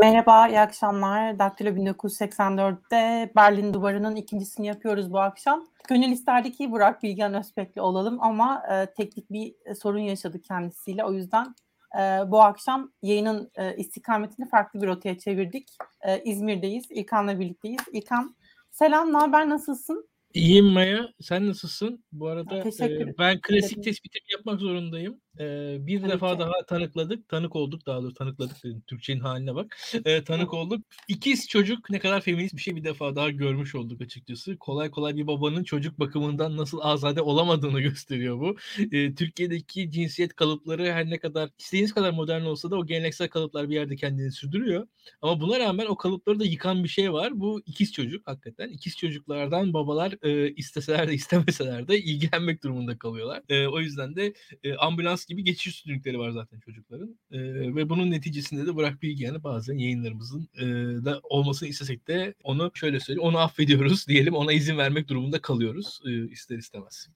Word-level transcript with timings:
Merhaba, 0.00 0.48
iyi 0.48 0.60
akşamlar. 0.60 1.38
Daktilo 1.38 1.68
1984'te 1.68 3.32
Berlin 3.36 3.74
Duvarı'nın 3.74 4.16
ikincisini 4.16 4.66
yapıyoruz 4.66 5.12
bu 5.12 5.20
akşam. 5.20 5.66
Gönül 5.88 6.08
isterdi 6.08 6.52
ki 6.52 6.70
Burak 6.72 7.02
Bilgen 7.02 7.34
Özbek'le 7.34 7.78
olalım 7.78 8.22
ama 8.22 8.62
e, 8.70 8.94
teknik 8.94 9.30
bir 9.30 9.54
sorun 9.80 9.98
yaşadık 9.98 10.44
kendisiyle. 10.44 11.04
O 11.04 11.12
yüzden 11.12 11.54
e, 11.98 12.00
bu 12.30 12.42
akşam 12.42 12.92
yayının 13.02 13.50
e, 13.54 13.76
istikametini 13.76 14.48
farklı 14.48 14.82
bir 14.82 14.86
rotaya 14.86 15.18
çevirdik. 15.18 15.68
E, 16.02 16.22
İzmir'deyiz, 16.22 16.84
İlkan'la 16.90 17.40
birlikteyiz. 17.40 17.80
İlkan, 17.92 18.36
selam, 18.70 19.12
ne 19.12 19.16
haber, 19.16 19.48
nasılsın? 19.48 20.08
İyiyim 20.34 20.66
Maya. 20.66 21.08
Sen 21.20 21.48
nasılsın? 21.48 22.04
Bu 22.12 22.28
arada 22.28 22.58
e, 22.58 23.18
ben 23.18 23.40
klasik 23.40 23.84
tespitimi 23.84 24.32
yapmak 24.32 24.60
zorundayım. 24.60 25.20
E, 25.40 25.76
bir 25.86 26.00
Tabii 26.00 26.12
defa 26.12 26.32
ki. 26.34 26.38
daha 26.38 26.52
tanıkladık. 26.68 27.28
Tanık 27.28 27.56
olduk 27.56 27.86
daha 27.86 28.02
doğrusu 28.02 28.14
tanıkladık 28.14 28.64
dedim. 28.64 28.82
Türkçenin 28.86 29.20
haline 29.20 29.54
bak. 29.54 29.76
E, 30.04 30.24
tanık 30.24 30.54
olduk. 30.54 30.84
İkiz 31.08 31.48
çocuk 31.48 31.90
ne 31.90 31.98
kadar 31.98 32.20
feminist 32.20 32.54
bir 32.56 32.60
şey 32.60 32.76
bir 32.76 32.84
defa 32.84 33.16
daha 33.16 33.30
görmüş 33.30 33.74
olduk 33.74 34.00
açıkçası. 34.02 34.56
Kolay 34.58 34.90
kolay 34.90 35.16
bir 35.16 35.26
babanın 35.26 35.64
çocuk 35.64 35.98
bakımından 35.98 36.56
nasıl 36.56 36.78
azade 36.82 37.22
olamadığını 37.22 37.80
gösteriyor 37.88 38.40
bu. 38.40 38.56
E, 38.92 39.14
Türkiye'deki 39.14 39.90
cinsiyet 39.90 40.34
kalıpları 40.36 40.92
her 40.92 41.10
ne 41.10 41.18
kadar 41.18 41.50
istediğiniz 41.58 41.94
kadar 41.94 42.10
modern 42.10 42.42
olsa 42.42 42.70
da 42.70 42.76
o 42.76 42.86
geleneksel 42.86 43.28
kalıplar 43.28 43.68
bir 43.70 43.74
yerde 43.74 43.96
kendini 43.96 44.32
sürdürüyor. 44.32 44.86
Ama 45.22 45.40
buna 45.40 45.58
rağmen 45.58 45.86
o 45.86 45.96
kalıpları 45.96 46.40
da 46.40 46.44
yıkan 46.44 46.84
bir 46.84 46.88
şey 46.88 47.12
var. 47.12 47.40
Bu 47.40 47.62
ikiz 47.66 47.92
çocuk 47.92 48.26
hakikaten. 48.26 48.68
İkiz 48.68 48.96
çocuklardan 48.96 49.72
babalar 49.74 50.14
e, 50.22 50.54
isteseler 50.54 51.08
de 51.08 51.14
istemeseler 51.14 51.88
de 51.88 51.98
ilgilenmek 52.00 52.64
durumunda 52.64 52.98
kalıyorlar. 52.98 53.42
E, 53.48 53.66
o 53.66 53.80
yüzden 53.80 54.16
de 54.16 54.34
e, 54.64 54.74
ambulans 54.76 55.25
gibi 55.26 55.44
geçiş 55.44 55.66
üstünlükleri 55.66 56.18
var 56.18 56.30
zaten 56.30 56.60
çocukların. 56.60 57.18
E, 57.30 57.38
ve 57.74 57.88
bunun 57.88 58.10
neticesinde 58.10 58.66
de 58.66 58.74
Burak 58.74 59.02
Bilgehan'ı 59.02 59.44
bazen 59.44 59.78
yayınlarımızın 59.78 60.48
e, 60.54 60.64
da 61.04 61.20
olmasını 61.22 61.68
istesek 61.68 62.08
de 62.08 62.34
onu 62.44 62.70
şöyle 62.74 63.00
söyleyeyim 63.00 63.28
onu 63.28 63.38
affediyoruz 63.38 64.08
diyelim 64.08 64.34
ona 64.34 64.52
izin 64.52 64.78
vermek 64.78 65.08
durumunda 65.08 65.42
kalıyoruz 65.42 66.00
e, 66.06 66.28
ister 66.28 66.58
istemez. 66.58 67.08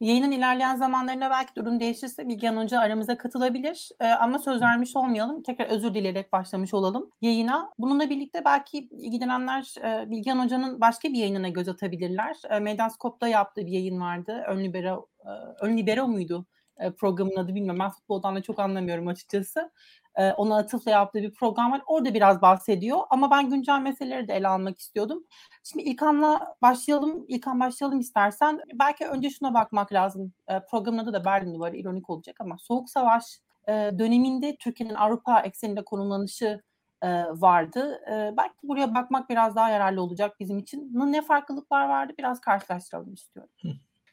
Yayının 0.00 0.30
ilerleyen 0.30 0.76
zamanlarında 0.76 1.30
belki 1.30 1.54
durum 1.56 1.80
değişirse 1.80 2.28
Bilgehan 2.28 2.56
Hoca 2.56 2.80
aramıza 2.80 3.18
katılabilir. 3.18 3.88
Ee, 4.00 4.06
ama 4.06 4.38
söz 4.38 4.62
vermiş 4.62 4.96
olmayalım. 4.96 5.42
Tekrar 5.42 5.66
özür 5.66 5.94
dileyerek 5.94 6.32
başlamış 6.32 6.74
olalım 6.74 7.10
yayına. 7.20 7.70
Bununla 7.78 8.10
birlikte 8.10 8.42
belki 8.44 8.78
ilgilenenler 8.78 9.74
e, 9.84 10.10
Bilgehan 10.10 10.44
Hoca'nın 10.44 10.80
başka 10.80 11.08
bir 11.08 11.18
yayınına 11.18 11.48
göz 11.48 11.68
atabilirler. 11.68 12.36
E, 12.50 12.58
Meydanskop'ta 12.58 13.28
yaptığı 13.28 13.66
bir 13.66 13.72
yayın 13.72 14.00
vardı. 14.00 14.44
Ön 14.48 14.64
libero, 14.64 15.08
e, 15.24 15.30
ön 15.60 15.76
libero 15.76 16.08
muydu? 16.08 16.46
E, 16.78 16.90
programın 16.90 17.36
adı 17.36 17.54
bilmiyorum. 17.54 17.80
Ben 17.80 17.90
futboldan 17.90 18.36
da 18.36 18.42
çok 18.42 18.58
anlamıyorum 18.58 19.08
açıkçası. 19.08 19.70
E, 20.16 20.32
ona 20.32 20.56
atıfla 20.56 20.90
yaptığı 20.90 21.22
bir 21.22 21.34
program 21.34 21.72
var. 21.72 21.82
Orada 21.86 22.14
biraz 22.14 22.42
bahsediyor. 22.42 22.98
Ama 23.10 23.30
ben 23.30 23.50
güncel 23.50 23.80
meseleleri 23.80 24.28
de 24.28 24.34
ele 24.34 24.48
almak 24.48 24.78
istiyordum. 24.78 25.24
Şimdi 25.64 25.84
İlkan'la 25.84 26.54
başlayalım. 26.62 27.24
İlkan 27.28 27.60
başlayalım 27.60 28.00
istersen. 28.00 28.60
Belki 28.74 29.06
önce 29.06 29.30
şuna 29.30 29.54
bakmak 29.54 29.92
lazım. 29.92 30.32
E, 30.48 30.60
programın 30.60 30.98
adı 30.98 31.12
da 31.12 31.24
Berlin 31.24 31.60
var. 31.60 31.72
ironik 31.72 32.10
olacak 32.10 32.36
ama 32.40 32.58
Soğuk 32.58 32.90
Savaş 32.90 33.24
e, 33.68 33.72
döneminde 33.72 34.56
Türkiye'nin 34.56 34.94
Avrupa 34.94 35.40
ekseninde 35.40 35.84
konumlanışı 35.84 36.60
vardı. 37.30 38.00
Belki 38.36 38.54
buraya 38.62 38.94
bakmak 38.94 39.30
biraz 39.30 39.56
daha 39.56 39.70
yararlı 39.70 40.02
olacak 40.02 40.40
bizim 40.40 40.58
için. 40.58 40.90
Ne 41.12 41.22
farklılıklar 41.22 41.88
vardı 41.88 42.12
biraz 42.18 42.40
karşılaştıralım 42.40 43.14
istiyorum. 43.14 43.50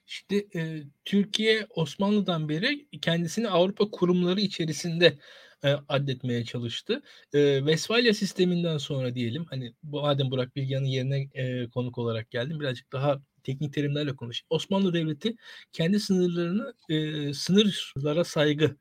Şimdi 0.05 0.47
e, 0.55 0.83
Türkiye 1.05 1.67
Osmanlı'dan 1.69 2.49
beri 2.49 2.87
kendisini 3.01 3.49
Avrupa 3.49 3.91
kurumları 3.91 4.41
içerisinde 4.41 5.19
e, 5.63 5.69
addetmeye 5.89 6.43
çalıştı. 6.45 7.01
E, 7.33 7.57
Westfalia 7.59 8.13
sisteminden 8.13 8.77
sonra 8.77 9.15
diyelim 9.15 9.45
hani 9.49 9.73
bu 9.83 10.01
madem 10.01 10.31
Burak 10.31 10.55
Bilgehan'ın 10.55 10.85
yerine 10.85 11.29
e, 11.33 11.69
konuk 11.69 11.97
olarak 11.97 12.31
geldim 12.31 12.59
birazcık 12.59 12.91
daha 12.91 13.21
teknik 13.43 13.73
terimlerle 13.73 14.15
konuşayım. 14.15 14.47
Osmanlı 14.49 14.93
Devleti 14.93 15.35
kendi 15.71 15.99
sınırlarını 15.99 16.73
e, 16.89 17.33
sınırlara 17.33 18.23
saygı 18.23 18.77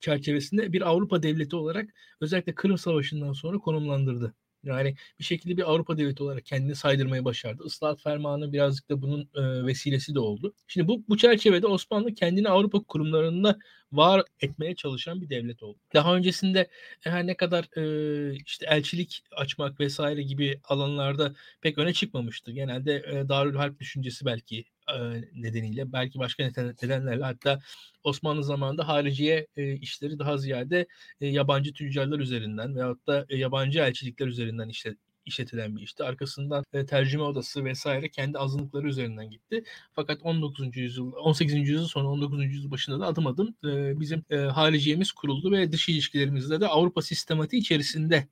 çerçevesinde 0.00 0.72
bir 0.72 0.82
Avrupa 0.82 1.22
devleti 1.22 1.56
olarak 1.56 1.90
özellikle 2.20 2.54
Kırım 2.54 2.78
Savaşı'ndan 2.78 3.32
sonra 3.32 3.58
konumlandırdı. 3.58 4.34
Yani 4.74 4.94
bir 5.18 5.24
şekilde 5.24 5.56
bir 5.56 5.70
Avrupa 5.70 5.98
devleti 5.98 6.22
olarak 6.22 6.46
kendini 6.46 6.74
saydırmayı 6.74 7.24
başardı. 7.24 7.62
Islahat 7.66 8.02
fermanı 8.02 8.52
birazcık 8.52 8.90
da 8.90 9.02
bunun 9.02 9.28
e, 9.34 9.66
vesilesi 9.66 10.14
de 10.14 10.20
oldu. 10.20 10.54
Şimdi 10.66 10.88
bu 10.88 11.04
bu 11.08 11.16
çerçevede 11.16 11.66
Osmanlı 11.66 12.14
kendini 12.14 12.48
Avrupa 12.48 12.82
kurumlarında 12.82 13.58
var 13.92 14.22
etmeye 14.40 14.74
çalışan 14.74 15.20
bir 15.20 15.30
devlet 15.30 15.62
oldu. 15.62 15.78
Daha 15.94 16.16
öncesinde 16.16 16.60
e, 17.06 17.10
her 17.10 17.26
ne 17.26 17.36
kadar 17.36 17.78
e, 17.78 18.36
işte 18.46 18.66
elçilik 18.68 19.22
açmak 19.32 19.80
vesaire 19.80 20.22
gibi 20.22 20.60
alanlarda 20.64 21.34
pek 21.60 21.78
öne 21.78 21.92
çıkmamıştı. 21.92 22.52
Genelde 22.52 22.94
e, 22.94 23.28
Darül 23.28 23.56
Harp 23.56 23.80
düşüncesi 23.80 24.24
belki 24.26 24.64
nedeniyle 25.34 25.92
belki 25.92 26.18
başka 26.18 26.44
nedenlerle 26.44 27.24
hatta 27.24 27.60
Osmanlı 28.04 28.44
zamanında 28.44 28.88
hariciye 28.88 29.46
işleri 29.56 30.18
daha 30.18 30.38
ziyade 30.38 30.86
yabancı 31.20 31.72
tüccarlar 31.72 32.18
üzerinden 32.18 32.76
veyahut 32.76 33.06
da 33.06 33.26
yabancı 33.30 33.78
elçilikler 33.78 34.26
üzerinden 34.26 34.68
işte 34.68 34.96
işletilen 35.26 35.76
bir 35.76 35.82
işti. 35.82 36.04
Arkasından 36.04 36.64
e, 36.72 36.86
tercüme 36.86 37.24
odası 37.24 37.64
vesaire 37.64 38.08
kendi 38.08 38.38
azınlıkları 38.38 38.88
üzerinden 38.88 39.30
gitti. 39.30 39.64
Fakat 39.92 40.18
19. 40.22 40.76
yüzyıl, 40.76 41.12
18. 41.12 41.54
yüzyıl 41.54 41.86
sonra 41.86 42.08
19. 42.08 42.44
yüzyıl 42.44 42.70
başında 42.70 43.00
da 43.00 43.06
adım 43.06 43.26
adım 43.26 43.54
e, 43.64 44.00
bizim 44.00 44.24
e, 44.30 44.36
hariciyemiz 44.36 45.12
kuruldu 45.12 45.52
ve 45.52 45.72
dış 45.72 45.88
ilişkilerimizde 45.88 46.60
de 46.60 46.68
Avrupa 46.68 47.02
sistematiği 47.02 47.62
içerisinde 47.62 48.28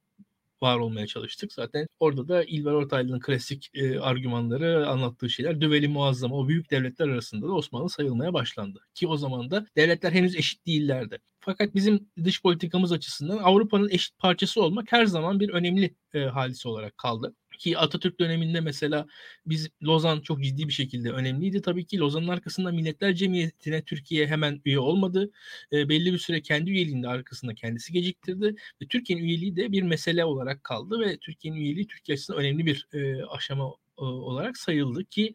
var 0.63 0.79
olmaya 0.79 1.07
çalıştık. 1.07 1.53
Zaten 1.53 1.87
orada 2.01 2.29
da 2.29 2.45
İlber 2.45 2.73
Ortaylı'nın 2.73 3.21
klasik 3.21 3.71
e, 3.75 4.01
argümanları 4.01 4.89
anlattığı 4.89 5.31
şeyler 5.31 5.61
düveli 5.61 5.89
muazzam 5.89 6.33
o 6.33 6.49
büyük 6.49 6.71
devletler 6.71 7.09
arasında 7.09 7.49
da 7.49 7.53
Osmanlı 7.53 7.91
sayılmaya 7.91 8.33
başlandı. 8.33 8.81
Ki 8.95 9.09
o 9.09 9.17
zaman 9.17 9.51
da 9.51 9.67
devletler 9.77 10.13
henüz 10.13 10.37
eşit 10.37 10.67
değillerdi. 10.67 11.19
Fakat 11.41 11.75
bizim 11.75 12.09
dış 12.25 12.43
politikamız 12.43 12.93
açısından 12.93 13.39
Avrupa'nın 13.39 13.89
eşit 13.89 14.19
parçası 14.19 14.63
olmak 14.63 14.93
her 14.93 15.07
zaman 15.07 15.41
bir 15.41 15.49
önemli 15.49 15.95
e, 16.15 16.21
hadise 16.21 16.69
olarak 16.69 16.99
kaldı. 16.99 17.35
Ki 17.59 17.79
Atatürk 17.79 18.21
döneminde 18.21 18.61
mesela 18.61 19.07
biz 19.47 19.69
Lozan 19.83 20.21
çok 20.21 20.43
ciddi 20.43 20.69
bir 20.69 20.73
şekilde 20.73 21.11
önemliydi. 21.11 21.63
Tabii 21.63 21.87
ki 21.87 21.99
Lozan'ın 21.99 22.29
arkasında 22.29 22.73
Milletler 22.73 23.15
Cemiyeti'ne 23.15 23.83
Türkiye 23.83 24.27
hemen 24.27 24.61
üye 24.65 24.79
olmadı. 24.79 25.31
E, 25.73 25.89
belli 25.89 26.13
bir 26.13 26.19
süre 26.19 26.43
kendi 26.43 26.71
üyeliğinde 26.71 27.09
arkasında 27.09 27.55
kendisi 27.55 27.93
geciktirdi. 27.93 28.55
Ve 28.83 28.87
Türkiye'nin 28.89 29.25
üyeliği 29.25 29.57
de 29.57 29.73
bir 29.73 29.83
mesele 29.83 30.25
olarak 30.25 30.65
kaldı 30.65 31.01
ve 31.01 31.17
Türkiye'nin 31.17 31.61
üyeliği 31.61 31.87
Türkiye 31.87 32.15
açısından 32.15 32.41
önemli 32.41 32.67
bir 32.67 32.89
e, 32.93 33.25
aşama 33.25 33.65
e, 33.99 34.03
olarak 34.03 34.59
sayıldı 34.59 35.05
ki 35.05 35.35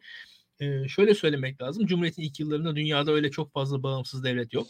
e, 0.60 0.88
şöyle 0.88 1.14
söylemek 1.14 1.62
lazım. 1.62 1.86
Cumhuriyet'in 1.86 2.22
ilk 2.22 2.40
yıllarında 2.40 2.76
dünyada 2.76 3.12
öyle 3.12 3.30
çok 3.30 3.52
fazla 3.52 3.82
bağımsız 3.82 4.24
devlet 4.24 4.52
yok. 4.52 4.66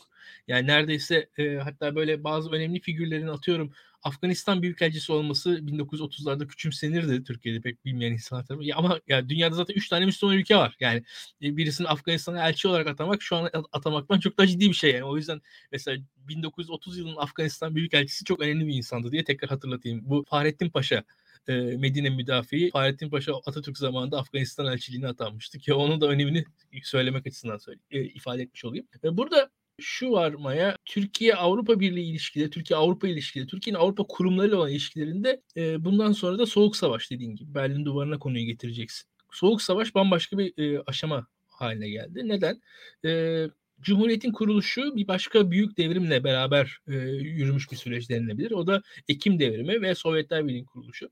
Yani 0.48 0.66
neredeyse 0.66 1.28
e, 1.38 1.56
hatta 1.56 1.94
böyle 1.94 2.24
bazı 2.24 2.50
önemli 2.50 2.80
figürlerin 2.80 3.28
atıyorum 3.28 3.72
Afganistan 4.02 4.62
Büyükelçisi 4.62 5.12
olması 5.12 5.50
1930'larda 5.50 6.46
küçümsenirdi 6.46 7.24
Türkiye'de 7.24 7.60
pek 7.60 7.84
bilmeyen 7.84 8.12
insanlar 8.12 8.46
tarafından. 8.46 8.68
Ya 8.68 8.76
ama 8.76 9.00
ya 9.08 9.28
dünyada 9.28 9.54
zaten 9.54 9.74
3 9.74 9.88
tane 9.88 10.06
Müslüman 10.06 10.36
ülke 10.36 10.56
var. 10.56 10.76
Yani 10.80 11.02
e, 11.42 11.56
birisini 11.56 11.88
Afganistan'a 11.88 12.48
elçi 12.48 12.68
olarak 12.68 12.86
atamak 12.86 13.22
şu 13.22 13.36
an 13.36 13.50
atamaktan 13.72 14.20
çok 14.20 14.38
daha 14.38 14.46
ciddi 14.46 14.68
bir 14.68 14.74
şey 14.74 14.92
yani. 14.92 15.04
O 15.04 15.16
yüzden 15.16 15.40
mesela 15.72 16.02
1930 16.16 16.98
yılının 16.98 17.16
Afganistan 17.16 17.74
Büyükelçisi 17.74 18.24
çok 18.24 18.40
önemli 18.40 18.66
bir 18.66 18.74
insandı 18.74 19.12
diye 19.12 19.24
tekrar 19.24 19.50
hatırlatayım. 19.50 20.00
Bu 20.04 20.24
Fahrettin 20.28 20.70
Paşa 20.70 21.04
e, 21.48 21.52
Medine 21.52 22.10
müdafiği 22.10 22.70
Fahrettin 22.70 23.10
Paşa 23.10 23.32
Atatürk 23.46 23.78
zamanında 23.78 24.18
Afganistan 24.18 24.66
elçiliğine 24.66 25.08
atanmıştı 25.08 25.58
ki 25.58 25.74
onun 25.74 26.00
da 26.00 26.08
önemini 26.08 26.44
söylemek 26.82 27.26
açısından 27.26 27.58
söyle, 27.58 27.80
e, 27.90 28.04
ifade 28.04 28.42
etmiş 28.42 28.64
olayım. 28.64 28.86
Burada 29.02 29.50
şu 29.80 30.10
var 30.10 30.32
Maya, 30.32 30.76
Türkiye-Avrupa 30.84 31.80
Birliği 31.80 32.10
ilişkileri, 32.10 32.50
Türkiye-Avrupa 32.50 33.08
ilişkileri, 33.08 33.46
Türkiye'nin 33.46 33.78
Avrupa 33.78 34.04
kurumlarıyla 34.08 34.56
olan 34.56 34.70
ilişkilerinde 34.70 35.42
e, 35.56 35.84
bundan 35.84 36.12
sonra 36.12 36.38
da 36.38 36.46
Soğuk 36.46 36.76
Savaş 36.76 37.10
dediğin 37.10 37.36
gibi 37.36 37.54
Berlin 37.54 37.84
Duvarı'na 37.84 38.18
konuyu 38.18 38.44
getireceksin. 38.44 39.08
Soğuk 39.32 39.62
Savaş 39.62 39.94
bambaşka 39.94 40.38
bir 40.38 40.58
e, 40.58 40.82
aşama 40.86 41.26
haline 41.48 41.88
geldi. 41.88 42.28
Neden? 42.28 42.60
E, 43.04 43.46
Cumhuriyet'in 43.80 44.32
kuruluşu 44.32 44.96
bir 44.96 45.08
başka 45.08 45.50
büyük 45.50 45.78
devrimle 45.78 46.24
beraber 46.24 46.78
e, 46.88 46.92
yürümüş 47.12 47.70
bir 47.72 47.76
süreç 47.76 48.10
denilebilir. 48.10 48.50
O 48.50 48.66
da 48.66 48.82
Ekim 49.08 49.38
devrimi 49.38 49.82
ve 49.82 49.94
Sovyetler 49.94 50.44
Birliği'nin 50.46 50.64
kuruluşu. 50.64 51.10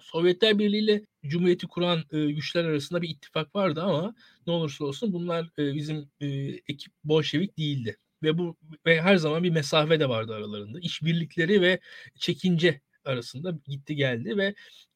Sovyetler 0.00 0.58
Birliği 0.58 0.78
ile 0.84 1.06
Cumhuriyeti 1.26 1.66
kuran 1.66 2.04
e, 2.12 2.24
güçler 2.30 2.64
arasında 2.64 3.02
bir 3.02 3.08
ittifak 3.08 3.54
vardı 3.56 3.82
ama 3.82 4.14
ne 4.46 4.52
olursa 4.52 4.84
olsun 4.84 5.12
bunlar 5.12 5.50
e, 5.58 5.74
bizim 5.74 6.10
e, 6.20 6.26
ekip 6.68 6.92
Bolşevik 7.04 7.58
değildi. 7.58 7.96
Ve 8.22 8.38
bu 8.38 8.56
ve 8.86 9.02
her 9.02 9.16
zaman 9.16 9.44
bir 9.44 9.50
mesafe 9.50 10.00
de 10.00 10.08
vardı 10.08 10.34
aralarında. 10.34 10.80
İşbirlikleri 10.80 11.60
ve 11.60 11.80
çekince 12.16 12.80
arasında 13.04 13.58
gitti 13.66 13.96
geldi 13.96 14.36
ve 14.36 14.54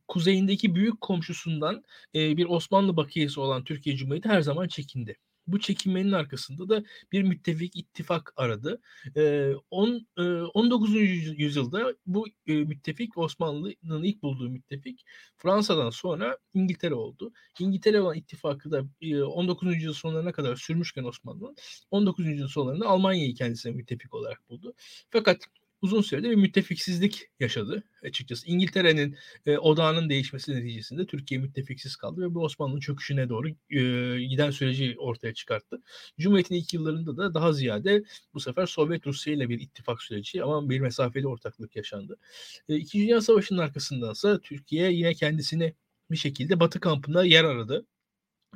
kuzeyindeki 0.09 0.75
büyük 0.75 1.01
komşusundan 1.01 1.85
e, 2.15 2.37
bir 2.37 2.47
Osmanlı 2.47 2.97
bakiyesi 2.97 3.41
olan 3.41 3.65
Türkiye 3.65 3.97
Cumhuriyeti 3.97 4.29
her 4.29 4.41
zaman 4.41 4.69
çekindi. 4.69 5.17
Bu 5.47 5.61
çekinmenin 5.61 6.13
arkasında 6.13 6.69
da 6.69 6.85
bir 7.13 7.23
müttefik 7.23 7.77
ittifak 7.77 8.33
aradı. 8.37 8.81
E, 9.17 9.53
on, 9.71 10.07
e, 10.19 10.23
19. 10.23 10.95
yüzyılda 11.39 11.95
bu 12.07 12.27
e, 12.47 12.53
müttefik 12.53 13.19
Osmanlı'nın 13.19 14.03
ilk 14.03 14.23
bulduğu 14.23 14.51
müttefik 14.51 15.05
Fransa'dan 15.37 15.91
sonra 15.91 16.39
İngiltere 16.55 16.95
oldu. 16.95 17.33
İngiltere 17.61 18.01
olan 18.01 18.17
ittifakı 18.17 18.71
da 18.71 18.85
e, 19.01 19.23
19. 19.23 19.75
yüzyıl 19.75 19.93
sonlarına 19.93 20.33
kadar 20.33 20.57
sürmüşken 20.57 21.05
Osmanlı 21.05 21.55
19. 21.91 22.27
yüzyıl 22.27 22.49
sonlarında 22.49 22.87
Almanya'yı 22.87 23.35
kendisine 23.35 23.73
müttefik 23.73 24.15
olarak 24.15 24.49
buldu. 24.49 24.75
Fakat 25.11 25.39
uzun 25.85 26.01
sürede 26.01 26.31
bir 26.31 26.35
müttefiksizlik 26.35 27.29
yaşadı 27.41 27.83
açıkçası. 28.05 28.47
İngiltere'nin 28.47 29.17
e, 29.47 29.59
odağının 29.59 30.09
değişmesi 30.09 30.53
neticesinde 30.53 31.07
Türkiye 31.07 31.41
müttefiksiz 31.41 31.97
kaldı 31.97 32.21
ve 32.21 32.35
bu 32.35 32.43
Osmanlı'nın 32.43 32.81
çöküşüne 32.81 33.29
doğru 33.29 33.49
e, 33.49 34.25
giden 34.25 34.51
süreci 34.51 34.97
ortaya 34.99 35.35
çıkarttı. 35.35 35.83
Cumhuriyet'in 36.19 36.55
ilk 36.55 36.75
yıllarında 36.75 37.17
da 37.17 37.35
daha 37.35 37.53
ziyade 37.53 38.05
bu 38.35 38.41
sefer 38.41 38.67
Sovyet 38.67 39.07
Rusya 39.07 39.33
ile 39.35 39.49
bir 39.49 39.61
ittifak 39.61 40.03
süreci 40.03 40.43
ama 40.43 40.71
bir 40.71 40.81
mesafeli 40.81 41.27
ortaklık 41.27 41.77
yaşandı. 41.77 42.17
E, 42.69 42.77
İkinci 42.77 43.07
Dünya 43.07 43.21
Savaşı'nın 43.21 43.59
arkasındansa 43.59 44.41
Türkiye 44.41 44.93
yine 44.93 45.15
kendisini 45.15 45.75
bir 46.11 46.17
şekilde 46.17 46.61
Batı 46.61 46.81
kampında 46.81 47.25
yer 47.25 47.45
aradı. 47.45 47.87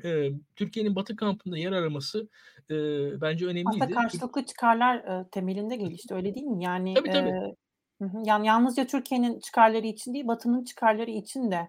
E, 0.04 0.30
Türkiye'nin 0.56 0.96
Batı 0.96 1.16
kampında 1.16 1.58
yer 1.58 1.72
araması 1.72 2.28
e, 2.70 2.74
bence 3.20 3.46
önemliydi. 3.46 3.68
Aslında 3.68 3.90
karşılıklı 3.90 4.44
çıkarlar 4.44 4.96
e, 4.96 5.28
temelinde 5.30 5.76
gelişti 5.76 6.14
öyle 6.14 6.34
değil 6.34 6.46
mi? 6.46 6.64
Yani, 6.64 6.94
Tabii 6.94 7.10
tabii. 7.10 7.28
e, 7.28 7.54
yani 8.24 8.46
yalnızca 8.46 8.86
Türkiye'nin 8.86 9.40
çıkarları 9.40 9.86
için 9.86 10.14
değil, 10.14 10.26
Batı'nın 10.26 10.64
çıkarları 10.64 11.10
için 11.10 11.50
de 11.50 11.68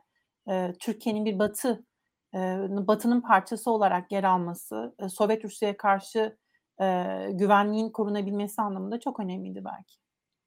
e, 0.49 0.73
Türkiye'nin 0.79 1.25
bir 1.25 1.39
Batı 1.39 1.85
e, 2.33 2.39
Batı'nın 2.69 3.21
parçası 3.21 3.71
olarak 3.71 4.11
yer 4.11 4.23
alması, 4.23 4.95
e, 4.99 5.09
Sovyet 5.09 5.45
Rusya'ya 5.45 5.77
karşı 5.77 6.37
e, 6.81 6.85
güvenliğin 7.31 7.89
korunabilmesi 7.89 8.61
anlamında 8.61 8.99
çok 8.99 9.19
önemliydi 9.19 9.61
belki. 9.65 9.95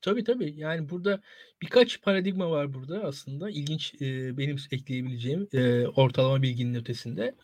Tabii 0.02 0.25
tabii. 0.25 0.54
Yani 0.56 0.88
burada 0.90 1.20
birkaç 1.62 2.02
paradigma 2.02 2.50
var 2.50 2.75
burada 2.75 3.04
aslında. 3.04 3.50
İlginç 3.50 3.94
e, 4.02 4.38
benim 4.38 4.56
ekleyebileceğim 4.72 5.49
e, 5.52 5.87
ortalama 5.87 6.43
bilginin 6.43 6.75
ötesinde. 6.75 7.34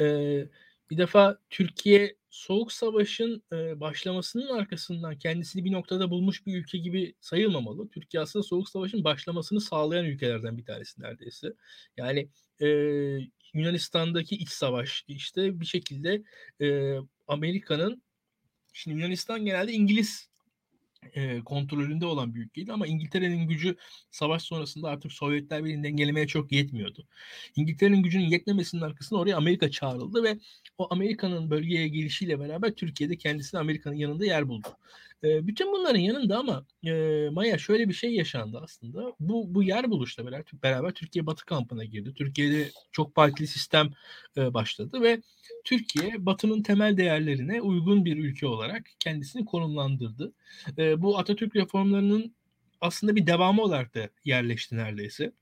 E, 0.00 0.04
bir 0.90 0.98
defa 0.98 1.38
Türkiye 1.50 2.16
Soğuk 2.30 2.72
Savaş'ın 2.72 3.42
e, 3.52 3.80
başlamasının 3.80 4.48
arkasından 4.48 5.18
kendisini 5.18 5.64
bir 5.64 5.72
noktada 5.72 6.10
bulmuş 6.10 6.46
bir 6.46 6.56
ülke 6.58 6.78
gibi 6.78 7.14
sayılmamalı. 7.20 7.88
Türkiye 7.88 8.22
aslında 8.22 8.42
Soğuk 8.42 8.68
Savaş'ın 8.68 9.04
başlamasını 9.04 9.60
sağlayan 9.60 10.04
ülkelerden 10.06 10.58
bir 10.58 10.64
tanesi 10.64 11.02
neredeyse. 11.02 11.48
Yani 11.96 12.28
e, 12.62 12.66
Yunanistan'daki 13.54 14.36
iç 14.36 14.48
savaş 14.48 15.04
işte 15.08 15.60
bir 15.60 15.66
şekilde 15.66 16.22
e, 16.60 16.96
Amerika'nın 17.28 18.02
Şimdi 18.72 18.96
Yunanistan 18.96 19.44
genelde 19.44 19.72
İngiliz 19.72 20.29
e, 21.14 21.40
kontrolünde 21.44 22.06
olan 22.06 22.34
bir 22.34 22.40
ülkeydi 22.40 22.72
ama 22.72 22.86
İngiltere'nin 22.86 23.48
gücü 23.48 23.76
savaş 24.10 24.42
sonrasında 24.42 24.88
artık 24.88 25.12
Sovyetler 25.12 25.64
Birliği'ni 25.64 25.84
dengelemeye 25.84 26.26
çok 26.26 26.52
yetmiyordu. 26.52 27.06
İngiltere'nin 27.56 28.02
gücünün 28.02 28.24
yetmemesinin 28.24 28.82
arkasında 28.82 29.20
oraya 29.20 29.36
Amerika 29.36 29.70
çağrıldı 29.70 30.22
ve 30.22 30.38
o 30.78 30.88
Amerika'nın 30.90 31.50
bölgeye 31.50 31.88
gelişiyle 31.88 32.40
beraber 32.40 32.74
Türkiye'de 32.74 33.16
kendisini 33.16 33.60
Amerika'nın 33.60 33.94
yanında 33.94 34.24
yer 34.24 34.48
buldu. 34.48 34.68
E, 35.24 35.46
bütün 35.46 35.72
bunların 35.72 35.98
yanında 35.98 36.38
ama 36.38 36.66
e, 36.84 37.28
Maya 37.32 37.58
şöyle 37.58 37.88
bir 37.88 37.94
şey 37.94 38.14
yaşandı 38.14 38.60
aslında. 38.62 39.12
Bu 39.20 39.54
bu 39.54 39.62
yer 39.62 39.90
buluşla 39.90 40.26
beraber, 40.26 40.44
beraber 40.62 40.90
Türkiye 40.90 41.26
Batı 41.26 41.44
kampına 41.46 41.84
girdi. 41.84 42.14
Türkiye'de 42.14 42.70
çok 42.92 43.14
partili 43.14 43.46
sistem 43.46 43.90
e, 44.36 44.54
başladı 44.54 45.02
ve 45.02 45.22
Türkiye 45.64 46.26
Batı'nın 46.26 46.62
temel 46.62 46.96
değerlerine 46.96 47.60
uygun 47.60 48.04
bir 48.04 48.16
ülke 48.16 48.46
olarak 48.46 48.90
kendisini 48.98 49.44
konumlandırdı. 49.44 50.32
E, 50.78 51.02
bu 51.02 51.18
Atatürk 51.18 51.56
reformlarının 51.56 52.34
aslında 52.80 53.16
bir 53.16 53.26
devamı 53.26 53.62
olarak 53.62 53.94
da 53.94 54.08
yerleşti 54.24 54.76
neredeyse 54.76 55.32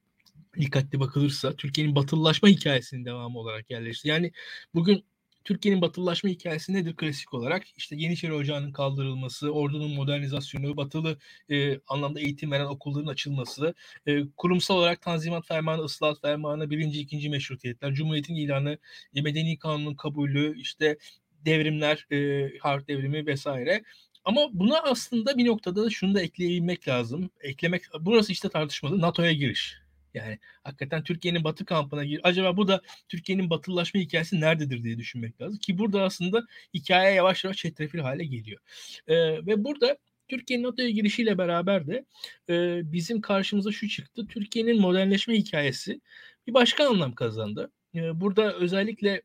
dikkatli 0.61 1.01
bakılırsa 1.01 1.57
Türkiye'nin 1.57 1.95
batılılaşma 1.95 2.49
hikayesinin 2.49 3.05
devamı 3.05 3.39
olarak 3.39 3.71
yerleşti. 3.71 4.09
Yani 4.09 4.33
bugün 4.75 5.05
Türkiye'nin 5.49 5.83
batılılaşma 5.83 6.31
hikayesi 6.31 6.73
nedir 6.73 6.97
klasik 6.97 7.35
olarak? 7.35 7.63
İşte 7.77 7.97
Yeniçeri 7.97 8.33
Ocağı'nın 8.33 8.73
kaldırılması, 8.73 9.51
ordunun 9.51 9.91
modernizasyonu, 9.91 10.77
batılı 10.77 11.19
e, 11.51 11.81
anlamda 11.89 12.21
eğitim 12.21 12.51
veren 12.51 12.65
okulların 12.65 13.07
açılması, 13.07 13.75
e, 14.07 14.21
kurumsal 14.37 14.77
olarak 14.77 15.03
Tanzimat 15.03 15.47
Fermanı, 15.47 15.85
Islahat 15.85 16.21
Fermanı, 16.21 16.71
birinci, 16.71 17.01
ikinci 17.01 17.31
meşrutiyetler, 17.31 17.95
Cumhuriyet'in 17.95 18.35
ilanı, 18.35 18.79
e, 19.15 19.23
Medeni 19.23 19.59
Kanunun 19.59 19.95
kabulü, 19.95 20.61
işte 20.61 20.99
devrimler, 21.47 22.07
e, 22.13 22.51
harp 22.59 22.89
devrimi 22.89 23.27
vesaire. 23.27 23.83
Ama 24.25 24.41
buna 24.53 24.81
aslında 24.81 25.39
bir 25.39 25.47
noktada 25.47 25.85
da 25.85 25.91
şunu 25.91 26.15
da 26.15 26.23
ekleyebilmek 26.23 26.89
lazım. 26.89 27.31
Eklemek, 27.41 27.83
burası 28.01 28.33
işte 28.33 28.49
tartışmalı 28.49 29.01
NATO'ya 29.01 29.33
giriş. 29.33 29.88
Yani 30.15 30.39
hakikaten 30.65 31.05
Türkiye'nin 31.05 31.45
batı 31.45 31.65
kampına 31.65 32.05
gir. 32.05 32.21
Acaba 32.23 32.57
bu 32.57 32.69
da 32.69 32.83
Türkiye'nin 33.09 33.51
batılılaşma 33.51 34.01
hikayesi 34.01 34.41
nerededir 34.41 34.85
diye 34.85 34.99
düşünmek 34.99 35.41
lazım. 35.41 35.59
Ki 35.59 35.79
burada 35.79 36.03
aslında 36.03 36.47
hikaye 36.75 37.15
yavaş 37.15 37.45
yavaş 37.45 37.57
çetrefil 37.57 37.99
hale 37.99 38.25
geliyor. 38.25 38.61
Ee, 39.07 39.47
ve 39.47 39.65
burada 39.65 39.99
Türkiye'nin 40.29 40.65
NATO'ya 40.65 40.91
girişiyle 40.91 41.39
beraber 41.39 41.87
de 41.87 42.05
e, 42.49 42.81
bizim 42.93 43.21
karşımıza 43.21 43.73
şu 43.73 43.89
çıktı. 43.89 44.27
Türkiye'nin 44.27 44.81
modernleşme 44.81 45.35
hikayesi 45.35 46.01
bir 46.47 46.55
başka 46.55 46.89
anlam 46.89 47.15
kazandı. 47.15 47.71
E, 47.95 48.21
burada 48.21 48.55
özellikle 48.55 49.23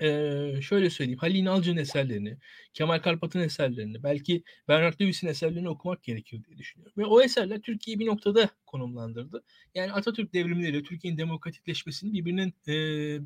Eee, 0.00 0.58
şöyle 0.62 0.90
söyleyeyim, 0.90 1.18
Halil 1.18 1.34
İnalcık'ın 1.34 1.76
eserlerini, 1.76 2.36
Kemal 2.74 2.98
Karpat'ın 2.98 3.40
eserlerini, 3.40 4.02
belki 4.02 4.42
Bernard 4.68 5.00
Lewis'in 5.00 5.26
eserlerini 5.28 5.68
okumak 5.68 6.02
gerekir 6.02 6.44
diye 6.44 6.58
düşünüyorum. 6.58 6.92
Ve 6.98 7.06
o 7.06 7.22
eserler 7.22 7.60
Türkiye'yi 7.60 7.98
bir 8.00 8.06
noktada 8.06 8.48
konumlandırdı. 8.66 9.42
Yani 9.74 9.92
Atatürk 9.92 10.34
devrimleriyle 10.34 10.82
Türkiye'nin 10.82 11.18
demokratikleşmesini 11.18 12.12
birbirinin 12.12 12.54
eee, 12.66 13.20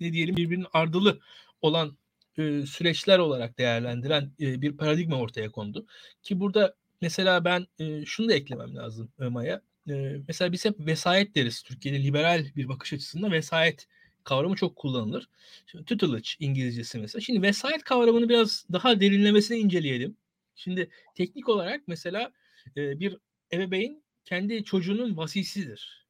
ne 0.00 0.12
diyelim 0.12 0.36
birbirinin 0.36 0.66
ardılı 0.72 1.20
olan 1.62 1.98
eee, 2.38 2.66
süreçler 2.66 3.18
olarak 3.18 3.58
değerlendiren 3.58 4.32
eee, 4.38 4.60
bir 4.62 4.76
paradigma 4.76 5.16
ortaya 5.16 5.50
kondu. 5.50 5.86
Ki 6.22 6.40
burada 6.40 6.74
mesela 7.02 7.44
ben 7.44 7.66
eee, 7.78 8.02
şunu 8.06 8.28
da 8.28 8.32
eklemem 8.34 8.76
lazım 8.76 9.12
Maya. 9.18 9.62
Eee, 9.86 10.20
mesela 10.28 10.52
biz 10.52 10.64
hep 10.64 10.74
vesayet 10.80 11.34
deriz. 11.34 11.62
Türkiye'de 11.62 12.02
liberal 12.02 12.46
bir 12.56 12.68
bakış 12.68 12.92
açısında 12.92 13.30
vesayet 13.32 13.86
kavramı 14.28 14.56
çok 14.56 14.76
kullanılır. 14.76 15.28
Şimdi 15.66 15.84
tutelage 15.84 16.28
İngilizcesi 16.40 16.98
mesela. 16.98 17.20
Şimdi 17.22 17.42
vesayet 17.42 17.84
kavramını 17.84 18.28
biraz 18.28 18.66
daha 18.72 19.00
derinlemesine 19.00 19.58
inceleyelim. 19.58 20.16
Şimdi 20.54 20.90
teknik 21.14 21.48
olarak 21.48 21.80
mesela 21.86 22.32
e, 22.76 23.00
bir 23.00 23.16
ebeveyn 23.52 24.02
kendi 24.24 24.64
çocuğunun 24.64 25.16
vasisidir. 25.16 26.06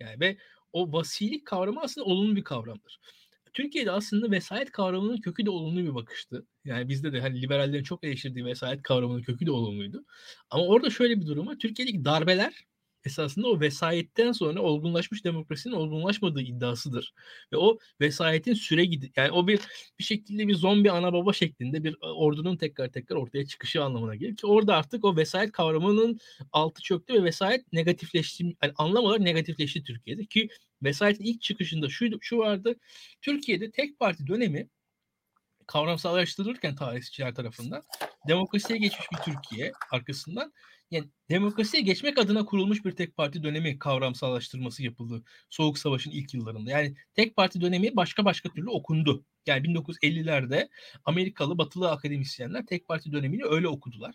Yani 0.00 0.20
ve 0.20 0.36
o 0.72 0.92
vasilik 0.92 1.46
kavramı 1.46 1.80
aslında 1.80 2.04
olumlu 2.04 2.36
bir 2.36 2.44
kavramdır. 2.44 3.00
Türkiye'de 3.52 3.90
aslında 3.90 4.30
vesayet 4.30 4.70
kavramının 4.72 5.20
kökü 5.20 5.46
de 5.46 5.50
olumlu 5.50 5.80
bir 5.80 5.94
bakıştı. 5.94 6.46
Yani 6.64 6.88
bizde 6.88 7.12
de 7.12 7.20
hani 7.20 7.42
liberallerin 7.42 7.82
çok 7.82 8.04
eleştirdiği 8.04 8.44
vesayet 8.44 8.82
kavramının 8.82 9.22
kökü 9.22 9.46
de 9.46 9.50
olumluydu. 9.50 10.04
Ama 10.50 10.64
orada 10.64 10.90
şöyle 10.90 11.20
bir 11.20 11.26
durum 11.26 11.46
var. 11.46 11.56
Türkiye'deki 11.58 12.04
darbeler 12.04 12.66
esasında 13.04 13.48
o 13.48 13.60
vesayetten 13.60 14.32
sonra 14.32 14.62
olgunlaşmış 14.62 15.24
demokrasinin 15.24 15.74
olgunlaşmadığı 15.74 16.40
iddiasıdır. 16.42 17.14
Ve 17.52 17.56
o 17.56 17.78
vesayetin 18.00 18.54
süre 18.54 18.84
gidi 18.84 19.12
yani 19.16 19.30
o 19.30 19.46
bir 19.46 19.60
bir 19.98 20.04
şekilde 20.04 20.48
bir 20.48 20.54
zombi 20.54 20.90
ana 20.90 21.12
baba 21.12 21.32
şeklinde 21.32 21.84
bir 21.84 21.96
ordunun 22.02 22.56
tekrar 22.56 22.88
tekrar 22.92 23.16
ortaya 23.16 23.46
çıkışı 23.46 23.84
anlamına 23.84 24.14
gelir 24.14 24.36
ki 24.36 24.46
orada 24.46 24.76
artık 24.76 25.04
o 25.04 25.16
vesayet 25.16 25.52
kavramının 25.52 26.18
altı 26.52 26.82
çöktü 26.82 27.14
ve 27.14 27.24
vesayet 27.24 27.72
negatifleşti 27.72 28.44
yani 28.62 28.72
anlam 28.76 29.04
olarak 29.04 29.20
negatifleşti 29.20 29.82
Türkiye'de 29.82 30.24
ki 30.26 30.48
vesayetin 30.82 31.24
ilk 31.24 31.42
çıkışında 31.42 31.88
şu 31.88 32.06
şu 32.20 32.38
vardı. 32.38 32.74
Türkiye'de 33.22 33.70
tek 33.70 33.98
parti 33.98 34.26
dönemi 34.26 34.68
kavramsallaştırılırken 35.66 36.74
tarihçiler 36.74 37.34
tarafından 37.34 37.82
demokrasiye 38.28 38.78
geçmiş 38.78 39.06
bir 39.12 39.32
Türkiye 39.32 39.72
arkasından 39.92 40.52
yani 40.90 41.08
demokrasiye 41.30 41.82
geçmek 41.82 42.18
adına 42.18 42.44
kurulmuş 42.44 42.84
bir 42.84 42.92
tek 42.92 43.16
parti 43.16 43.42
dönemi 43.42 43.78
kavramsallaştırması 43.78 44.82
yapıldı 44.82 45.22
Soğuk 45.50 45.78
Savaş'ın 45.78 46.10
ilk 46.10 46.34
yıllarında. 46.34 46.70
Yani 46.70 46.94
tek 47.14 47.36
parti 47.36 47.60
dönemi 47.60 47.96
başka 47.96 48.24
başka 48.24 48.48
türlü 48.48 48.70
okundu. 48.70 49.24
Yani 49.46 49.66
1950'lerde 49.66 50.68
Amerikalı 51.04 51.58
batılı 51.58 51.90
akademisyenler 51.90 52.66
tek 52.66 52.88
parti 52.88 53.12
dönemini 53.12 53.44
öyle 53.44 53.68
okudular. 53.68 54.14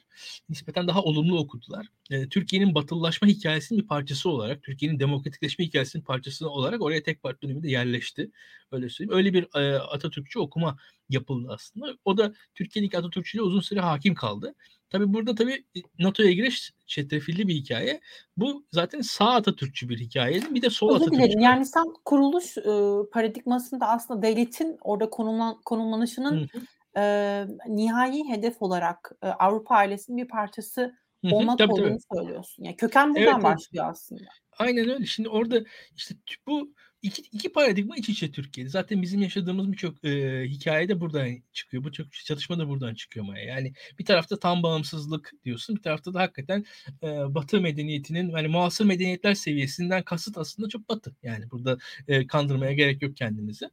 Nispeten 0.50 0.88
daha 0.88 1.03
olumlu 1.03 1.39
okudular. 1.39 1.88
E, 2.12 2.29
Türkiye'nin 2.29 2.75
batılılaşma 2.75 3.27
hikayesinin 3.27 3.82
bir 3.82 3.88
parçası 3.88 4.29
olarak, 4.29 4.63
Türkiye'nin 4.63 5.00
demokratikleşme 5.00 5.65
hikayesinin 5.65 6.03
parçası 6.03 6.50
olarak 6.50 6.82
oraya 6.82 7.03
tek 7.03 7.24
parti 7.24 7.41
dönemi 7.41 7.63
de 7.63 7.70
yerleşti. 7.70 8.32
Öyle 8.72 8.89
söyleyeyim. 8.89 9.17
Öyle 9.17 9.34
bir 9.34 9.60
e, 9.60 9.79
Atatürkçü 9.79 10.39
okuma 10.39 10.77
yapıldı 11.10 11.48
aslında. 11.51 11.98
O 12.05 12.17
da 12.17 12.34
Türkiye'deki 12.55 12.98
Atatürkçülüğe 12.98 13.41
uzun 13.41 13.62
süre 13.62 13.79
hakim 13.79 14.15
kaldı. 14.15 14.55
Tabii 14.89 15.13
burada 15.13 15.36
tabii 15.36 15.65
NATO'ya 16.00 16.32
giriş 16.32 16.74
çetrefilli 16.86 17.48
bir 17.48 17.54
hikaye. 17.54 18.01
Bu 18.38 18.65
zaten 18.72 19.01
sağ 19.01 19.30
Atatürkçü 19.30 19.89
bir 19.89 20.00
hikayeydi. 20.00 20.56
Bir 20.56 20.62
de 20.62 20.70
sol 20.70 20.89
Özür 20.89 20.96
Atatürkçü. 20.96 21.24
dilerim. 21.24 21.39
Yani 21.39 21.65
sen 21.65 21.84
kuruluş 22.06 22.58
e, 22.58 22.63
paradigmasında 23.12 23.88
aslında 23.88 24.22
devletin 24.22 24.77
orada 24.82 25.10
konumlan, 25.10 25.62
konumlanışının 25.65 26.50
e, 26.98 27.46
nihai 27.68 28.30
hedef 28.30 28.62
olarak 28.62 29.12
e, 29.22 29.27
Avrupa 29.27 29.75
ailesinin 29.75 30.18
bir 30.18 30.27
parçası 30.27 30.82
Hı 31.25 31.27
hı. 31.27 31.36
olmak 31.36 31.58
Tabii 31.58 31.72
olduğunu 31.72 31.88
tabii. 31.89 32.20
söylüyorsun. 32.20 32.63
Yani 32.63 32.75
köken 32.75 33.15
buradan 33.15 33.34
evet. 33.34 33.44
başlıyor 33.44 33.86
aslında. 33.89 34.24
Aynen 34.60 34.89
öyle. 34.89 35.06
Şimdi 35.06 35.30
orada 35.30 35.63
işte 35.96 36.15
bu 36.48 36.74
iki, 37.05 37.21
iki 37.21 37.51
paradigma 37.51 37.95
iç 37.97 38.09
içe 38.09 38.31
Türkiye'de. 38.31 38.69
Zaten 38.69 39.01
bizim 39.01 39.21
yaşadığımız 39.21 39.71
birçok 39.71 40.05
e, 40.05 40.43
hikaye 40.47 40.89
de 40.89 41.00
buradan 41.00 41.38
çıkıyor. 41.53 41.83
Bu 41.83 41.91
çok 41.91 42.13
çatışma 42.13 42.59
da 42.59 42.69
buradan 42.69 42.93
çıkıyor 42.95 43.25
Maya. 43.25 43.45
Yani 43.45 43.74
bir 44.00 44.05
tarafta 44.05 44.39
tam 44.39 44.63
bağımsızlık 44.63 45.31
diyorsun. 45.43 45.75
Bir 45.75 45.81
tarafta 45.81 46.13
da 46.13 46.19
hakikaten 46.19 46.65
e, 47.03 47.07
Batı 47.07 47.62
medeniyetinin 47.62 48.29
yani 48.29 48.47
muasır 48.47 48.85
medeniyetler 48.85 49.33
seviyesinden 49.33 50.03
kasıt 50.03 50.38
aslında 50.38 50.69
çok 50.69 50.89
Batı. 50.89 51.15
Yani 51.24 51.51
burada 51.51 51.77
e, 52.07 52.27
kandırmaya 52.27 52.74
gerek 52.74 53.01
yok 53.01 53.17
kendimizi. 53.17 53.69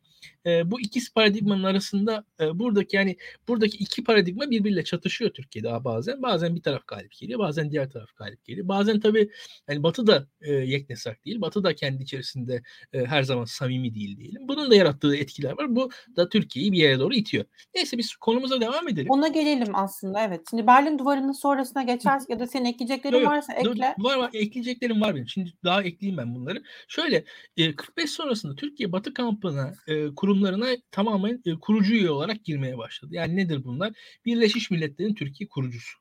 E, 0.46 0.70
bu 0.70 0.80
ikisi 0.80 1.12
paradigmanın 1.12 1.64
arasında 1.64 2.24
e, 2.40 2.58
buradaki 2.58 2.96
yani 2.96 3.16
buradaki 3.48 3.76
iki 3.76 4.04
paradigma 4.04 4.50
birbiriyle 4.50 4.84
çatışıyor 4.84 5.30
Türkiye'de 5.30 5.84
bazen. 5.84 6.22
Bazen 6.22 6.56
bir 6.56 6.62
taraf 6.62 6.86
galip 6.86 7.12
geliyor, 7.12 7.38
bazen 7.38 7.70
diğer 7.70 7.90
taraf 7.90 8.16
galip 8.16 8.44
geliyor. 8.44 8.68
Bazen 8.68 9.00
tabii 9.00 9.30
yani 9.68 9.82
Batı 9.82 10.06
da 10.06 10.26
e, 10.40 10.52
yeknesak 10.52 11.24
değil. 11.24 11.40
Batı 11.40 11.64
da 11.64 11.74
kendi 11.74 12.02
içerisinde 12.02 12.62
e, 12.92 13.04
her 13.04 13.21
zaman 13.22 13.44
samimi 13.44 13.94
değil 13.94 14.16
diyelim. 14.16 14.48
Bunun 14.48 14.70
da 14.70 14.74
yarattığı 14.74 15.16
etkiler 15.16 15.52
var. 15.58 15.76
Bu 15.76 15.90
da 16.16 16.28
Türkiye'yi 16.28 16.72
bir 16.72 16.78
yere 16.78 16.98
doğru 16.98 17.14
itiyor. 17.14 17.44
Neyse 17.74 17.98
biz 17.98 18.16
konumuza 18.16 18.60
devam 18.60 18.88
edelim. 18.88 19.10
Ona 19.10 19.28
gelelim 19.28 19.74
aslında 19.74 20.20
evet. 20.20 20.40
Şimdi 20.50 20.66
Berlin 20.66 20.98
Duvarı'nın 20.98 21.32
sonrasına 21.32 21.82
geçersek 21.82 22.30
ya 22.30 22.40
da 22.40 22.46
senin 22.46 22.64
ekleyeceklerin 22.64 23.14
Yok, 23.14 23.22
yok. 23.24 23.32
varsa 23.32 23.52
Dur, 23.64 23.70
ekle. 23.70 23.94
var 23.98 24.16
var 24.16 24.30
ekleyeceklerim 24.32 25.00
var 25.00 25.14
benim. 25.14 25.28
Şimdi 25.28 25.52
daha 25.64 25.82
ekleyeyim 25.82 26.18
ben 26.18 26.34
bunları. 26.34 26.62
Şöyle 26.88 27.24
e, 27.56 27.76
45 27.76 28.10
sonrasında 28.10 28.54
Türkiye 28.56 28.92
Batı 28.92 29.14
kampına 29.14 29.74
e, 29.86 30.14
kurumlarına 30.14 30.66
tamamen 30.90 31.42
e, 31.46 31.54
kurucu 31.54 31.94
üye 31.94 32.10
olarak 32.10 32.44
girmeye 32.44 32.78
başladı. 32.78 33.14
Yani 33.14 33.36
nedir 33.36 33.64
bunlar? 33.64 33.92
Birleşmiş 34.24 34.70
Milletler'in 34.70 35.14
Türkiye 35.14 35.48
kurucusu. 35.48 35.98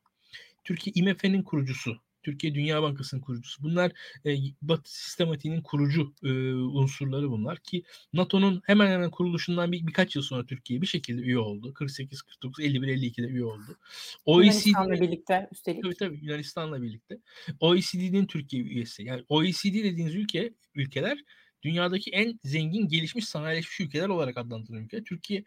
Türkiye 0.64 0.94
IMF'nin 0.96 1.44
kurucusu. 1.44 1.98
Türkiye 2.24 2.56
Dünya 2.56 2.82
Bankası'nın 2.82 3.22
kurucusu. 3.22 3.64
Bunlar 3.64 3.92
e, 4.26 4.38
Batı 4.62 5.02
sistematiğinin 5.02 5.62
kurucu 5.62 6.14
e, 6.24 6.30
unsurları 6.54 7.32
bunlar 7.32 7.58
ki 7.58 7.84
NATO'nun 8.14 8.62
hemen 8.66 8.88
hemen 8.88 9.12
kuruluşundan 9.12 9.72
bir, 9.72 9.88
birkaç 9.88 10.16
yıl 10.16 10.24
sonra 10.24 10.46
Türkiye 10.46 10.82
bir 10.82 10.88
şekilde 10.88 11.22
üye 11.22 11.40
oldu. 11.40 11.74
48, 11.74 12.22
49, 12.22 12.60
51, 12.66 12.88
52'de 12.88 13.28
üye 13.28 13.46
oldu. 13.46 13.78
Yunanistan'la 14.28 14.96
OECD 14.96 15.02
birlikte 15.02 15.48
üstelik. 15.52 15.84
Tabii 15.84 15.96
tabii 15.96 16.20
Yunanistan'la 16.22 16.82
birlikte. 16.82 17.20
OECD'nin 17.60 18.26
Türkiye 18.26 18.64
üyesi. 18.64 19.04
Yani 19.04 19.24
OECD 19.30 19.74
dediğiniz 19.74 20.16
ülke 20.16 20.54
ülkeler 20.76 21.24
dünyadaki 21.64 22.12
en 22.12 22.40
zengin 22.44 22.88
gelişmiş 22.88 23.26
sanayileşmiş 23.26 23.80
ülkeler 23.80 24.10
olarak 24.10 24.38
adlandırılan 24.38 24.84
ülke. 24.84 25.04
Türkiye 25.04 25.44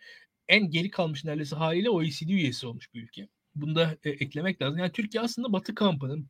en 0.48 0.70
geri 0.70 0.90
kalmış 0.90 1.24
neredeyse 1.24 1.56
haliyle 1.56 1.90
OECD 1.90 2.28
üyesi 2.28 2.66
olmuş 2.66 2.94
bir 2.94 3.02
ülke. 3.02 3.28
Bunu 3.54 3.74
da 3.74 3.96
e, 4.04 4.10
eklemek 4.10 4.62
lazım. 4.62 4.78
Yani 4.78 4.92
Türkiye 4.92 5.22
aslında 5.22 5.52
Batı 5.52 5.74
kampının 5.74 6.28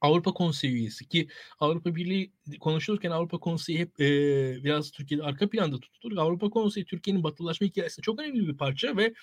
Avrupa 0.00 0.32
Konseyi 0.32 0.72
üyesi 0.72 1.08
ki 1.08 1.28
Avrupa 1.60 1.94
Birliği 1.94 2.32
konuşulurken 2.60 3.10
Avrupa 3.10 3.38
Konseyi 3.38 3.78
hep 3.78 4.00
e, 4.00 4.04
biraz 4.64 4.90
Türkiye'de 4.90 5.24
arka 5.24 5.50
planda 5.50 5.80
tutulur. 5.80 6.16
Avrupa 6.16 6.50
Konseyi 6.50 6.86
Türkiye'nin 6.86 7.24
batılaşma 7.24 7.66
hikayesinde 7.66 8.04
çok 8.04 8.20
önemli 8.20 8.48
bir 8.48 8.56
parça 8.56 8.96
ve 8.96 9.14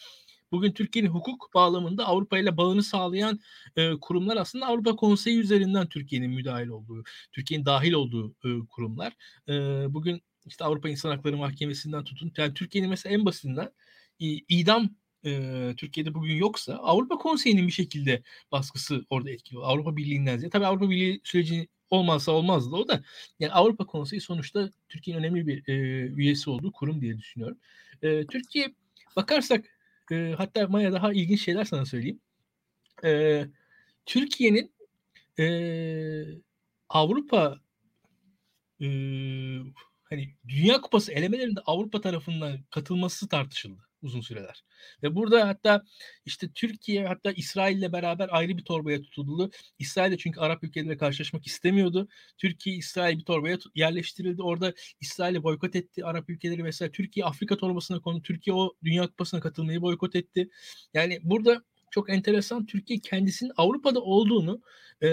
bugün 0.52 0.72
Türkiye'nin 0.72 1.10
hukuk 1.10 1.50
bağlamında 1.54 2.06
Avrupa 2.06 2.38
ile 2.40 2.58
bağını 2.58 2.84
sağlayan 2.84 3.40
e, 3.76 3.92
kurumlar 4.02 4.38
aslında 4.38 4.66
Avrupa 4.66 4.96
Konseyi 4.96 5.40
üzerinden 5.40 5.90
Türkiye'nin 5.90 6.32
müdahil 6.32 6.68
olduğu, 6.68 7.04
Türkiye'nin 7.32 7.66
dahil 7.66 7.94
olduğu 7.94 8.36
e, 8.46 8.50
kurumlar. 8.70 9.14
E, 9.50 9.54
bugün 9.94 10.22
işte 10.46 10.66
Avrupa 10.66 10.90
İnsan 10.90 11.10
Hakları 11.10 11.38
Mahkemesi'nden 11.38 12.04
tutun. 12.04 12.32
Yani 12.38 12.54
Türkiye'nin 12.54 12.90
mesela 12.90 13.16
en 13.16 13.26
basitinden 13.26 13.72
idam 14.50 14.90
e, 15.26 15.74
Türkiye'de 15.78 16.14
bugün 16.14 16.34
yoksa 16.36 16.74
Avrupa 16.74 17.18
Konseyi'nin 17.18 17.68
bir 17.68 17.72
şekilde 17.72 18.24
baskısı 18.52 19.06
orada 19.10 19.32
etkili. 19.32 19.60
Avrupa 19.60 19.98
Birliği'nden 19.98 20.38
ziyade. 20.38 20.50
Tabii 20.52 20.66
Avrupa 20.66 20.90
Birliği 20.90 21.22
süreci 21.24 21.68
olmazsa 21.90 22.32
olmazdı 22.32 22.76
o 22.76 22.88
da. 22.88 23.04
Yani 23.40 23.52
Avrupa 23.52 23.86
Konseyi 23.86 24.22
sonuçta 24.22 24.70
Türkiye'nin 24.90 25.24
önemli 25.24 25.48
bir 25.48 25.68
e, 25.68 25.74
üyesi 26.08 26.50
olduğu 26.50 26.72
kurum 26.72 27.02
diye 27.02 27.18
düşünüyorum. 27.18 27.58
E, 28.02 28.28
Türkiye 28.28 28.74
bakarsak 29.16 29.66
e, 30.12 30.34
hatta 30.38 30.68
Maya 30.68 30.94
daha 30.94 31.14
ilginç 31.14 31.42
şeyler 31.42 31.66
sana 31.66 31.86
söyleyeyim. 31.86 32.20
E, 33.04 33.46
Türkiye'nin 34.06 34.72
e, 35.40 35.46
Avrupa 36.90 37.60
e, 38.82 38.88
hani 40.04 40.36
Dünya 40.48 40.82
Kupası 40.82 41.12
elemelerinde 41.12 41.60
Avrupa 41.66 42.02
tarafından 42.02 42.60
katılması 42.70 43.28
tartışıldı 43.28 43.82
uzun 44.06 44.22
süreler. 44.22 44.64
Ve 45.04 45.16
burada 45.16 45.48
hatta 45.48 45.84
işte 46.26 46.50
Türkiye 46.56 47.08
hatta 47.08 47.32
İsrail'le 47.32 47.94
beraber 47.94 48.30
ayrı 48.32 48.58
bir 48.58 48.64
torbaya 48.64 49.02
tutuldu. 49.02 49.52
İsrail 49.80 50.12
de 50.12 50.18
çünkü 50.18 50.40
Arap 50.40 50.64
ülkeleriyle 50.64 50.98
karşılaşmak 50.98 51.48
istemiyordu. 51.48 52.08
Türkiye 52.38 52.76
İsrail 52.76 53.18
bir 53.18 53.24
torbaya 53.24 53.58
yerleştirildi. 53.76 54.42
Orada 54.42 54.74
İsrail'i 55.02 55.44
boykot 55.44 55.76
etti 55.76 56.06
Arap 56.06 56.30
ülkeleri 56.30 56.64
vesaire. 56.64 56.92
Türkiye 56.92 57.26
Afrika 57.26 57.58
torbasına 57.58 58.00
konu. 58.00 58.22
Türkiye 58.22 58.56
o 58.56 58.74
Dünya 58.84 59.08
Kupası'na 59.08 59.40
katılmayı 59.40 59.82
boykot 59.82 60.16
etti. 60.16 60.50
Yani 60.94 61.20
burada 61.24 61.64
çok 61.92 62.10
enteresan 62.10 62.66
Türkiye 62.66 63.00
kendisinin 63.00 63.52
Avrupa'da 63.58 64.02
olduğunu 64.02 64.62
e, 65.04 65.08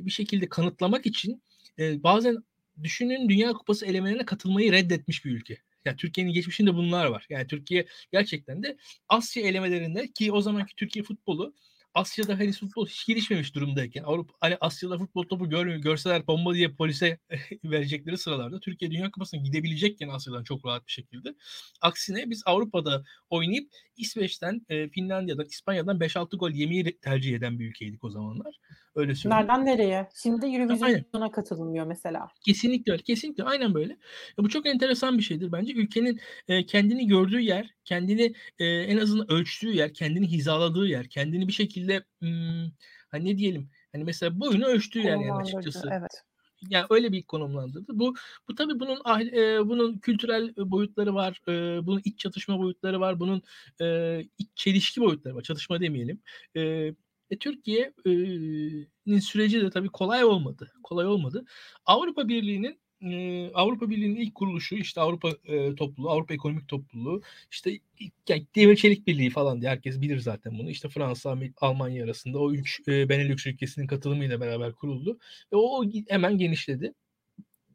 bir 0.00 0.10
şekilde 0.10 0.48
kanıtlamak 0.48 1.06
için 1.06 1.42
e, 1.78 2.02
bazen 2.02 2.36
düşünün 2.82 3.28
Dünya 3.28 3.52
Kupası 3.52 3.86
elemelerine 3.86 4.24
katılmayı 4.24 4.72
reddetmiş 4.72 5.24
bir 5.24 5.30
ülke. 5.30 5.58
Yani 5.86 5.96
Türkiye'nin 5.96 6.32
geçmişinde 6.32 6.74
bunlar 6.74 7.06
var. 7.06 7.26
Yani 7.30 7.46
Türkiye 7.46 7.86
gerçekten 8.12 8.62
de 8.62 8.76
Asya 9.08 9.42
elemelerinde 9.42 10.12
ki 10.12 10.32
o 10.32 10.40
zamanki 10.40 10.76
Türkiye 10.76 11.02
futbolu 11.02 11.54
Asya'da 11.96 12.38
henüz 12.38 12.60
futbol 12.60 12.86
hiç 12.86 13.06
gelişmemiş 13.06 13.54
durumdayken 13.54 14.02
Avrupa 14.02 14.34
hani 14.40 14.56
Asya'da 14.60 14.98
futbol 14.98 15.22
topu 15.22 15.48
görmüyor 15.48 15.78
görseler 15.78 16.26
bomba 16.26 16.54
diye 16.54 16.68
polise 16.72 17.18
verecekleri 17.64 18.18
sıralarda 18.18 18.60
Türkiye 18.60 18.90
Dünya 18.90 19.10
Kupası'na 19.10 19.40
gidebilecekken 19.40 20.08
Asya'dan 20.08 20.44
çok 20.44 20.66
rahat 20.66 20.86
bir 20.86 20.92
şekilde. 20.92 21.34
Aksine 21.80 22.30
biz 22.30 22.42
Avrupa'da 22.46 23.04
oynayıp 23.30 23.70
İsveç'ten, 23.96 24.66
e, 24.68 24.88
Finlandiya'dan, 24.88 25.46
İspanya'dan 25.46 26.00
5-6 26.00 26.36
gol 26.36 26.50
yemeyi 26.50 26.98
tercih 27.00 27.36
eden 27.36 27.58
bir 27.58 27.68
ülkeydik 27.68 28.04
o 28.04 28.10
zamanlar. 28.10 28.56
Öyle 28.96 29.14
söyleyeyim. 29.14 29.46
Nereden 29.46 29.66
nereye? 29.66 30.08
Şimdi 30.22 30.46
Eurovision'a 30.46 31.30
katılınmıyor 31.30 31.86
mesela. 31.86 32.28
Kesinlikle 32.44 32.92
öyle. 32.92 33.02
Kesinlikle 33.02 33.44
aynen 33.44 33.74
böyle. 33.74 33.92
Ya 34.38 34.44
bu 34.44 34.48
çok 34.48 34.66
enteresan 34.66 35.18
bir 35.18 35.22
şeydir 35.22 35.52
bence. 35.52 35.72
Ülkenin 35.72 36.20
e, 36.48 36.66
kendini 36.66 37.06
gördüğü 37.06 37.40
yer, 37.40 37.74
kendini 37.84 38.34
e, 38.58 38.64
en 38.66 38.96
azından 38.96 39.32
ölçtüğü 39.32 39.72
yer, 39.72 39.94
kendini 39.94 40.26
hizaladığı 40.26 40.86
yer, 40.86 41.08
kendini 41.08 41.48
bir 41.48 41.52
şekilde 41.52 42.04
hmm, 42.20 42.70
hani 43.08 43.24
ne 43.24 43.38
diyelim? 43.38 43.70
Hani 43.92 44.04
mesela 44.04 44.40
boyunu 44.40 44.66
ölçtüğü 44.66 45.00
yer 45.00 45.16
yani 45.16 45.32
açıkçası. 45.32 45.88
Evet. 45.92 46.22
Yani 46.70 46.86
öyle 46.90 47.12
bir 47.12 47.22
konumlandırdı. 47.22 47.92
Bu 47.98 48.14
bu 48.48 48.54
tabii 48.54 48.80
bunun 48.80 48.96
e, 49.36 49.68
bunun 49.68 49.98
kültürel 49.98 50.56
boyutları 50.56 51.14
var, 51.14 51.40
e, 51.48 51.86
bunun 51.86 52.00
iç 52.04 52.18
çatışma 52.18 52.58
boyutları 52.58 53.00
var, 53.00 53.20
bunun 53.20 53.42
e, 53.80 54.20
iç 54.38 54.48
çelişki 54.54 55.00
boyutları 55.00 55.34
var. 55.34 55.42
Çatışma 55.42 55.80
demeyelim. 55.80 56.20
E, 56.56 56.92
e, 57.30 57.38
Türkiye'nin 57.38 59.18
süreci 59.18 59.60
de 59.60 59.70
tabii 59.70 59.88
kolay 59.88 60.24
olmadı. 60.24 60.72
Kolay 60.82 61.06
olmadı. 61.06 61.44
Avrupa 61.86 62.28
Birliği'nin 62.28 62.80
e, 63.02 63.50
Avrupa 63.54 63.90
Birliği'nin 63.90 64.16
ilk 64.16 64.34
kuruluşu 64.34 64.74
işte 64.74 65.00
Avrupa 65.00 65.30
e, 65.44 65.74
topluluğu, 65.74 66.10
Avrupa 66.10 66.34
Ekonomik 66.34 66.68
Topluluğu, 66.68 67.22
işte 67.50 67.80
yani 68.28 68.46
Demir 68.56 68.76
Çelik 68.76 69.06
Birliği 69.06 69.30
falan 69.30 69.60
diye 69.60 69.70
herkes 69.70 70.00
bilir 70.00 70.18
zaten 70.18 70.58
bunu. 70.58 70.70
İşte 70.70 70.88
Fransa, 70.88 71.38
Almanya 71.60 72.04
arasında 72.04 72.38
o 72.38 72.52
üç 72.52 72.80
e, 72.88 73.08
Benelux 73.08 73.46
ülkesinin 73.46 73.86
katılımıyla 73.86 74.40
beraber 74.40 74.72
kuruldu. 74.72 75.18
Ve 75.52 75.56
o, 75.56 75.84
hemen 76.08 76.38
genişledi. 76.38 76.94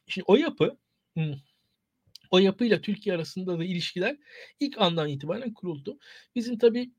Şimdi 0.08 0.25
o 0.27 0.36
yapı 0.36 0.77
o 2.31 2.39
yapıyla 2.39 2.81
Türkiye 2.81 3.15
arasında 3.15 3.60
da 3.60 3.63
ilişkiler 3.63 4.17
ilk 4.60 4.81
andan 4.81 5.10
itibaren 5.10 5.53
kuruldu. 5.53 6.00
Bizim 6.36 6.58
tabii 6.58 6.91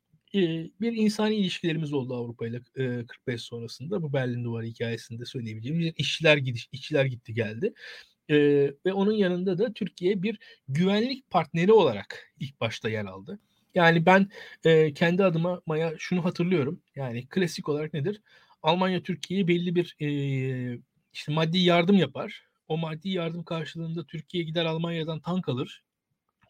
bir 0.80 0.92
insani 0.92 1.34
ilişkilerimiz 1.34 1.92
oldu 1.92 2.14
Avrupa 2.14 2.46
ile 2.46 2.60
45 3.06 3.42
sonrasında. 3.42 4.02
Bu 4.02 4.12
Berlin 4.12 4.44
Duvarı 4.44 4.66
hikayesinde 4.66 5.24
söyleyebileceğim. 5.24 5.94
işçiler 5.96 6.36
gidiş, 6.36 6.68
işçiler 6.72 7.04
gitti 7.04 7.34
geldi. 7.34 7.74
ve 8.86 8.92
onun 8.92 9.12
yanında 9.12 9.58
da 9.58 9.72
Türkiye 9.72 10.22
bir 10.22 10.38
güvenlik 10.68 11.30
partneri 11.30 11.72
olarak 11.72 12.32
ilk 12.40 12.60
başta 12.60 12.88
yer 12.88 13.04
aldı. 13.04 13.38
Yani 13.74 14.06
ben 14.06 14.28
kendi 14.94 15.24
adıma 15.24 15.62
Maya 15.66 15.94
şunu 15.98 16.24
hatırlıyorum. 16.24 16.80
Yani 16.96 17.26
klasik 17.28 17.68
olarak 17.68 17.94
nedir? 17.94 18.20
Almanya 18.62 19.02
Türkiye'ye 19.02 19.48
belli 19.48 19.74
bir 19.74 19.96
işte 21.12 21.32
maddi 21.32 21.58
yardım 21.58 21.96
yapar. 21.96 22.42
O 22.68 22.78
maddi 22.78 23.08
yardım 23.08 23.44
karşılığında 23.44 24.06
Türkiye 24.06 24.44
gider 24.44 24.64
Almanya'dan 24.64 25.20
tank 25.20 25.48
alır 25.48 25.82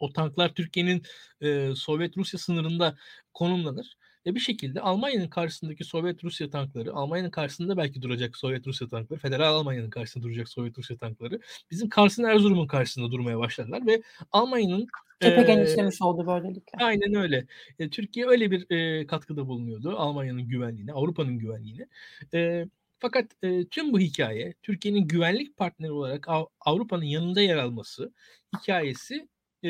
o 0.03 0.13
tanklar 0.13 0.55
Türkiye'nin 0.55 1.03
e, 1.41 1.75
Sovyet 1.75 2.17
Rusya 2.17 2.39
sınırında 2.39 2.97
konumlanır 3.35 3.97
ve 4.27 4.35
bir 4.35 4.41
şekilde 4.41 4.81
Almanya'nın 4.81 5.29
karşısındaki 5.29 5.85
Sovyet 5.85 6.25
Rusya 6.25 6.51
tankları, 6.51 6.93
Almanya'nın 6.93 7.31
karşısında 7.31 7.77
belki 7.77 8.03
duracak 8.03 8.37
Sovyet 8.37 8.67
Rusya 8.67 8.89
tankları, 8.89 9.21
Federal 9.21 9.55
Almanya'nın 9.55 9.91
karşısında 9.91 10.25
duracak 10.25 10.49
Sovyet 10.49 10.79
Rusya 10.79 10.97
tankları 10.97 11.41
bizim 11.71 11.89
Kars'ın 11.89 12.25
Erzurum'un 12.25 12.67
karşısında 12.67 13.11
durmaya 13.11 13.39
başladılar 13.39 13.87
ve 13.87 14.03
Almanya'nın 14.33 14.87
Cephe 15.21 15.43
genişlemiş 15.43 16.03
oldu 16.03 16.27
böylelikle. 16.27 16.85
Aynen 16.85 17.15
öyle. 17.15 17.47
E, 17.79 17.91
Türkiye 17.91 18.27
öyle 18.27 18.51
bir 18.51 18.71
e, 18.71 19.07
katkıda 19.07 19.49
bulunuyordu 19.49 19.97
Almanya'nın 19.99 20.49
güvenliğine, 20.49 20.93
Avrupa'nın 20.93 21.39
güvenliğine. 21.39 21.87
E, 22.35 22.67
fakat 22.99 23.27
e, 23.43 23.65
tüm 23.65 23.93
bu 23.93 24.01
hikaye 24.01 24.55
Türkiye'nin 24.63 25.09
güvenlik 25.09 25.57
partneri 25.57 25.93
olarak 25.93 26.29
Av- 26.29 26.47
Avrupa'nın 26.61 27.05
yanında 27.05 27.41
yer 27.41 27.57
alması 27.57 28.13
hikayesi 28.57 29.29
e, 29.65 29.69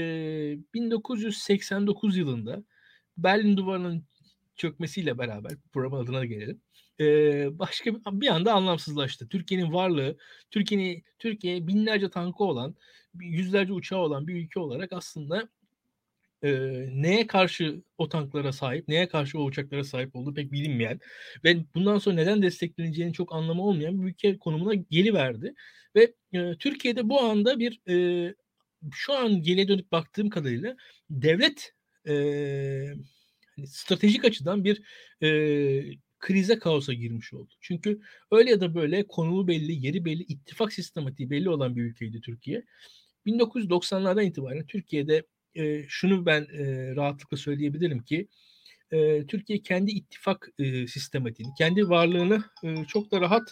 1989 0.74 2.16
yılında 2.16 2.64
Berlin 3.16 3.56
Duvarı'nın 3.56 4.04
çökmesiyle 4.56 5.18
beraber 5.18 5.52
program 5.72 5.94
adına 5.94 6.24
gelelim. 6.24 6.60
E, 7.00 7.58
başka 7.58 7.94
bir, 7.94 8.28
anda 8.28 8.52
anlamsızlaştı. 8.52 9.28
Türkiye'nin 9.28 9.72
varlığı, 9.72 10.16
Türkiye'nin 10.50 11.04
Türkiye 11.18 11.66
binlerce 11.66 12.10
tankı 12.10 12.44
olan, 12.44 12.74
yüzlerce 13.14 13.72
uçağı 13.72 13.98
olan 13.98 14.28
bir 14.28 14.34
ülke 14.34 14.60
olarak 14.60 14.92
aslında 14.92 15.48
e, 16.42 16.50
neye 16.92 17.26
karşı 17.26 17.82
o 17.98 18.08
tanklara 18.08 18.52
sahip, 18.52 18.88
neye 18.88 19.08
karşı 19.08 19.38
o 19.38 19.44
uçaklara 19.44 19.84
sahip 19.84 20.16
olduğu 20.16 20.34
pek 20.34 20.52
bilinmeyen 20.52 21.00
ve 21.44 21.56
bundan 21.74 21.98
sonra 21.98 22.16
neden 22.16 22.42
destekleneceğinin 22.42 23.12
çok 23.12 23.34
anlamı 23.34 23.62
olmayan 23.62 24.02
bir 24.02 24.06
ülke 24.06 24.38
konumuna 24.38 24.74
geliverdi. 24.74 25.54
Ve 25.96 26.14
e, 26.32 26.54
Türkiye'de 26.58 27.08
bu 27.08 27.20
anda 27.20 27.58
bir 27.58 27.80
e, 27.88 28.34
şu 28.92 29.12
an 29.12 29.42
geriye 29.42 29.68
dönüp 29.68 29.92
baktığım 29.92 30.30
kadarıyla 30.30 30.76
devlet 31.10 31.74
e, 32.08 32.14
stratejik 33.66 34.24
açıdan 34.24 34.64
bir 34.64 34.82
e, 35.22 35.28
krize 36.18 36.58
kaosa 36.58 36.92
girmiş 36.92 37.32
oldu. 37.32 37.54
Çünkü 37.60 38.00
öyle 38.30 38.50
ya 38.50 38.60
da 38.60 38.74
böyle 38.74 39.06
konulu 39.06 39.48
belli, 39.48 39.86
yeri 39.86 40.04
belli, 40.04 40.22
ittifak 40.22 40.72
sistematiği 40.72 41.30
belli 41.30 41.50
olan 41.50 41.76
bir 41.76 41.82
ülkeydi 41.82 42.20
Türkiye. 42.20 42.64
1990'lardan 43.26 44.24
itibaren 44.24 44.66
Türkiye'de 44.66 45.26
e, 45.54 45.84
şunu 45.88 46.26
ben 46.26 46.42
e, 46.42 46.92
rahatlıkla 46.96 47.36
söyleyebilirim 47.36 48.04
ki 48.04 48.28
e, 48.90 49.26
Türkiye 49.26 49.62
kendi 49.62 49.90
ittifak 49.90 50.48
e, 50.58 50.86
sistematiğini, 50.86 51.52
kendi 51.58 51.88
varlığını 51.88 52.44
e, 52.64 52.84
çok 52.84 53.10
da 53.10 53.20
rahat 53.20 53.50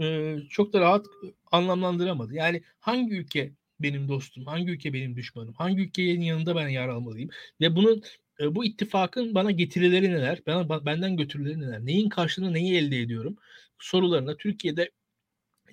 e, 0.00 0.36
çok 0.50 0.72
da 0.72 0.80
rahat 0.80 1.06
anlamlandıramadı. 1.52 2.34
Yani 2.34 2.62
hangi 2.78 3.14
ülke 3.14 3.52
benim 3.80 4.08
dostum, 4.08 4.46
hangi 4.46 4.70
ülke 4.70 4.92
benim 4.92 5.16
düşmanım, 5.16 5.54
hangi 5.54 5.82
ülkenin 5.82 6.20
yanında 6.20 6.56
ben 6.56 6.68
yer 6.68 6.88
almalıyım 6.88 7.30
ve 7.60 7.76
bunun 7.76 8.02
e, 8.40 8.54
bu 8.54 8.64
ittifakın 8.64 9.34
bana 9.34 9.50
getirileri 9.50 10.10
neler, 10.12 10.40
bana 10.46 10.86
benden 10.86 11.16
götürüleri 11.16 11.60
neler, 11.60 11.86
neyin 11.86 12.08
karşılığında 12.08 12.50
neyi 12.50 12.76
elde 12.76 13.00
ediyorum 13.00 13.36
sorularına 13.78 14.36
Türkiye'de 14.36 14.90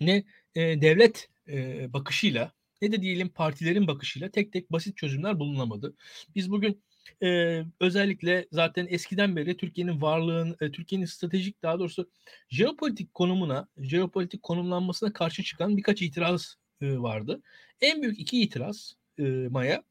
ne 0.01 0.23
e, 0.55 0.81
devlet 0.81 1.29
e, 1.47 1.93
bakışıyla 1.93 2.51
ne 2.81 2.91
de 2.91 3.01
diyelim 3.01 3.29
partilerin 3.29 3.87
bakışıyla 3.87 4.29
tek 4.29 4.53
tek 4.53 4.71
basit 4.71 4.97
çözümler 4.97 5.39
bulunamadı. 5.39 5.95
Biz 6.35 6.51
bugün 6.51 6.83
e, 7.23 7.61
özellikle 7.79 8.47
zaten 8.51 8.87
eskiden 8.89 9.35
beri 9.35 9.57
Türkiye'nin 9.57 10.01
varlığın, 10.01 10.55
e, 10.61 10.71
Türkiye'nin 10.71 11.05
stratejik 11.05 11.63
daha 11.63 11.79
doğrusu 11.79 12.09
jeopolitik 12.49 13.13
konumuna, 13.13 13.67
jeopolitik 13.77 14.43
konumlanmasına 14.43 15.13
karşı 15.13 15.43
çıkan 15.43 15.77
birkaç 15.77 16.01
itiraz 16.01 16.55
e, 16.83 16.99
vardı. 16.99 17.41
En 17.81 18.01
büyük 18.01 18.19
iki 18.19 18.41
itiraz 18.41 18.93
e, 19.19 19.23
Maya, 19.23 19.83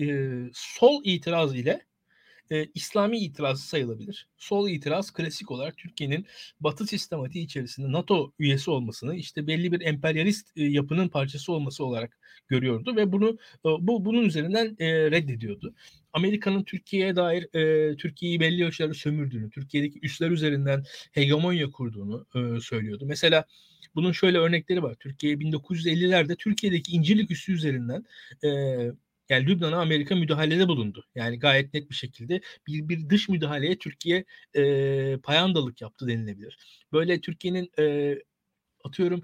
e, 0.00 0.34
sol 0.54 1.00
itiraz 1.04 1.54
ile 1.54 1.86
e, 2.50 2.66
İslami 2.74 3.18
itirazı 3.18 3.68
sayılabilir. 3.68 4.28
Sol 4.36 4.68
itiraz 4.68 5.10
klasik 5.10 5.50
olarak 5.50 5.76
Türkiye'nin 5.76 6.26
Batı 6.60 6.86
sistematiği 6.86 7.44
içerisinde 7.44 7.92
NATO 7.92 8.32
üyesi 8.38 8.70
olmasını, 8.70 9.16
işte 9.16 9.46
belli 9.46 9.72
bir 9.72 9.80
emperyalist 9.80 10.56
e, 10.56 10.64
yapının 10.64 11.08
parçası 11.08 11.52
olması 11.52 11.84
olarak 11.84 12.18
görüyordu 12.48 12.96
ve 12.96 13.12
bunu 13.12 13.28
e, 13.64 13.68
bu 13.80 14.04
bunun 14.04 14.22
üzerinden 14.22 14.76
e, 14.78 15.10
reddediyordu. 15.10 15.74
Amerika'nın 16.12 16.64
Türkiye'ye 16.64 17.16
dair 17.16 17.54
e, 17.54 17.96
Türkiye'yi 17.96 18.40
belli 18.40 18.64
ölçülerde 18.64 18.94
sömürdüğünü, 18.94 19.50
Türkiye'deki 19.50 19.98
üsler 20.02 20.30
üzerinden 20.30 20.84
hegemonya 21.12 21.70
kurduğunu 21.70 22.26
e, 22.34 22.60
söylüyordu. 22.60 23.04
Mesela 23.06 23.44
bunun 23.94 24.12
şöyle 24.12 24.38
örnekleri 24.38 24.82
var. 24.82 24.94
Türkiye 24.94 25.34
1950'lerde 25.34 26.36
Türkiye'deki 26.36 26.92
İncirlik 26.92 27.30
üssü 27.30 27.52
üzerinden 27.52 28.04
e, 28.44 28.48
yani 29.28 29.46
Lübnan'a 29.46 29.80
Amerika 29.80 30.16
müdahalede 30.16 30.68
bulundu. 30.68 31.04
Yani 31.14 31.38
gayet 31.38 31.74
net 31.74 31.90
bir 31.90 31.94
şekilde 31.94 32.40
bir, 32.66 32.88
bir 32.88 33.10
dış 33.10 33.28
müdahaleye 33.28 33.78
Türkiye 33.78 34.24
e, 34.56 35.16
payandalık 35.22 35.80
yaptı 35.80 36.08
denilebilir. 36.08 36.58
Böyle 36.92 37.20
Türkiye'nin 37.20 37.70
e, 37.78 38.16
atıyorum 38.84 39.22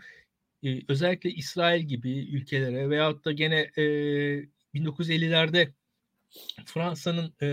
e, 0.64 0.80
özellikle 0.88 1.30
İsrail 1.30 1.82
gibi 1.82 2.18
ülkelere 2.18 2.90
veyahut 2.90 3.24
da 3.24 3.32
gene 3.32 3.70
e, 3.76 3.82
1950'lerde 4.74 5.72
Fransa'nın 6.66 7.34
e, 7.42 7.48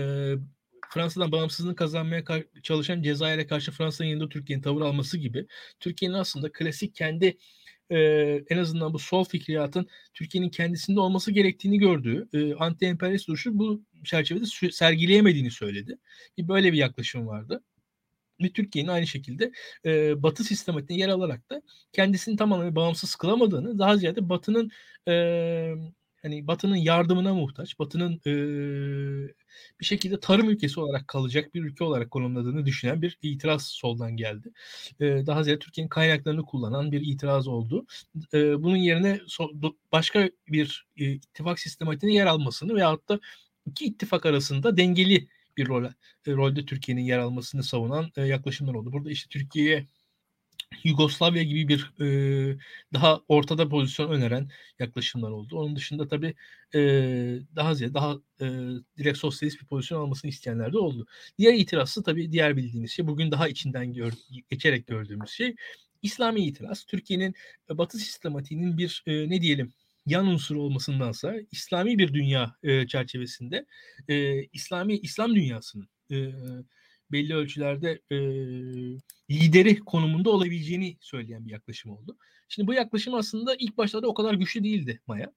Fransa'dan 0.90 1.32
bağımsızlığını 1.32 1.76
kazanmaya 1.76 2.24
çalışan 2.62 3.02
Cezayir'e 3.02 3.46
karşı 3.46 3.72
Fransa'nın 3.72 4.08
yanında 4.08 4.28
Türkiye'nin 4.28 4.62
tavır 4.62 4.80
alması 4.80 5.18
gibi 5.18 5.46
Türkiye'nin 5.80 6.16
aslında 6.16 6.52
klasik 6.52 6.94
kendi 6.94 7.38
e, 7.92 7.98
en 8.50 8.58
azından 8.58 8.94
bu 8.94 8.98
sol 8.98 9.24
fikriyatın 9.24 9.88
Türkiye'nin 10.14 10.48
kendisinde 10.48 11.00
olması 11.00 11.32
gerektiğini 11.32 11.78
gördüğü 11.78 12.28
e, 12.32 12.38
anti-emperyalist 12.54 13.28
duruşu 13.28 13.58
bu 13.58 13.82
çerçevede 14.04 14.44
sergileyemediğini 14.72 15.50
söyledi. 15.50 15.98
Bir 16.38 16.48
böyle 16.48 16.72
bir 16.72 16.78
yaklaşım 16.78 17.26
vardı. 17.26 17.62
Ve 18.42 18.52
Türkiye'nin 18.52 18.90
aynı 18.90 19.06
şekilde 19.06 19.52
e, 19.84 20.22
Batı 20.22 20.44
sistematiğine 20.44 21.02
yer 21.02 21.08
alarak 21.08 21.50
da 21.50 21.62
kendisini 21.92 22.36
tamamen 22.36 22.76
bağımsız 22.76 23.14
kılamadığını, 23.14 23.78
daha 23.78 23.96
ziyade 23.96 24.28
Batı'nın 24.28 24.70
e, 25.08 25.14
hani 26.22 26.46
Batı'nın 26.46 26.76
yardımına 26.76 27.34
muhtaç, 27.34 27.78
Batı'nın 27.78 28.20
e, 28.26 28.32
bir 29.80 29.84
şekilde 29.84 30.20
tarım 30.20 30.50
ülkesi 30.50 30.80
olarak 30.80 31.08
kalacak 31.08 31.54
bir 31.54 31.62
ülke 31.64 31.84
olarak 31.84 32.10
konumladığını 32.10 32.66
düşünen 32.66 33.02
bir 33.02 33.18
itiraz 33.22 33.66
soldan 33.66 34.16
geldi. 34.16 34.52
E, 35.00 35.26
daha 35.26 35.44
ziyade 35.44 35.58
Türkiye'nin 35.58 35.88
kaynaklarını 35.88 36.42
kullanan 36.42 36.92
bir 36.92 37.00
itiraz 37.00 37.48
oldu. 37.48 37.86
E, 38.34 38.62
bunun 38.62 38.76
yerine 38.76 39.20
so, 39.26 39.50
başka 39.92 40.30
bir 40.48 40.86
e, 40.96 41.12
ittifak 41.12 41.60
sistematiğine 41.60 42.16
yer 42.16 42.26
almasını 42.26 42.74
veyahut 42.74 43.08
da 43.08 43.20
iki 43.66 43.84
ittifak 43.84 44.26
arasında 44.26 44.76
dengeli 44.76 45.28
bir 45.56 45.68
rol, 45.68 45.84
e, 45.84 45.90
rolde 46.26 46.66
Türkiye'nin 46.66 47.02
yer 47.02 47.18
almasını 47.18 47.62
savunan 47.62 48.12
e, 48.16 48.22
yaklaşımlar 48.22 48.74
oldu. 48.74 48.92
Burada 48.92 49.10
işte 49.10 49.28
Türkiye'ye 49.28 49.86
Yugoslavya 50.84 51.42
gibi 51.42 51.68
bir 51.68 51.92
e, 52.00 52.56
daha 52.92 53.20
ortada 53.28 53.68
pozisyon 53.68 54.10
öneren 54.10 54.50
yaklaşımlar 54.78 55.30
oldu. 55.30 55.58
Onun 55.58 55.76
dışında 55.76 56.08
tabii 56.08 56.34
e, 56.74 56.80
daha 57.56 57.74
ziyade 57.74 57.94
daha 57.94 58.16
e, 58.40 58.46
direkt 58.98 59.18
sosyalist 59.18 59.60
bir 59.60 59.66
pozisyon 59.66 60.00
almasını 60.00 60.28
isteyenler 60.28 60.72
de 60.72 60.78
oldu. 60.78 61.06
Diğer 61.38 61.54
itirazı 61.54 62.02
tabii 62.02 62.32
diğer 62.32 62.56
bildiğiniz 62.56 62.90
şey 62.92 63.06
bugün 63.06 63.30
daha 63.30 63.48
içinden 63.48 63.92
gör, 63.92 64.12
geçerek 64.50 64.86
gördüğümüz 64.86 65.30
şey 65.30 65.54
İslami 66.02 66.40
itiraz. 66.40 66.84
Türkiye'nin 66.84 67.34
Batı 67.70 67.98
sistematiğinin 67.98 68.78
bir 68.78 69.02
e, 69.06 69.30
ne 69.30 69.40
diyelim 69.40 69.72
yan 70.06 70.26
unsur 70.26 70.56
olmasındansa 70.56 71.34
İslami 71.50 71.98
bir 71.98 72.14
dünya 72.14 72.56
e, 72.62 72.86
çerçevesinde 72.86 73.66
e, 74.08 74.44
İslami 74.44 74.96
İslam 74.96 75.34
dünyasının 75.34 75.88
e, 76.10 76.16
belli 77.12 77.34
ölçülerde 77.34 78.00
e, 78.10 78.16
lideri 79.30 79.78
konumunda 79.78 80.30
olabileceğini 80.30 80.96
söyleyen 81.00 81.46
bir 81.46 81.52
yaklaşım 81.52 81.92
oldu. 81.92 82.16
Şimdi 82.48 82.68
bu 82.68 82.74
yaklaşım 82.74 83.14
aslında 83.14 83.54
ilk 83.58 83.78
başlarda 83.78 84.08
o 84.08 84.14
kadar 84.14 84.34
güçlü 84.34 84.64
değildi 84.64 85.00
Maya. 85.06 85.32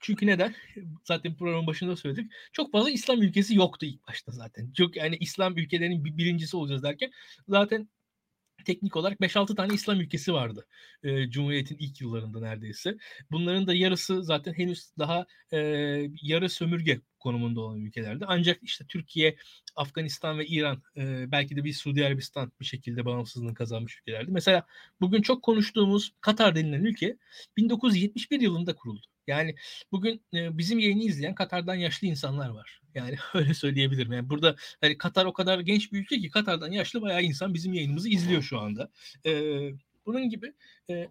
Çünkü 0.00 0.26
neden? 0.26 0.54
Zaten 1.04 1.36
programın 1.36 1.66
başında 1.66 1.96
söyledik. 1.96 2.32
Çok 2.52 2.72
fazla 2.72 2.90
İslam 2.90 3.22
ülkesi 3.22 3.56
yoktu 3.56 3.86
ilk 3.86 4.08
başta 4.08 4.32
zaten. 4.32 4.72
Çok 4.72 4.96
yani 4.96 5.16
İslam 5.20 5.58
ülkelerinin 5.58 6.04
birincisi 6.04 6.56
olacağız 6.56 6.82
derken 6.82 7.10
zaten 7.48 7.88
teknik 8.68 8.96
olarak 8.96 9.20
5-6 9.20 9.56
tane 9.56 9.74
İslam 9.74 10.00
ülkesi 10.00 10.32
vardı 10.32 10.66
e, 11.02 11.30
Cumhuriyet'in 11.30 11.76
ilk 11.78 12.00
yıllarında 12.00 12.40
neredeyse. 12.40 12.96
Bunların 13.30 13.66
da 13.66 13.74
yarısı 13.74 14.24
zaten 14.24 14.52
henüz 14.52 14.92
daha 14.98 15.26
e, 15.52 15.58
yarı 16.22 16.48
sömürge 16.48 17.00
konumunda 17.18 17.60
olan 17.60 17.80
ülkelerde. 17.80 18.24
Ancak 18.28 18.58
işte 18.62 18.84
Türkiye, 18.88 19.36
Afganistan 19.76 20.38
ve 20.38 20.46
İran 20.46 20.82
e, 20.96 21.32
belki 21.32 21.56
de 21.56 21.64
bir 21.64 21.72
Suudi 21.72 22.06
Arabistan 22.06 22.52
bir 22.60 22.64
şekilde 22.64 23.04
bağımsızlığını 23.04 23.54
kazanmış 23.54 23.98
ülkelerdi. 24.00 24.30
Mesela 24.30 24.66
bugün 25.00 25.22
çok 25.22 25.42
konuştuğumuz 25.42 26.12
Katar 26.20 26.56
denilen 26.56 26.84
ülke 26.84 27.16
1971 27.56 28.40
yılında 28.40 28.76
kuruldu. 28.76 29.06
Yani 29.28 29.54
bugün 29.92 30.22
bizim 30.32 30.78
yayını 30.78 31.02
izleyen 31.02 31.34
Katar'dan 31.34 31.74
yaşlı 31.74 32.06
insanlar 32.06 32.48
var. 32.48 32.80
Yani 32.94 33.16
öyle 33.34 33.54
söyleyebilirim. 33.54 34.12
Yani 34.12 34.30
burada 34.30 34.56
hani 34.80 34.98
Katar 34.98 35.24
o 35.24 35.32
kadar 35.32 35.60
genç 35.60 35.92
bir 35.92 35.98
ülke 35.98 36.18
ki 36.18 36.30
Katar'dan 36.30 36.72
yaşlı 36.72 37.02
bayağı 37.02 37.22
insan 37.22 37.54
bizim 37.54 37.72
yayınımızı 37.72 38.08
izliyor 38.08 38.42
şu 38.42 38.58
anda. 38.58 38.90
E, 39.26 39.32
bunun 40.06 40.28
gibi 40.28 40.52
e, 40.90 41.08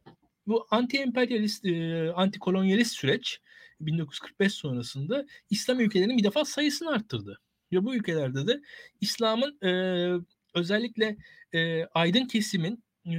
bu 0.48 0.68
anti-emperyalist, 0.72 1.66
e, 1.66 2.12
anti-kolonyalist 2.12 2.96
süreç 2.96 3.42
1945 3.80 4.54
sonrasında 4.54 5.26
İslam 5.50 5.80
ülkelerinin 5.80 6.18
bir 6.18 6.24
defa 6.24 6.46
sayısını 6.46 6.90
arttırdı. 6.92 7.40
ve 7.72 7.86
bu 7.86 7.96
ülkelerde 7.96 8.48
de 8.48 8.62
İslam'ın 9.02 9.58
e, 9.62 9.72
özellikle 10.54 11.18
e, 11.54 11.86
aydın 11.86 12.26
kesimin 12.26 12.84
e, 13.08 13.16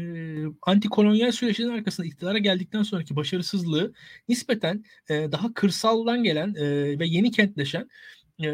antikolonyal 0.62 1.32
süreçlerin 1.32 1.68
arkasında 1.68 2.06
iktidara 2.06 2.38
geldikten 2.38 2.82
sonraki 2.82 3.16
başarısızlığı 3.16 3.92
nispeten 4.28 4.84
e, 5.10 5.32
daha 5.32 5.54
kırsaldan 5.54 6.22
gelen 6.22 6.54
e, 6.54 6.98
ve 6.98 7.06
yeni 7.06 7.30
kentleşen 7.30 7.88
e, 8.42 8.48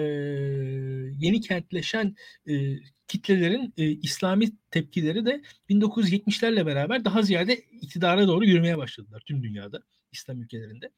yeni 1.18 1.40
kentleşen 1.40 2.16
e, 2.49 2.77
kitlelerin 3.09 3.75
e, 3.77 3.90
İslami 3.90 4.47
tepkileri 4.70 5.27
de 5.27 5.42
1970'lerle 5.70 6.66
beraber 6.66 7.05
daha 7.05 7.23
ziyade 7.23 7.57
iktidara 7.83 8.29
doğru 8.29 8.44
yürümeye 8.44 8.79
başladılar 8.79 9.23
tüm 9.27 9.42
dünyada, 9.42 9.83
İslam 10.12 10.42
ülkelerinde. 10.42 10.90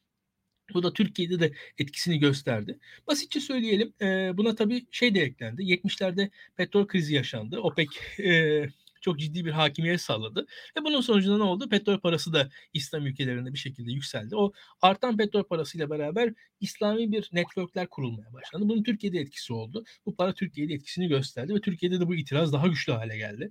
Bu 0.75 0.83
da 0.83 0.93
Türkiye'de 0.93 1.41
de 1.41 1.53
etkisini 1.79 2.19
gösterdi. 2.19 2.79
Basitçe 3.07 3.41
söyleyelim 3.41 3.95
e, 4.01 4.37
buna 4.37 4.55
tabii 4.55 4.87
şey 4.91 5.15
de 5.15 5.21
eklendi. 5.21 5.63
70'lerde 5.63 6.31
petrol 6.57 6.87
krizi 6.87 7.15
yaşandı. 7.15 7.61
OPEC 7.61 7.89
e, 8.19 8.69
çok 9.01 9.19
ciddi 9.19 9.45
bir 9.45 9.51
hakimiyet 9.51 10.01
sağladı. 10.01 10.47
Ve 10.77 10.85
bunun 10.85 11.01
sonucunda 11.01 11.37
ne 11.37 11.43
oldu? 11.43 11.69
Petrol 11.69 12.01
parası 12.01 12.33
da 12.33 12.49
İslam 12.73 13.07
ülkelerinde 13.07 13.53
bir 13.53 13.59
şekilde 13.59 13.93
yükseldi. 13.93 14.37
O 14.37 14.53
artan 14.83 15.17
petrol 15.17 15.45
parasıyla 15.45 15.91
beraber 15.91 16.33
İslami 16.61 17.13
bir 17.13 17.31
networkler 17.33 17.87
kurulmaya 17.87 18.33
başlandı. 18.33 18.69
Bunun 18.69 18.83
Türkiye'de 18.83 19.19
etkisi 19.19 19.53
oldu. 19.53 19.85
Bu 20.07 20.17
para 20.17 20.35
Türkiye'de 20.35 20.75
etkisini 20.75 21.09
gösterdi 21.09 21.55
ve 21.55 21.61
Türkiye'de 21.61 22.01
de 22.01 22.07
bu 22.07 22.15
itiraz 22.15 22.53
daha 22.53 22.67
güçlü 22.67 22.93
hale 22.93 23.17
geldi. 23.17 23.51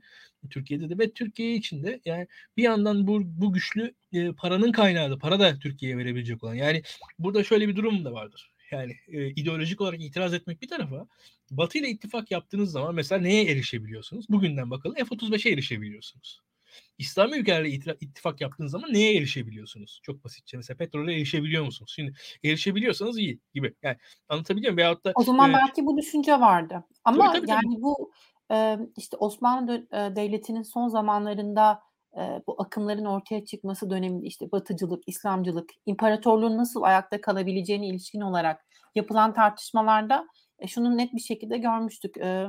Türkiye'de 0.49 0.89
de 0.89 0.97
ve 0.97 1.11
Türkiye 1.11 1.55
içinde 1.55 2.01
yani 2.05 2.27
bir 2.57 2.63
yandan 2.63 3.07
bu, 3.07 3.21
bu 3.23 3.53
güçlü 3.53 3.93
e, 4.13 4.31
paranın 4.31 4.71
kaynağı 4.71 5.11
da 5.11 5.17
para 5.17 5.39
da 5.39 5.59
Türkiye'ye 5.59 5.97
verebilecek 5.97 6.43
olan. 6.43 6.55
Yani 6.55 6.83
burada 7.19 7.43
şöyle 7.43 7.67
bir 7.67 7.75
durum 7.75 8.05
da 8.05 8.13
vardır. 8.13 8.54
Yani 8.71 8.93
e, 9.07 9.27
ideolojik 9.29 9.81
olarak 9.81 10.01
itiraz 10.01 10.33
etmek 10.33 10.61
bir 10.61 10.67
tarafa 10.67 11.07
Batı 11.51 11.77
ile 11.77 11.89
ittifak 11.89 12.31
yaptığınız 12.31 12.71
zaman 12.71 12.95
mesela 12.95 13.21
neye 13.21 13.51
erişebiliyorsunuz? 13.51 14.25
Bugünden 14.29 14.71
bakalım 14.71 14.95
F-35'e 14.95 15.51
erişebiliyorsunuz. 15.51 16.41
İslam 16.97 17.33
ülkelerle 17.33 17.69
ittifak 18.01 18.41
yaptığınız 18.41 18.71
zaman 18.71 18.93
neye 18.93 19.17
erişebiliyorsunuz? 19.17 19.99
Çok 20.03 20.23
basitçe. 20.23 20.57
Mesela 20.57 20.77
petrole 20.77 21.13
erişebiliyor 21.13 21.65
musunuz? 21.65 21.93
Şimdi 21.95 22.13
erişebiliyorsanız 22.43 23.17
iyi 23.17 23.39
gibi. 23.53 23.75
Yani 23.83 23.97
anlatabiliyor 24.29 24.73
muyum? 24.73 24.77
Veyahut 24.77 25.05
da, 25.05 25.11
o 25.15 25.23
zaman 25.23 25.49
e, 25.49 25.53
belki 25.53 25.85
bu 25.85 25.97
düşünce 25.97 26.39
vardı. 26.39 26.83
Ama 27.03 27.31
tabii, 27.31 27.39
tabii, 27.39 27.49
yani 27.49 27.75
tabii. 27.75 27.81
bu 27.81 28.11
e, 28.51 28.77
işte 28.97 29.17
Osmanlı 29.17 29.87
Devleti'nin 29.91 30.63
son 30.63 30.87
zamanlarında 30.87 31.79
e, 32.17 32.41
bu 32.47 32.61
akımların 32.61 33.05
ortaya 33.05 33.45
çıkması 33.45 33.89
döneminde 33.89 34.25
işte 34.25 34.51
batıcılık, 34.51 35.03
İslamcılık, 35.07 35.69
imparatorluğun 35.85 36.57
nasıl 36.57 36.81
ayakta 36.81 37.21
kalabileceğine 37.21 37.87
ilişkin 37.87 38.21
olarak 38.21 38.65
yapılan 38.95 39.33
tartışmalarda 39.33 40.27
e, 40.59 40.67
şunu 40.67 40.97
net 40.97 41.13
bir 41.13 41.19
şekilde 41.19 41.57
görmüştük. 41.57 42.17
E, 42.17 42.47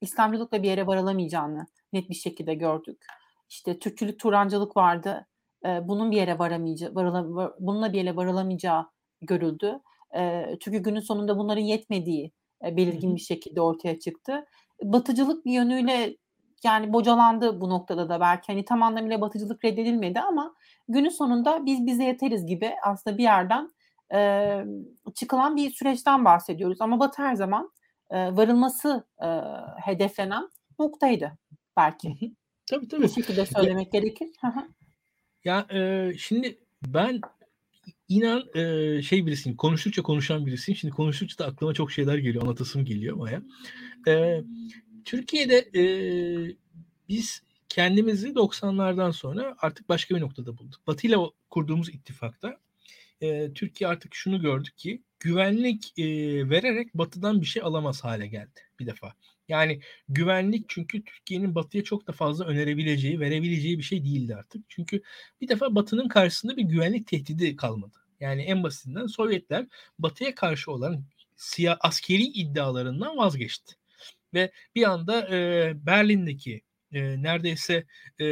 İslamcılıkla 0.00 0.62
bir 0.62 0.68
yere 0.68 0.86
varılamayacağını 0.86 1.66
net 1.92 2.10
bir 2.10 2.14
şekilde 2.14 2.54
gördük. 2.54 3.06
İşte 3.48 3.78
Türkçülük, 3.78 4.20
Turancılık 4.20 4.76
vardı. 4.76 5.26
E, 5.66 5.88
bunun 5.88 6.10
bir 6.10 6.16
yere 6.16 6.38
varamayacağı, 6.38 6.94
varıla, 6.94 7.54
bununla 7.60 7.92
bir 7.92 7.98
yere 7.98 8.16
varılamayacağı 8.16 8.86
görüldü. 9.20 9.80
E, 10.16 10.46
çünkü 10.60 10.78
günün 10.78 11.00
sonunda 11.00 11.38
bunların 11.38 11.62
yetmediği 11.62 12.32
e, 12.64 12.76
belirgin 12.76 13.16
bir 13.16 13.20
şekilde 13.20 13.60
ortaya 13.60 13.98
çıktı. 14.00 14.44
Batıcılık 14.82 15.44
bir 15.44 15.52
yönüyle 15.52 16.16
yani 16.64 16.92
bocalandı 16.92 17.60
bu 17.60 17.70
noktada 17.70 18.08
da 18.08 18.20
belki 18.20 18.52
hani 18.52 18.64
tam 18.64 18.82
anlamıyla 18.82 19.20
batıcılık 19.20 19.64
reddedilmedi 19.64 20.20
ama 20.20 20.54
günün 20.88 21.08
sonunda 21.08 21.66
biz 21.66 21.86
bize 21.86 22.04
yeteriz 22.04 22.46
gibi 22.46 22.72
aslında 22.82 23.18
bir 23.18 23.22
yerden 23.22 23.70
e, 24.14 24.64
çıkılan 25.14 25.56
bir 25.56 25.70
süreçten 25.70 26.24
bahsediyoruz. 26.24 26.80
Ama 26.80 27.00
Batı 27.00 27.22
her 27.22 27.34
zaman 27.34 27.70
e, 28.10 28.16
varılması 28.36 29.06
e, 29.22 29.28
hedeflenen 29.84 30.50
noktaydı 30.78 31.32
belki. 31.76 32.34
Tabii 32.66 32.88
tabii. 32.88 33.02
Bu 33.02 33.08
şekilde 33.08 33.46
söylemek 33.46 33.94
ya, 33.94 34.00
gerekir. 34.00 34.28
ya 35.44 35.66
e, 35.72 36.10
şimdi 36.18 36.58
ben 36.86 37.20
inan 38.08 38.42
e, 38.54 39.02
şey 39.02 39.26
birisiyim, 39.26 39.56
konuştukça 39.56 40.02
konuşan 40.02 40.46
birisiyim. 40.46 40.76
Şimdi 40.76 40.94
konuştukça 40.94 41.44
da 41.44 41.48
aklıma 41.48 41.74
çok 41.74 41.92
şeyler 41.92 42.18
geliyor, 42.18 42.42
anlatasım 42.42 42.84
geliyor 42.84 43.16
Maya. 43.16 43.42
E, 44.08 44.42
Türkiye'de 45.04 45.58
e, 45.74 45.82
biz 47.08 47.42
kendimizi 47.68 48.28
90'lardan 48.28 49.12
sonra 49.12 49.56
artık 49.58 49.88
başka 49.88 50.16
bir 50.16 50.20
noktada 50.20 50.58
bulduk. 50.58 50.86
Batı 50.86 51.06
ile 51.06 51.16
kurduğumuz 51.50 51.88
ittifakta 51.88 52.58
e, 53.20 53.52
Türkiye 53.52 53.88
artık 53.88 54.14
şunu 54.14 54.40
gördü 54.40 54.68
ki 54.76 55.02
güvenlik 55.20 55.98
e, 55.98 56.04
vererek 56.50 56.94
batıdan 56.94 57.40
bir 57.40 57.46
şey 57.46 57.62
alamaz 57.62 58.04
hale 58.04 58.26
geldi 58.26 58.60
bir 58.80 58.86
defa. 58.86 59.14
Yani 59.48 59.80
güvenlik 60.08 60.64
çünkü 60.68 61.04
Türkiye'nin 61.04 61.54
batıya 61.54 61.84
çok 61.84 62.06
da 62.06 62.12
fazla 62.12 62.44
önerebileceği, 62.44 63.20
verebileceği 63.20 63.78
bir 63.78 63.82
şey 63.82 64.04
değildi 64.04 64.36
artık. 64.36 64.64
Çünkü 64.68 65.02
bir 65.40 65.48
defa 65.48 65.74
batının 65.74 66.08
karşısında 66.08 66.56
bir 66.56 66.62
güvenlik 66.62 67.06
tehdidi 67.06 67.56
kalmadı. 67.56 67.98
Yani 68.20 68.42
en 68.42 68.62
basitinden 68.62 69.06
Sovyetler 69.06 69.66
batıya 69.98 70.34
karşı 70.34 70.72
olan 70.72 71.04
siyah 71.36 71.76
askeri 71.80 72.22
iddialarından 72.22 73.16
vazgeçti. 73.16 73.74
Ve 74.34 74.52
bir 74.74 74.90
anda 74.90 75.28
e, 75.36 75.72
Berlin'deki 75.86 76.62
e, 76.92 77.22
neredeyse 77.22 77.86
e, 78.20 78.26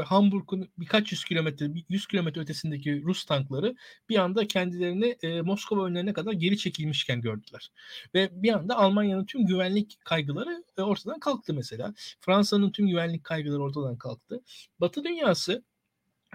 Hamburg'un 0.00 0.68
birkaç 0.78 1.12
yüz 1.12 1.24
kilometre, 1.24 1.66
100 1.88 2.06
kilometre 2.06 2.40
ötesindeki 2.40 3.02
Rus 3.02 3.24
tankları 3.24 3.74
bir 4.08 4.16
anda 4.16 4.46
kendilerini 4.46 5.16
e, 5.22 5.40
Moskova 5.40 5.86
önlerine 5.86 6.12
kadar 6.12 6.32
geri 6.32 6.58
çekilmişken 6.58 7.20
gördüler. 7.20 7.72
Ve 8.14 8.30
bir 8.32 8.52
anda 8.52 8.76
Almanya'nın 8.76 9.24
tüm 9.24 9.46
güvenlik 9.46 9.98
kaygıları 10.04 10.64
e, 10.78 10.82
ortadan 10.82 11.20
kalktı 11.20 11.54
mesela. 11.54 11.94
Fransa'nın 12.20 12.70
tüm 12.70 12.88
güvenlik 12.88 13.24
kaygıları 13.24 13.62
ortadan 13.62 13.98
kalktı. 13.98 14.40
Batı 14.80 15.04
dünyası 15.04 15.64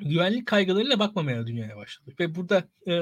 güvenlik 0.02 0.48
kaygılarıyla 0.48 1.00
bakmamaya 1.00 1.48
dünyaya 1.48 1.78
başladı. 1.78 2.14
Ve 2.20 2.36
burada 2.36 2.64
e, 2.88 2.94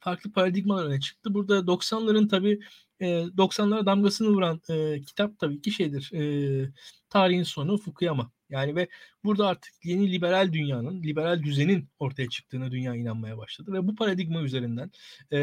farklı 0.00 0.32
paradigmalar 0.32 0.84
öne 0.84 1.00
çıktı. 1.00 1.34
Burada 1.34 1.58
90'ların 1.58 2.28
tabii 2.28 2.60
e, 3.00 3.06
90'lara 3.36 3.86
damgasını 3.86 4.28
vuran 4.28 4.60
e, 4.70 5.00
kitap 5.02 5.38
tabii 5.38 5.62
ki 5.62 5.70
şeydir. 5.70 6.10
E, 6.14 6.72
tarihin 7.10 7.42
sonu 7.42 7.78
Fukuyama. 7.78 8.32
Yani 8.50 8.76
ve 8.76 8.88
burada 9.24 9.46
artık 9.48 9.74
yeni 9.84 10.12
liberal 10.12 10.52
dünyanın, 10.52 11.02
liberal 11.02 11.42
düzenin 11.42 11.88
ortaya 11.98 12.28
çıktığına 12.28 12.70
dünya 12.70 12.94
inanmaya 12.94 13.38
başladı. 13.38 13.72
Ve 13.72 13.86
bu 13.88 13.94
paradigma 13.94 14.42
üzerinden 14.42 14.90
e, 15.30 15.38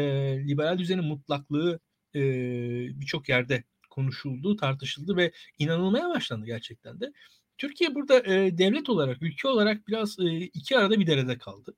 liberal 0.48 0.78
düzenin 0.78 1.04
mutlaklığı 1.04 1.80
e, 2.14 2.20
birçok 3.00 3.28
yerde 3.28 3.64
konuşuldu, 3.90 4.56
tartışıldı 4.56 5.16
ve 5.16 5.32
inanılmaya 5.58 6.08
başlandı 6.08 6.46
gerçekten 6.46 7.00
de. 7.00 7.12
Türkiye 7.58 7.94
burada 7.94 8.18
e, 8.34 8.58
devlet 8.58 8.88
olarak, 8.88 9.22
ülke 9.22 9.48
olarak 9.48 9.88
biraz 9.88 10.18
e, 10.18 10.36
iki 10.36 10.78
arada 10.78 11.00
bir 11.00 11.06
derede 11.06 11.38
kaldı. 11.38 11.74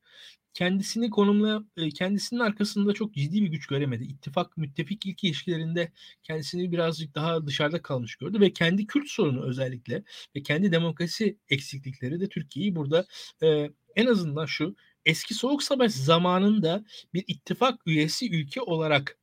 Kendisini 0.54 1.10
konumla, 1.10 1.64
e, 1.76 1.88
kendisinin 1.90 2.40
arkasında 2.40 2.92
çok 2.92 3.14
ciddi 3.14 3.42
bir 3.42 3.48
güç 3.48 3.66
göremedi. 3.66 4.04
İttifak, 4.04 4.56
müttefik 4.56 5.06
ilk 5.06 5.24
ilişkilerinde 5.24 5.92
kendisini 6.22 6.72
birazcık 6.72 7.14
daha 7.14 7.46
dışarıda 7.46 7.82
kalmış 7.82 8.16
gördü 8.16 8.40
ve 8.40 8.52
kendi 8.52 8.86
Kürt 8.86 9.08
sorunu 9.08 9.44
özellikle 9.44 10.04
ve 10.36 10.42
kendi 10.42 10.72
demokrasi 10.72 11.38
eksiklikleri 11.48 12.20
de 12.20 12.28
Türkiye'yi 12.28 12.76
burada 12.76 13.06
e, 13.42 13.70
en 13.96 14.06
azından 14.06 14.46
şu 14.46 14.76
eski 15.04 15.34
Soğuk 15.34 15.62
Savaş 15.62 15.92
zamanında 15.92 16.84
bir 17.14 17.24
ittifak 17.26 17.86
üyesi 17.86 18.30
ülke 18.34 18.60
olarak 18.60 19.18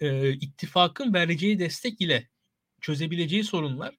e, 0.00 0.32
ittifakın 0.32 1.14
vereceği 1.14 1.58
destek 1.58 2.00
ile 2.00 2.28
çözebileceği 2.80 3.44
sorunlar 3.44 3.94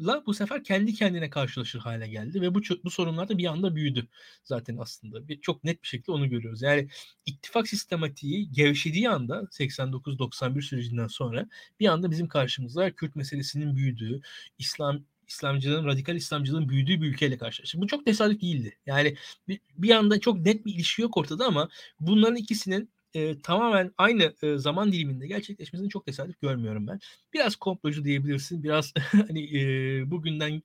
la 0.00 0.22
bu 0.26 0.34
sefer 0.34 0.64
kendi 0.64 0.94
kendine 0.94 1.30
karşılaşır 1.30 1.78
hale 1.78 2.08
geldi 2.08 2.40
ve 2.40 2.54
bu 2.54 2.60
bu 2.84 2.90
sorunlar 2.90 3.28
da 3.28 3.38
bir 3.38 3.46
anda 3.46 3.76
büyüdü 3.76 4.08
zaten 4.44 4.76
aslında. 4.76 5.28
Bir, 5.28 5.40
çok 5.40 5.64
net 5.64 5.82
bir 5.82 5.88
şekilde 5.88 6.12
onu 6.12 6.30
görüyoruz. 6.30 6.62
Yani 6.62 6.88
ittifak 7.26 7.68
sistematiği 7.68 8.52
gevşediği 8.52 9.10
anda 9.10 9.48
89-91 9.50 10.62
sürecinden 10.62 11.06
sonra 11.06 11.48
bir 11.80 11.88
anda 11.88 12.10
bizim 12.10 12.28
karşımıza 12.28 12.90
Kürt 12.90 13.16
meselesinin 13.16 13.76
büyüdüğü, 13.76 14.20
İslam 14.58 15.04
İslamcılığın, 15.28 15.84
radikal 15.84 16.16
İslamcılığın 16.16 16.68
büyüdüğü 16.68 17.02
bir 17.02 17.06
ülkeyle 17.06 17.38
karşılaştık. 17.38 17.80
Bu 17.80 17.86
çok 17.86 18.04
tesadüf 18.06 18.40
değildi. 18.40 18.78
Yani 18.86 19.16
bir, 19.48 19.60
bir 19.78 19.90
anda 19.90 20.20
çok 20.20 20.38
net 20.38 20.66
bir 20.66 20.74
ilişki 20.74 21.02
yok 21.02 21.16
ortada 21.16 21.46
ama 21.46 21.68
bunların 22.00 22.36
ikisinin 22.36 22.90
e, 23.14 23.40
tamamen 23.42 23.92
aynı 23.98 24.34
e, 24.42 24.58
zaman 24.58 24.92
diliminde 24.92 25.26
gerçekleşmesini 25.26 25.88
çok 25.88 26.06
tesadüf 26.06 26.40
görmüyorum 26.40 26.86
ben. 26.86 27.00
Biraz 27.32 27.56
komplocu 27.56 28.04
diyebilirsin, 28.04 28.62
biraz 28.62 28.92
hani 29.10 29.60
e, 29.60 30.10
bugünden 30.10 30.62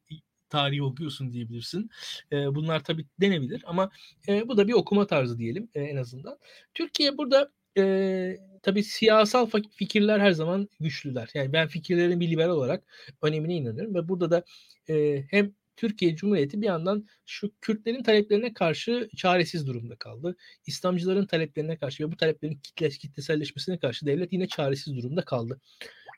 tarihi 0.50 0.84
okuyorsun 0.84 1.34
diyebilirsin. 1.34 1.90
E, 2.32 2.56
bunlar 2.56 2.84
tabii 2.84 3.06
denebilir 3.22 3.64
ama 3.68 3.90
e, 4.28 4.48
bu 4.48 4.58
da 4.58 4.68
bir 4.68 4.74
okuma 4.74 5.08
tarzı 5.08 5.38
diyelim 5.40 5.70
e, 5.76 5.82
en 5.82 5.96
azından. 5.96 6.38
Türkiye 6.74 7.18
burada 7.18 7.52
e, 7.78 8.38
tabii 8.62 8.84
siyasal 8.84 9.50
fikirler 9.72 10.20
her 10.20 10.32
zaman 10.32 10.70
güçlüler. 10.80 11.30
Yani 11.34 11.54
ben 11.54 11.68
fikirlerin 11.68 12.20
bir 12.20 12.32
liberal 12.32 12.50
olarak 12.50 12.84
önemine 13.22 13.56
inanıyorum 13.56 13.96
ve 13.96 14.10
burada 14.10 14.32
da 14.32 14.44
e, 14.90 15.24
hem 15.32 15.54
Türkiye 15.80 16.16
Cumhuriyeti 16.16 16.62
bir 16.62 16.66
yandan 16.66 17.08
şu 17.26 17.52
Kürtlerin 17.62 18.04
taleplerine 18.04 18.54
karşı 18.54 19.10
çaresiz 19.18 19.68
durumda 19.68 19.96
kaldı. 19.96 20.36
İslamcıların 20.66 21.26
taleplerine 21.26 21.78
karşı 21.78 22.04
ve 22.04 22.12
bu 22.12 22.18
taleplerin 22.18 22.56
kitle, 22.56 22.90
kitleselleşmesine 22.90 23.80
karşı 23.80 24.06
devlet 24.06 24.34
yine 24.34 24.48
çaresiz 24.48 24.96
durumda 24.96 25.22
kaldı. 25.22 25.62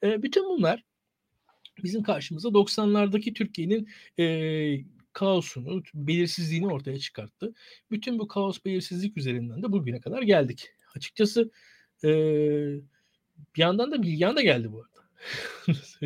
E, 0.04 0.24
bütün 0.24 0.46
bunlar 0.46 0.84
bizim 1.84 2.04
karşımıza 2.04 2.50
90'lardaki 2.50 3.34
Türkiye'nin 3.34 3.90
e, 4.20 4.26
kaosunu, 5.14 5.84
belirsizliğini 5.94 6.68
ortaya 6.68 7.00
çıkarttı. 7.00 7.54
Bütün 7.92 8.20
bu 8.20 8.28
kaos 8.28 8.60
belirsizlik 8.66 9.18
üzerinden 9.18 9.64
de 9.64 9.72
bugüne 9.72 10.02
kadar 10.02 10.22
geldik. 10.22 10.70
Açıkçası 10.96 11.52
e, 12.04 12.10
bir 13.56 13.62
yandan 13.62 13.92
da 13.92 14.02
Bilgehan 14.02 14.36
da 14.36 14.42
geldi 14.42 14.72
bu 14.72 14.84
arada. 14.84 15.02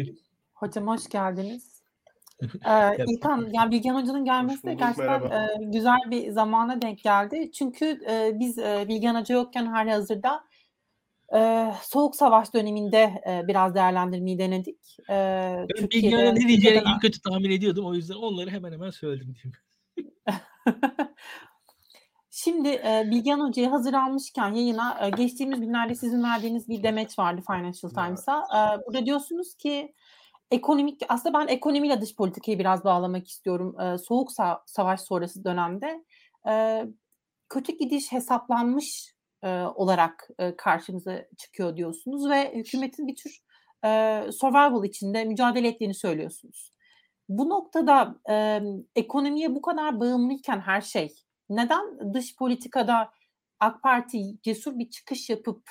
Hocam 0.54 0.88
hoş 0.88 1.10
geldiniz. 1.10 1.75
Ee, 2.42 3.06
İlkan, 3.08 3.50
yani 3.54 3.72
Bilgehan 3.72 4.02
Hoca'nın 4.02 4.26
gelmesi 4.26 4.64
de 4.64 4.74
gerçekten 4.74 5.22
e, 5.22 5.48
güzel 5.60 6.00
bir 6.12 6.32
zamana 6.32 6.82
denk 6.82 7.04
geldi. 7.04 7.52
Çünkü 7.52 7.86
e, 8.10 8.40
biz 8.40 8.60
e, 8.60 8.86
Bilgehan 8.88 9.22
Hoca 9.22 9.36
yokken 9.36 9.66
hali 9.66 9.92
hazırda 9.92 10.44
e, 11.36 11.72
Soğuk 11.82 12.16
Savaş 12.16 12.54
döneminde 12.54 13.24
e, 13.28 13.48
biraz 13.48 13.76
değerlendirmeyi 13.76 14.40
denedik. 14.40 14.98
E, 15.10 15.14
ben 15.78 15.90
Bilgehan'ın 15.90 16.36
ne 16.36 16.48
diyeceğini 16.48 16.84
iyi 16.84 17.00
kötü 17.02 17.22
tahmin 17.22 17.52
ediyordum. 17.52 17.86
O 17.86 17.94
yüzden 17.94 18.16
onları 18.16 18.50
hemen 18.50 18.72
hemen 18.72 18.90
söyledim 18.90 19.36
diyeyim. 19.36 19.54
Şimdi 22.32 22.68
e, 22.68 23.04
Bilgehan 23.12 23.40
Hoca'yı 23.40 23.70
hazır 23.70 23.94
almışken 23.94 24.54
yayına 24.54 24.98
e, 25.02 25.10
geçtiğimiz 25.10 25.62
günlerde 25.62 25.96
sizin 25.96 26.24
verdiğiniz 26.24 26.70
bir 26.70 26.84
demeç 26.84 27.20
vardı 27.20 27.42
Financial 27.48 27.90
Times'a. 27.90 28.40
E, 28.40 28.86
burada 28.86 29.06
diyorsunuz 29.06 29.56
ki 29.56 29.94
ekonomik 30.52 31.02
aslında 31.10 31.40
ben 31.40 31.48
ekonomiyle 31.48 32.02
dış 32.02 32.16
politikayı 32.16 32.60
biraz 32.60 32.84
bağlamak 32.84 33.28
istiyorum. 33.28 33.80
E, 33.80 33.98
soğuk 33.98 34.32
sa- 34.32 34.62
savaş 34.66 35.02
sonrası 35.02 35.44
dönemde 35.44 36.04
e, 36.50 36.84
kötü 37.50 37.78
gidiş 37.78 38.12
hesaplanmış 38.12 39.16
e, 39.44 39.50
olarak 39.62 40.28
e, 40.40 40.56
karşımıza 40.56 41.26
çıkıyor 41.38 41.78
diyorsunuz 41.78 42.30
ve 42.30 42.56
hükümetin 42.56 43.08
bir 43.08 43.16
tür 43.16 43.40
e, 43.86 44.22
survival 44.32 44.84
içinde 44.84 45.26
mücadele 45.26 45.68
ettiğini 45.68 45.94
söylüyorsunuz. 45.94 46.72
Bu 47.30 47.50
noktada 47.50 48.16
e, 48.30 48.62
ekonomiye 48.96 49.56
bu 49.56 49.62
kadar 49.62 50.00
bağımlıyken 50.00 50.60
her 50.60 50.82
şey 50.82 51.16
neden 51.50 52.14
dış 52.14 52.36
politikada 52.36 53.12
AK 53.60 53.84
Parti 53.84 54.42
cesur 54.42 54.80
bir 54.80 54.90
çıkış 54.90 55.30
yapıp 55.30 55.70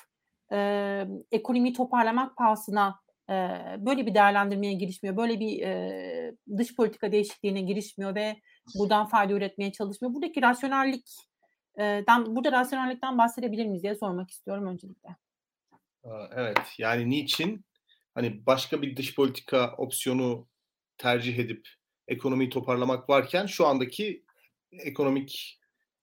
e, 0.52 0.58
ekonomiyi 1.32 1.72
toparlamak 1.72 2.36
pahasına 2.36 3.03
böyle 3.78 4.06
bir 4.06 4.14
değerlendirmeye 4.14 4.72
girişmiyor, 4.72 5.16
böyle 5.16 5.40
bir 5.40 5.66
dış 6.58 6.76
politika 6.76 7.12
değişikliğine 7.12 7.60
girişmiyor 7.60 8.14
ve 8.14 8.36
buradan 8.78 9.06
fayda 9.06 9.32
üretmeye 9.32 9.72
çalışmıyor. 9.72 10.14
Buradaki 10.14 10.42
rasyonellikten, 10.42 12.36
burada 12.36 12.52
rasyonellikten 12.52 13.18
bahsedebilir 13.18 13.66
miyiz 13.66 13.82
diye 13.82 13.94
sormak 13.94 14.30
istiyorum 14.30 14.66
öncelikle. 14.66 15.08
Evet, 16.34 16.58
yani 16.78 17.10
niçin 17.10 17.64
hani 18.14 18.46
başka 18.46 18.82
bir 18.82 18.96
dış 18.96 19.14
politika 19.14 19.74
opsiyonu 19.78 20.48
tercih 20.98 21.38
edip 21.38 21.68
ekonomiyi 22.08 22.50
toparlamak 22.50 23.08
varken 23.08 23.46
şu 23.46 23.66
andaki 23.66 24.24
ekonomik 24.72 25.60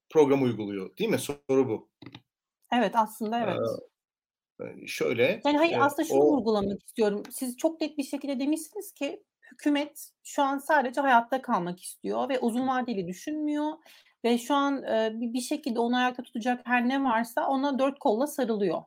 program 0.10 0.44
uyguluyor. 0.44 0.98
Değil 0.98 1.10
mi? 1.10 1.20
Soru 1.20 1.70
bu. 1.70 1.90
Evet 2.74 2.96
aslında 2.96 3.40
evet. 3.40 3.58
Ee, 3.58 3.91
şöyle. 4.88 5.42
Yani 5.46 5.58
hayır 5.58 5.78
aslında 5.82 6.08
şunu 6.08 6.20
o... 6.20 6.32
vurgulamak 6.32 6.84
istiyorum. 6.84 7.24
Siz 7.32 7.58
çok 7.58 7.82
net 7.82 7.98
bir 7.98 8.04
şekilde 8.04 8.40
demişsiniz 8.40 8.92
ki 8.94 9.24
hükümet 9.52 10.10
şu 10.24 10.44
an 10.44 10.58
sadece 10.58 11.02
hayatta 11.02 11.42
kalmak 11.42 11.80
istiyor 11.80 12.30
ve 12.30 12.40
uzun 12.40 12.68
vadeli 12.68 13.08
düşünmüyor 13.08 13.72
ve 14.24 14.38
şu 14.38 14.54
an 14.54 14.84
e, 14.84 15.12
bir 15.14 15.42
şekilde 15.42 15.80
onu 15.80 15.98
ayakta 15.98 16.24
tutacak 16.24 16.62
her 16.68 16.90
ne 16.90 17.04
varsa 17.04 17.48
ona 17.48 17.80
dört 17.80 18.00
kolla 18.00 18.28
sarılıyor. 18.28 18.84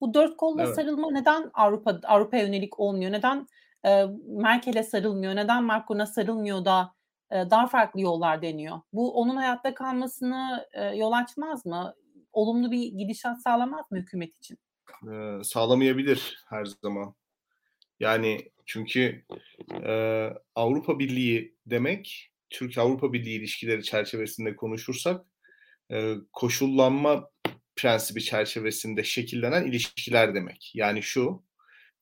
Bu 0.00 0.14
dört 0.14 0.36
kolla 0.36 0.62
evet. 0.62 0.74
sarılma 0.74 1.10
neden 1.10 1.50
Avrupa 1.54 2.00
Avrupa 2.04 2.36
yönelik 2.36 2.80
olmuyor? 2.80 3.12
Neden 3.12 3.46
e, 3.86 4.04
Merkel'e 4.26 4.82
sarılmıyor? 4.82 5.36
Neden 5.36 5.64
Macron'a 5.64 6.06
sarılmıyor 6.06 6.64
da 6.64 6.98
daha 7.32 7.66
farklı 7.66 8.00
yollar 8.00 8.42
deniyor. 8.42 8.80
Bu 8.92 9.14
onun 9.14 9.36
hayatta 9.36 9.74
kalmasını 9.74 10.66
yol 10.94 11.12
açmaz 11.12 11.66
mı? 11.66 11.94
Olumlu 12.32 12.70
bir 12.70 12.92
gidişat 12.92 13.42
sağlamaz 13.42 13.90
mı 13.90 13.98
hükümet 13.98 14.36
için? 14.36 14.58
Ee, 15.12 15.44
sağlamayabilir 15.44 16.44
her 16.48 16.64
zaman. 16.64 17.14
Yani 18.00 18.50
çünkü 18.66 19.24
e, 19.84 19.92
Avrupa 20.54 20.98
Birliği 20.98 21.56
demek, 21.66 22.30
Türk-Avrupa 22.50 23.12
Birliği 23.12 23.38
ilişkileri 23.38 23.82
çerçevesinde 23.84 24.56
konuşursak, 24.56 25.26
e, 25.92 26.14
koşullanma 26.32 27.30
prensibi 27.76 28.22
çerçevesinde 28.22 29.04
şekillenen 29.04 29.66
ilişkiler 29.66 30.34
demek. 30.34 30.72
Yani 30.74 31.02
şu, 31.02 31.44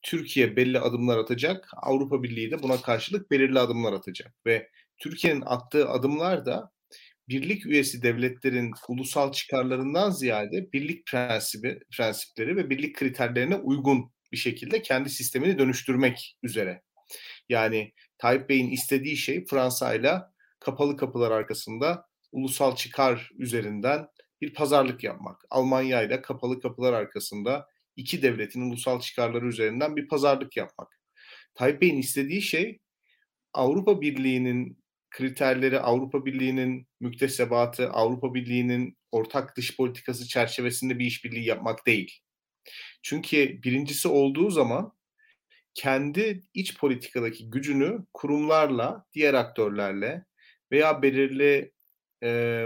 Türkiye 0.01 0.55
belli 0.55 0.79
adımlar 0.79 1.17
atacak, 1.17 1.69
Avrupa 1.77 2.23
Birliği 2.23 2.51
de 2.51 2.63
buna 2.63 2.81
karşılık 2.81 3.31
belirli 3.31 3.59
adımlar 3.59 3.93
atacak 3.93 4.33
ve 4.45 4.69
Türkiye'nin 4.97 5.43
attığı 5.45 5.89
adımlar 5.89 6.45
da 6.45 6.71
birlik 7.29 7.65
üyesi 7.65 8.01
devletlerin 8.01 8.73
ulusal 8.87 9.31
çıkarlarından 9.31 10.09
ziyade 10.09 10.71
birlik 10.73 11.05
prensibi, 11.05 11.79
prensipleri 11.97 12.55
ve 12.55 12.69
birlik 12.69 12.95
kriterlerine 12.95 13.55
uygun 13.55 14.11
bir 14.31 14.37
şekilde 14.37 14.81
kendi 14.81 15.09
sistemini 15.09 15.59
dönüştürmek 15.59 16.37
üzere. 16.43 16.81
Yani 17.49 17.93
Tayyip 18.17 18.49
Bey'in 18.49 18.69
istediği 18.69 19.17
şey 19.17 19.45
Fransa 19.45 19.93
ile 19.93 20.21
kapalı 20.59 20.97
kapılar 20.97 21.31
arkasında 21.31 22.05
ulusal 22.31 22.75
çıkar 22.75 23.31
üzerinden 23.37 24.07
bir 24.41 24.53
pazarlık 24.53 25.03
yapmak. 25.03 25.41
Almanya 25.49 26.03
ile 26.03 26.21
kapalı 26.21 26.61
kapılar 26.61 26.93
arkasında 26.93 27.67
iki 27.95 28.21
devletin 28.21 28.61
ulusal 28.61 28.99
çıkarları 28.99 29.47
üzerinden 29.47 29.95
bir 29.95 30.07
pazarlık 30.07 30.57
yapmak. 30.57 30.99
Tayyip 31.55 31.81
Bey'in 31.81 31.97
istediği 31.97 32.41
şey 32.41 32.79
Avrupa 33.53 34.01
Birliği'nin 34.01 34.83
kriterleri 35.17 35.79
Avrupa 35.79 36.25
Birliği'nin 36.25 36.87
müktesebatı, 36.99 37.89
Avrupa 37.89 38.33
Birliği'nin 38.33 38.97
ortak 39.11 39.57
dış 39.57 39.77
politikası 39.77 40.27
çerçevesinde 40.27 40.99
bir 40.99 41.05
işbirliği 41.05 41.45
yapmak 41.45 41.87
değil. 41.87 42.19
Çünkü 43.03 43.63
birincisi 43.63 44.07
olduğu 44.07 44.49
zaman 44.49 44.93
kendi 45.73 46.43
iç 46.53 46.77
politikadaki 46.77 47.49
gücünü 47.49 48.05
kurumlarla, 48.13 49.05
diğer 49.13 49.33
aktörlerle 49.33 50.25
veya 50.71 51.01
belirli 51.01 51.71
e, 52.23 52.63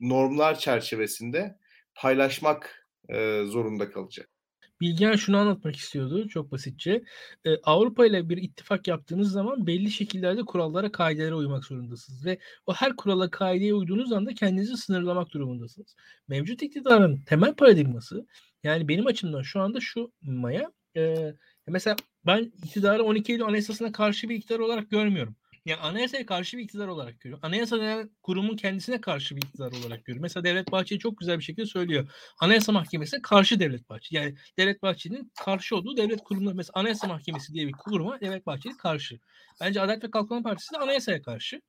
normlar 0.00 0.58
çerçevesinde 0.58 1.58
paylaşmak 1.94 2.88
e, 3.08 3.42
zorunda 3.46 3.90
kalacak. 3.90 4.35
Bilgehan 4.80 5.16
şunu 5.16 5.38
anlatmak 5.38 5.76
istiyordu 5.76 6.28
çok 6.28 6.52
basitçe. 6.52 7.02
Ee, 7.44 7.56
Avrupa 7.62 8.06
ile 8.06 8.28
bir 8.28 8.36
ittifak 8.36 8.88
yaptığınız 8.88 9.32
zaman 9.32 9.66
belli 9.66 9.90
şekillerde 9.90 10.42
kurallara, 10.42 10.92
kaidelere 10.92 11.34
uymak 11.34 11.64
zorundasınız. 11.64 12.26
Ve 12.26 12.38
o 12.66 12.74
her 12.74 12.96
kurala, 12.96 13.30
kaideye 13.30 13.74
uyduğunuz 13.74 14.12
anda 14.12 14.34
kendinizi 14.34 14.76
sınırlamak 14.76 15.32
durumundasınız. 15.32 15.96
Mevcut 16.28 16.62
iktidarın 16.62 17.22
temel 17.26 17.54
paradigması 17.54 18.26
yani 18.64 18.88
benim 18.88 19.06
açımdan 19.06 19.42
şu 19.42 19.60
anda 19.60 19.80
şu 19.80 20.12
Maya. 20.22 20.72
E, 20.96 21.34
mesela 21.66 21.96
ben 22.26 22.52
iktidarı 22.64 23.02
12 23.04 23.32
Eylül 23.32 23.44
Anayasası'na 23.44 23.92
karşı 23.92 24.28
bir 24.28 24.34
iktidar 24.34 24.58
olarak 24.58 24.90
görmüyorum. 24.90 25.36
Yani 25.66 25.80
anayasaya 25.80 26.26
karşı 26.26 26.58
bir 26.58 26.62
iktidar 26.62 26.88
olarak 26.88 27.20
görüyor. 27.20 27.38
Anayasa 27.42 27.80
denen 27.80 28.10
kurumun 28.22 28.56
kendisine 28.56 29.00
karşı 29.00 29.36
bir 29.36 29.42
iktidar 29.42 29.72
olarak 29.72 30.04
görüyor. 30.04 30.22
Mesela 30.22 30.44
Devlet 30.44 30.72
Bahçeli 30.72 30.98
çok 30.98 31.18
güzel 31.18 31.38
bir 31.38 31.44
şekilde 31.44 31.66
söylüyor. 31.66 32.08
Anayasa 32.40 32.72
Mahkemesi'ne 32.72 33.22
karşı 33.22 33.60
Devlet 33.60 33.88
Bahçeli. 33.88 34.18
Yani 34.18 34.34
Devlet 34.58 34.82
Bahçeli'nin 34.82 35.32
karşı 35.44 35.76
olduğu 35.76 35.96
devlet 35.96 36.24
kurumları 36.24 36.54
mesela 36.54 36.80
Anayasa 36.80 37.06
Mahkemesi 37.06 37.52
diye 37.54 37.66
bir 37.66 37.72
kuruma 37.72 38.20
Devlet 38.20 38.46
Bahçeli 38.46 38.76
karşı. 38.76 39.18
Bence 39.60 39.80
Adalet 39.80 40.04
ve 40.04 40.10
Kalkınma 40.10 40.42
Partisi 40.42 40.74
de 40.74 40.78
anayasaya 40.78 41.22
karşı. 41.22 41.60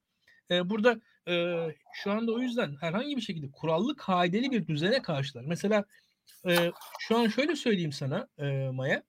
Ee, 0.51 0.69
burada 0.69 1.01
e, 1.27 1.55
şu 1.93 2.11
anda 2.11 2.31
o 2.31 2.39
yüzden 2.39 2.75
herhangi 2.79 3.17
bir 3.17 3.21
şekilde 3.21 3.51
kurallı 3.51 3.95
kaideli 3.95 4.51
bir 4.51 4.67
düzene 4.67 5.01
karşılar. 5.01 5.43
Mesela 5.47 5.85
e, 6.47 6.71
şu 6.99 7.17
an 7.17 7.27
şöyle 7.27 7.55
söyleyeyim 7.55 7.91
sana 7.91 8.27
e, 8.37 8.69
Maya. 8.73 9.03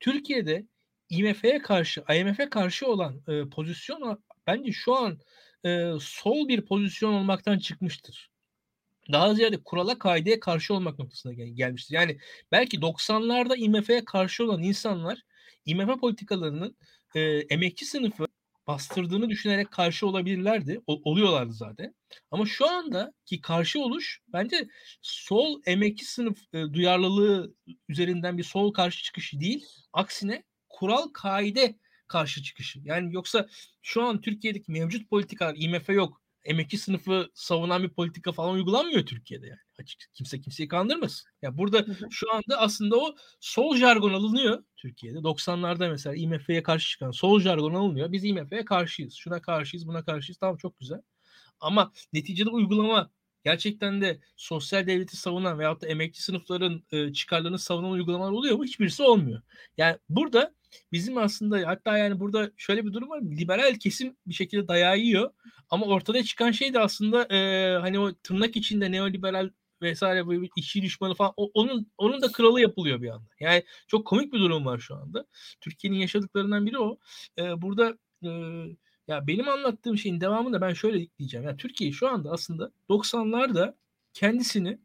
Türkiye'de 0.00 0.66
IMF'ye 1.10 1.58
karşı, 1.62 2.04
IMF'e 2.14 2.50
karşı 2.50 2.86
olan 2.86 3.22
e, 3.28 3.48
pozisyon 3.48 4.24
bence 4.46 4.72
şu 4.72 4.94
an 4.94 5.18
e, 5.64 5.92
sol 6.00 6.48
bir 6.48 6.66
pozisyon 6.66 7.12
olmaktan 7.12 7.58
çıkmıştır. 7.58 8.30
Daha 9.12 9.34
ziyade 9.34 9.62
kurala 9.64 9.98
kaideye 9.98 10.40
karşı 10.40 10.74
olmak 10.74 10.98
noktasına 10.98 11.32
gel- 11.32 11.48
gelmiştir. 11.48 11.94
Yani 11.94 12.18
belki 12.52 12.82
90'larda 12.82 13.56
IMF'ye 13.56 14.04
karşı 14.04 14.44
olan 14.44 14.62
insanlar 14.62 15.22
IMF 15.64 16.00
politikalarının 16.00 16.76
e, 17.14 17.20
emekçi 17.50 17.86
sınıfı 17.86 18.26
bastırdığını 18.66 19.30
düşünerek 19.30 19.70
karşı 19.70 20.06
olabilirlerdi. 20.06 20.80
O, 20.86 21.00
oluyorlardı 21.04 21.52
zaten. 21.52 21.94
Ama 22.30 22.46
şu 22.46 22.70
anda 22.70 23.12
ki 23.26 23.40
karşı 23.40 23.80
oluş 23.80 24.20
bence 24.28 24.68
sol 25.02 25.60
emekçi 25.66 26.04
sınıf 26.04 26.38
e, 26.54 26.58
duyarlılığı 26.72 27.54
üzerinden 27.88 28.38
bir 28.38 28.42
sol 28.42 28.72
karşı 28.72 29.04
çıkışı 29.04 29.40
değil. 29.40 29.66
Aksine 29.92 30.42
kural 30.78 31.08
kaide 31.14 31.78
karşı 32.08 32.42
çıkışı. 32.42 32.80
Yani 32.84 33.14
yoksa 33.14 33.48
şu 33.82 34.02
an 34.02 34.20
Türkiye'deki 34.20 34.72
mevcut 34.72 35.10
politikalar 35.10 35.54
IMF 35.58 35.88
yok. 35.88 36.22
emekçi 36.44 36.78
sınıfı 36.78 37.30
savunan 37.34 37.82
bir 37.82 37.88
politika 37.88 38.32
falan 38.32 38.54
uygulanmıyor 38.54 39.06
Türkiye'de 39.06 39.46
yani. 39.46 39.58
Açık 39.80 40.00
kimse 40.14 40.40
kimseyi 40.40 40.68
kandırmasın. 40.68 41.28
Ya 41.28 41.34
yani 41.42 41.58
burada 41.58 41.86
şu 42.10 42.34
anda 42.34 42.58
aslında 42.60 42.96
o 42.96 43.14
sol 43.40 43.76
jargon 43.76 44.12
alınıyor 44.14 44.64
Türkiye'de. 44.76 45.18
90'larda 45.18 45.90
mesela 45.90 46.16
IMF'ye 46.16 46.62
karşı 46.62 46.90
çıkan 46.90 47.10
sol 47.10 47.40
jargon 47.40 47.74
alınıyor. 47.74 48.12
Biz 48.12 48.24
IMF'ye 48.24 48.64
karşıyız. 48.64 49.14
Şuna 49.14 49.42
karşıyız, 49.42 49.86
buna 49.86 50.04
karşıyız. 50.04 50.38
Tamam 50.38 50.56
çok 50.56 50.78
güzel. 50.78 51.00
Ama 51.60 51.92
neticede 52.12 52.50
uygulama 52.50 53.10
gerçekten 53.48 54.00
de 54.00 54.20
sosyal 54.36 54.86
devleti 54.86 55.16
savunan 55.16 55.58
veyahut 55.58 55.82
da 55.82 55.86
emekçi 55.86 56.22
sınıfların 56.22 56.82
e, 56.92 57.12
çıkarlarını 57.12 57.58
savunan 57.58 57.90
uygulamalar 57.90 58.32
oluyor 58.32 58.56
mu? 58.56 58.64
Hiçbirisi 58.64 59.02
olmuyor. 59.02 59.42
Yani 59.76 59.96
burada 60.08 60.54
bizim 60.92 61.18
aslında 61.18 61.66
hatta 61.66 61.98
yani 61.98 62.20
burada 62.20 62.50
şöyle 62.56 62.86
bir 62.86 62.92
durum 62.92 63.08
var. 63.10 63.20
Liberal 63.22 63.74
kesim 63.74 64.16
bir 64.26 64.34
şekilde 64.34 64.68
dayağı 64.68 64.98
yiyor. 64.98 65.30
Ama 65.70 65.86
ortada 65.86 66.22
çıkan 66.22 66.50
şey 66.50 66.74
de 66.74 66.80
aslında 66.80 67.24
e, 67.34 67.38
hani 67.78 67.98
o 67.98 68.14
tırnak 68.14 68.56
içinde 68.56 68.92
neoliberal 68.92 69.50
vesaire 69.82 70.26
böyle 70.26 70.42
bir 70.42 70.50
işçi 70.56 70.82
düşmanı 70.82 71.14
falan 71.14 71.32
o, 71.36 71.50
onun 71.54 71.92
onun 71.98 72.22
da 72.22 72.32
kralı 72.32 72.60
yapılıyor 72.60 73.02
bir 73.02 73.08
anda. 73.08 73.30
Yani 73.40 73.64
çok 73.86 74.06
komik 74.06 74.32
bir 74.32 74.38
durum 74.38 74.66
var 74.66 74.78
şu 74.78 74.94
anda. 74.96 75.26
Türkiye'nin 75.60 75.98
yaşadıklarından 75.98 76.66
biri 76.66 76.78
o. 76.78 76.98
E, 77.38 77.62
burada 77.62 77.98
e, 78.24 78.30
ya 79.08 79.26
benim 79.26 79.48
anlattığım 79.48 79.98
şeyin 79.98 80.20
devamında 80.20 80.60
ben 80.60 80.72
şöyle 80.72 81.06
diyeceğim. 81.18 81.46
Ya 81.46 81.56
Türkiye 81.56 81.92
şu 81.92 82.08
anda 82.08 82.30
aslında 82.30 82.70
90'larda 82.88 83.74
kendisini 84.14 84.78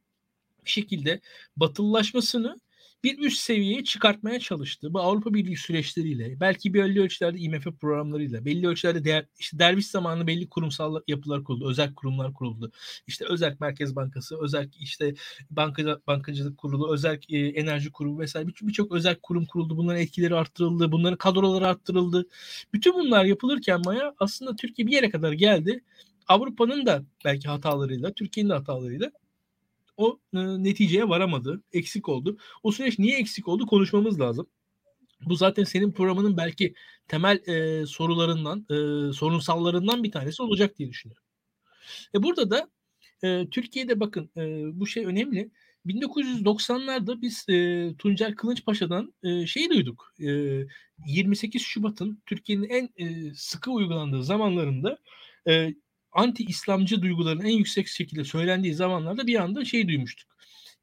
bir 0.66 0.70
şekilde 0.70 1.22
batılılaşmasını 1.58 2.58
bir 3.04 3.20
üst 3.20 3.38
seviyeye 3.38 3.84
çıkartmaya 3.84 4.40
çalıştı. 4.40 4.94
Bu 4.94 5.00
Avrupa 5.00 5.34
Birliği 5.34 5.58
süreçleriyle, 5.58 6.40
belki 6.40 6.74
belli 6.74 7.02
ölçülerde 7.02 7.38
IMF 7.40 7.64
programlarıyla, 7.82 8.46
belli 8.46 8.68
ölçülerde 8.68 9.04
değer, 9.04 9.26
işte 9.40 9.60
derviş 9.60 9.88
zamanı 9.88 10.28
belli 10.28 10.50
kurumsal 10.50 11.00
yapılar 11.08 11.44
kuruldu, 11.44 11.70
özel 11.70 11.94
kurumlar 11.96 12.34
kuruldu. 12.34 12.72
İşte 13.08 13.26
özel 13.30 13.58
Merkez 13.60 13.96
Bankası, 13.96 14.38
özel 14.42 14.70
işte 14.80 15.14
banka, 15.52 16.00
bankacılık 16.08 16.58
kurulu, 16.58 16.94
özel 16.94 17.20
e, 17.30 17.38
enerji 17.38 17.92
kurumu 17.92 18.20
vesaire 18.20 18.48
birçok 18.48 18.92
bir 18.92 18.96
özel 18.96 19.16
kurum 19.24 19.46
kuruldu. 19.46 19.78
Bunların 19.78 20.02
etkileri 20.02 20.36
arttırıldı, 20.36 20.92
bunların 20.92 21.18
kadroları 21.18 21.68
arttırıldı. 21.68 22.28
Bütün 22.74 22.94
bunlar 22.94 23.26
yapılırken 23.26 23.82
Maya 23.86 24.14
aslında 24.20 24.56
Türkiye 24.56 24.88
bir 24.88 24.94
yere 24.94 25.10
kadar 25.10 25.32
geldi. 25.32 25.84
Avrupa'nın 26.28 26.86
da 26.86 27.04
belki 27.26 27.50
hatalarıyla, 27.50 28.14
Türkiye'nin 28.14 28.50
de 28.50 28.54
hatalarıyla 28.54 29.12
o 29.98 30.20
e, 30.34 30.40
neticeye 30.40 31.10
varamadı. 31.10 31.64
Eksik 31.74 32.10
oldu. 32.10 32.38
O 32.64 32.72
süreç 32.72 33.00
niye 33.00 33.18
eksik 33.20 33.48
oldu 33.48 33.66
konuşmamız 33.66 34.20
lazım. 34.20 34.48
Bu 35.22 35.36
zaten 35.36 35.64
senin 35.64 35.92
programının 35.92 36.38
belki 36.38 36.74
temel 37.08 37.48
e, 37.48 37.86
sorularından, 37.86 38.60
e, 38.60 39.14
sorunsallarından 39.14 40.04
bir 40.04 40.12
tanesi 40.12 40.44
olacak 40.44 40.78
diye 40.78 40.90
düşünüyorum. 40.90 41.24
E 42.16 42.24
burada 42.24 42.50
da 42.52 42.70
e, 43.24 43.50
Türkiye'de 43.52 44.00
bakın 44.00 44.30
e, 44.38 44.42
bu 44.80 44.88
şey 44.88 45.06
önemli. 45.06 45.52
1990'larda 45.86 47.22
biz 47.22 47.46
e, 47.50 47.90
Tuncel 47.98 48.36
Kılıçpaşa'dan 48.36 49.14
e, 49.24 49.48
şeyi 49.48 49.70
duyduk. 49.70 50.14
E, 50.20 50.28
28 51.08 51.62
Şubat'ın 51.62 52.22
Türkiye'nin 52.26 52.70
en 52.70 52.90
e, 52.98 53.34
sıkı 53.34 53.72
uygulandığı 53.72 54.24
zamanlarında 54.24 54.98
e, 55.48 55.74
anti-İslamcı 56.14 57.02
duyguların 57.02 57.42
en 57.42 57.58
yüksek 57.58 57.88
şekilde 57.88 58.24
söylendiği 58.24 58.74
zamanlarda 58.74 59.28
bir 59.28 59.36
anda 59.36 59.66
şey 59.66 59.88
duymuştuk. 59.88 60.34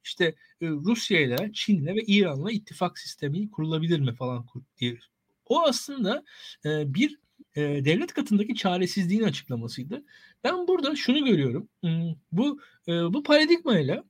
İşte 0.03 0.25
e, 0.61 0.67
Rusya 0.67 1.19
ile, 1.21 1.51
Çin 1.53 1.83
ile 1.83 1.95
ve 1.95 2.01
İran'la 2.01 2.51
ittifak 2.51 2.99
sistemi 2.99 3.51
kurulabilir 3.51 3.99
mi 3.99 4.13
falan 4.13 4.45
diye. 4.77 4.99
O 5.45 5.61
aslında 5.61 6.23
e, 6.65 6.93
bir 6.93 7.19
e, 7.55 7.61
devlet 7.61 8.13
katındaki 8.13 8.55
çaresizliğin 8.55 9.23
açıklamasıydı. 9.23 10.03
Ben 10.43 10.67
burada 10.67 10.95
şunu 10.95 11.25
görüyorum. 11.25 11.69
Hmm, 11.81 12.15
bu 12.31 12.59
bu 12.87 13.23
paradigmayla 13.23 14.03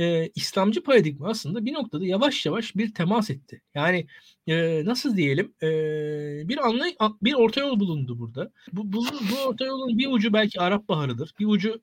e, 0.00 0.28
İslamcı 0.34 0.82
paradigma 0.82 1.28
aslında 1.28 1.64
bir 1.64 1.72
noktada 1.72 2.06
yavaş 2.06 2.46
yavaş 2.46 2.76
bir 2.76 2.94
temas 2.94 3.30
etti. 3.30 3.62
Yani 3.74 4.06
e, 4.46 4.84
nasıl 4.84 5.16
diyelim 5.16 5.54
e, 5.62 5.68
bir 6.48 6.66
anlay 6.66 6.96
bir 7.22 7.34
orta 7.34 7.60
yol 7.60 7.80
bulundu 7.80 8.18
burada. 8.18 8.50
Bu, 8.72 8.92
bu, 8.92 9.04
bu 9.04 9.48
orta 9.48 9.64
yolun 9.64 9.98
bir 9.98 10.06
ucu 10.06 10.32
belki 10.32 10.60
Arap 10.60 10.88
Baharı'dır. 10.88 11.34
Bir 11.38 11.46
ucu 11.46 11.82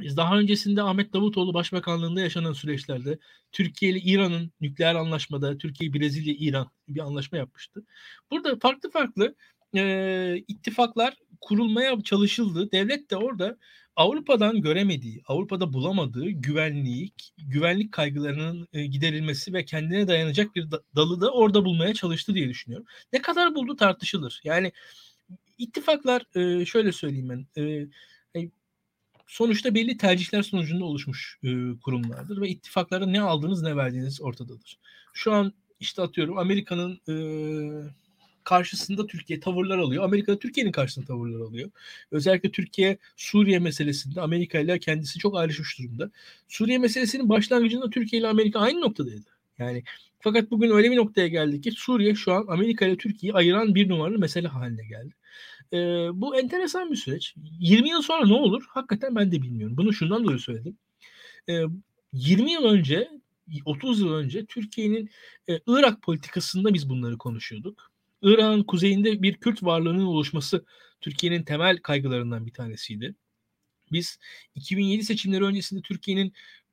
daha 0.00 0.38
öncesinde 0.38 0.82
Ahmet 0.82 1.12
Davutoğlu 1.12 1.54
Başbakanlığında 1.54 2.20
yaşanan 2.20 2.52
süreçlerde 2.52 3.18
Türkiye 3.52 3.92
ile 3.92 4.00
İran'ın 4.00 4.52
nükleer 4.60 4.94
anlaşmada 4.94 5.58
Türkiye, 5.58 5.94
Brezilya, 5.94 6.34
İran 6.38 6.70
bir 6.88 7.00
anlaşma 7.00 7.38
yapmıştı. 7.38 7.84
Burada 8.30 8.58
farklı 8.58 8.90
farklı 8.90 9.34
e, 9.76 10.44
ittifaklar 10.48 11.14
kurulmaya 11.44 12.02
çalışıldı. 12.02 12.72
Devlet 12.72 13.10
de 13.10 13.16
orada 13.16 13.56
Avrupa'dan 13.96 14.62
göremediği, 14.62 15.22
Avrupa'da 15.26 15.72
bulamadığı 15.72 16.30
güvenlik, 16.30 17.32
güvenlik 17.38 17.92
kaygılarının 17.92 18.68
e, 18.72 18.86
giderilmesi 18.86 19.52
ve 19.52 19.64
kendine 19.64 20.08
dayanacak 20.08 20.54
bir 20.56 20.66
dalı 20.96 21.20
da 21.20 21.30
orada 21.30 21.64
bulmaya 21.64 21.94
çalıştı 21.94 22.34
diye 22.34 22.48
düşünüyorum. 22.48 22.86
Ne 23.12 23.22
kadar 23.22 23.54
buldu 23.54 23.76
tartışılır. 23.76 24.40
Yani 24.44 24.72
ittifaklar 25.58 26.22
e, 26.36 26.64
şöyle 26.66 26.92
söyleyeyim 26.92 27.28
ben. 27.28 27.62
E, 27.62 27.86
sonuçta 29.26 29.74
belli 29.74 29.96
tercihler 29.96 30.42
sonucunda 30.42 30.84
oluşmuş 30.84 31.40
kurumlardır 31.84 32.40
ve 32.40 32.48
ittifaklara 32.48 33.06
ne 33.06 33.20
aldığınız 33.20 33.62
ne 33.62 33.76
verdiğiniz 33.76 34.22
ortadadır. 34.22 34.78
Şu 35.12 35.32
an 35.32 35.52
işte 35.80 36.02
atıyorum 36.02 36.38
Amerika'nın 36.38 37.00
karşısında 38.44 39.06
Türkiye 39.06 39.40
tavırlar 39.40 39.78
alıyor. 39.78 40.04
Amerika 40.04 40.38
Türkiye'nin 40.38 40.72
karşısında 40.72 41.06
tavırlar 41.06 41.40
alıyor. 41.40 41.70
Özellikle 42.10 42.50
Türkiye 42.50 42.98
Suriye 43.16 43.58
meselesinde 43.58 44.20
Amerika 44.20 44.58
ile 44.58 44.78
kendisi 44.78 45.18
çok 45.18 45.36
ayrışmış 45.36 45.78
durumda. 45.78 46.10
Suriye 46.48 46.78
meselesinin 46.78 47.28
başlangıcında 47.28 47.90
Türkiye 47.90 48.20
ile 48.20 48.28
Amerika 48.28 48.60
aynı 48.60 48.80
noktadaydı. 48.80 49.30
Yani 49.58 49.82
fakat 50.20 50.50
bugün 50.50 50.70
öyle 50.70 50.90
bir 50.90 50.96
noktaya 50.96 51.28
geldi 51.28 51.60
ki 51.60 51.70
Suriye 51.70 52.14
şu 52.14 52.32
an 52.32 52.44
Amerika 52.48 52.86
ile 52.86 52.96
Türkiye'yi 52.96 53.34
ayıran 53.34 53.74
bir 53.74 53.88
numaralı 53.88 54.18
mesele 54.18 54.48
haline 54.48 54.84
geldi. 54.86 55.14
Ee, 55.72 55.76
bu 56.20 56.36
enteresan 56.36 56.90
bir 56.90 56.96
süreç. 56.96 57.34
20 57.60 57.90
yıl 57.90 58.02
sonra 58.02 58.26
ne 58.26 58.34
olur? 58.34 58.64
Hakikaten 58.68 59.16
ben 59.16 59.32
de 59.32 59.42
bilmiyorum. 59.42 59.76
Bunu 59.76 59.92
şundan 59.92 60.24
dolayı 60.24 60.38
söyledim. 60.38 60.78
Ee, 61.48 61.62
20 62.12 62.52
yıl 62.52 62.64
önce 62.64 63.08
30 63.64 64.00
yıl 64.00 64.12
önce 64.12 64.46
Türkiye'nin 64.46 65.10
e, 65.48 65.60
Irak 65.66 66.02
politikasında 66.02 66.74
biz 66.74 66.88
bunları 66.88 67.18
konuşuyorduk. 67.18 67.93
İran'ın 68.24 68.62
kuzeyinde 68.62 69.22
bir 69.22 69.34
Kürt 69.34 69.62
varlığının 69.62 70.06
oluşması 70.06 70.64
Türkiye'nin 71.00 71.42
temel 71.42 71.76
kaygılarından 71.76 72.46
bir 72.46 72.52
tanesiydi. 72.52 73.14
Biz 73.92 74.18
2007 74.54 75.04
seçimleri 75.04 75.44
öncesinde 75.44 75.82
Türkiye'nin 75.82 76.32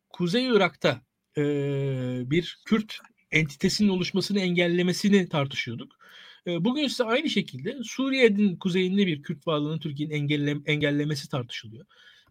Kuzey 0.10 0.46
Irak'ta 0.46 1.02
e, 1.38 1.44
bir 2.26 2.60
Kürt 2.66 2.98
entitesinin 3.32 3.90
oluşmasını 3.90 4.40
engellemesini 4.40 5.30
tartışıyorduk. 5.30 5.96
E, 6.48 6.66
bugün 6.66 6.84
ise 6.84 7.04
aynı 7.04 7.30
şekilde 7.30 7.78
Suriye'nin 7.84 8.56
kuzeyinde 8.56 9.08
bir 9.08 9.24
Kürt 9.24 9.48
varlığının 9.48 9.80
Türkiye'nin 9.80 10.14
engelle, 10.14 10.58
engellemesi 10.66 11.30
tartışılıyor. 11.30 11.86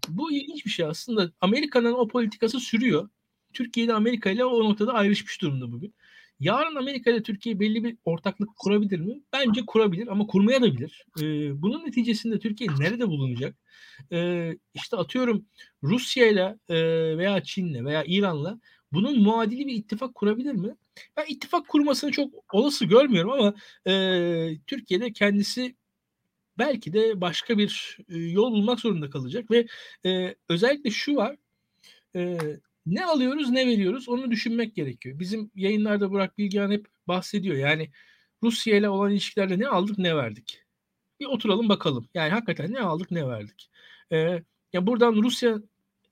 Bu 0.09 0.33
ilginç 0.33 0.67
bir 0.67 0.71
şey 0.71 0.87
aslında. 0.87 1.33
Amerika'nın 1.41 1.93
o 1.93 2.09
politikası 2.09 2.61
sürüyor. 2.61 3.09
Türkiye'de 3.53 3.95
Amerika 3.95 4.31
ile 4.31 4.45
o 4.45 4.65
noktada 4.65 4.93
ayrışmış 4.93 5.43
durumda 5.43 5.73
bugün. 5.73 5.95
Yarın 6.41 6.77
Amerika 6.77 7.11
ile 7.11 7.23
Türkiye 7.23 7.61
belli 7.61 7.85
bir 7.85 7.97
ortaklık 8.05 8.57
kurabilir 8.57 9.01
mi? 9.01 9.23
Bence 9.33 9.67
kurabilir 9.67 10.07
ama 10.07 10.27
kurmaya 10.27 10.63
da 10.63 10.67
bilir. 10.75 11.07
Ee, 11.21 11.63
bunun 11.63 11.87
neticesinde 11.87 12.39
Türkiye 12.39 12.71
nerede 12.79 13.09
bulunacak? 13.09 13.57
Ee, 14.13 14.57
işte 14.75 14.97
atıyorum 14.97 15.47
Rusya 15.83 16.27
ile 16.27 16.59
veya 17.19 17.43
Çin'le 17.43 17.85
veya 17.85 18.05
İran'la 18.07 18.61
bunun 18.93 19.23
muadili 19.23 19.67
bir 19.67 19.75
ittifak 19.75 20.15
kurabilir 20.15 20.53
mi? 20.53 20.77
Ben 21.17 21.25
ittifak 21.29 21.69
kurmasını 21.69 22.11
çok 22.11 22.55
olası 22.55 22.85
görmüyorum 22.85 23.31
ama 23.31 23.55
e, 23.87 24.59
Türkiye'de 24.67 25.13
kendisi 25.13 25.77
belki 26.59 26.93
de 26.93 27.21
başka 27.21 27.59
bir 27.59 27.99
e, 28.09 28.19
yol 28.19 28.53
bulmak 28.53 28.81
zorunda 28.81 29.11
kalacak 29.11 29.51
ve 29.51 29.67
e, 30.07 30.35
özellikle 30.49 30.91
şu 30.91 31.17
var 31.17 31.37
e, 32.17 32.39
ne 32.91 33.05
alıyoruz 33.05 33.51
ne 33.51 33.67
veriyoruz 33.67 34.09
onu 34.09 34.31
düşünmek 34.31 34.75
gerekiyor. 34.75 35.19
Bizim 35.19 35.51
yayınlarda 35.55 36.11
Burak 36.11 36.39
Bilgehan 36.39 36.71
hep 36.71 36.87
bahsediyor. 37.09 37.57
Yani 37.57 37.91
Rusya 38.43 38.77
ile 38.77 38.89
olan 38.89 39.11
ilişkilerde 39.11 39.59
ne 39.59 39.69
aldık 39.69 39.99
ne 39.99 40.17
verdik. 40.17 40.63
Bir 41.21 41.27
oturalım 41.27 41.69
bakalım. 41.69 42.09
Yani 42.15 42.31
hakikaten 42.31 42.73
ne 42.73 42.81
aldık 42.81 43.11
ne 43.11 43.29
verdik. 43.29 43.71
Ee, 44.13 44.43
ya 44.73 44.87
buradan 44.87 45.15
Rusya 45.15 45.59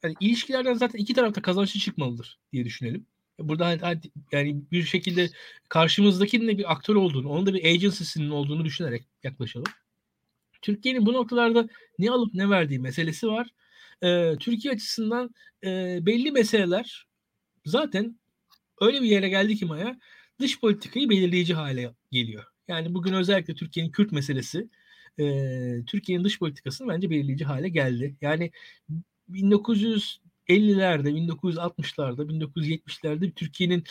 yani 0.03 0.15
ilişkilerden 0.21 0.75
zaten 0.75 0.99
iki 0.99 1.15
tarafta 1.15 1.43
kazançlı 1.43 1.81
çıkmalıdır 1.81 2.39
diye 2.53 2.65
düşünelim. 2.65 3.07
Burada 3.39 3.95
yani 4.33 4.63
bir 4.73 4.83
şekilde 4.83 5.31
karşımızdakinin 5.69 6.49
de 6.49 6.59
bir 6.59 6.73
aktör 6.73 6.95
olduğunu, 6.95 7.29
onun 7.29 7.47
da 7.47 7.55
bir 7.55 7.65
agency'sinin 7.65 8.31
olduğunu 8.31 8.65
düşünerek 8.65 9.05
yaklaşalım. 9.23 9.73
Türkiye'nin 10.63 11.07
bu 11.07 11.13
noktalarda 11.13 11.69
ne 11.99 12.11
alıp 12.11 12.35
ne 12.35 12.51
verdiği 12.51 12.79
meselesi 12.79 13.29
var 13.29 13.49
e, 14.03 14.37
Türkiye 14.41 14.75
açısından 14.75 15.35
e, 15.65 15.99
belli 16.07 16.33
meseleler 16.33 17.07
zaten 17.65 18.19
öyle 18.81 19.03
bir 19.03 19.09
yere 19.09 19.29
geldi 19.29 19.57
ki 19.57 19.67
Maya 19.67 19.99
dış 20.41 20.61
politikayı 20.61 21.11
belirleyici 21.11 21.55
hale 21.55 21.95
geliyor. 22.11 22.45
Yani 22.69 22.95
bugün 22.95 23.13
özellikle 23.13 23.55
Türkiye'nin 23.55 23.93
Kürt 23.93 24.13
meselesi 24.13 24.69
e, 25.19 25.25
Türkiye'nin 25.87 26.25
dış 26.25 26.39
politikasını 26.39 26.89
bence 26.89 27.11
belirleyici 27.11 27.45
hale 27.45 27.69
geldi. 27.69 28.17
Yani 28.21 28.51
1950'lerde, 29.31 30.19
1960'larda, 30.49 32.29
1970'lerde 32.29 33.33
Türkiye'nin 33.33 33.85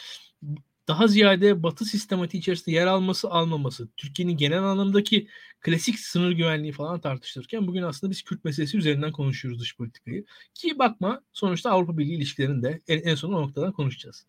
daha 0.88 1.08
ziyade 1.08 1.64
Batı 1.64 1.86
sistematiği 1.86 2.42
içerisinde 2.42 2.76
yer 2.76 2.88
alması 2.88 3.30
almaması, 3.30 3.88
Türkiye'nin 3.98 4.38
genel 4.38 4.64
anlamdaki 4.64 5.28
klasik 5.62 6.00
sınır 6.00 6.32
güvenliği 6.32 6.72
falan 6.72 7.00
tartışılırken 7.02 7.68
bugün 7.68 7.84
aslında 7.84 8.12
biz 8.12 8.22
Kürt 8.22 8.46
meselesi 8.46 8.78
üzerinden 8.78 9.12
konuşuyoruz 9.12 9.62
dış 9.62 9.78
politikayı. 9.78 10.26
Ki 10.54 10.80
bakma 10.80 11.22
sonuçta 11.34 11.72
Avrupa 11.72 11.98
Birliği 11.98 12.16
ilişkilerini 12.16 12.64
de 12.64 12.82
en, 12.88 13.02
en 13.02 13.16
son 13.16 13.34
o 13.34 13.42
noktadan 13.42 13.72
konuşacağız. 13.72 14.26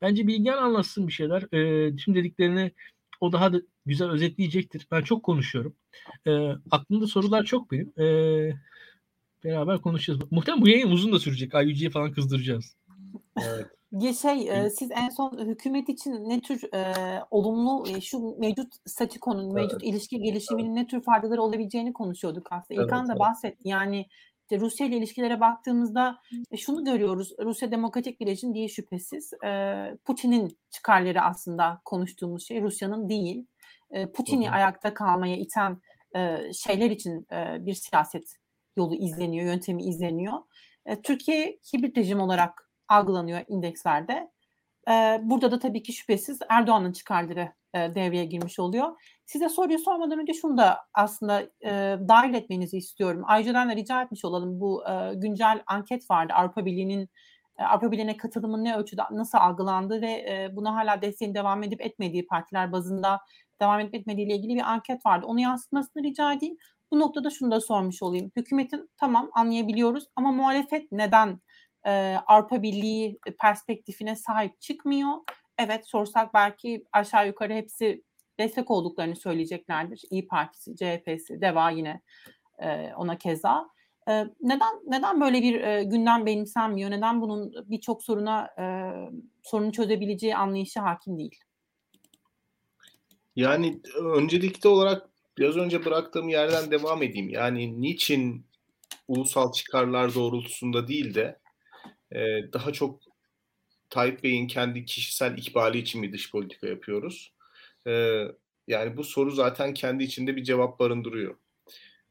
Bence 0.00 0.26
Bilgen 0.26 0.56
anlatsın 0.56 1.08
bir 1.08 1.12
şeyler. 1.12 1.42
Ee, 1.52 1.96
tüm 1.96 2.14
dediklerini 2.14 2.72
o 3.20 3.32
daha 3.32 3.52
da 3.52 3.62
güzel 3.86 4.10
özetleyecektir. 4.10 4.86
Ben 4.90 5.02
çok 5.02 5.22
konuşuyorum. 5.22 5.76
Ee, 6.26 6.48
aklımda 6.70 7.06
sorular 7.06 7.44
çok 7.44 7.70
benim. 7.70 7.92
Ee, 7.98 8.54
beraber 9.44 9.80
konuşacağız. 9.80 10.20
Muhtemelen 10.30 10.62
bu 10.62 10.68
yayın 10.68 10.90
uzun 10.90 11.12
da 11.12 11.18
sürecek. 11.18 11.54
IUG'ye 11.54 11.90
falan 11.90 12.12
kızdıracağız. 12.12 12.76
Evet. 13.40 13.66
Şey, 14.22 14.48
e, 14.48 14.70
siz 14.70 14.90
en 14.90 15.08
son 15.08 15.46
hükümet 15.46 15.88
için 15.88 16.28
ne 16.28 16.40
tür 16.40 16.74
e, 16.74 16.94
olumlu 17.30 17.88
e, 17.88 18.00
şu 18.00 18.36
mevcut 18.38 18.72
statükonun, 18.86 19.54
mevcut 19.54 19.82
Evet. 19.82 19.94
ilişki 19.94 20.18
gelişiminin 20.18 20.74
ne 20.76 20.86
tür 20.86 21.02
faydaları 21.02 21.42
olabileceğini 21.42 21.92
konuşuyorduk 21.92 22.52
aslında. 22.52 22.82
İlkan 22.82 22.98
Evet, 22.98 23.08
da 23.08 23.12
evet. 23.12 23.20
bahsetti. 23.20 23.68
Yani 23.68 24.06
işte 24.42 24.60
Rusya 24.60 24.86
ile 24.86 24.96
ilişkilere 24.96 25.40
baktığımızda 25.40 26.18
e, 26.50 26.56
şunu 26.56 26.84
görüyoruz. 26.84 27.32
Rusya 27.44 27.70
demokratik 27.70 28.20
bir 28.20 28.26
rejim 28.26 28.54
değil 28.54 28.68
şüphesiz. 28.68 29.32
E, 29.44 29.50
Putin'in 30.04 30.58
çıkarları 30.70 31.22
aslında 31.22 31.80
konuştuğumuz 31.84 32.48
şey 32.48 32.62
Rusya'nın 32.62 33.08
değil. 33.08 33.46
E, 33.90 34.12
Putin'i 34.12 34.50
ayakta 34.50 34.94
kalmaya 34.94 35.36
iten 35.36 35.80
e, 36.16 36.38
şeyler 36.52 36.90
için 36.90 37.26
e, 37.32 37.66
bir 37.66 37.74
siyaset 37.74 38.36
yolu 38.76 38.94
izleniyor, 38.94 39.46
yöntemi 39.46 39.84
izleniyor. 39.84 40.38
E, 40.86 41.02
Türkiye 41.02 41.58
hibrit 41.74 41.98
rejim 41.98 42.20
olarak 42.20 42.71
algılanıyor 42.92 43.40
indekslerde. 43.48 44.30
E, 44.88 45.20
burada 45.22 45.50
da 45.50 45.58
tabii 45.58 45.82
ki 45.82 45.92
şüphesiz 45.92 46.38
Erdoğan'ın 46.48 46.92
çıkarları 46.92 47.52
e, 47.74 47.78
devreye 47.94 48.24
girmiş 48.24 48.58
oluyor. 48.58 48.88
Size 49.26 49.48
soruyu 49.48 49.78
sormadan 49.78 50.18
önce 50.18 50.34
şunu 50.34 50.56
da 50.56 50.78
aslında 50.94 51.42
e, 51.64 51.96
dahil 52.08 52.34
etmenizi 52.34 52.76
istiyorum. 52.76 53.22
Ayrıca 53.26 53.54
da 53.54 53.76
rica 53.76 54.02
etmiş 54.02 54.24
olalım. 54.24 54.60
Bu 54.60 54.84
e, 54.88 55.14
güncel 55.14 55.62
anket 55.66 56.10
vardı. 56.10 56.32
Avrupa 56.36 56.64
Birliği'nin 56.64 57.08
e, 57.58 57.64
Avrupa 57.64 57.92
Birliği'ne 57.92 58.16
katılımın 58.16 58.64
ne 58.64 58.76
ölçüde 58.76 59.02
nasıl 59.10 59.38
algılandığı 59.38 60.02
ve 60.02 60.10
e, 60.10 60.56
buna 60.56 60.74
hala 60.74 61.02
desteğin 61.02 61.34
devam 61.34 61.62
edip 61.62 61.80
etmediği 61.80 62.26
partiler 62.26 62.72
bazında 62.72 63.20
devam 63.60 63.80
edip 63.80 63.94
etmediği 63.94 64.26
ile 64.26 64.36
ilgili 64.36 64.54
bir 64.54 64.70
anket 64.72 65.06
vardı. 65.06 65.26
Onu 65.26 65.40
yansıtmasını 65.40 66.02
rica 66.02 66.32
edeyim. 66.32 66.56
Bu 66.90 67.00
noktada 67.00 67.30
şunu 67.30 67.50
da 67.50 67.60
sormuş 67.60 68.02
olayım. 68.02 68.32
Hükümetin 68.36 68.90
tamam 68.96 69.30
anlayabiliyoruz 69.32 70.04
ama 70.16 70.32
muhalefet 70.32 70.92
neden 70.92 71.40
e, 71.86 72.16
Avrupa 72.26 72.62
Birliği 72.62 73.18
perspektifine 73.40 74.16
sahip 74.16 74.60
çıkmıyor? 74.60 75.12
Evet 75.58 75.86
sorsak 75.86 76.34
belki 76.34 76.84
aşağı 76.92 77.26
yukarı 77.26 77.54
hepsi 77.54 78.02
destek 78.38 78.70
olduklarını 78.70 79.16
söyleyeceklerdir. 79.16 80.02
İyi 80.10 80.26
Partisi, 80.26 80.76
CHP'si, 80.76 81.40
DEVA 81.40 81.70
yine 81.70 82.00
e, 82.58 82.92
ona 82.96 83.18
keza. 83.18 83.68
E, 84.08 84.12
neden 84.40 84.80
neden 84.86 85.20
böyle 85.20 85.42
bir 85.42 85.60
e, 85.60 85.84
gündem 85.84 86.26
benimsenmiyor? 86.26 86.90
Neden 86.90 87.20
bunun 87.20 87.52
birçok 87.70 88.02
soruna 88.02 88.48
e, 88.58 88.64
sorunu 89.42 89.72
çözebileceği 89.72 90.36
anlayışı 90.36 90.80
hakim 90.80 91.18
değil? 91.18 91.40
Yani 93.36 93.80
öncelikli 94.16 94.68
olarak 94.68 95.08
biraz 95.38 95.56
önce 95.56 95.84
bıraktığım 95.84 96.28
yerden 96.28 96.70
devam 96.70 97.02
edeyim. 97.02 97.28
Yani 97.28 97.80
niçin 97.80 98.46
ulusal 99.08 99.52
çıkarlar 99.52 100.14
doğrultusunda 100.14 100.88
değil 100.88 101.14
de 101.14 101.41
e, 102.14 102.52
daha 102.52 102.72
çok 102.72 103.00
Tayyip 103.90 104.24
Bey'in 104.24 104.46
kendi 104.46 104.84
kişisel 104.84 105.38
ikbali 105.38 105.78
için 105.78 106.02
bir 106.02 106.12
dış 106.12 106.30
politika 106.30 106.66
yapıyoruz. 106.66 107.32
E, 107.86 108.24
yani 108.68 108.96
bu 108.96 109.04
soru 109.04 109.30
zaten 109.30 109.74
kendi 109.74 110.04
içinde 110.04 110.36
bir 110.36 110.44
cevap 110.44 110.78
barındırıyor. 110.78 111.36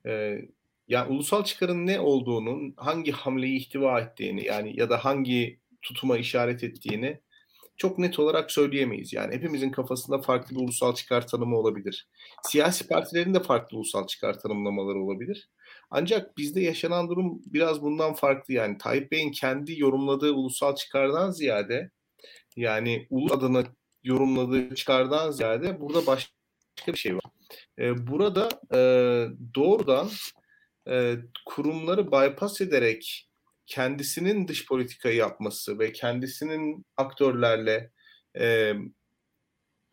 E, 0.05 0.41
yani 0.87 1.11
ulusal 1.11 1.43
çıkarın 1.43 1.87
ne 1.87 1.99
olduğunun, 1.99 2.73
hangi 2.77 3.11
hamleyi 3.11 3.57
ihtiva 3.57 4.01
ettiğini 4.01 4.45
yani 4.45 4.79
ya 4.79 4.89
da 4.89 5.05
hangi 5.05 5.59
tutuma 5.81 6.17
işaret 6.17 6.63
ettiğini 6.63 7.19
çok 7.77 7.97
net 7.97 8.19
olarak 8.19 8.51
söyleyemeyiz. 8.51 9.13
Yani 9.13 9.35
hepimizin 9.35 9.71
kafasında 9.71 10.21
farklı 10.21 10.55
bir 10.55 10.61
ulusal 10.61 10.95
çıkar 10.95 11.27
tanımı 11.27 11.57
olabilir. 11.57 12.09
Siyasi 12.43 12.87
partilerin 12.87 13.33
de 13.33 13.39
farklı 13.43 13.77
ulusal 13.77 14.07
çıkar 14.07 14.39
tanımlamaları 14.39 14.99
olabilir. 14.99 15.49
Ancak 15.91 16.37
bizde 16.37 16.61
yaşanan 16.61 17.09
durum 17.09 17.41
biraz 17.45 17.81
bundan 17.81 18.13
farklı. 18.13 18.53
Yani 18.53 18.77
Tayyip 18.77 19.11
Bey'in 19.11 19.31
kendi 19.31 19.79
yorumladığı 19.79 20.31
ulusal 20.31 20.75
çıkardan 20.75 21.31
ziyade 21.31 21.91
yani 22.55 23.07
ulus 23.09 23.31
adına 23.31 23.63
yorumladığı 24.03 24.75
çıkardan 24.75 25.31
ziyade 25.31 25.81
burada 25.81 26.05
başka 26.07 26.31
bir 26.87 26.97
şey 26.97 27.15
var. 27.15 27.23
Ee, 27.79 28.07
burada 28.07 28.49
e, 28.73 28.79
doğrudan 29.55 30.09
e, 30.89 31.15
kurumları 31.45 32.11
bypass 32.11 32.61
ederek 32.61 33.29
kendisinin 33.65 34.47
dış 34.47 34.67
politikayı 34.67 35.15
yapması 35.15 35.79
ve 35.79 35.91
kendisinin 35.91 36.85
aktörlerle 36.97 37.91
e, 38.39 38.73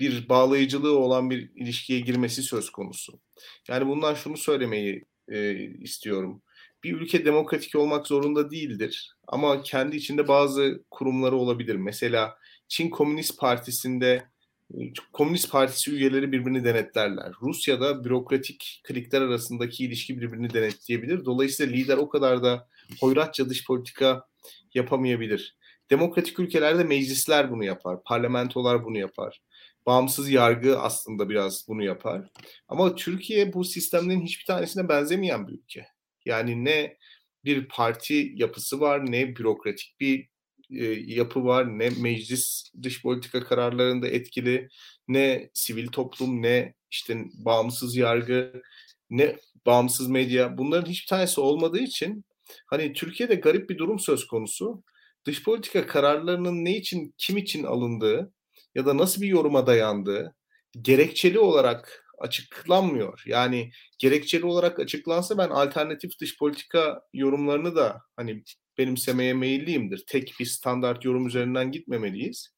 bir 0.01 0.29
bağlayıcılığı 0.29 0.99
olan 0.99 1.31
bir 1.31 1.51
ilişkiye 1.55 2.01
girmesi 2.01 2.43
söz 2.43 2.71
konusu. 2.71 3.21
Yani 3.69 3.87
bundan 3.89 4.15
şunu 4.15 4.37
söylemeyi 4.37 5.05
e, 5.29 5.53
istiyorum. 5.81 6.43
Bir 6.85 6.93
ülke 6.93 7.25
demokratik 7.25 7.75
olmak 7.75 8.07
zorunda 8.07 8.51
değildir 8.51 9.13
ama 9.27 9.63
kendi 9.63 9.97
içinde 9.97 10.29
bazı 10.29 10.85
kurumları 10.91 11.37
olabilir. 11.37 11.77
Mesela 11.77 12.39
Çin 12.69 12.91
Komünist 12.91 13.39
Partisi'nde 13.39 14.25
Komünist 15.13 15.51
Partisi 15.51 15.91
üyeleri 15.91 16.33
birbirini 16.33 16.65
denetlerler. 16.65 17.33
Rusya'da 17.43 18.05
bürokratik 18.05 18.81
klikler 18.85 19.21
arasındaki 19.21 19.85
ilişki 19.85 20.21
birbirini 20.21 20.53
denetleyebilir. 20.53 21.25
Dolayısıyla 21.25 21.73
lider 21.73 21.97
o 21.97 22.09
kadar 22.09 22.43
da 22.43 22.69
hoyratça 23.01 23.49
dış 23.49 23.67
politika 23.67 24.25
yapamayabilir. 24.75 25.57
Demokratik 25.91 26.39
ülkelerde 26.39 26.85
meclisler 26.85 27.51
bunu 27.51 27.65
yapar, 27.65 28.03
parlamentolar 28.05 28.85
bunu 28.85 28.99
yapar. 28.99 29.41
Bağımsız 29.89 30.31
yargı 30.31 30.79
aslında 30.79 31.29
biraz 31.29 31.65
bunu 31.69 31.85
yapar. 31.85 32.29
Ama 32.69 32.95
Türkiye 32.95 33.53
bu 33.53 33.65
sistemlerin 33.65 34.23
hiçbir 34.23 34.45
tanesine 34.45 34.89
benzemeyen 34.89 35.49
bir 35.49 35.53
ülke. 35.53 35.87
Yani 36.25 36.65
ne 36.65 36.97
bir 37.45 37.69
parti 37.69 38.33
yapısı 38.35 38.81
var, 38.81 39.13
ne 39.13 39.37
bürokratik 39.37 39.97
bir 40.01 40.29
e, 40.71 40.85
yapı 41.07 41.45
var, 41.45 41.79
ne 41.79 41.91
meclis 41.91 42.73
dış 42.83 43.03
politika 43.03 43.45
kararlarında 43.45 44.09
etkili, 44.09 44.69
ne 45.09 45.51
sivil 45.55 45.87
toplum, 45.87 46.43
ne 46.43 46.75
işte 46.91 47.25
bağımsız 47.35 47.97
yargı, 47.97 48.63
ne 49.11 49.37
bağımsız 49.67 50.09
medya. 50.09 50.59
Bunların 50.59 50.91
hiçbir 50.91 51.09
tanesi 51.09 51.41
olmadığı 51.41 51.81
için 51.81 52.25
hani 52.67 52.93
Türkiye'de 52.93 53.35
garip 53.35 53.71
bir 53.71 53.79
durum 53.79 53.99
söz 53.99 54.27
konusu. 54.27 54.83
Dış 55.27 55.45
politika 55.45 55.87
kararlarının 55.87 56.65
ne 56.65 56.77
için, 56.77 57.15
kim 57.19 57.37
için 57.37 57.65
alındığı 57.65 58.33
ya 58.79 58.87
da 58.87 58.97
nasıl 58.97 59.23
bir 59.23 59.29
yoruma 59.29 59.67
dayandığı 59.67 60.35
gerekçeli 60.83 61.39
olarak 61.39 62.05
açıklanmıyor. 62.19 63.23
Yani 63.27 63.71
gerekçeli 63.99 64.47
olarak 64.47 64.81
açıklansa 64.81 65.39
ben 65.39 65.49
alternatif 65.49 66.21
dış 66.21 66.39
politika 66.39 67.03
yorumlarını 67.13 67.77
da 67.77 68.03
hani 68.17 68.43
benimsemeye 68.79 69.35
meyilliyimdir. 69.35 70.05
Tek 70.07 70.35
bir 70.41 70.45
standart 70.47 71.05
yorum 71.05 71.27
üzerinden 71.27 71.73
gitmemeliyiz. 71.73 72.55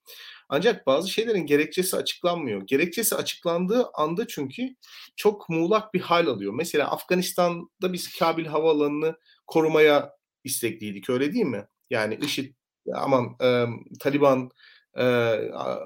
Ancak 0.49 0.87
bazı 0.87 1.11
şeylerin 1.11 1.47
gerekçesi 1.47 1.97
açıklanmıyor. 1.97 2.62
Gerekçesi 2.66 3.14
açıklandığı 3.14 3.87
anda 3.95 4.27
çünkü 4.27 4.68
çok 5.16 5.49
muğlak 5.49 5.95
bir 5.95 6.01
hal 6.01 6.27
alıyor. 6.27 6.55
Mesela 6.55 6.91
Afganistan'da 6.91 7.93
biz 7.93 8.18
Kabil 8.18 8.47
Havaalanı'nı 8.47 9.16
korumaya 9.47 10.11
istekliydik 10.45 11.11
öyle 11.11 11.33
değil 11.33 11.47
mi? 11.47 11.66
Yani 11.91 12.18
IŞİD 12.23 12.55
aman 12.95 13.37
e, 13.43 13.66
Taliban 14.01 14.51
e, 14.97 15.05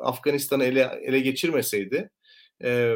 Afganistan'ı 0.03 0.65
ele, 0.65 1.01
ele 1.03 1.21
geçirmeseydi 1.21 2.11
e, 2.65 2.95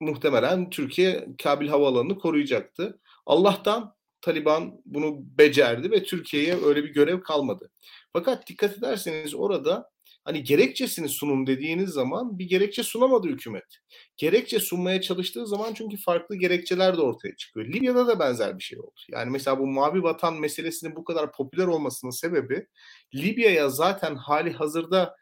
muhtemelen 0.00 0.70
Türkiye 0.70 1.26
Kabil 1.42 1.68
Havaalanı'nı 1.68 2.18
koruyacaktı. 2.18 3.00
Allah'tan 3.26 3.96
Taliban 4.20 4.80
bunu 4.84 5.16
becerdi 5.38 5.90
ve 5.90 6.02
Türkiye'ye 6.02 6.64
öyle 6.64 6.84
bir 6.84 6.88
görev 6.88 7.20
kalmadı. 7.20 7.70
Fakat 8.12 8.46
dikkat 8.46 8.78
ederseniz 8.78 9.34
orada 9.34 9.90
hani 10.26 10.42
gerekçesini 10.44 11.08
sunun 11.08 11.46
dediğiniz 11.46 11.90
zaman 11.90 12.38
bir 12.38 12.44
gerekçe 12.44 12.82
sunamadı 12.82 13.28
hükümet. 13.28 13.76
Gerekçe 14.16 14.60
sunmaya 14.60 15.00
çalıştığı 15.00 15.46
zaman 15.46 15.74
çünkü 15.74 15.96
farklı 15.96 16.36
gerekçeler 16.36 16.96
de 16.96 17.00
ortaya 17.00 17.36
çıkıyor. 17.36 17.66
Libya'da 17.66 18.06
da 18.06 18.18
benzer 18.18 18.58
bir 18.58 18.62
şey 18.62 18.80
oldu. 18.80 19.00
Yani 19.10 19.30
mesela 19.30 19.58
bu 19.58 19.66
mavi 19.66 20.02
vatan 20.02 20.40
meselesinin 20.40 20.96
bu 20.96 21.04
kadar 21.04 21.32
popüler 21.32 21.66
olmasının 21.66 22.10
sebebi 22.10 22.66
Libya'ya 23.14 23.68
zaten 23.68 24.14
hali 24.14 24.52
hazırda 24.52 25.16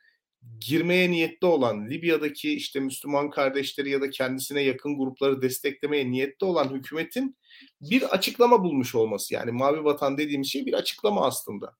girmeye 0.60 1.10
niyetli 1.10 1.46
olan 1.46 1.90
Libya'daki 1.90 2.54
işte 2.54 2.80
Müslüman 2.80 3.30
kardeşleri 3.30 3.90
ya 3.90 4.00
da 4.00 4.10
kendisine 4.10 4.62
yakın 4.62 4.98
grupları 4.98 5.42
desteklemeye 5.42 6.10
niyetli 6.10 6.44
olan 6.44 6.68
hükümetin 6.74 7.36
bir 7.80 8.02
açıklama 8.02 8.64
bulmuş 8.64 8.94
olması. 8.94 9.34
Yani 9.34 9.50
Mavi 9.50 9.84
Vatan 9.84 10.18
dediğimiz 10.18 10.48
şey 10.48 10.66
bir 10.66 10.72
açıklama 10.72 11.26
aslında. 11.26 11.76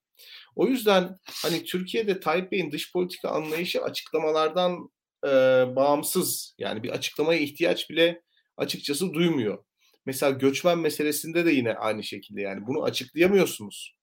O 0.55 0.67
yüzden 0.67 1.17
hani 1.43 1.63
Türkiye'de 1.63 2.19
Tayyip 2.19 2.51
Bey'in 2.51 2.71
dış 2.71 2.91
politika 2.93 3.29
anlayışı 3.29 3.83
açıklamalardan 3.83 4.89
e, 5.25 5.29
bağımsız. 5.75 6.55
Yani 6.57 6.83
bir 6.83 6.89
açıklamaya 6.89 7.39
ihtiyaç 7.39 7.89
bile 7.89 8.21
açıkçası 8.57 9.13
duymuyor. 9.13 9.63
Mesela 10.05 10.31
göçmen 10.31 10.79
meselesinde 10.79 11.45
de 11.45 11.51
yine 11.51 11.73
aynı 11.73 12.03
şekilde 12.03 12.41
yani 12.41 12.67
bunu 12.67 12.83
açıklayamıyorsunuz. 12.83 13.95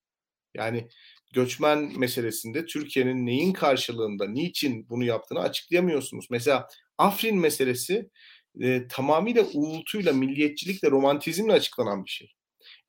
Yani 0.55 0.89
göçmen 1.33 1.99
meselesinde 1.99 2.67
Türkiye'nin 2.67 3.27
neyin 3.27 3.53
karşılığında, 3.53 4.29
niçin 4.29 4.89
bunu 4.89 5.05
yaptığını 5.05 5.41
açıklayamıyorsunuz. 5.41 6.27
Mesela 6.31 6.69
Afrin 6.99 7.39
meselesi 7.39 8.11
e, 8.61 8.89
tamamıyla 8.89 9.45
uğultuyla, 9.55 10.13
milliyetçilikle, 10.13 10.91
romantizmle 10.91 11.53
açıklanan 11.53 12.05
bir 12.05 12.11
şey. 12.11 12.33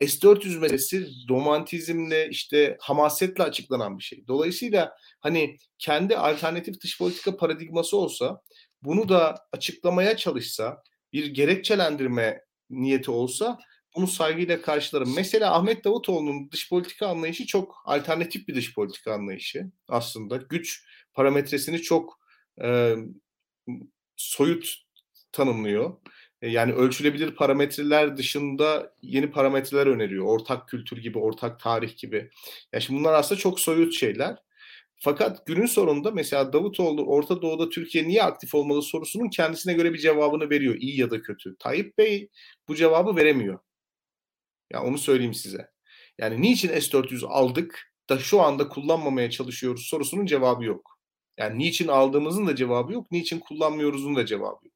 S-400 0.02 0.60
meselesi 0.60 1.08
romantizmle, 1.30 2.30
işte 2.30 2.78
hamasetle 2.80 3.44
açıklanan 3.44 4.00
bir 4.00 4.04
şey. 4.04 4.28
Dolayısıyla 4.28 4.94
hani 5.20 5.58
kendi 5.80 6.18
alternatif 6.18 6.82
dış 6.82 6.98
politika 6.98 7.38
paradigması 7.38 7.98
olsa, 7.98 8.42
bunu 8.82 9.10
da 9.10 9.36
açıklamaya 9.52 10.18
çalışsa, 10.18 10.84
bir 11.14 11.28
gerekçelendirme 11.28 12.42
niyeti 12.70 13.12
olsa 13.12 13.60
bunu 13.96 14.08
saygıyla 14.08 14.62
karşılarım. 14.62 15.16
Mesela 15.16 15.56
Ahmet 15.56 15.86
Davutoğlu'nun 15.86 16.52
dış 16.52 16.70
politika 16.70 17.08
anlayışı 17.08 17.46
çok 17.46 17.76
alternatif 17.86 18.48
bir 18.48 18.56
dış 18.56 18.76
politika 18.76 19.14
anlayışı 19.14 19.72
aslında. 19.88 20.38
Güç 20.38 20.86
parametresini 21.14 21.82
çok 21.82 22.20
e, 22.64 22.96
soyut 24.16 24.76
tanımlıyor. 25.32 25.98
E, 26.44 26.50
yani 26.50 26.74
ölçülebilir 26.74 27.36
parametreler 27.36 28.18
dışında 28.18 28.94
yeni 29.02 29.32
parametreler 29.32 29.88
öneriyor. 29.88 30.26
Ortak 30.26 30.68
kültür 30.68 30.98
gibi, 30.98 31.20
ortak 31.20 31.60
tarih 31.60 31.98
gibi. 31.98 32.30
Ya 32.74 32.80
şimdi 32.80 33.00
bunlar 33.00 33.14
aslında 33.14 33.42
çok 33.42 33.60
soyut 33.60 33.94
şeyler. 33.94 34.38
Fakat 34.96 35.46
günün 35.46 35.66
sonunda 35.66 36.12
mesela 36.12 36.54
Davutoğlu 36.54 37.06
Orta 37.06 37.42
Doğu'da 37.42 37.70
Türkiye 37.70 38.08
niye 38.08 38.24
aktif 38.24 38.56
olmalı 38.56 38.82
sorusunun 38.82 39.30
kendisine 39.30 39.74
göre 39.74 39.94
bir 39.94 40.00
cevabını 40.00 40.50
veriyor. 40.50 40.76
iyi 40.76 41.00
ya 41.00 41.12
da 41.12 41.22
kötü. 41.22 41.56
Tayyip 41.60 41.98
Bey 41.98 42.30
bu 42.68 42.76
cevabı 42.76 43.16
veremiyor. 43.16 43.60
Ya 44.74 44.84
onu 44.84 44.98
söyleyeyim 44.98 45.34
size. 45.34 45.70
Yani 46.20 46.42
niçin 46.42 46.70
S-400 46.80 47.26
aldık 47.28 47.94
da 48.10 48.20
şu 48.20 48.42
anda 48.42 48.70
kullanmamaya 48.70 49.30
çalışıyoruz 49.32 49.86
sorusunun 49.86 50.26
cevabı 50.26 50.64
yok. 50.66 51.00
Yani 51.38 51.60
niçin 51.60 51.88
aldığımızın 51.88 52.48
da 52.48 52.56
cevabı 52.56 52.94
yok, 52.94 53.12
niçin 53.12 53.40
kullanmıyoruzun 53.40 54.16
da 54.16 54.26
cevabı 54.26 54.66
yok. 54.66 54.74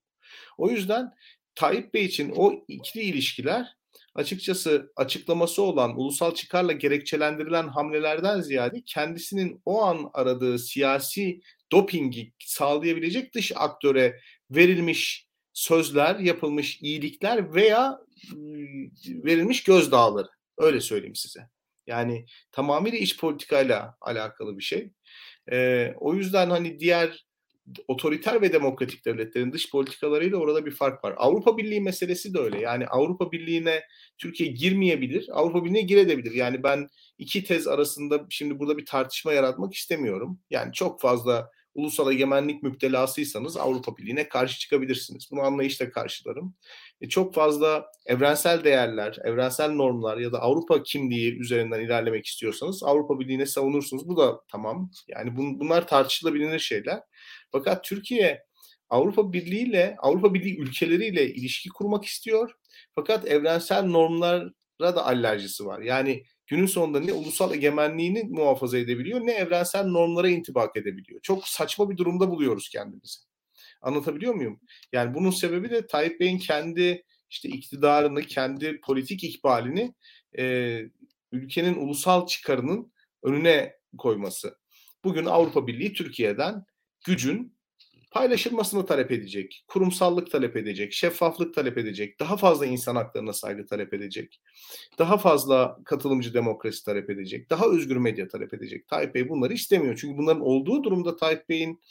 O 0.58 0.70
yüzden 0.70 1.14
Tayyip 1.58 1.94
Bey 1.94 2.06
için 2.06 2.34
o 2.36 2.66
ikili 2.68 3.04
ilişkiler 3.04 3.78
açıkçası 4.16 4.92
açıklaması 4.96 5.62
olan 5.62 6.00
ulusal 6.00 6.34
çıkarla 6.34 6.72
gerekçelendirilen 6.72 7.68
hamlelerden 7.68 8.42
ziyade 8.42 8.84
kendisinin 8.86 9.62
o 9.66 9.82
an 9.84 10.10
aradığı 10.14 10.60
siyasi 10.60 11.42
dopingi 11.72 12.34
sağlayabilecek 12.40 13.34
dış 13.34 13.52
aktöre 13.56 14.20
verilmiş 14.52 15.28
sözler, 15.54 16.20
yapılmış 16.20 16.82
iyilikler 16.82 17.54
veya 17.54 18.00
verilmiş 19.08 19.64
gözdağları. 19.64 20.30
Öyle 20.58 20.82
söyleyeyim 20.82 21.16
size. 21.16 21.40
Yani 21.88 22.26
tamamıyla 22.52 22.98
iç 22.98 23.20
politikayla 23.20 23.98
alakalı 24.02 24.58
bir 24.58 24.64
şey. 24.64 24.90
Ee, 25.52 25.94
o 26.00 26.14
yüzden 26.14 26.50
hani 26.50 26.80
diğer 26.80 27.27
otoriter 27.88 28.42
ve 28.42 28.54
demokratik 28.54 29.06
devletlerin 29.06 29.52
dış 29.52 29.72
politikalarıyla 29.72 30.38
orada 30.38 30.66
bir 30.66 30.72
fark 30.72 31.04
var. 31.04 31.14
Avrupa 31.18 31.58
Birliği 31.58 31.82
meselesi 31.82 32.34
de 32.34 32.40
öyle. 32.40 32.60
Yani 32.60 32.88
Avrupa 32.88 33.32
Birliği'ne 33.32 33.84
Türkiye 34.18 34.52
girmeyebilir, 34.52 35.30
Avrupa 35.32 35.66
Birliği'ne 35.66 35.82
girebilir. 35.82 36.32
Yani 36.32 36.64
ben 36.64 36.88
iki 37.18 37.44
tez 37.44 37.68
arasında 37.68 38.26
şimdi 38.30 38.60
burada 38.60 38.78
bir 38.78 38.86
tartışma 38.86 39.34
yaratmak 39.34 39.74
istemiyorum. 39.74 40.40
Yani 40.50 40.74
çok 40.74 41.02
fazla 41.02 41.52
ulusal 41.78 42.12
egemenlik 42.12 42.64
müptelasıysanız 42.64 43.58
Avrupa 43.58 43.98
Birliği'ne 43.98 44.30
karşı 44.30 44.60
çıkabilirsiniz. 44.60 45.28
Bunu 45.32 45.42
anlayışla 45.42 45.90
karşılarım. 45.90 46.56
E, 47.02 47.10
çok 47.10 47.34
fazla 47.34 47.86
evrensel 48.06 48.64
değerler, 48.64 49.18
evrensel 49.24 49.72
normlar 49.72 50.18
ya 50.18 50.32
da 50.32 50.42
Avrupa 50.42 50.84
kimliği 50.84 51.40
üzerinden 51.40 51.80
ilerlemek 51.80 52.26
istiyorsanız 52.26 52.84
Avrupa 52.84 53.20
Birliği'ne 53.20 53.46
savunursunuz. 53.46 54.08
Bu 54.08 54.18
da 54.18 54.42
tamam. 54.52 54.92
Yani 55.08 55.38
bun, 55.38 55.60
bunlar 55.60 55.88
tartışılabilir 55.88 56.60
şeyler. 56.60 57.00
Fakat 57.52 57.84
Türkiye 57.84 58.44
Avrupa 58.90 59.34
Birliği 59.34 59.70
ile 59.70 59.96
Avrupa 60.00 60.34
Birliği 60.34 60.58
ülkeleriyle 60.58 61.34
ilişki 61.34 61.70
kurmak 61.70 62.06
istiyor. 62.06 62.52
Fakat 62.96 63.28
evrensel 63.28 63.84
normlara 63.84 64.52
da 64.80 65.06
alerjisi 65.06 65.66
var. 65.66 65.82
Yani 65.82 66.24
günün 66.48 66.66
sonunda 66.66 67.00
ne 67.00 67.14
ulusal 67.14 67.54
egemenliğini 67.54 68.24
muhafaza 68.24 68.78
edebiliyor 68.78 69.20
ne 69.20 69.32
evrensel 69.32 69.86
normlara 69.86 70.30
intibak 70.30 70.78
edebiliyor. 70.78 71.22
Çok 71.22 71.48
saçma 71.48 71.90
bir 71.90 71.98
durumda 71.98 72.30
buluyoruz 72.30 72.70
kendimizi. 72.70 73.20
Anlatabiliyor 73.82 74.34
muyum? 74.34 74.60
Yani 74.94 75.14
bunun 75.14 75.32
sebebi 75.32 75.70
de 75.70 75.88
Tayyip 75.88 76.20
Bey'in 76.20 76.38
kendi 76.38 77.04
işte 77.30 77.50
iktidarını, 77.50 78.22
kendi 78.22 78.82
politik 78.82 79.24
ikbalini 79.24 79.96
e, 80.38 80.80
ülkenin 81.32 81.76
ulusal 81.76 82.28
çıkarının 82.28 82.92
önüne 83.24 83.74
koyması. 83.98 84.58
Bugün 85.04 85.26
Avrupa 85.26 85.68
Birliği 85.68 85.94
Türkiye'den 85.94 86.66
gücün 87.06 87.58
paylaşılmasını 88.12 88.86
talep 88.86 89.12
edecek, 89.12 89.66
kurumsallık 89.68 90.32
talep 90.32 90.58
edecek, 90.58 90.94
şeffaflık 90.94 91.56
talep 91.56 91.78
edecek, 91.78 92.20
daha 92.20 92.38
fazla 92.38 92.66
insan 92.66 92.96
haklarına 92.96 93.34
saygı 93.34 93.66
talep 93.66 93.94
edecek, 93.94 94.42
daha 95.00 95.18
fazla 95.18 95.78
katılımcı 95.86 96.34
demokrasi 96.34 96.86
talep 96.86 97.10
edecek, 97.10 97.50
daha 97.50 97.66
özgür 97.66 97.98
medya 97.98 98.28
talep 98.28 98.54
edecek. 98.54 98.88
Tayyip 98.88 99.16
Bey 99.16 99.30
bunları 99.30 99.54
istemiyor. 99.54 99.98
Çünkü 100.02 100.18
bunların 100.18 100.42
olduğu 100.42 100.84
durumda 100.84 101.16
Tayyip 101.16 101.50
Bey'in 101.50 101.82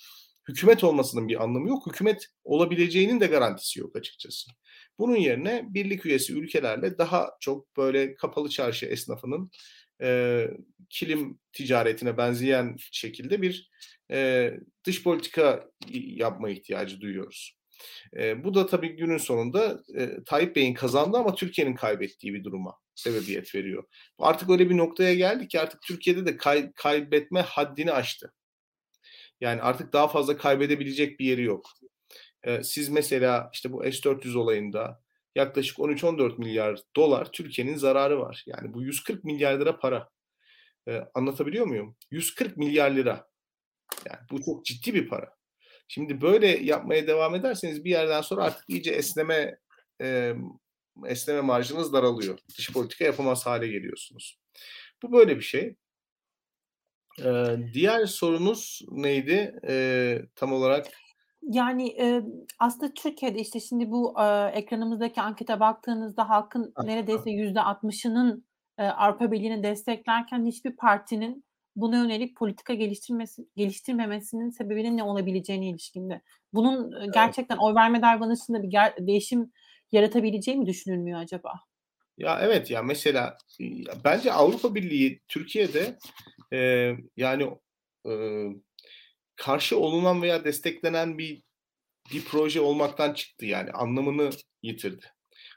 hükümet 0.49 0.85
olmasının 0.85 1.29
bir 1.29 1.43
anlamı 1.43 1.69
yok. 1.69 1.87
Hükümet 1.87 2.27
olabileceğinin 2.45 3.21
de 3.21 3.27
garantisi 3.27 3.81
yok 3.81 3.97
açıkçası. 3.97 4.51
Bunun 4.99 5.17
yerine 5.17 5.65
birlik 5.69 6.07
üyesi 6.07 6.33
ülkelerle 6.33 6.99
daha 6.99 7.31
çok 7.41 7.77
böyle 7.77 8.15
kapalı 8.15 8.49
çarşı 8.49 8.87
esnafının 8.87 9.51
e, 10.03 10.45
kilim 10.91 11.39
ticaretine 11.53 12.17
benzeyen 12.17 12.77
şekilde 12.79 13.43
bir 13.43 13.71
e, 14.11 14.53
dış 14.85 15.03
politika 15.03 15.71
yapma 15.93 16.51
ihtiyacı 16.51 17.01
duyuyoruz. 17.01 17.57
E, 18.17 18.45
bu 18.45 18.55
da 18.55 18.67
tabii 18.67 18.97
günün 18.97 19.19
sonunda 19.19 19.83
e, 19.99 20.25
Tayyip 20.25 20.57
Bey'in 20.57 20.75
kazandığı 20.75 21.19
ama 21.19 21.35
Türkiye'nin 21.35 21.75
kaybettiği 21.75 22.35
bir 22.35 22.45
duruma 22.45 22.75
sebebiyet 22.95 23.55
veriyor. 23.55 23.85
Artık 24.19 24.51
öyle 24.51 24.71
bir 24.71 24.77
noktaya 24.77 25.15
geldik 25.15 25.51
ki 25.51 25.61
artık 25.61 25.83
Türkiye'de 25.83 26.27
de 26.27 26.37
kay, 26.37 26.73
kaybetme 26.73 27.41
haddini 27.41 27.93
aştı. 27.93 28.33
Yani 29.41 29.63
artık 29.63 29.93
daha 29.93 30.09
fazla 30.09 30.37
kaybedebilecek 30.37 31.21
bir 31.21 31.27
yeri 31.27 31.43
yok. 31.43 31.71
E, 32.43 32.63
siz 32.63 32.89
mesela 32.89 33.51
işte 33.53 33.73
bu 33.73 33.83
S-400 33.83 34.39
olayında 34.39 35.01
yaklaşık 35.35 35.79
13-14 35.79 36.39
milyar 36.39 36.81
dolar 36.97 37.33
Türkiye'nin 37.33 37.77
zararı 37.77 38.21
var. 38.21 38.45
Yani 38.47 38.75
bu 38.75 38.83
140 38.83 39.25
milyar 39.25 39.61
lira 39.61 39.79
para. 39.79 40.09
E, 40.89 41.03
anlatabiliyor 41.15 41.67
muyum? 41.67 41.97
140 42.11 42.57
milyar 42.57 42.91
lira. 42.91 43.29
Yani 44.07 44.19
bu 44.31 44.43
çok 44.45 44.65
ciddi 44.65 44.95
bir 44.95 45.09
para. 45.09 45.37
Şimdi 45.89 46.21
böyle 46.21 46.47
yapmaya 46.47 47.07
devam 47.07 47.35
ederseniz 47.35 47.85
bir 47.85 47.91
yerden 47.91 48.21
sonra 48.21 48.45
artık 48.45 48.65
iyice 48.69 48.91
esneme 48.91 49.59
e, 50.03 50.35
esneme 51.07 51.41
marjınız 51.41 51.93
daralıyor. 51.93 52.39
Dış 52.59 52.73
politika 52.73 53.05
yapamaz 53.05 53.47
hale 53.47 53.69
geliyorsunuz. 53.69 54.39
Bu 55.03 55.13
böyle 55.13 55.37
bir 55.37 55.43
şey. 55.43 55.77
Ee, 57.25 57.57
diğer 57.75 58.07
sorunuz 58.07 58.81
neydi 58.91 59.61
e, 59.69 60.19
tam 60.35 60.53
olarak? 60.53 60.87
Yani, 61.43 61.89
eee, 61.89 62.23
aslında 62.59 62.95
Türkiye'de, 62.95 63.39
işte, 63.39 63.61
şimdi 63.61 63.91
bu, 63.91 64.15
eee, 64.19 64.51
ekranımızdaki 64.55 65.21
ankete 65.21 65.61
baktığınızda 65.61 66.29
halkın 66.29 66.73
neredeyse 66.85 67.31
%60'ının, 67.31 68.47
eee, 68.79 68.85
Avrupa 68.85 69.33
Birliği'ni 69.33 69.63
desteklerken 69.63 70.47
hiçbir 70.47 70.77
partinin 70.77 71.45
buna 71.77 71.97
yönelik 71.97 72.37
politika 72.37 72.75
geliştirmesi 72.75 73.49
geliştirmemesinin 73.57 74.51
sebebinin 74.51 74.97
ne 74.97 75.03
olabileceğine 75.03 75.71
ilişkinde. 75.71 76.21
Bunun, 76.53 77.13
gerçekten 77.13 77.57
oy 77.57 77.75
verme 77.75 78.03
davranışında 78.03 78.63
bir 78.63 78.69
ger 78.69 78.95
değişim 79.07 79.53
yaratabileceği 79.93 80.57
mi 80.57 80.67
düşünülmüyor 80.67 81.21
acaba? 81.21 81.55
Ya, 82.19 82.39
evet, 82.43 82.71
ya, 82.71 82.83
mesela, 82.83 83.39
ya, 83.59 83.95
bence 84.05 84.33
Avrupa 84.33 84.75
Birliği 84.75 85.21
Türkiye'de, 85.29 85.99
eee, 86.53 86.97
yani, 87.17 87.51
ııı, 88.07 88.55
karşı 89.37 89.79
olunan 89.79 90.23
veya 90.23 90.45
desteklenen 90.45 91.19
bir 91.19 91.43
bir 92.13 92.25
proje 92.25 92.61
olmaktan 92.61 93.15
çıktı 93.15 93.47
yani 93.47 93.71
anlamını 93.71 94.31
yitirdi. 94.63 95.07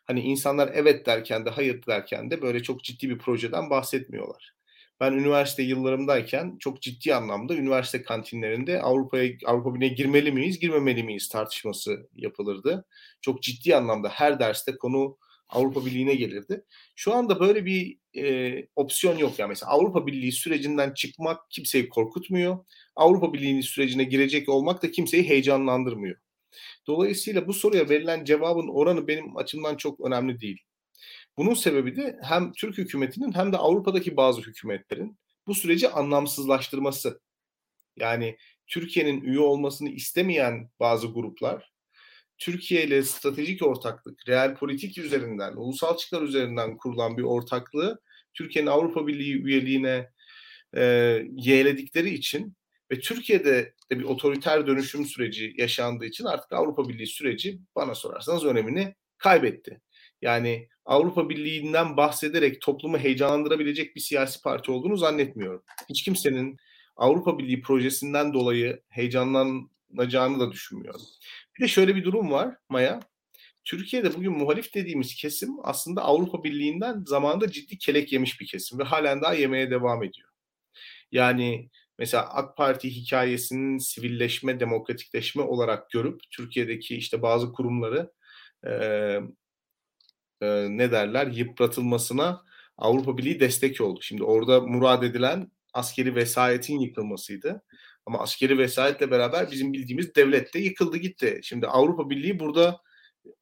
Hani 0.05 0.21
insanlar 0.21 0.71
evet 0.73 1.05
derken 1.05 1.45
de 1.45 1.49
hayır 1.49 1.85
derken 1.87 2.31
de 2.31 2.41
böyle 2.41 2.63
çok 2.63 2.83
ciddi 2.83 3.09
bir 3.09 3.17
projeden 3.17 3.69
bahsetmiyorlar. 3.69 4.58
Ben 4.99 5.13
üniversite 5.13 5.63
yıllarımdayken 5.63 6.57
çok 6.59 6.81
ciddi 6.81 7.15
anlamda 7.15 7.55
üniversite 7.55 8.01
kantinlerinde 8.01 8.81
Avrupa'ya 8.81 9.31
Avrupa 9.45 9.75
Birliği'ne 9.75 9.93
girmeli 9.93 10.31
miyiz, 10.31 10.59
girmemeli 10.59 11.03
miyiz 11.03 11.29
tartışması 11.29 12.09
yapılırdı. 12.15 12.85
Çok 13.21 13.43
ciddi 13.43 13.75
anlamda 13.75 14.09
her 14.09 14.39
derste 14.39 14.77
konu 14.77 15.17
Avrupa 15.49 15.85
Birliği'ne 15.85 16.15
gelirdi. 16.15 16.65
Şu 16.95 17.13
anda 17.13 17.39
böyle 17.39 17.65
bir 17.65 17.97
e, 18.15 18.67
opsiyon 18.75 19.17
yok. 19.17 19.39
Yani 19.39 19.49
mesela 19.49 19.71
Avrupa 19.71 20.07
Birliği 20.07 20.31
sürecinden 20.31 20.93
çıkmak 20.93 21.51
kimseyi 21.51 21.89
korkutmuyor. 21.89 22.65
Avrupa 22.95 23.33
Birliği 23.33 23.63
sürecine 23.63 24.03
girecek 24.03 24.49
olmak 24.49 24.83
da 24.83 24.91
kimseyi 24.91 25.29
heyecanlandırmıyor. 25.29 26.17
Dolayısıyla 26.87 27.47
bu 27.47 27.53
soruya 27.53 27.89
verilen 27.89 28.25
cevabın 28.25 28.67
oranı 28.67 29.07
benim 29.07 29.37
açımdan 29.37 29.75
çok 29.75 29.99
önemli 29.99 30.39
değil. 30.41 30.68
Bunun 31.39 31.53
sebebi 31.53 31.95
de 31.95 32.19
hem 32.23 32.51
Türk 32.51 32.77
hükümetinin 32.77 33.31
hem 33.31 33.53
de 33.53 33.57
Avrupa'daki 33.57 34.17
bazı 34.17 34.41
hükümetlerin 34.41 35.17
bu 35.47 35.55
süreci 35.55 35.89
anlamsızlaştırması. 35.89 37.21
Yani 37.97 38.37
Türkiye'nin 38.67 39.21
üye 39.21 39.39
olmasını 39.39 39.89
istemeyen 39.89 40.69
bazı 40.79 41.07
gruplar 41.07 41.71
Türkiye 42.37 42.83
ile 42.83 43.03
stratejik 43.03 43.63
ortaklık, 43.63 44.27
real 44.27 44.55
politik 44.55 44.97
üzerinden, 44.97 45.53
ulusal 45.55 45.97
çıkar 45.97 46.21
üzerinden 46.21 46.77
kurulan 46.77 47.17
bir 47.17 47.23
ortaklığı 47.23 47.99
Türkiye'nin 48.33 48.69
Avrupa 48.69 49.07
Birliği 49.07 49.43
üyeliğine 49.43 50.09
e, 50.75 50.83
yeğledikleri 51.31 52.09
için 52.09 52.55
ve 52.91 52.99
Türkiye'de 52.99 53.73
de 53.91 53.99
bir 53.99 54.03
otoriter 54.03 54.67
dönüşüm 54.67 55.05
süreci 55.05 55.53
yaşandığı 55.57 56.05
için 56.05 56.25
artık 56.25 56.53
Avrupa 56.53 56.89
Birliği 56.89 57.07
süreci 57.07 57.59
bana 57.75 57.95
sorarsanız 57.95 58.45
önemini 58.45 58.95
kaybetti. 59.17 59.81
Yani 60.21 60.67
Avrupa 60.89 61.29
Birliği'nden 61.29 61.97
bahsederek 61.97 62.61
toplumu 62.61 62.97
heyecanlandırabilecek 62.97 63.95
bir 63.95 64.01
siyasi 64.01 64.41
parti 64.41 64.71
olduğunu 64.71 64.97
zannetmiyorum. 64.97 65.63
Hiç 65.89 66.03
kimsenin 66.03 66.57
Avrupa 66.95 67.39
Birliği 67.39 67.61
projesinden 67.61 68.33
dolayı 68.33 68.81
heyecanlanacağını 68.89 70.39
da 70.39 70.51
düşünmüyorum. 70.51 71.01
Bir 71.57 71.63
de 71.63 71.67
şöyle 71.67 71.95
bir 71.95 72.03
durum 72.03 72.31
var 72.31 72.55
Maya. 72.69 72.99
Türkiye'de 73.65 74.13
bugün 74.13 74.37
muhalif 74.37 74.73
dediğimiz 74.73 75.15
kesim 75.15 75.49
aslında 75.63 76.01
Avrupa 76.01 76.43
Birliği'nden 76.43 77.03
zamanında 77.07 77.51
ciddi 77.51 77.77
kelek 77.77 78.13
yemiş 78.13 78.41
bir 78.41 78.47
kesim 78.47 78.79
ve 78.79 78.83
halen 78.83 79.21
daha 79.21 79.33
yemeye 79.33 79.71
devam 79.71 80.03
ediyor. 80.03 80.29
Yani 81.11 81.69
mesela 81.97 82.29
AK 82.33 82.57
Parti 82.57 82.89
hikayesinin 82.95 83.77
sivilleşme, 83.77 84.59
demokratikleşme 84.59 85.41
olarak 85.41 85.89
görüp 85.89 86.21
Türkiye'deki 86.31 86.95
işte 86.95 87.21
bazı 87.21 87.51
kurumları 87.51 88.11
e, 90.41 90.47
ne 90.69 90.91
derler 90.91 91.27
yıpratılmasına 91.27 92.45
Avrupa 92.77 93.17
Birliği 93.17 93.39
destek 93.39 93.81
oldu. 93.81 93.99
Şimdi 94.01 94.23
orada 94.23 94.61
murad 94.61 95.03
edilen 95.03 95.51
askeri 95.73 96.15
vesayetin 96.15 96.79
yıkılmasıydı. 96.79 97.63
Ama 98.05 98.19
askeri 98.19 98.57
vesayetle 98.57 99.11
beraber 99.11 99.51
bizim 99.51 99.73
bildiğimiz 99.73 100.15
devlet 100.15 100.53
de 100.53 100.59
yıkıldı 100.59 100.97
gitti. 100.97 101.39
Şimdi 101.43 101.67
Avrupa 101.67 102.09
Birliği 102.09 102.39
burada 102.39 102.81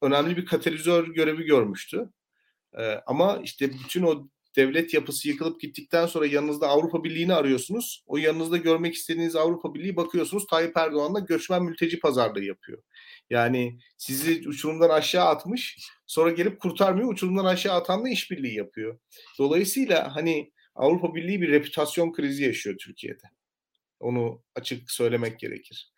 önemli 0.02 0.36
bir 0.36 0.46
katalizör 0.46 1.08
görevi 1.08 1.44
görmüştü. 1.44 2.10
Ee, 2.78 3.00
ama 3.06 3.40
işte 3.44 3.70
bütün 3.72 4.02
o 4.02 4.28
devlet 4.56 4.94
yapısı 4.94 5.28
yıkılıp 5.28 5.60
gittikten 5.60 6.06
sonra 6.06 6.26
yanınızda 6.26 6.68
Avrupa 6.68 7.04
Birliği'ni 7.04 7.34
arıyorsunuz. 7.34 8.04
O 8.06 8.16
yanınızda 8.16 8.56
görmek 8.56 8.94
istediğiniz 8.94 9.36
Avrupa 9.36 9.74
Birliği 9.74 9.96
bakıyorsunuz 9.96 10.46
Tayyip 10.46 10.76
Erdoğan'la 10.76 11.20
göçmen 11.20 11.62
mülteci 11.62 12.00
pazarlığı 12.00 12.44
yapıyor. 12.44 12.82
Yani 13.30 13.78
sizi 13.96 14.48
uçurumdan 14.48 14.90
aşağı 14.90 15.26
atmış 15.26 15.78
sonra 16.06 16.30
gelip 16.30 16.60
kurtarmıyor 16.60 17.12
uçurumdan 17.12 17.44
aşağı 17.44 17.74
atanla 17.74 18.08
işbirliği 18.08 18.54
yapıyor. 18.54 18.98
Dolayısıyla 19.38 20.16
hani 20.16 20.52
Avrupa 20.74 21.14
Birliği 21.14 21.42
bir 21.42 21.48
reputasyon 21.48 22.12
krizi 22.12 22.44
yaşıyor 22.44 22.76
Türkiye'de. 22.80 23.24
Onu 24.00 24.42
açık 24.54 24.90
söylemek 24.90 25.40
gerekir. 25.40 25.92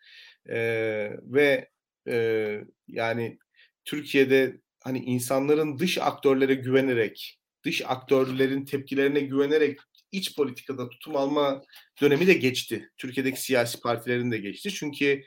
Ee, 0.49 1.11
ve 1.23 1.69
e, 2.07 2.57
yani 2.87 3.39
Türkiye'de 3.85 4.61
hani 4.83 4.99
insanların 4.99 5.79
dış 5.79 5.97
aktörlere 5.97 6.53
güvenerek, 6.53 7.39
dış 7.63 7.81
aktörlerin 7.85 8.65
tepkilerine 8.65 9.19
güvenerek 9.19 9.79
iç 10.11 10.35
politikada 10.35 10.89
tutum 10.89 11.15
alma 11.15 11.63
dönemi 12.01 12.27
de 12.27 12.33
geçti. 12.33 12.89
Türkiye'deki 12.97 13.41
siyasi 13.41 13.81
partilerin 13.81 14.31
de 14.31 14.37
geçti. 14.37 14.71
Çünkü 14.73 15.23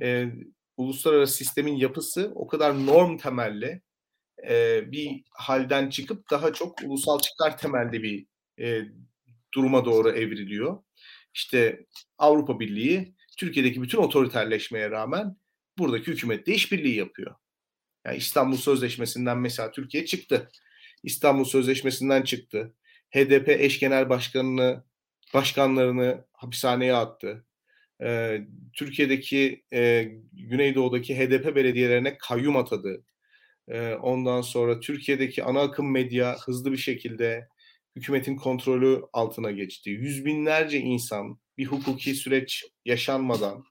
e, 0.00 0.26
uluslararası 0.78 1.34
sistemin 1.34 1.76
yapısı 1.76 2.32
o 2.34 2.46
kadar 2.46 2.86
norm 2.86 3.18
temelli 3.18 3.82
e, 4.48 4.82
bir 4.92 5.24
halden 5.30 5.90
çıkıp 5.90 6.30
daha 6.30 6.52
çok 6.52 6.82
ulusal 6.84 7.18
çıkar 7.18 7.58
temelli 7.58 8.02
bir 8.02 8.26
e, 8.64 8.82
duruma 9.54 9.84
doğru 9.84 10.10
evriliyor. 10.10 10.82
İşte 11.34 11.86
Avrupa 12.18 12.60
Birliği 12.60 13.14
Türkiye'deki 13.38 13.82
bütün 13.82 13.98
otoriterleşmeye 13.98 14.90
rağmen 14.90 15.36
buradaki 15.78 16.06
hükümetle 16.06 16.54
işbirliği 16.54 16.96
yapıyor. 16.96 17.34
Yani 18.06 18.16
İstanbul 18.16 18.56
Sözleşmesi'nden 18.56 19.38
mesela 19.38 19.70
Türkiye 19.70 20.06
çıktı. 20.06 20.50
İstanbul 21.02 21.44
Sözleşmesi'nden 21.44 22.22
çıktı. 22.22 22.74
HDP 23.14 23.48
eş 23.48 23.80
genel 23.80 24.08
başkanını 24.08 24.84
başkanlarını 25.34 26.24
hapishaneye 26.32 26.94
attı. 26.94 27.46
Ee, 28.02 28.40
Türkiye'deki 28.72 29.64
e, 29.72 30.12
Güneydoğu'daki 30.32 31.18
HDP 31.18 31.56
belediyelerine 31.56 32.18
kayyum 32.18 32.56
atadı. 32.56 33.04
Ee, 33.68 33.94
ondan 33.94 34.40
sonra 34.40 34.80
Türkiye'deki 34.80 35.44
ana 35.44 35.60
akım 35.60 35.92
medya 35.92 36.36
hızlı 36.38 36.72
bir 36.72 36.76
şekilde 36.76 37.48
hükümetin 37.96 38.36
kontrolü 38.36 39.02
altına 39.12 39.50
geçti. 39.50 39.90
Yüz 39.90 40.24
binlerce 40.24 40.78
insan 40.78 41.38
bir 41.58 41.66
hukuki 41.66 42.14
süreç 42.14 42.64
yaşanmadan 42.84 43.64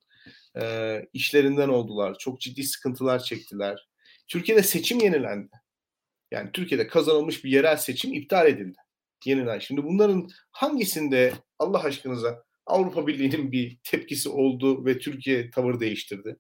e, 0.62 1.02
işlerinden 1.14 1.70
oldular. 1.70 2.18
Çok 2.20 2.42
ciddi 2.42 2.64
sıkıntılar 2.64 3.20
çektiler. 3.20 3.88
Türkiye'de 4.28 4.64
seçim 4.64 5.00
yenilendi. 5.00 5.52
Yani 6.32 6.52
Türkiye'de 6.54 6.88
kazanılmış 6.88 7.44
bir 7.44 7.52
yerel 7.52 7.78
seçim 7.78 8.14
iptal 8.14 8.48
edildi. 8.48 8.78
Yenilen. 9.26 9.60
Şimdi 9.60 9.84
bunların 9.84 10.30
hangisinde 10.52 11.34
Allah 11.60 11.84
aşkınıza 11.84 12.44
Avrupa 12.68 13.08
Birliği'nin 13.08 13.52
bir 13.52 13.78
tepkisi 13.84 14.30
oldu 14.30 14.86
ve 14.86 15.00
Türkiye 15.00 15.52
tavır 15.52 15.80
değiştirdi? 15.80 16.38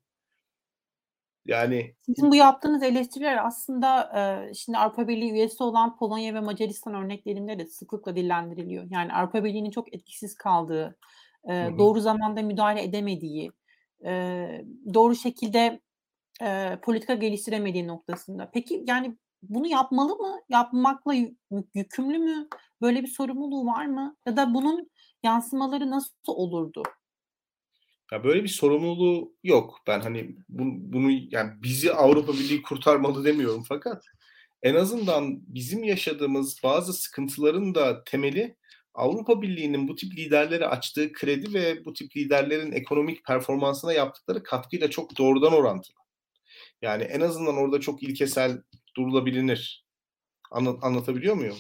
Yani 1.45 1.95
Sizin 2.05 2.31
bu 2.31 2.35
yaptığınız 2.35 2.83
eleştiriler 2.83 3.45
aslında 3.45 4.11
e, 4.19 4.53
şimdi 4.53 4.77
Avrupa 4.77 5.07
Birliği 5.07 5.31
üyesi 5.31 5.63
olan 5.63 5.97
Polonya 5.97 6.33
ve 6.33 6.39
Macaristan 6.39 6.93
örneklerinde 6.93 7.59
de 7.59 7.65
sıklıkla 7.65 8.15
dillendiriliyor. 8.15 8.87
Yani 8.89 9.13
Avrupa 9.13 9.43
Birliği'nin 9.43 9.71
çok 9.71 9.93
etkisiz 9.93 10.35
kaldığı, 10.35 10.97
e, 11.49 11.69
doğru 11.77 11.99
zamanda 11.99 12.41
müdahale 12.41 12.83
edemediği, 12.83 13.51
e, 14.05 14.47
doğru 14.93 15.15
şekilde 15.15 15.79
e, 16.41 16.77
politika 16.81 17.13
geliştiremediği 17.13 17.87
noktasında. 17.87 18.49
Peki 18.53 18.83
yani 18.87 19.17
bunu 19.41 19.67
yapmalı 19.67 20.15
mı? 20.15 20.39
Yapmakla 20.49 21.13
yükümlü 21.73 22.17
mü? 22.17 22.47
Böyle 22.81 23.03
bir 23.03 23.07
sorumluluğu 23.07 23.65
var 23.65 23.85
mı? 23.85 24.15
Ya 24.25 24.37
da 24.37 24.53
bunun 24.53 24.89
yansımaları 25.23 25.91
nasıl 25.91 26.13
olurdu? 26.25 26.83
Ya 28.11 28.23
böyle 28.23 28.43
bir 28.43 28.47
sorumluluğu 28.47 29.35
yok. 29.43 29.79
Ben 29.87 29.99
hani 29.99 30.35
bunu, 30.49 30.71
bunu 30.93 31.11
yani 31.31 31.51
bizi 31.63 31.93
Avrupa 31.93 32.33
Birliği 32.33 32.61
kurtarmalı 32.61 33.25
demiyorum 33.25 33.63
fakat 33.67 34.05
en 34.63 34.75
azından 34.75 35.41
bizim 35.55 35.83
yaşadığımız 35.83 36.63
bazı 36.63 36.93
sıkıntıların 36.93 37.75
da 37.75 38.03
temeli 38.03 38.55
Avrupa 38.93 39.41
Birliği'nin 39.41 39.87
bu 39.87 39.95
tip 39.95 40.13
liderlere 40.13 40.67
açtığı 40.67 41.11
kredi 41.11 41.53
ve 41.53 41.85
bu 41.85 41.93
tip 41.93 42.17
liderlerin 42.17 42.71
ekonomik 42.71 43.25
performansına 43.25 43.93
yaptıkları 43.93 44.43
katkıyla 44.43 44.89
çok 44.89 45.17
doğrudan 45.17 45.53
orantılı. 45.53 45.97
Yani 46.81 47.03
en 47.03 47.21
azından 47.21 47.57
orada 47.57 47.79
çok 47.79 48.03
ilkesel 48.03 48.61
durulabilir. 48.95 49.85
Anlat, 50.51 50.83
anlatabiliyor 50.83 51.35
muyum? 51.35 51.57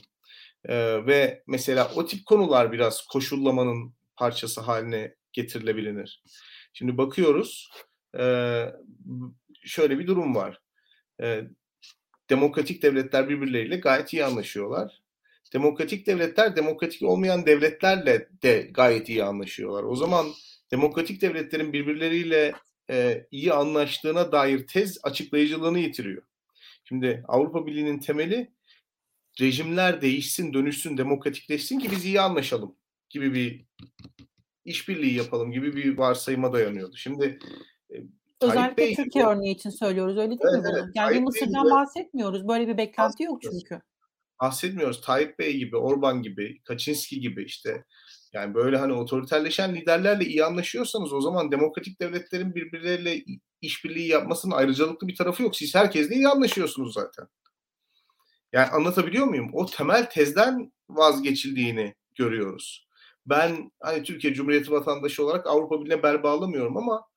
Ee, 0.65 1.05
ve 1.05 1.43
mesela 1.47 1.91
o 1.95 2.05
tip 2.05 2.25
konular 2.25 2.71
biraz 2.71 3.05
koşullamanın 3.05 3.93
parçası 4.15 4.61
haline 4.61 5.15
getirilebilir. 5.33 6.23
Şimdi 6.73 6.97
bakıyoruz 6.97 7.69
şöyle 9.63 9.99
bir 9.99 10.07
durum 10.07 10.35
var. 10.35 10.61
Demokratik 12.29 12.83
devletler 12.83 13.29
birbirleriyle 13.29 13.77
gayet 13.77 14.13
iyi 14.13 14.25
anlaşıyorlar. 14.25 15.01
Demokratik 15.53 16.07
devletler 16.07 16.55
demokratik 16.55 17.01
olmayan 17.01 17.45
devletlerle 17.45 18.29
de 18.43 18.69
gayet 18.71 19.09
iyi 19.09 19.23
anlaşıyorlar. 19.23 19.83
O 19.83 19.95
zaman 19.95 20.27
demokratik 20.71 21.21
devletlerin 21.21 21.73
birbirleriyle 21.73 22.53
iyi 23.31 23.53
anlaştığına 23.53 24.31
dair 24.31 24.67
tez 24.67 24.97
açıklayıcılığını 25.03 25.79
yitiriyor. 25.79 26.23
Şimdi 26.83 27.23
Avrupa 27.27 27.65
Birliği'nin 27.65 27.99
temeli 27.99 28.51
rejimler 29.41 30.01
değişsin, 30.01 30.53
dönüşsün, 30.53 30.97
demokratikleşsin 30.97 31.79
ki 31.79 31.91
biz 31.91 32.05
iyi 32.05 32.21
anlaşalım 32.21 32.75
gibi 33.09 33.33
bir 33.33 33.65
işbirliği 34.65 35.13
yapalım 35.13 35.51
gibi 35.51 35.75
bir 35.75 35.97
varsayıma 35.97 36.53
dayanıyordu. 36.53 36.95
Şimdi 36.95 37.39
e, 37.93 37.95
Özellikle 38.41 38.83
Bey, 38.83 38.95
Türkiye 38.95 39.25
örneği 39.25 39.55
için 39.55 39.69
söylüyoruz 39.69 40.17
öyle 40.17 40.29
değil 40.29 40.39
evet, 40.43 40.63
mi 40.63 40.69
bunu? 40.69 40.79
Evet, 40.79 40.95
yani 40.95 41.15
bir 41.15 41.21
Mısır'dan 41.21 41.69
bahsetmiyoruz. 41.71 42.47
Böyle 42.47 42.67
bir 42.67 42.77
beklenti 42.77 43.23
yok 43.23 43.41
çünkü. 43.41 43.81
bahsetmiyoruz. 44.41 45.01
Tayyip 45.01 45.39
Bey 45.39 45.57
gibi, 45.57 45.77
Orban 45.77 46.23
gibi, 46.23 46.61
Kaczynski 46.63 47.19
gibi 47.19 47.43
işte 47.43 47.85
yani 48.33 48.53
böyle 48.53 48.77
hani 48.77 48.93
otoriterleşen 48.93 49.75
liderlerle 49.75 50.25
iyi 50.25 50.45
anlaşıyorsanız 50.45 51.13
o 51.13 51.21
zaman 51.21 51.51
demokratik 51.51 52.01
devletlerin 52.01 52.55
birbirleriyle 52.55 53.23
işbirliği 53.61 54.07
yapmasının 54.07 54.55
ayrıcalıklı 54.55 55.07
bir 55.07 55.15
tarafı 55.15 55.43
yok. 55.43 55.55
Siz 55.55 55.75
herkesle 55.75 56.15
iyi 56.15 56.27
anlaşıyorsunuz 56.27 56.93
zaten. 56.93 57.27
Yani 58.53 58.67
anlatabiliyor 58.67 59.25
muyum? 59.25 59.49
O 59.53 59.65
temel 59.65 60.09
tezden 60.09 60.71
vazgeçildiğini 60.89 61.95
görüyoruz. 62.15 62.87
Ben 63.25 63.71
hani 63.79 64.03
Türkiye 64.03 64.33
Cumhuriyeti 64.33 64.71
vatandaşı 64.71 65.25
olarak 65.25 65.47
Avrupa 65.47 65.81
Birliği'ne 65.81 66.03
bel 66.03 66.23
bağlamıyorum 66.23 66.77
ama 66.77 67.07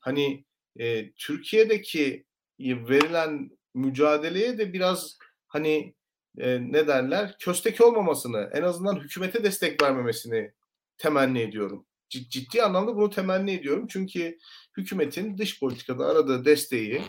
hani 0.00 0.44
e, 0.78 1.12
Türkiye'deki 1.12 2.24
verilen 2.60 3.50
mücadeleye 3.74 4.58
de 4.58 4.72
biraz 4.72 5.18
hani 5.48 5.94
e, 6.38 6.58
ne 6.72 6.86
derler 6.86 7.36
köstek 7.40 7.80
olmamasını 7.80 8.50
en 8.52 8.62
azından 8.62 9.00
hükümete 9.00 9.44
destek 9.44 9.82
vermemesini 9.82 10.52
temenni 10.98 11.40
ediyorum. 11.40 11.86
Cid, 12.08 12.30
ciddi 12.30 12.62
anlamda 12.62 12.96
bunu 12.96 13.10
temenni 13.10 13.52
ediyorum. 13.52 13.86
Çünkü 13.90 14.38
hükümetin 14.76 15.38
dış 15.38 15.60
politikada 15.60 16.06
aradığı 16.06 16.44
desteği 16.44 17.02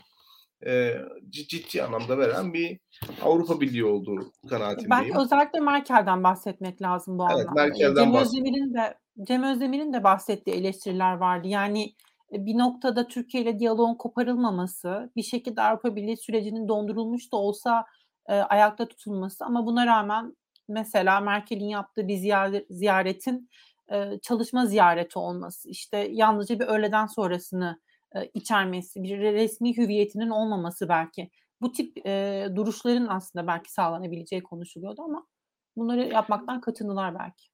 e, 0.66 0.93
ciddi 1.30 1.84
anlamda 1.84 2.18
veren 2.18 2.53
bir 2.53 2.80
Avrupa 3.22 3.62
Birliği 3.62 3.86
olduğu 3.86 4.32
kanaatindeyim. 4.49 4.89
Belki 4.89 5.18
özellikle 5.18 5.59
Merkel'den 5.59 6.24
bahsetmek 6.24 6.82
lazım 6.82 7.20
bu 7.20 7.26
evet, 7.32 7.39
anlamda. 7.39 7.62
Merkel'den 7.62 8.03
Cem 8.03 8.16
Özdemir'in 8.16 8.74
de 8.74 8.97
Cem 9.24 9.43
Özdemir'in 9.43 9.93
de 9.93 10.03
bahsettiği 10.03 10.55
eleştiriler 10.55 11.14
vardı. 11.14 11.47
Yani 11.47 11.95
bir 12.32 12.57
noktada 12.57 13.07
Türkiye 13.07 13.43
ile 13.43 13.59
diyaloğun 13.59 13.95
koparılmaması, 13.95 15.12
bir 15.16 15.24
şekilde 15.24 15.62
Avrupa 15.62 15.95
Birliği 15.95 16.18
sürecinin 16.18 16.68
dondurulmuş 16.68 17.32
da 17.32 17.38
olsa 17.38 17.86
e, 18.30 18.34
ayakta 18.34 18.88
tutulması 18.88 19.45
ama 19.45 19.66
buna 19.66 19.88
rağmen 19.88 20.36
mesela 20.68 21.20
Merkel'in 21.20 21.68
yaptığı 21.68 22.07
bir 22.07 22.16
ziyaret, 22.16 22.66
ziyaretin 22.70 23.49
e, 23.91 24.20
çalışma 24.22 24.66
ziyareti 24.66 25.20
olması, 25.20 25.70
işte 25.70 25.97
yalnızca 26.12 26.59
bir 26.59 26.66
öğleden 26.66 27.05
sonrasını 27.05 27.80
e, 28.16 28.26
içermesi, 28.34 29.03
bir 29.03 29.20
resmi 29.20 29.78
hüviyetinin 29.78 30.30
olmaması 30.30 30.89
belki. 30.89 31.30
Bu 31.62 31.72
tip 31.72 32.05
e, 32.05 32.47
duruşların 32.55 33.07
aslında 33.07 33.47
belki 33.47 33.72
sağlanabileceği 33.74 34.43
konuşuluyordu 34.43 35.01
ama 35.01 35.28
bunları 35.76 36.07
yapmaktan 36.07 36.62
kaçındılar 36.62 37.20
belki. 37.20 37.51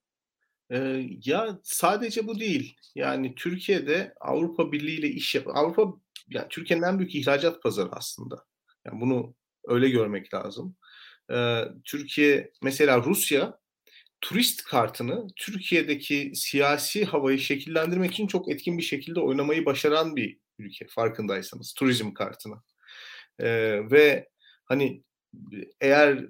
Ee, 0.70 1.06
ya 1.24 1.58
sadece 1.62 2.26
bu 2.26 2.40
değil. 2.40 2.76
Yani 2.94 3.34
Türkiye'de 3.34 4.14
Avrupa 4.20 4.72
Birliği 4.72 4.98
ile 4.98 5.08
iş 5.08 5.34
yap. 5.34 5.46
Avrupa 5.48 5.94
yani 6.28 6.46
Türkiye'nin 6.50 6.84
en 6.84 6.98
büyük 6.98 7.14
ihracat 7.14 7.62
pazarı 7.62 7.88
aslında. 7.92 8.44
Yani 8.86 9.00
bunu 9.00 9.34
öyle 9.64 9.88
görmek 9.88 10.34
lazım. 10.34 10.76
Ee, 11.32 11.64
Türkiye 11.84 12.52
mesela 12.62 13.02
Rusya 13.02 13.58
turist 14.20 14.64
kartını 14.64 15.26
Türkiye'deki 15.36 16.32
siyasi 16.34 17.04
havayı 17.04 17.38
şekillendirmek 17.38 18.12
için 18.12 18.26
çok 18.26 18.50
etkin 18.50 18.78
bir 18.78 18.82
şekilde 18.82 19.20
oynamayı 19.20 19.64
başaran 19.66 20.16
bir 20.16 20.38
ülke 20.58 20.86
farkındaysanız 20.88 21.72
turizm 21.72 22.14
kartını. 22.14 22.54
Ee, 23.38 23.90
ve 23.90 24.28
hani 24.64 25.02
eğer 25.80 26.28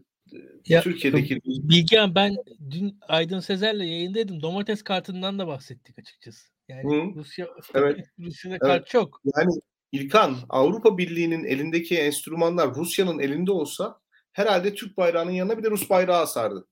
ya, 0.67 0.83
Türkiye'deki 0.83 1.41
Bilgehan 1.45 2.15
ben 2.15 2.37
dün 2.71 2.99
Aydın 3.09 3.41
Sezer'le 3.41 3.81
yayındaydım. 3.81 4.43
Domates 4.43 4.83
kartından 4.83 5.39
da 5.39 5.47
bahsettik 5.47 5.99
açıkçası. 5.99 6.49
Yani 6.69 6.83
Hı. 6.83 7.15
Rusya 7.15 7.49
evet. 7.75 8.07
Rusya'da 8.19 8.55
evet. 8.55 8.63
kart 8.63 8.87
çok. 8.87 9.21
Yani 9.37 9.53
İlkan 9.93 10.37
Avrupa 10.49 10.99
Birliği'nin 10.99 11.45
elindeki 11.45 11.99
enstrümanlar 11.99 12.75
Rusya'nın 12.75 13.19
elinde 13.19 13.53
olsa 13.53 14.01
herhalde 14.33 14.75
Türk 14.75 14.97
bayrağının 14.97 15.31
yanına 15.31 15.59
bir 15.59 15.63
de 15.63 15.71
Rus 15.71 15.91
bayrağı 15.91 16.21
asardı. 16.21 16.69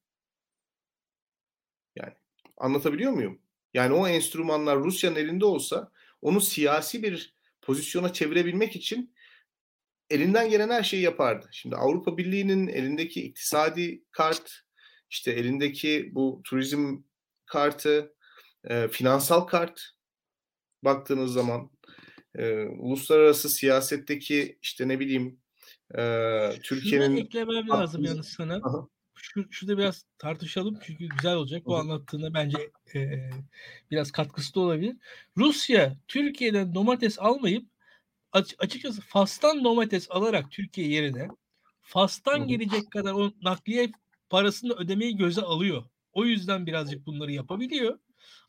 Yani 1.97 2.13
anlatabiliyor 2.57 3.13
muyum? 3.13 3.41
Yani 3.75 3.95
o 3.95 4.09
enstrümanlar 4.09 4.79
Rusya'nın 4.79 5.17
elinde 5.17 5.45
olsa 5.45 5.91
onu 6.23 6.41
siyasi 6.41 7.03
bir 7.03 7.36
pozisyona 7.67 8.13
çevirebilmek 8.13 8.77
için 8.77 9.15
elinden 10.11 10.51
gelen 10.51 10.71
her 10.71 10.83
şeyi 10.83 11.03
yapardı. 11.03 11.49
Şimdi 11.53 11.77
Avrupa 11.77 12.19
Birliği'nin 12.19 12.69
elindeki 12.69 13.23
iktisadi 13.23 14.05
kart, 14.13 14.61
işte 15.11 15.33
elindeki 15.33 16.11
bu 16.15 16.41
turizm 16.45 16.97
kartı, 17.47 18.15
e, 18.65 18.89
finansal 18.89 19.41
kart 19.41 19.81
baktığınız 20.83 21.33
zaman 21.33 21.71
e, 22.35 22.63
uluslararası 22.63 23.49
siyasetteki 23.49 24.59
işte 24.63 24.89
ne 24.89 25.01
bileyim 25.01 25.41
e, 25.99 26.03
Türkiye'nin... 26.63 27.17
Eklemem 27.17 27.69
lazım 27.69 28.05
yalnız 28.05 28.29
sana. 28.29 28.61
Aha. 28.63 28.89
Şu, 29.37 29.47
şurada 29.51 29.79
biraz 29.79 30.05
tartışalım 30.19 30.79
çünkü 30.83 31.07
güzel 31.07 31.35
olacak. 31.35 31.67
Bu 31.67 31.77
anlattığında 31.77 32.35
bence 32.35 32.71
e, 32.95 33.31
biraz 33.91 34.11
katkısı 34.11 34.55
da 34.55 34.61
olabilir. 34.61 34.97
Rusya 35.37 35.97
Türkiye'den 36.09 36.75
domates 36.75 37.19
almayıp 37.19 37.67
açıkçası 38.33 39.01
Fas'tan 39.01 39.65
domates 39.65 40.11
alarak 40.11 40.51
Türkiye 40.51 40.89
yerine 40.89 41.29
Fas'tan 41.83 42.47
gelecek 42.47 42.91
kadar 42.91 43.13
o 43.13 43.33
nakliye 43.43 43.93
parasını 44.31 44.73
ödemeyi 44.73 45.17
göze 45.17 45.43
alıyor. 45.43 45.85
O 46.13 46.25
yüzden 46.25 46.67
birazcık 46.67 47.07
bunları 47.07 47.33
yapabiliyor. 47.33 47.99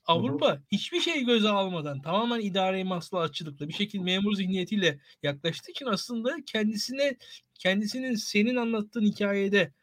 Avrupa 0.05 0.61
hiçbir 0.71 1.01
şey 1.01 1.25
göze 1.25 1.49
almadan 1.49 2.01
tamamen 2.01 2.39
idare 2.39 2.83
maslahatçılıkla 2.83 3.67
bir 3.67 3.73
şekilde 3.73 4.03
memur 4.03 4.33
zihniyetiyle 4.33 4.99
yaklaştığı 5.23 5.71
için 5.71 5.85
aslında 5.85 6.35
kendisine 6.45 7.17
kendisinin 7.53 8.15
senin 8.15 8.55
anlattığın 8.55 9.05
hikayede 9.05 9.73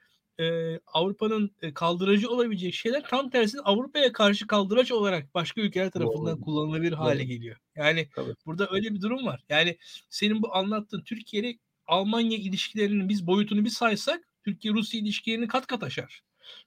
e, 0.40 0.78
Avrupa'nın 0.86 1.50
kaldırıcı 1.74 2.30
olabilecek 2.30 2.74
şeyler 2.74 3.04
tam 3.08 3.30
tersine 3.30 3.60
Avrupa'ya 3.60 4.12
karşı 4.12 4.46
kaldıraç 4.46 4.92
olarak 4.92 5.34
başka 5.34 5.60
ülkeler 5.60 5.90
tarafından 5.90 6.36
Doğru. 6.36 6.44
kullanılabilir 6.44 6.92
Doğru. 6.92 7.00
hale 7.00 7.24
geliyor. 7.24 7.56
Yani 7.76 8.08
Tabii. 8.14 8.34
burada 8.46 8.68
öyle 8.70 8.94
bir 8.94 9.00
durum 9.00 9.26
var. 9.26 9.44
Yani 9.48 9.78
senin 10.10 10.42
bu 10.42 10.54
anlattığın 10.54 11.02
Türkiye 11.02 11.58
Almanya 11.86 12.38
ilişkilerinin 12.38 13.08
biz 13.08 13.26
boyutunu 13.26 13.64
bir 13.64 13.70
saysak 13.70 14.20
Türkiye-Rusya 14.44 15.00
ilişkilerini 15.00 15.48
kat 15.48 15.66
kat 15.66 15.82
aşar. 15.82 16.22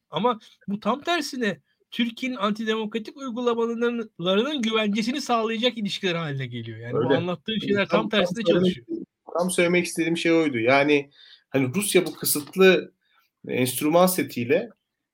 Ama 0.09 0.39
bu 0.67 0.79
tam 0.79 1.01
tersine 1.01 1.61
Türkiye'nin 1.91 2.35
antidemokratik 2.35 3.17
uygulamalarının 3.17 4.61
güvencesini 4.61 5.21
sağlayacak 5.21 5.77
ilişkiler 5.77 6.15
haline 6.15 6.47
geliyor. 6.47 6.77
Yani 6.77 6.97
Öyle. 6.97 7.09
bu 7.09 7.13
anlattığın 7.13 7.59
şeyler 7.59 7.87
tam, 7.87 8.09
tam 8.09 8.09
tersine 8.09 8.43
tam 8.43 8.53
çalışıyor. 8.53 8.87
Tam 9.39 9.51
söylemek 9.51 9.85
istediğim 9.85 10.17
şey 10.17 10.31
oydu. 10.31 10.59
Yani 10.59 11.09
hani 11.49 11.75
Rusya 11.75 12.05
bu 12.05 12.13
kısıtlı 12.13 12.93
enstrüman 13.47 14.07
setiyle 14.07 14.69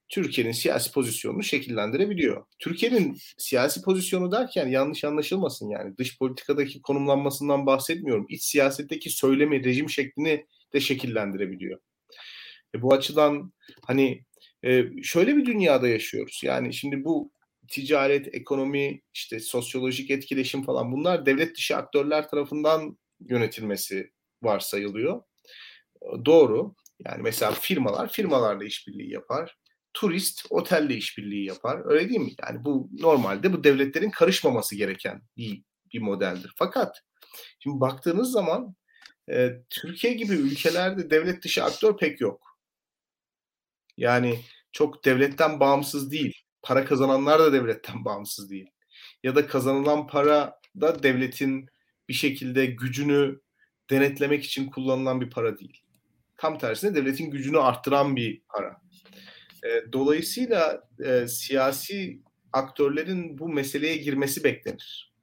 Türkiye'nin 0.08 0.52
siyasi 0.52 0.92
pozisyonunu 0.92 1.42
şekillendirebiliyor. 1.42 2.46
Türkiye'nin 2.58 3.18
siyasi 3.38 3.82
pozisyonu 3.82 4.32
derken 4.32 4.68
yanlış 4.68 5.04
anlaşılmasın 5.04 5.68
yani 5.68 5.96
dış 5.98 6.18
politikadaki 6.18 6.82
konumlanmasından 6.82 7.66
bahsetmiyorum. 7.66 8.26
İç 8.28 8.42
siyasetteki 8.42 9.10
söylemi, 9.10 9.64
rejim 9.64 9.90
şeklini 9.90 10.46
de 10.72 10.80
şekillendirebiliyor. 10.80 11.80
E 12.74 12.82
bu 12.82 12.92
açıdan 12.92 13.52
hani 13.86 14.24
e, 14.64 14.84
şöyle 15.02 15.36
bir 15.36 15.46
dünyada 15.46 15.88
yaşıyoruz. 15.88 16.40
Yani 16.44 16.74
şimdi 16.74 17.04
bu 17.04 17.32
ticaret, 17.68 18.34
ekonomi, 18.34 19.00
işte 19.14 19.40
sosyolojik 19.40 20.10
etkileşim 20.10 20.62
falan 20.62 20.92
bunlar 20.92 21.26
devlet 21.26 21.56
dışı 21.56 21.76
aktörler 21.76 22.28
tarafından 22.28 22.98
yönetilmesi 23.20 24.10
varsayılıyor. 24.42 25.22
Doğru. 26.24 26.74
Yani 26.98 27.22
mesela 27.22 27.52
firmalar 27.52 28.08
firmalarla 28.12 28.64
işbirliği 28.64 29.12
yapar. 29.12 29.58
Turist 29.94 30.46
otelle 30.50 30.94
işbirliği 30.94 31.46
yapar. 31.46 31.82
Öyle 31.84 32.08
değil 32.08 32.20
mi? 32.20 32.34
Yani 32.42 32.64
bu 32.64 32.90
normalde 32.92 33.52
bu 33.52 33.64
devletlerin 33.64 34.10
karışmaması 34.10 34.76
gereken 34.76 35.22
bir, 35.36 35.62
bir 35.92 36.00
modeldir. 36.00 36.52
Fakat 36.56 37.02
şimdi 37.58 37.80
baktığınız 37.80 38.30
zaman 38.32 38.76
e, 39.30 39.50
Türkiye 39.70 40.12
gibi 40.12 40.32
ülkelerde 40.32 41.10
devlet 41.10 41.44
dışı 41.44 41.64
aktör 41.64 41.96
pek 41.96 42.20
yok. 42.20 42.58
Yani 43.96 44.40
çok 44.72 45.04
devletten 45.04 45.60
bağımsız 45.60 46.12
değil. 46.12 46.42
Para 46.62 46.84
kazananlar 46.84 47.38
da 47.38 47.52
devletten 47.52 48.04
bağımsız 48.04 48.50
değil. 48.50 48.70
Ya 49.22 49.34
da 49.34 49.46
kazanılan 49.46 50.06
para 50.06 50.60
da 50.80 51.02
devletin 51.02 51.68
bir 52.08 52.14
şekilde 52.14 52.66
gücünü 52.66 53.40
denetlemek 53.90 54.44
için 54.44 54.66
kullanılan 54.70 55.20
bir 55.20 55.30
para 55.30 55.58
değil. 55.58 55.83
Tam 56.36 56.58
tersine 56.58 56.94
devletin 56.94 57.30
gücünü 57.30 57.58
arttıran 57.58 58.16
bir 58.16 58.42
para. 58.48 58.80
E, 59.64 59.92
dolayısıyla 59.92 60.88
e, 61.04 61.26
siyasi 61.28 62.20
aktörlerin 62.52 63.38
bu 63.38 63.48
meseleye 63.48 63.96
girmesi 63.96 64.44
beklenir. 64.44 65.14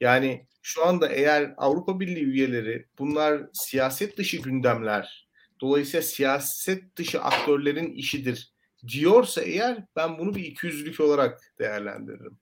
Yani 0.00 0.46
şu 0.62 0.86
anda 0.86 1.08
eğer 1.08 1.54
Avrupa 1.56 2.00
Birliği 2.00 2.24
üyeleri 2.24 2.86
bunlar 2.98 3.42
siyaset 3.52 4.18
dışı 4.18 4.36
gündemler, 4.36 5.28
dolayısıyla 5.60 6.02
siyaset 6.02 6.96
dışı 6.96 7.20
aktörlerin 7.20 7.92
işidir 7.92 8.54
diyorsa 8.88 9.42
eğer 9.42 9.84
ben 9.96 10.18
bunu 10.18 10.34
bir 10.34 10.44
ikiyüzlülük 10.44 11.00
olarak 11.00 11.54
değerlendiririm. 11.58 12.38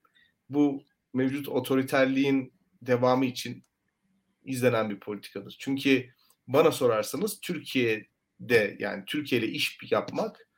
Bu 0.48 0.84
mevcut 1.14 1.48
otoriterliğin 1.48 2.52
devamı 2.82 3.24
için 3.24 3.64
izlenen 4.44 4.90
bir 4.90 5.00
politikadır. 5.00 5.56
Çünkü 5.60 6.08
bana 6.46 6.72
sorarsanız 6.72 7.40
Türkiye'de 7.40 8.76
yani 8.78 9.04
Türkiye 9.06 9.40
ile 9.40 9.48
iş 9.48 9.78
yapmak 9.90 10.48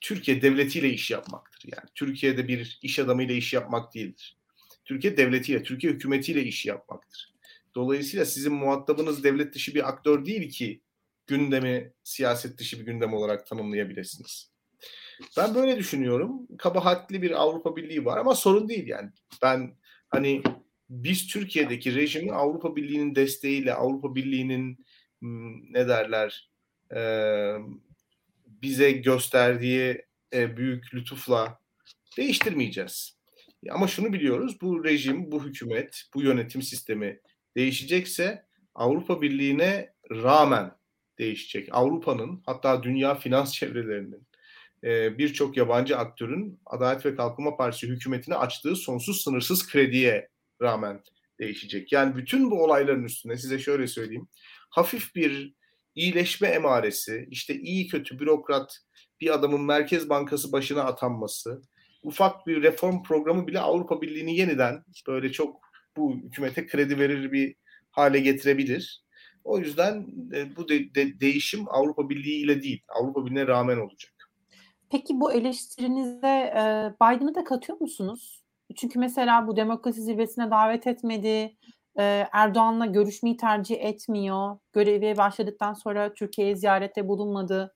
Türkiye 0.00 0.42
devletiyle 0.42 0.90
iş 0.90 1.10
yapmaktır. 1.10 1.62
Yani 1.66 1.88
Türkiye'de 1.94 2.48
bir 2.48 2.78
iş 2.82 2.98
adamıyla 2.98 3.34
iş 3.34 3.52
yapmak 3.52 3.94
değildir. 3.94 4.36
Türkiye 4.84 5.16
devletiyle, 5.16 5.62
Türkiye 5.62 5.92
hükümetiyle 5.92 6.42
iş 6.42 6.66
yapmaktır. 6.66 7.32
Dolayısıyla 7.74 8.24
sizin 8.24 8.52
muhatabınız 8.52 9.24
devlet 9.24 9.54
dışı 9.54 9.74
bir 9.74 9.88
aktör 9.88 10.24
değil 10.24 10.50
ki 10.50 10.80
gündemi 11.26 11.92
siyaset 12.04 12.58
dışı 12.58 12.80
bir 12.80 12.84
gündem 12.84 13.14
olarak 13.14 13.46
tanımlayabilirsiniz. 13.46 14.50
Ben 15.36 15.54
böyle 15.54 15.76
düşünüyorum. 15.76 16.46
Kabahatli 16.58 17.22
bir 17.22 17.30
Avrupa 17.30 17.76
Birliği 17.76 18.04
var 18.04 18.18
ama 18.18 18.34
sorun 18.34 18.68
değil 18.68 18.86
yani. 18.86 19.10
Ben 19.42 19.74
hani 20.08 20.42
biz 20.90 21.26
Türkiye'deki 21.26 21.94
rejimi 21.94 22.32
Avrupa 22.32 22.76
Birliği'nin 22.76 23.14
desteğiyle, 23.14 23.74
Avrupa 23.74 24.14
Birliği'nin 24.14 24.84
ne 25.22 25.88
derler 25.88 26.50
e, 26.94 27.00
bize 28.46 28.92
gösterdiği 28.92 30.02
e, 30.32 30.56
büyük 30.56 30.94
lütufla 30.94 31.58
değiştirmeyeceğiz. 32.16 33.18
Ama 33.70 33.88
şunu 33.88 34.12
biliyoruz, 34.12 34.60
bu 34.60 34.84
rejim, 34.84 35.32
bu 35.32 35.44
hükümet, 35.44 36.02
bu 36.14 36.22
yönetim 36.22 36.62
sistemi 36.62 37.20
değişecekse 37.56 38.46
Avrupa 38.74 39.22
Birliği'ne 39.22 39.92
rağmen 40.10 40.72
değişecek. 41.18 41.68
Avrupa'nın 41.72 42.42
hatta 42.46 42.82
dünya 42.82 43.14
finans 43.14 43.52
çevrelerinin 43.52 44.28
e, 44.84 45.18
birçok 45.18 45.56
yabancı 45.56 45.98
aktörün 45.98 46.60
Adalet 46.66 47.06
ve 47.06 47.14
Kalkınma 47.14 47.56
Partisi 47.56 47.88
hükümetine 47.88 48.34
açtığı 48.34 48.76
sonsuz 48.76 49.22
sınırsız 49.22 49.68
krediye 49.68 50.28
rağmen 50.62 51.02
değişecek. 51.38 51.92
Yani 51.92 52.16
bütün 52.16 52.50
bu 52.50 52.64
olayların 52.64 53.04
üstüne 53.04 53.36
size 53.36 53.58
şöyle 53.58 53.86
söyleyeyim. 53.86 54.28
Hafif 54.70 55.14
bir 55.14 55.54
iyileşme 55.94 56.48
emaresi, 56.48 57.26
işte 57.30 57.54
iyi 57.54 57.88
kötü 57.88 58.18
bürokrat 58.18 58.78
bir 59.20 59.34
adamın 59.34 59.60
Merkez 59.60 60.08
Bankası 60.08 60.52
başına 60.52 60.82
atanması, 60.82 61.62
ufak 62.02 62.46
bir 62.46 62.62
reform 62.62 63.02
programı 63.02 63.46
bile 63.46 63.60
Avrupa 63.60 64.02
Birliği'ni 64.02 64.36
yeniden 64.36 64.84
böyle 65.06 65.32
çok 65.32 65.60
bu 65.96 66.16
hükümete 66.16 66.66
kredi 66.66 66.98
verir 66.98 67.32
bir 67.32 67.54
hale 67.90 68.20
getirebilir. 68.20 69.04
O 69.44 69.58
yüzden 69.58 70.06
e, 70.34 70.56
bu 70.56 70.68
de, 70.68 70.94
de, 70.94 71.20
değişim 71.20 71.64
Avrupa 71.68 72.08
Birliği 72.08 72.44
ile 72.44 72.62
değil, 72.62 72.82
Avrupa 72.88 73.26
Birliği'ne 73.26 73.46
rağmen 73.46 73.78
olacak. 73.78 74.12
Peki 74.90 75.20
bu 75.20 75.32
eleştirinize 75.32 76.52
e, 76.56 76.92
Biden'ı 77.02 77.34
da 77.34 77.44
katıyor 77.44 77.80
musunuz? 77.80 78.44
Çünkü 78.76 78.98
mesela 78.98 79.46
bu 79.46 79.56
demokrasi 79.56 80.02
zirvesine 80.02 80.50
davet 80.50 80.86
etmedi, 80.86 81.56
e, 81.98 82.28
Erdoğan'la 82.32 82.86
görüşmeyi 82.86 83.36
tercih 83.36 83.76
etmiyor, 83.80 84.58
görevi 84.72 85.16
başladıktan 85.16 85.74
sonra 85.74 86.14
Türkiye'ye 86.14 86.56
ziyarette 86.56 87.08
bulunmadı. 87.08 87.74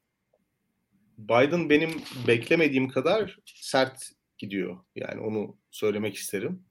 Biden 1.18 1.70
benim 1.70 1.90
beklemediğim 2.26 2.88
kadar 2.88 3.38
sert 3.46 4.10
gidiyor. 4.38 4.76
Yani 4.96 5.20
onu 5.20 5.56
söylemek 5.70 6.14
isterim. 6.14 6.64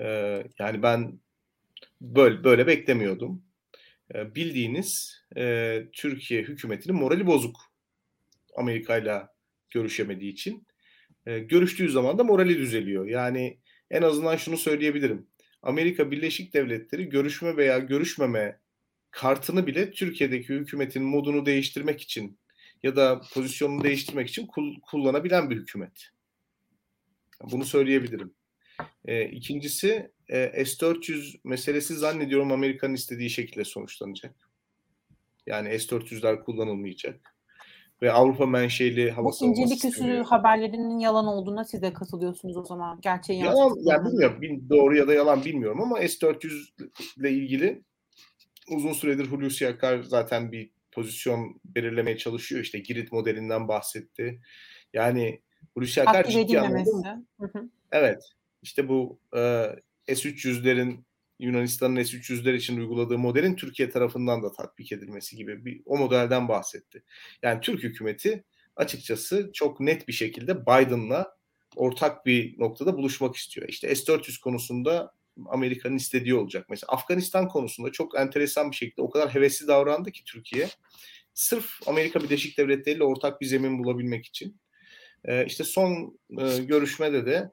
Ee, 0.00 0.44
yani 0.58 0.82
ben 0.82 1.20
böyle 2.00 2.44
böyle 2.44 2.66
beklemiyordum. 2.66 3.42
Ee, 4.14 4.34
bildiğiniz 4.34 5.22
e, 5.36 5.76
Türkiye 5.92 6.42
hükümetinin 6.42 6.96
morali 6.96 7.26
bozuk. 7.26 7.56
Amerika 8.56 8.98
ile 8.98 9.22
görüşemediği 9.70 10.32
için. 10.32 10.66
E, 11.26 11.38
görüştüğü 11.38 11.88
zaman 11.88 12.18
da 12.18 12.24
morali 12.24 12.58
düzeliyor. 12.58 13.06
Yani 13.06 13.58
en 13.90 14.02
azından 14.02 14.36
şunu 14.36 14.56
söyleyebilirim. 14.56 15.26
Amerika 15.62 16.10
Birleşik 16.10 16.54
Devletleri 16.54 17.08
görüşme 17.08 17.56
veya 17.56 17.78
görüşmeme 17.78 18.60
kartını 19.10 19.66
bile 19.66 19.90
Türkiye'deki 19.90 20.48
hükümetin 20.48 21.02
modunu 21.02 21.46
değiştirmek 21.46 22.00
için 22.00 22.38
ya 22.82 22.96
da 22.96 23.20
pozisyonunu 23.34 23.84
değiştirmek 23.84 24.28
için 24.28 24.48
kullanabilen 24.82 25.50
bir 25.50 25.56
hükümet. 25.56 26.10
Bunu 27.42 27.64
söyleyebilirim. 27.64 28.34
E, 29.04 29.24
ikincisi 29.24 30.10
e, 30.28 30.64
S-400 30.64 31.40
meselesi 31.44 31.94
zannediyorum 31.94 32.52
Amerika'nın 32.52 32.94
istediği 32.94 33.30
şekilde 33.30 33.64
sonuçlanacak. 33.64 34.34
Yani 35.46 35.80
S-400'ler 35.80 36.44
kullanılmayacak. 36.44 37.34
Ve 38.02 38.12
Avrupa 38.12 38.46
menşeli 38.46 39.10
hava 39.10 39.28
Bu 39.28 39.46
incelik 39.46 39.84
üstü 39.84 40.22
haberlerinin 40.22 40.98
yalan 40.98 41.26
olduğuna 41.26 41.64
siz 41.64 41.82
de 41.82 41.92
katılıyorsunuz 41.92 42.56
o 42.56 42.64
zaman. 42.64 43.00
Gerçeği 43.00 43.40
yalan, 43.40 43.76
yani 43.84 44.06
bilmiyorum. 44.40 44.66
Doğru 44.70 44.96
ya 44.96 45.08
da 45.08 45.14
yalan 45.14 45.44
bilmiyorum 45.44 45.80
ama 45.80 45.98
S-400 45.98 46.68
ile 47.16 47.30
ilgili 47.30 47.82
uzun 48.70 48.92
süredir 48.92 49.26
Hulusi 49.26 49.68
Akar 49.68 50.02
zaten 50.02 50.52
bir 50.52 50.70
pozisyon 50.92 51.60
belirlemeye 51.64 52.16
çalışıyor. 52.16 52.62
İşte 52.62 52.78
Girit 52.78 53.12
modelinden 53.12 53.68
bahsetti. 53.68 54.40
Yani 54.92 55.40
Hulusi 55.74 56.02
Akar 56.02 56.24
ciddi 56.24 56.60
anlamda 56.60 57.22
Evet. 57.92 58.22
İşte 58.62 58.88
bu 58.88 59.18
e, 59.36 59.66
S-300'lerin 60.06 61.04
Yunanistan'ın 61.40 62.02
S-300'ler 62.02 62.54
için 62.54 62.78
uyguladığı 62.78 63.18
modelin 63.18 63.56
Türkiye 63.56 63.90
tarafından 63.90 64.42
da 64.42 64.52
tatbik 64.52 64.92
edilmesi 64.92 65.36
gibi 65.36 65.64
bir 65.64 65.82
o 65.86 65.98
modelden 65.98 66.48
bahsetti. 66.48 67.02
Yani 67.42 67.60
Türk 67.60 67.82
hükümeti 67.82 68.44
açıkçası 68.76 69.50
çok 69.52 69.80
net 69.80 70.08
bir 70.08 70.12
şekilde 70.12 70.62
Biden'la 70.62 71.36
ortak 71.76 72.26
bir 72.26 72.58
noktada 72.58 72.96
buluşmak 72.96 73.36
istiyor. 73.36 73.68
İşte 73.68 73.94
S-400 73.94 74.40
konusunda 74.40 75.14
Amerika'nın 75.46 75.96
istediği 75.96 76.34
olacak. 76.34 76.66
Mesela 76.70 76.92
Afganistan 76.92 77.48
konusunda 77.48 77.92
çok 77.92 78.18
enteresan 78.18 78.70
bir 78.70 78.76
şekilde 78.76 79.02
o 79.02 79.10
kadar 79.10 79.34
hevesli 79.34 79.66
davrandı 79.68 80.10
ki 80.10 80.24
Türkiye. 80.24 80.68
Sırf 81.34 81.88
Amerika 81.88 82.22
Birleşik 82.22 82.58
Devletleri 82.58 82.96
ile 82.96 83.04
ortak 83.04 83.40
bir 83.40 83.46
zemin 83.46 83.78
bulabilmek 83.78 84.26
için. 84.26 84.56
Ee, 85.24 85.46
işte 85.46 85.64
son 85.64 86.18
e, 86.38 86.58
görüşmede 86.58 87.26
de 87.26 87.50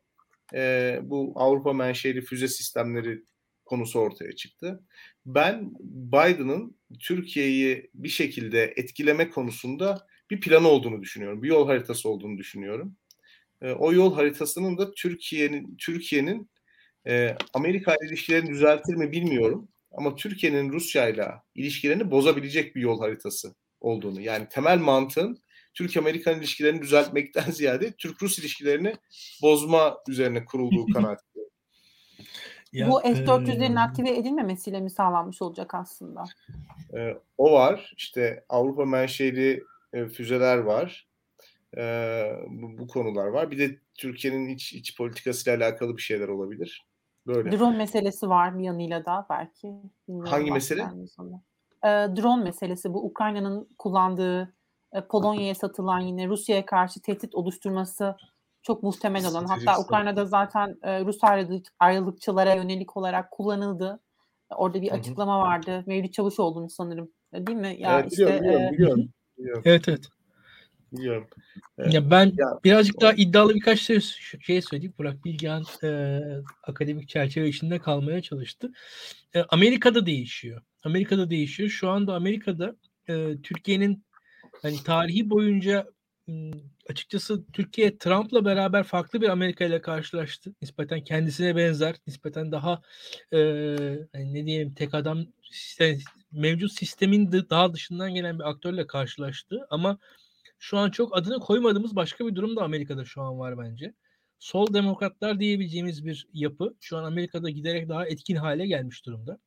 e, 0.53 0.99
bu 1.03 1.33
Avrupa 1.35 1.73
menşeli 1.73 2.21
füze 2.21 2.47
sistemleri 2.47 3.23
konusu 3.68 3.99
ortaya 3.99 4.36
çıktı. 4.36 4.84
Ben 5.26 5.72
Biden'ın 5.80 6.78
Türkiye'yi 6.99 7.89
bir 7.93 8.09
şekilde 8.09 8.74
etkileme 8.76 9.30
konusunda 9.30 10.07
bir 10.30 10.41
planı 10.41 10.68
olduğunu 10.68 11.01
düşünüyorum. 11.01 11.43
Bir 11.43 11.47
yol 11.47 11.68
haritası 11.68 12.09
olduğunu 12.09 12.38
düşünüyorum. 12.38 12.95
E, 13.61 13.72
o 13.72 13.93
yol 13.93 14.15
haritasının 14.15 14.78
da 14.78 14.91
Türkiye'nin 14.91 15.76
Türkiye'nin 15.78 16.49
e, 17.07 17.36
Amerika 17.53 17.95
ile 17.95 18.07
ilişkilerini 18.09 18.49
düzeltir 18.49 18.95
mi 18.95 19.11
bilmiyorum. 19.11 19.68
Ama 19.91 20.15
Türkiye'nin 20.15 20.72
Rusya 20.72 21.09
ile 21.09 21.28
ilişkilerini 21.55 22.11
bozabilecek 22.11 22.76
bir 22.76 22.82
yol 22.82 22.99
haritası 22.99 23.55
olduğunu. 23.82 24.22
Yani 24.22 24.47
temel 24.49 24.78
mantığın 24.78 25.41
Türk-Amerikan 25.74 26.39
ilişkilerini 26.39 26.82
düzeltmekten 26.82 27.51
ziyade 27.51 27.91
Türk-Rus 27.91 28.39
ilişkilerini 28.39 28.95
bozma 29.41 29.97
üzerine 30.07 30.45
kurulduğu 30.45 30.86
kanaatindeyim. 30.86 31.49
Ya, 32.74 32.88
Bu 32.88 33.01
S-400'lerin 33.01 33.78
e... 33.78 33.80
aktive 33.80 34.18
edilmemesiyle 34.18 34.80
mi 34.80 34.89
sağlanmış 34.89 35.41
olacak 35.41 35.74
aslında? 35.74 36.24
E, 36.93 37.18
o 37.38 37.51
var. 37.53 37.93
İşte 37.97 38.45
Avrupa 38.49 38.86
menşeli 38.86 39.63
e, 39.93 40.05
füzeler 40.05 40.57
var. 40.57 41.07
E, 41.78 41.82
bu, 42.47 42.78
bu 42.78 42.88
konular 42.88 43.28
var. 43.28 43.51
Bir 43.51 43.59
de 43.59 43.80
Türkiye'nin 43.95 44.47
iç, 44.49 44.74
iç 44.74 44.97
politikasıyla 44.97 45.57
alakalı 45.57 45.97
bir 45.97 46.01
şeyler 46.01 46.28
olabilir. 46.28 46.88
Böyle. 47.28 47.51
Drone 47.51 47.78
meselesi 47.78 48.30
var 48.30 48.59
bir 48.59 48.63
yanıyla 48.63 49.05
da 49.05 49.26
belki. 49.30 49.68
Bilmiyorum 50.07 50.32
Hangi 50.32 50.51
mesele? 50.51 50.82
E, 51.84 51.88
drone 51.89 52.43
meselesi 52.43 52.93
bu 52.93 53.05
Ukrayna'nın 53.05 53.70
kullandığı 53.78 54.53
e, 54.93 55.01
Polonya'ya 55.01 55.55
satılan 55.55 55.99
yine 55.99 56.28
Rusya'ya 56.28 56.65
karşı 56.65 57.01
tehdit 57.01 57.36
oluşturması 57.36 58.15
çok 58.68 58.84
muhtemel 58.84 59.26
olan. 59.26 59.45
Hatta 59.45 59.80
Ukrayna'da 59.82 60.26
zaten 60.26 60.78
e, 60.84 61.05
Rus 61.05 61.24
ayrılık, 61.24 61.68
ayrılıkçılara 61.80 62.53
yönelik 62.53 62.97
olarak 62.97 63.32
kullanıldı. 63.32 63.99
Orada 64.49 64.82
bir 64.82 64.91
açıklama 64.91 65.39
vardı. 65.39 65.84
Mevlüt 65.86 66.13
Çavuş 66.13 66.39
olduğunu 66.39 66.70
sanırım. 66.70 67.11
E, 67.34 67.47
değil 67.47 67.57
mi? 67.57 67.76
Ya 67.80 67.99
evet, 67.99 68.11
işte, 68.11 68.41
biliyorum, 68.41 68.61
e, 68.61 68.72
biliyorum, 68.72 69.09
biliyorum. 69.38 69.61
Evet 69.65 69.89
evet. 69.89 70.05
Biliyorum. 70.91 71.28
Evet. 71.78 71.93
Ya 71.93 72.11
ben 72.11 72.26
ya, 72.26 72.59
birazcık 72.63 73.01
daha 73.01 73.13
iddialı 73.13 73.55
birkaç 73.55 73.80
şey, 73.80 73.99
şey 74.41 74.61
söyleyeyim. 74.61 74.93
Burak 74.97 75.26
Bilgehan 75.26 75.63
e, 75.84 76.20
akademik 76.63 77.09
çerçeve 77.09 77.47
içinde 77.49 77.80
kalmaya 77.80 78.22
çalıştı. 78.22 78.72
E, 79.36 79.41
Amerika'da 79.41 80.05
değişiyor. 80.05 80.61
Amerika'da 80.84 81.30
değişiyor. 81.30 81.70
Şu 81.70 81.89
anda 81.89 82.15
Amerika'da 82.15 82.76
e, 83.09 83.41
Türkiye'nin 83.43 84.03
hani 84.61 84.84
tarihi 84.84 85.30
boyunca 85.30 85.88
açıkçası 86.89 87.45
Türkiye 87.53 87.97
Trump'la 87.97 88.45
beraber 88.45 88.84
farklı 88.84 89.21
bir 89.21 89.30
Amerika 89.30 89.65
ile 89.65 89.82
karşılaştı. 89.82 90.53
Nispeten 90.61 91.03
kendisine 91.03 91.55
benzer, 91.55 91.95
nispeten 92.07 92.51
daha 92.51 92.82
e, 93.32 93.39
ne 94.13 94.45
diyeyim 94.45 94.73
tek 94.73 94.93
adam 94.93 95.25
işte, 95.51 95.97
mevcut 96.32 96.71
sistemin 96.71 97.32
daha 97.32 97.73
dışından 97.73 98.13
gelen 98.13 98.39
bir 98.39 98.49
aktörle 98.49 98.88
karşılaştı. 98.88 99.67
Ama 99.69 99.97
şu 100.59 100.78
an 100.78 100.89
çok 100.91 101.17
adını 101.17 101.39
koymadığımız 101.39 101.95
başka 101.95 102.28
bir 102.28 102.36
durum 102.36 102.55
da 102.55 102.63
Amerika'da 102.63 103.05
şu 103.05 103.21
an 103.21 103.39
var 103.39 103.57
bence. 103.57 103.93
Sol 104.39 104.73
demokratlar 104.73 105.39
diyebileceğimiz 105.39 106.05
bir 106.05 106.28
yapı 106.34 106.75
şu 106.82 106.97
an 106.97 107.03
Amerika'da 107.03 107.49
giderek 107.49 107.89
daha 107.89 108.07
etkin 108.07 108.36
hale 108.36 108.67
gelmiş 108.67 109.05
durumda. 109.05 109.39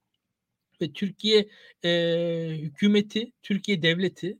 Ve 0.81 0.93
Türkiye 0.93 1.49
e, 1.85 1.91
hükümeti, 2.59 3.33
Türkiye 3.43 3.83
devleti 3.83 4.39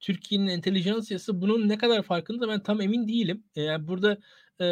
Türkiye'nin 0.00 0.46
entelijansiyası 0.46 1.40
bunun 1.40 1.68
ne 1.68 1.78
kadar 1.78 2.02
farkında 2.02 2.48
ben 2.48 2.62
tam 2.62 2.80
emin 2.80 3.08
değilim. 3.08 3.44
Yani 3.56 3.88
burada 3.88 4.18
e, 4.60 4.64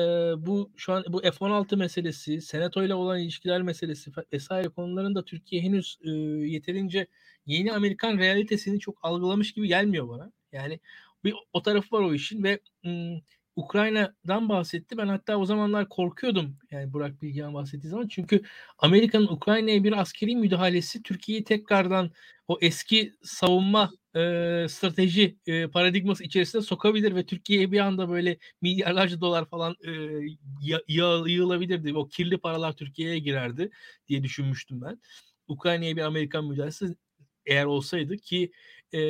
bu 0.47 0.73
şu 0.77 0.93
an 0.93 1.05
bu 1.09 1.21
F-16 1.21 1.77
meselesi, 1.77 2.41
Senato 2.41 2.85
ile 2.85 2.95
olan 2.95 3.21
ilişkiler 3.21 3.63
meselesi 3.63 4.11
vesaire 4.33 4.69
konularında 4.69 5.25
Türkiye 5.25 5.63
henüz 5.63 5.99
e, 6.05 6.11
yeterince 6.51 7.07
yeni 7.47 7.73
Amerikan 7.73 8.19
realitesini 8.19 8.81
çok 8.81 8.99
algılamış 9.03 9.53
gibi 9.53 9.69
gelmiyor 9.69 10.09
bana. 10.09 10.33
Yani 10.53 10.81
bir 11.25 11.35
o 11.53 11.63
tarafı 11.63 11.97
var 11.97 12.03
o 12.03 12.15
işin 12.15 12.45
ve 12.45 12.61
m, 12.85 13.21
Ukrayna'dan 13.57 14.49
bahsetti. 14.49 14.99
Ben 14.99 15.09
hatta 15.09 15.37
o 15.37 15.45
zamanlar 15.47 15.89
korkuyordum. 15.89 16.59
Yani 16.71 16.93
Burak 16.93 17.23
Bilgehan 17.23 17.55
bahsettiği 17.55 17.91
zaman. 17.91 18.09
Çünkü 18.09 18.43
Amerika'nın 18.79 19.27
Ukrayna'ya 19.27 19.85
bir 19.85 20.01
askeri 20.01 20.37
müdahalesi 20.37 21.03
Türkiye'yi 21.03 21.45
tekrardan 21.45 22.11
o 22.49 22.59
eski 22.61 23.15
savunma 23.23 23.91
e, 24.17 24.67
strateji 24.69 25.37
e, 25.47 25.67
paradigması 25.69 26.25
içerisine 26.25 26.63
sokabilir 26.63 27.15
ve 27.15 27.27
Türkiye'ye 27.27 27.73
bir 27.73 27.81
anda 27.81 28.09
böyle 28.09 28.39
milyarlarca 28.63 29.21
dolar 29.21 29.45
falan 29.45 29.77
e, 29.87 29.91
yığılabilirdi. 31.29 31.95
O 31.95 32.09
kirli 32.09 32.39
paralar 32.39 32.73
Türkiye'ye 32.77 33.19
girerdi 33.19 33.71
diye 34.09 34.23
düşünmüştüm 34.23 34.81
ben. 34.83 35.01
Ukrayna'ya 35.49 35.97
bir 35.97 36.03
Amerikan 36.03 36.45
müdahalesi 36.45 36.97
eğer 37.47 37.65
olsaydı 37.65 38.17
ki 38.17 38.53
e, 38.95 39.01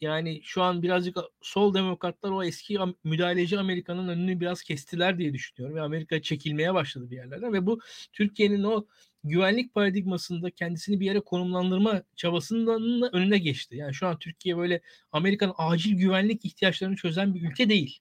yani 0.00 0.40
şu 0.44 0.62
an 0.62 0.82
birazcık 0.82 1.16
sol 1.42 1.74
demokratlar 1.74 2.30
o 2.30 2.44
eski 2.44 2.78
müdahaleci 3.04 3.58
Amerika'nın 3.58 4.08
önünü 4.08 4.40
biraz 4.40 4.62
kestiler 4.62 5.18
diye 5.18 5.34
düşünüyorum. 5.34 5.76
Ve 5.76 5.80
Amerika 5.82 6.22
çekilmeye 6.22 6.74
başladı 6.74 7.10
bir 7.10 7.16
yerlerden 7.16 7.52
ve 7.52 7.66
bu 7.66 7.80
Türkiye'nin 8.12 8.64
o 8.64 8.86
güvenlik 9.24 9.74
paradigmasında 9.74 10.50
kendisini 10.50 11.00
bir 11.00 11.06
yere 11.06 11.20
konumlandırma 11.20 12.02
çabasının 12.16 13.10
önüne 13.12 13.38
geçti. 13.38 13.76
Yani 13.76 13.94
şu 13.94 14.06
an 14.06 14.18
Türkiye 14.18 14.56
böyle 14.56 14.80
Amerika'nın 15.12 15.54
acil 15.58 15.96
güvenlik 15.96 16.44
ihtiyaçlarını 16.44 16.96
çözen 16.96 17.34
bir 17.34 17.42
ülke 17.42 17.68
değil. 17.68 17.98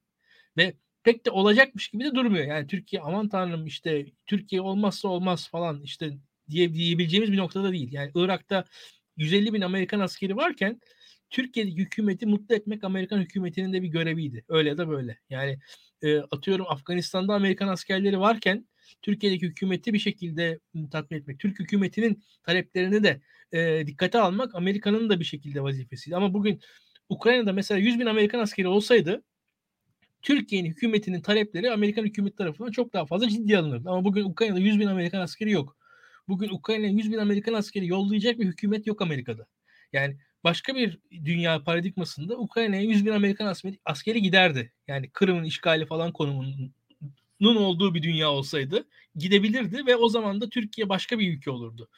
Ve 0.57 0.73
pek 1.03 1.25
de 1.25 1.31
olacakmış 1.31 1.87
gibi 1.87 2.03
de 2.03 2.15
durmuyor. 2.15 2.45
Yani 2.45 2.67
Türkiye 2.67 3.01
aman 3.01 3.29
tanrım 3.29 3.65
işte 3.67 4.05
Türkiye 4.25 4.61
olmazsa 4.61 5.07
olmaz 5.07 5.49
falan 5.49 5.81
işte 5.81 6.17
diye 6.49 6.73
diyebileceğimiz 6.73 7.31
bir 7.31 7.37
noktada 7.37 7.71
değil. 7.71 7.93
Yani 7.93 8.11
Irak'ta 8.15 8.65
150 9.17 9.53
bin 9.53 9.61
Amerikan 9.61 9.99
askeri 9.99 10.35
varken 10.35 10.81
Türkiye'deki 11.29 11.77
hükümeti 11.77 12.25
mutlu 12.25 12.55
etmek 12.55 12.83
Amerikan 12.83 13.19
hükümetinin 13.19 13.73
de 13.73 13.81
bir 13.81 13.87
göreviydi. 13.87 14.45
Öyle 14.47 14.69
ya 14.69 14.77
da 14.77 14.89
böyle. 14.89 15.19
Yani 15.29 15.59
e, 16.01 16.17
atıyorum 16.17 16.65
Afganistan'da 16.69 17.33
Amerikan 17.33 17.67
askerleri 17.67 18.19
varken 18.19 18.67
Türkiye'deki 19.01 19.45
hükümeti 19.45 19.93
bir 19.93 19.99
şekilde 19.99 20.59
tatmin 20.91 21.17
etmek, 21.17 21.39
Türk 21.39 21.59
hükümetinin 21.59 22.23
taleplerini 22.43 23.03
de 23.03 23.21
e, 23.51 23.87
dikkate 23.87 24.19
almak 24.19 24.55
Amerika'nın 24.55 25.09
da 25.09 25.19
bir 25.19 25.25
şekilde 25.25 25.63
vazifesiydi. 25.63 26.15
Ama 26.15 26.33
bugün 26.33 26.59
Ukrayna'da 27.09 27.53
mesela 27.53 27.79
100 27.79 27.99
bin 27.99 28.05
Amerikan 28.05 28.39
askeri 28.39 28.67
olsaydı 28.67 29.23
Türkiye'nin 30.21 30.69
hükümetinin 30.69 31.21
talepleri 31.21 31.71
Amerikan 31.71 32.03
hükümeti 32.05 32.35
tarafından 32.35 32.71
çok 32.71 32.93
daha 32.93 33.05
fazla 33.05 33.29
ciddi 33.29 33.57
alınırdı. 33.57 33.89
Ama 33.89 34.05
bugün 34.05 34.25
Ukrayna'da 34.25 34.59
100 34.59 34.79
bin 34.79 34.87
Amerikan 34.87 35.19
askeri 35.19 35.51
yok. 35.51 35.77
Bugün 36.27 36.49
Ukrayna'ya 36.49 36.91
100 36.91 37.11
bin 37.11 37.17
Amerikan 37.17 37.53
askeri 37.53 37.87
yollayacak 37.87 38.39
bir 38.39 38.45
hükümet 38.45 38.87
yok 38.87 39.01
Amerika'da. 39.01 39.45
Yani 39.93 40.17
başka 40.43 40.75
bir 40.75 40.99
dünya 41.11 41.63
paradigmasında 41.63 42.37
Ukrayna'ya 42.37 42.81
100 42.81 43.05
bin 43.05 43.11
Amerikan 43.11 43.53
askeri, 43.85 44.21
giderdi. 44.21 44.73
Yani 44.87 45.09
Kırım'ın 45.09 45.43
işgali 45.43 45.85
falan 45.85 46.13
konumunun 46.13 46.73
olduğu 47.41 47.93
bir 47.93 48.03
dünya 48.03 48.31
olsaydı 48.31 48.87
gidebilirdi 49.15 49.85
ve 49.85 49.95
o 49.95 50.09
zaman 50.09 50.41
da 50.41 50.49
Türkiye 50.49 50.89
başka 50.89 51.19
bir 51.19 51.33
ülke 51.33 51.51
olurdu. 51.51 51.89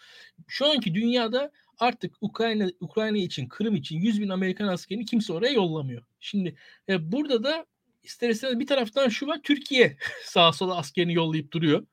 Şu 0.48 0.66
anki 0.66 0.96
dünyada 0.96 1.52
artık 1.80 2.16
Ukrayna 2.22 2.68
Ukrayna 2.80 3.18
için, 3.18 3.48
Kırım 3.48 3.76
için 3.76 4.00
100 4.00 4.22
bin 4.22 4.30
Amerikan 4.30 4.68
askerini 4.68 5.06
kimse 5.06 5.34
oraya 5.34 5.54
yollamıyor. 5.54 6.04
Şimdi 6.20 6.56
e, 6.90 7.12
burada 7.12 7.44
da 7.44 7.66
ister 8.04 8.30
istemez 8.30 8.60
bir 8.60 8.68
taraftan 8.68 9.10
şu 9.10 9.28
var, 9.28 9.40
Türkiye 9.44 9.98
sağa 10.24 10.54
sola 10.54 10.78
askerini 10.78 11.14
yollayıp 11.14 11.52
duruyor. 11.52 11.88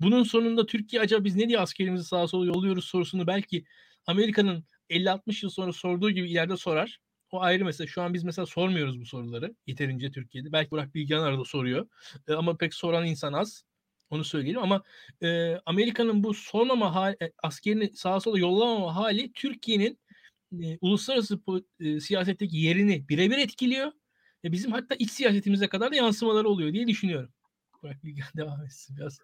Bunun 0.00 0.22
sonunda 0.22 0.66
Türkiye 0.66 1.02
acaba 1.02 1.24
biz 1.24 1.36
ne 1.36 1.48
diye 1.48 1.58
askerimizi 1.58 2.04
sağa 2.04 2.28
sola 2.28 2.46
yolluyoruz 2.46 2.84
sorusunu 2.84 3.26
belki 3.26 3.64
Amerika'nın 4.06 4.64
50-60 4.90 5.44
yıl 5.44 5.50
sonra 5.50 5.72
sorduğu 5.72 6.10
gibi 6.10 6.30
ileride 6.30 6.56
sorar. 6.56 7.00
O 7.30 7.40
ayrı 7.42 7.64
mesele. 7.64 7.88
Şu 7.88 8.02
an 8.02 8.14
biz 8.14 8.24
mesela 8.24 8.46
sormuyoruz 8.46 9.00
bu 9.00 9.06
soruları 9.06 9.54
yeterince 9.66 10.10
Türkiye'de. 10.10 10.52
Belki 10.52 10.70
Burak 10.70 10.94
Bilgehan 10.94 11.22
arada 11.22 11.44
soruyor. 11.44 11.88
E, 12.28 12.32
ama 12.32 12.56
pek 12.56 12.74
soran 12.74 13.06
insan 13.06 13.32
az. 13.32 13.64
Onu 14.10 14.24
söyleyelim 14.24 14.62
ama 14.62 14.82
e, 15.22 15.56
Amerika'nın 15.66 16.24
bu 16.24 16.34
sormama 16.34 16.94
hali, 16.94 17.16
e, 17.22 17.32
askerini 17.42 17.92
sağa 17.94 18.20
sola 18.20 18.38
yollamama 18.38 18.96
hali 18.96 19.32
Türkiye'nin 19.32 19.98
e, 20.62 20.78
uluslararası 20.80 21.40
e, 21.80 22.00
siyasetteki 22.00 22.56
yerini 22.56 23.08
birebir 23.08 23.38
etkiliyor. 23.38 23.92
E, 24.44 24.52
bizim 24.52 24.72
hatta 24.72 24.94
iç 24.94 25.10
siyasetimize 25.10 25.68
kadar 25.68 25.92
da 25.92 25.96
yansımaları 25.96 26.48
oluyor 26.48 26.72
diye 26.72 26.86
düşünüyorum. 26.86 27.30
Burak 27.82 28.04
Bilgehan 28.04 28.30
devam 28.36 28.64
etsin 28.64 28.96
biraz. 28.96 29.18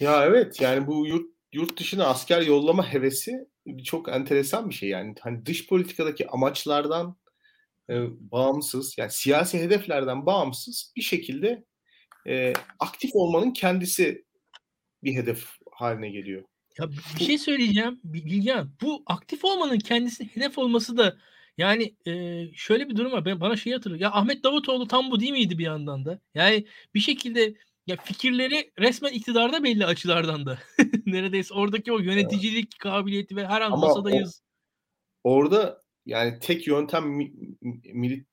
Ya 0.00 0.24
evet 0.24 0.60
yani 0.60 0.86
bu 0.86 1.06
yurt 1.06 1.30
yurt 1.52 1.78
dışına 1.78 2.06
asker 2.06 2.42
yollama 2.42 2.92
hevesi 2.92 3.48
çok 3.78 4.08
enteresan 4.08 4.70
bir 4.70 4.74
şey 4.74 4.88
yani. 4.88 5.14
Hani 5.20 5.46
dış 5.46 5.68
politikadaki 5.68 6.28
amaçlardan 6.28 7.16
e, 7.90 7.94
bağımsız 8.32 8.98
yani 8.98 9.10
siyasi 9.10 9.58
hedeflerden 9.58 10.26
bağımsız 10.26 10.92
bir 10.96 11.02
şekilde 11.02 11.64
e, 12.26 12.52
aktif 12.78 13.10
olmanın 13.14 13.50
kendisi 13.50 14.24
bir 15.04 15.14
hedef 15.14 15.44
haline 15.72 16.10
geliyor. 16.10 16.42
Ya 16.78 16.90
bir 17.18 17.24
şey 17.24 17.38
söyleyeceğim 17.38 18.00
Bilgehan. 18.04 18.70
Bu 18.82 19.02
aktif 19.06 19.44
olmanın 19.44 19.78
kendisi 19.78 20.36
hedef 20.36 20.58
olması 20.58 20.96
da 20.96 21.16
yani 21.58 21.94
e, 22.06 22.44
şöyle 22.54 22.88
bir 22.88 22.96
durum 22.96 23.12
var. 23.12 23.24
Ben, 23.24 23.40
bana 23.40 23.56
şey 23.56 23.72
hatırlıyor. 23.72 24.00
Ya 24.00 24.12
Ahmet 24.12 24.44
Davutoğlu 24.44 24.88
tam 24.88 25.10
bu 25.10 25.20
değil 25.20 25.32
miydi 25.32 25.58
bir 25.58 25.64
yandan 25.64 26.04
da? 26.04 26.20
Yani 26.34 26.66
bir 26.94 27.00
şekilde 27.00 27.54
ya 27.86 27.96
fikirleri 27.96 28.72
resmen 28.78 29.12
iktidarda 29.12 29.64
belli 29.64 29.86
açılardan 29.86 30.46
da. 30.46 30.58
Neredeyse 31.06 31.54
oradaki 31.54 31.92
o 31.92 31.98
yöneticilik 31.98 32.78
kabiliyeti 32.78 33.36
ve 33.36 33.46
her 33.46 33.60
an 33.60 33.72
Ama 33.72 33.86
masadayız. 33.86 34.42
O, 35.24 35.34
orada 35.34 35.82
yani 36.06 36.38
tek 36.38 36.66
yöntem 36.66 37.08
mi, 37.08 37.32
mi, 37.92 38.24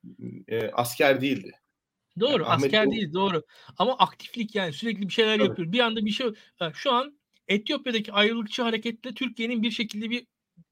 e, 0.48 0.70
asker 0.70 1.20
değildi. 1.20 1.52
Doğru 2.20 2.42
yani 2.42 2.46
asker 2.46 2.78
Ahmet 2.78 2.92
değil 2.92 3.12
doğru. 3.12 3.42
Ama 3.78 3.98
aktiflik 3.98 4.54
yani 4.54 4.72
sürekli 4.72 5.08
bir 5.08 5.12
şeyler 5.12 5.38
Tabii. 5.38 5.48
yapıyor. 5.48 5.72
Bir 5.72 5.80
anda 5.80 6.06
bir 6.06 6.10
şey 6.10 6.26
şu 6.74 6.92
an 6.92 7.18
Etiyopya'daki 7.48 8.12
ayrılıkçı 8.12 8.62
hareketle 8.62 9.14
Türkiye'nin 9.14 9.62
bir 9.62 9.70
şekilde 9.70 10.10
bir 10.10 10.26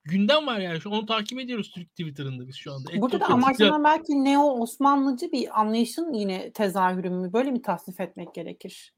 gündem 0.08 0.46
var 0.46 0.58
yani. 0.58 0.80
Şu 0.80 0.90
onu 0.90 1.06
takip 1.06 1.38
ediyoruz 1.38 1.70
Türk 1.74 1.90
Twitter'ında 1.90 2.48
biz 2.48 2.56
şu 2.56 2.72
anda. 2.72 2.90
Burada 3.00 3.20
da 3.20 3.26
amaçlanan 3.26 3.84
belki 3.84 4.24
neo 4.24 4.60
Osmanlıcı 4.60 5.32
bir 5.32 5.60
anlayışın 5.60 6.12
yine 6.12 6.52
tezahürü 6.52 7.10
mü? 7.10 7.32
Böyle 7.32 7.50
mi 7.50 7.62
tasnif 7.62 8.00
etmek 8.00 8.34
gerekir? 8.34 8.94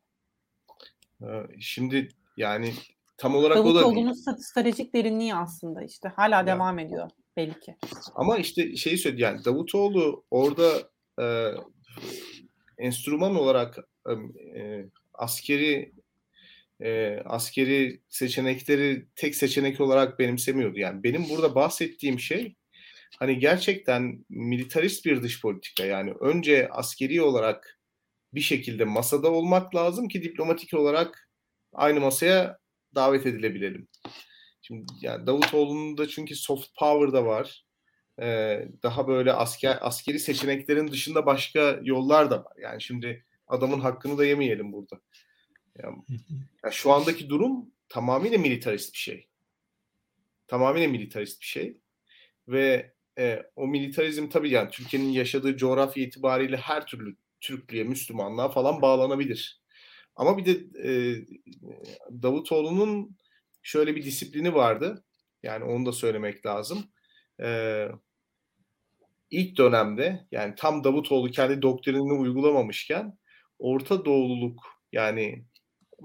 Şimdi 1.60 2.08
yani 2.36 2.72
tam 3.16 3.34
olarak 3.34 3.56
Davut 3.56 3.76
o 3.76 3.96
da 3.96 4.36
stratejik 4.36 4.94
derinliği 4.94 5.34
aslında 5.34 5.82
işte. 5.82 6.08
Hala 6.16 6.36
ya. 6.36 6.46
devam 6.46 6.78
ediyor 6.78 7.10
belli 7.36 7.60
ki. 7.60 7.76
Ama 8.14 8.38
işte 8.38 8.76
şeyi 8.76 8.98
söyledi 8.98 9.22
yani 9.22 9.44
Davutoğlu 9.44 10.24
orada 10.30 10.90
e, 11.20 11.54
enstrüman 12.78 13.36
olarak 13.36 13.78
e, 14.56 14.84
askeri 15.14 15.92
e, 16.80 17.18
askeri 17.24 18.00
seçenekleri 18.08 19.06
tek 19.16 19.34
seçenek 19.34 19.80
olarak 19.80 20.18
benimsemiyordu. 20.18 20.78
Yani 20.78 21.02
benim 21.02 21.28
burada 21.28 21.54
bahsettiğim 21.54 22.20
şey 22.20 22.56
hani 23.18 23.38
gerçekten 23.38 24.24
militarist 24.28 25.04
bir 25.04 25.22
dış 25.22 25.42
politika. 25.42 25.84
Yani 25.84 26.12
önce 26.20 26.68
askeri 26.70 27.22
olarak 27.22 27.78
bir 28.34 28.40
şekilde 28.40 28.84
masada 28.84 29.30
olmak 29.30 29.74
lazım 29.74 30.08
ki 30.08 30.22
diplomatik 30.22 30.74
olarak 30.74 31.30
aynı 31.72 32.00
masaya 32.00 32.58
davet 32.94 33.26
edilebilelim. 33.26 33.88
Şimdi 34.62 34.92
yani 35.00 35.26
Davutoğlu'nun 35.26 35.98
da 35.98 36.08
çünkü 36.08 36.34
soft 36.34 36.68
power 36.78 37.12
da 37.12 37.26
var. 37.26 37.64
Ee, 38.22 38.68
daha 38.82 39.08
böyle 39.08 39.32
asker 39.32 39.78
askeri 39.80 40.18
seçeneklerin 40.18 40.88
dışında 40.88 41.26
başka 41.26 41.80
yollar 41.82 42.30
da 42.30 42.38
var. 42.38 42.52
Yani 42.62 42.82
şimdi 42.82 43.24
adamın 43.46 43.80
hakkını 43.80 44.18
da 44.18 44.24
yemeyelim 44.24 44.72
burada. 44.72 45.00
Yani, 45.82 45.96
yani 46.64 46.74
şu 46.74 46.92
andaki 46.92 47.28
durum 47.28 47.70
tamamıyla 47.88 48.38
militarist 48.38 48.92
bir 48.92 48.98
şey. 48.98 49.28
Tamamıyla 50.46 50.88
militarist 50.88 51.40
bir 51.40 51.46
şey. 51.46 51.80
Ve 52.48 52.92
e, 53.18 53.42
o 53.56 53.66
militarizm 53.66 54.28
tabii 54.28 54.50
yani 54.50 54.70
Türkiye'nin 54.70 55.08
yaşadığı 55.08 55.56
coğrafya 55.56 56.04
itibariyle 56.04 56.56
her 56.56 56.86
türlü 56.86 57.16
Türklüğe, 57.40 57.84
Müslümanlığa 57.84 58.48
falan 58.48 58.82
bağlanabilir. 58.82 59.60
Ama 60.16 60.38
bir 60.38 60.44
de 60.46 60.52
e, 60.88 61.16
Davutoğlu'nun 62.22 63.16
şöyle 63.62 63.96
bir 63.96 64.04
disiplini 64.04 64.54
vardı. 64.54 65.04
Yani 65.42 65.64
onu 65.64 65.86
da 65.86 65.92
söylemek 65.92 66.46
lazım. 66.46 66.84
E, 67.42 67.88
ilk 69.30 69.56
dönemde 69.58 70.26
yani 70.30 70.54
tam 70.56 70.84
Davutoğlu 70.84 71.30
kendi 71.30 71.62
doktrinini 71.62 72.12
uygulamamışken 72.12 73.18
Orta 73.58 74.04
Doğululuk 74.04 74.62
yani 74.92 75.44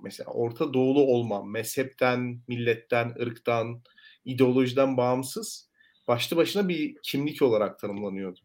mesela 0.04 0.32
Orta 0.32 0.74
Doğulu 0.74 1.02
olma, 1.02 1.44
mezhepten, 1.44 2.41
milletten, 2.48 3.14
ırktan, 3.22 3.84
ideolojiden 4.26 4.98
bağımsız 4.98 5.70
başlı 6.08 6.38
başına 6.38 6.68
bir 6.68 6.96
kimlik 7.04 7.41
olarak 7.41 7.80
tanımlanıyordu. 7.80 8.39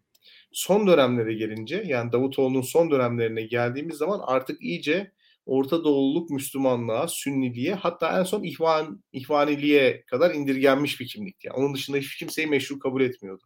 Son 0.52 0.86
dönemlere 0.86 1.34
gelince 1.34 1.82
yani 1.86 2.12
Davutoğlu'nun 2.12 2.62
son 2.62 2.90
dönemlerine 2.90 3.42
geldiğimiz 3.42 3.96
zaman 3.96 4.20
artık 4.26 4.62
iyice 4.62 5.12
Orta 5.46 5.84
Doğululuk 5.84 6.30
Müslümanlığa, 6.30 7.08
Sünniliğe 7.08 7.74
hatta 7.74 8.18
en 8.18 8.22
son 8.22 8.42
İhvan, 8.42 9.04
İhvaniliğe 9.12 10.04
kadar 10.04 10.34
indirgenmiş 10.34 11.00
bir 11.00 11.08
kimlikti. 11.08 11.46
Yani 11.46 11.56
onun 11.56 11.74
dışında 11.74 11.96
hiç 11.96 12.16
kimseyi 12.16 12.46
meşru 12.46 12.78
kabul 12.78 13.00
etmiyordu. 13.00 13.42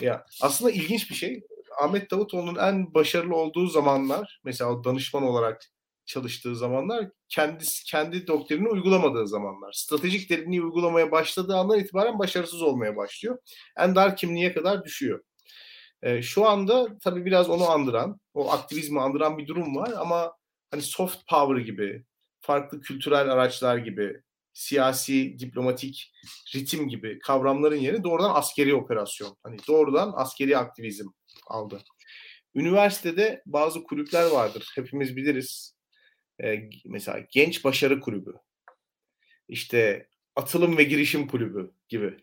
Ya 0.00 0.24
aslında 0.42 0.70
ilginç 0.70 1.10
bir 1.10 1.14
şey. 1.14 1.42
Ahmet 1.82 2.10
Davutoğlu'nun 2.10 2.56
en 2.56 2.94
başarılı 2.94 3.36
olduğu 3.36 3.66
zamanlar 3.66 4.40
mesela 4.44 4.84
danışman 4.84 5.22
olarak 5.22 5.73
çalıştığı 6.06 6.56
zamanlar 6.56 7.10
kendisi 7.28 7.84
kendi 7.84 8.26
doktrinini 8.26 8.68
uygulamadığı 8.68 9.28
zamanlar. 9.28 9.72
Stratejik 9.72 10.30
derinliği 10.30 10.62
uygulamaya 10.62 11.10
başladığı 11.12 11.56
andan 11.56 11.78
itibaren 11.78 12.18
başarısız 12.18 12.62
olmaya 12.62 12.96
başlıyor. 12.96 13.38
En 13.78 13.94
dar 13.94 14.16
kimliğe 14.16 14.52
kadar 14.52 14.84
düşüyor. 14.84 15.20
E, 16.02 16.22
şu 16.22 16.46
anda 16.48 16.98
tabii 16.98 17.24
biraz 17.24 17.50
onu 17.50 17.70
andıran, 17.70 18.20
o 18.34 18.50
aktivizmi 18.50 19.00
andıran 19.00 19.38
bir 19.38 19.46
durum 19.46 19.76
var 19.76 19.92
ama 19.96 20.32
hani 20.70 20.82
soft 20.82 21.18
power 21.28 21.64
gibi, 21.64 22.04
farklı 22.40 22.80
kültürel 22.80 23.32
araçlar 23.32 23.76
gibi, 23.78 24.22
siyasi, 24.52 25.38
diplomatik 25.38 26.12
ritim 26.54 26.88
gibi 26.88 27.18
kavramların 27.18 27.76
yerine 27.76 28.04
doğrudan 28.04 28.34
askeri 28.34 28.74
operasyon. 28.74 29.36
Hani 29.42 29.56
doğrudan 29.68 30.12
askeri 30.16 30.58
aktivizm 30.58 31.08
aldı. 31.46 31.82
Üniversitede 32.54 33.42
bazı 33.46 33.84
kulüpler 33.84 34.30
vardır. 34.30 34.72
Hepimiz 34.74 35.16
biliriz. 35.16 35.73
Mesela 36.84 37.26
Genç 37.30 37.64
Başarı 37.64 38.00
Kulübü. 38.00 38.34
İşte 39.48 40.08
Atılım 40.36 40.78
ve 40.78 40.84
Girişim 40.84 41.26
Kulübü 41.26 41.70
gibi. 41.88 42.16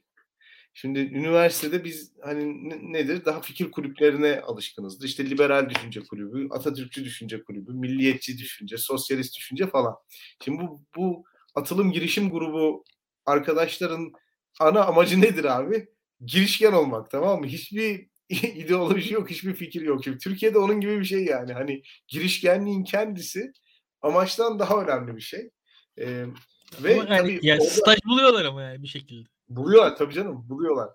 Şimdi 0.74 1.00
üniversitede 1.00 1.84
biz 1.84 2.12
hani 2.22 2.70
nedir? 2.94 3.26
Daha 3.26 3.42
fikir 3.42 3.72
kulüplerine 3.72 4.40
alışkınızdır. 4.42 5.06
İşte 5.06 5.30
liberal 5.30 5.70
düşünce 5.70 6.00
kulübü, 6.04 6.48
Atatürkçü 6.52 7.06
düşünce 7.06 7.44
kulübü, 7.44 7.74
milliyetçi 7.74 8.38
düşünce, 8.38 8.78
sosyalist 8.78 9.38
düşünce 9.38 9.68
falan. 9.68 9.96
Şimdi 10.44 10.62
bu, 10.62 10.84
bu 10.96 11.24
atılım 11.56 11.92
girişim 11.92 12.30
grubu 12.30 12.84
arkadaşların 13.26 14.12
ana 14.60 14.84
amacı 14.86 15.22
nedir 15.22 15.46
abi? 15.46 15.88
Girişken 16.26 16.74
olmak 16.74 17.12
tamam 17.12 17.40
mı? 17.40 17.48
Hiçbir 17.48 18.08
ideoloji 18.30 19.14
yok, 19.14 19.30
hiçbir 19.30 19.54
fikir 19.54 19.82
yok. 19.82 20.04
Şimdi 20.04 20.18
Türkiye'de 20.18 20.58
onun 20.58 20.82
gibi 20.82 21.00
bir 21.00 21.06
şey 21.06 21.26
yani. 21.26 21.54
Hani 21.54 21.84
girişkenliğin 22.08 22.84
kendisi 22.84 23.54
amaçtan 24.02 24.60
daha 24.60 24.84
önemli 24.84 25.16
bir 25.16 25.22
şey. 25.22 25.50
Ee, 25.98 26.26
ve 26.84 27.02
ama 27.02 27.14
yani, 27.14 27.22
tabii 27.22 27.40
yani 27.44 27.62
orada... 27.62 27.74
staj 27.74 28.00
buluyorlar 28.06 28.46
ama 28.46 28.62
yani 28.62 28.84
bir 28.84 28.88
şekilde. 28.88 29.30
Buluyorlar 29.50 29.98
tabii 29.98 30.14
canım 30.14 30.50
buluyorlar. 30.50 30.90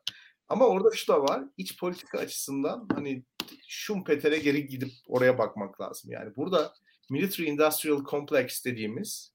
Ama 0.49 0.67
orada 0.67 0.91
şu 0.95 1.13
da 1.13 1.23
var. 1.23 1.45
İç 1.57 1.79
politika 1.79 2.19
açısından 2.19 2.89
hani 2.95 3.25
Schumpeter'e 3.69 4.39
geri 4.39 4.67
gidip 4.67 4.93
oraya 5.07 5.39
bakmak 5.39 5.81
lazım. 5.81 6.11
Yani 6.11 6.37
burada 6.37 6.75
Military 7.11 7.49
Industrial 7.49 8.05
Complex 8.05 8.65
dediğimiz 8.65 9.35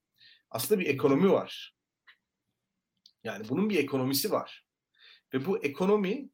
aslında 0.50 0.82
bir 0.82 0.86
ekonomi 0.86 1.32
var. 1.32 1.76
Yani 3.24 3.50
bunun 3.50 3.70
bir 3.70 3.80
ekonomisi 3.80 4.32
var. 4.32 4.66
Ve 5.34 5.46
bu 5.46 5.58
ekonomi 5.64 6.30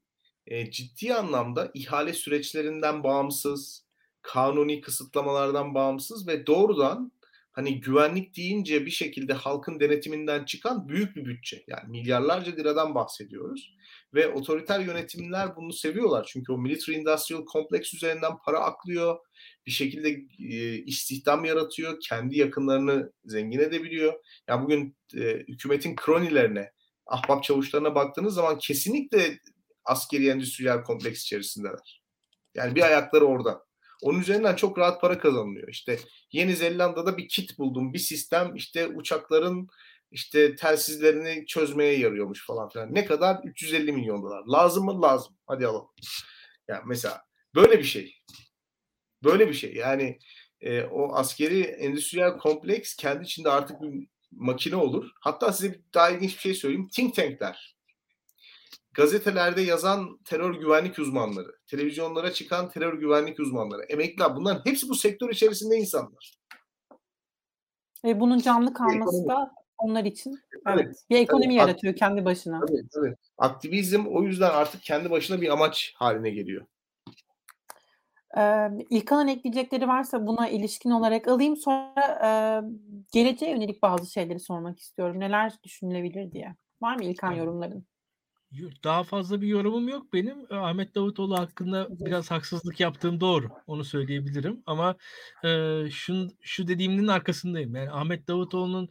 e, 0.48 0.72
ciddi 0.72 1.14
anlamda 1.14 1.72
ihale 1.74 2.14
süreçlerinden 2.14 3.04
bağımsız, 3.04 3.88
kanuni 4.22 4.82
kısıtlamalardan 4.82 5.76
bağımsız 5.76 6.28
ve 6.28 6.48
doğrudan 6.48 7.12
hani 7.58 7.80
güvenlik 7.80 8.38
deyince 8.38 8.86
bir 8.86 8.91
şekilde 8.91 9.34
halkın 9.34 9.80
denetiminden 9.80 10.45
çıkan 10.45 10.89
büyük 10.89 11.16
bir 11.16 11.26
bütçe. 11.26 11.64
Yani 11.68 11.89
milyarlarca 11.89 12.51
liradan 12.51 12.95
bahsediyoruz. 12.95 13.76
Ve 14.14 14.28
otoriter 14.28 14.80
yönetimler 14.80 15.55
bunu 15.55 15.74
seviyorlar. 15.74 16.30
Çünkü 16.34 16.51
o 16.51 16.58
military 16.58 16.95
industrial 16.95 17.45
kompleks 17.45 17.93
üzerinden 17.93 18.32
para 18.45 18.60
aklıyor. 18.60 19.18
Bir 19.66 19.72
şekilde 19.72 20.10
e, 20.39 20.84
istihdam 20.84 21.45
yaratıyor. 21.45 21.97
Kendi 22.10 22.39
yakınlarını 22.39 23.12
zengin 23.26 23.60
edebiliyor. 23.60 24.14
Yani 24.47 24.64
bugün 24.64 24.97
e, 25.16 25.22
hükümetin 25.47 25.95
kronilerine, 25.95 26.72
ahbap 27.05 27.43
çavuşlarına 27.43 27.95
baktığınız 27.95 28.34
zaman 28.34 28.58
kesinlikle 28.58 29.39
askeri 29.86 30.30
endüstriyel 30.30 30.84
kompleks 30.84 31.22
içerisindeler. 31.22 32.01
Yani 32.55 32.76
bir 32.76 32.82
ayakları 32.82 33.26
orada. 33.26 33.66
Onun 34.02 34.20
üzerinden 34.20 34.56
çok 34.56 34.78
rahat 34.78 35.02
para 35.02 35.20
kazanılıyor. 35.20 35.68
İşte 35.68 36.00
Yeni 36.32 36.56
Zelanda'da 36.56 37.18
bir 37.18 37.28
kit 37.28 37.60
buldum. 37.60 37.93
Bir 37.93 38.00
sistem 38.00 38.56
işte 38.56 38.88
uçakların 38.88 39.68
işte 40.12 40.56
telsizlerini 40.56 41.45
çözmeye 41.45 42.00
yarıyormuş 42.00 42.45
falan 42.45 42.70
filan. 42.70 42.95
Ne 42.95 43.06
kadar? 43.06 43.39
350 43.43 43.91
milyon 43.91 44.24
dolar. 44.24 44.43
Lazım 44.45 44.86
mı? 44.86 45.02
Lazım. 45.02 45.38
Hadi 45.48 45.68
alalım. 45.68 45.89
Yani 46.68 46.82
mesela 46.86 47.22
böyle 47.56 47.80
bir 47.80 47.84
şey. 47.84 48.18
Böyle 49.24 49.48
bir 49.48 49.54
şey. 49.54 49.74
Yani 49.76 50.20
e, 50.62 50.84
o 50.84 51.14
askeri 51.16 51.62
endüstriyel 51.62 52.38
kompleks 52.38 52.95
kendi 52.95 53.24
içinde 53.24 53.50
artık 53.50 53.82
bir 53.82 54.08
makine 54.32 54.76
olur. 54.76 55.10
Hatta 55.22 55.54
size 55.54 55.74
bir 55.74 55.82
daha 55.93 56.10
ilginç 56.10 56.36
bir 56.36 56.41
şey 56.41 56.54
söyleyeyim. 56.54 56.88
Think 56.88 57.16
tankler 57.16 57.76
gazetelerde 58.98 59.62
yazan 59.62 60.18
terör 60.26 60.56
güvenlik 60.56 61.00
uzmanları, 61.00 61.52
televizyonlara 61.68 62.34
çıkan 62.34 62.70
terör 62.70 62.93
güvenlik 62.93 63.39
uzmanları, 63.39 63.82
emekliler 63.89 64.36
bunların 64.36 64.66
hepsi 64.66 64.89
bu 64.89 64.95
sektör 64.95 65.30
içerisinde 65.30 65.76
insanlar. 65.76 66.38
Ve 68.04 68.20
bunun 68.20 68.39
canlı 68.39 68.74
kalması 68.74 69.28
da 69.28 69.52
onlar 69.78 70.04
için 70.06 70.39
evet, 70.68 71.06
bir 71.10 71.18
ekonomi 71.18 71.45
tabii, 71.45 71.54
yaratıyor 71.54 71.95
kendi 71.95 72.26
başına. 72.26 72.60
Tabii, 72.60 72.88
tabii. 72.93 73.16
Aktivizm 73.38 74.06
o 74.08 74.24
yüzden 74.24 74.50
artık 74.50 74.84
kendi 74.84 75.12
başına 75.12 75.41
bir 75.41 75.50
amaç 75.50 75.93
haline 75.95 76.30
geliyor. 76.30 76.66
Ee, 78.38 78.70
İlkan'ın 78.89 79.28
ekleyecekleri 79.28 79.88
varsa 79.88 80.28
buna 80.28 80.50
ilişkin 80.50 80.89
olarak 80.89 81.28
alayım. 81.28 81.58
Sonra 81.58 82.02
e, 82.24 82.30
geleceğe 83.12 83.52
yönelik 83.52 83.82
bazı 83.82 84.12
şeyleri 84.12 84.39
sormak 84.39 84.80
istiyorum. 84.80 85.20
Neler 85.20 85.54
düşünülebilir 85.64 86.32
diye. 86.32 86.56
Var 86.82 86.95
mı 86.95 87.04
İlkan 87.04 87.32
yorumların? 87.32 87.88
Daha 88.84 89.04
fazla 89.04 89.41
bir 89.41 89.48
yorumum 89.48 89.88
yok 89.88 90.14
benim. 90.14 90.54
Ahmet 90.54 90.95
Davutoğlu 90.95 91.38
hakkında 91.38 91.88
biraz 92.06 92.32
haksızlık 92.32 92.80
yaptığım 92.80 93.20
doğru. 93.20 93.50
Onu 93.68 93.84
söyleyebilirim. 93.84 94.64
Ama 94.66 94.95
e, 95.43 95.82
şun, 95.91 96.38
şu 96.41 96.68
dediğimin 96.68 97.08
arkasındayım. 97.08 97.76
Yani 97.76 97.91
Ahmet 97.91 98.28
Davutoğlu'nun 98.28 98.89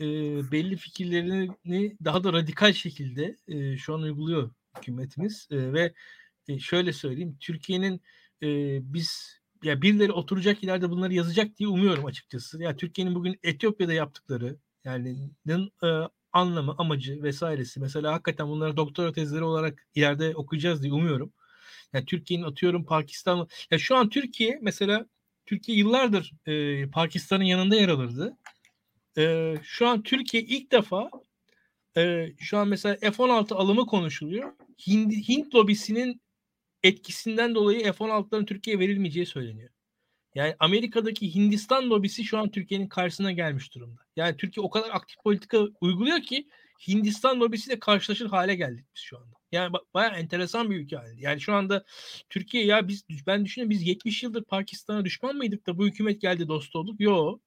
e, 0.00 0.06
belli 0.52 0.76
fikirlerini 0.76 1.96
daha 2.04 2.24
da 2.24 2.32
radikal 2.32 2.72
şekilde 2.72 3.36
e, 3.48 3.76
şu 3.76 3.94
an 3.94 4.02
uyguluyor 4.02 4.50
hükümetimiz. 4.76 5.48
E, 5.50 5.72
ve 5.72 5.92
e, 6.48 6.58
şöyle 6.58 6.92
söyleyeyim. 6.92 7.36
Türkiye'nin 7.40 8.00
e, 8.42 8.48
biz 8.94 9.40
ya 9.62 9.82
birileri 9.82 10.12
oturacak 10.12 10.64
ileride 10.64 10.90
bunları 10.90 11.14
yazacak 11.14 11.56
diye 11.58 11.68
umuyorum 11.68 12.04
açıkçası. 12.06 12.62
Ya 12.62 12.76
Türkiye'nin 12.76 13.14
bugün 13.14 13.38
Etiyopya'da 13.42 13.92
yaptıkları 13.92 14.56
yani 14.84 15.30
e, 15.82 15.88
anlamı, 16.34 16.74
amacı 16.78 17.22
vesairesi. 17.22 17.80
Mesela 17.80 18.12
hakikaten 18.12 18.48
bunları 18.48 18.76
doktora 18.76 19.12
tezleri 19.12 19.44
olarak 19.44 19.86
ileride 19.94 20.34
okuyacağız 20.36 20.82
diye 20.82 20.92
umuyorum. 20.92 21.32
Yani 21.92 22.06
Türkiye'nin 22.06 22.44
atıyorum 22.44 22.84
Pakistan 22.84 23.48
ya 23.70 23.78
şu 23.78 23.96
an 23.96 24.08
Türkiye 24.08 24.58
mesela 24.62 25.06
Türkiye 25.46 25.78
yıllardır 25.78 26.32
e, 26.46 26.86
Pakistan'ın 26.90 27.44
yanında 27.44 27.76
yer 27.76 27.88
alırdı. 27.88 28.36
E, 29.18 29.54
şu 29.62 29.88
an 29.88 30.02
Türkiye 30.02 30.42
ilk 30.42 30.72
defa 30.72 31.10
e, 31.96 32.32
şu 32.38 32.58
an 32.58 32.68
mesela 32.68 32.96
F-16 32.96 33.54
alımı 33.54 33.86
konuşuluyor. 33.86 34.52
Hint, 34.86 35.28
Hint 35.28 35.54
lobisinin 35.54 36.20
etkisinden 36.82 37.54
dolayı 37.54 37.92
F-16'ların 37.92 38.46
Türkiye'ye 38.46 38.80
verilmeyeceği 38.80 39.26
söyleniyor. 39.26 39.70
Yani 40.34 40.56
Amerika'daki 40.58 41.34
Hindistan 41.34 41.90
lobisi 41.90 42.24
şu 42.24 42.38
an 42.38 42.50
Türkiye'nin 42.50 42.88
karşısına 42.88 43.32
gelmiş 43.32 43.74
durumda. 43.74 44.00
Yani 44.16 44.36
Türkiye 44.36 44.66
o 44.66 44.70
kadar 44.70 44.90
aktif 44.90 45.18
politika 45.22 45.58
uyguluyor 45.80 46.22
ki 46.22 46.48
Hindistan 46.88 47.40
lobisiyle 47.40 47.78
karşılaşır 47.78 48.26
hale 48.26 48.54
geldik 48.54 48.86
biz 48.96 49.02
şu 49.02 49.18
anda. 49.18 49.36
Yani 49.52 49.72
baya 49.94 50.08
enteresan 50.08 50.70
bir 50.70 50.76
ülke 50.76 50.96
halinde. 50.96 51.20
Yani 51.20 51.40
şu 51.40 51.52
anda 51.54 51.84
Türkiye 52.30 52.64
ya 52.66 52.88
biz 52.88 53.04
ben 53.26 53.44
düşünüyorum 53.44 53.70
biz 53.70 53.86
70 53.86 54.22
yıldır 54.22 54.44
Pakistan'a 54.44 55.04
düşman 55.04 55.36
mıydık 55.36 55.66
da 55.66 55.78
bu 55.78 55.86
hükümet 55.86 56.20
geldi 56.20 56.48
dost 56.48 56.76
olduk. 56.76 57.00
Yo. 57.00 57.38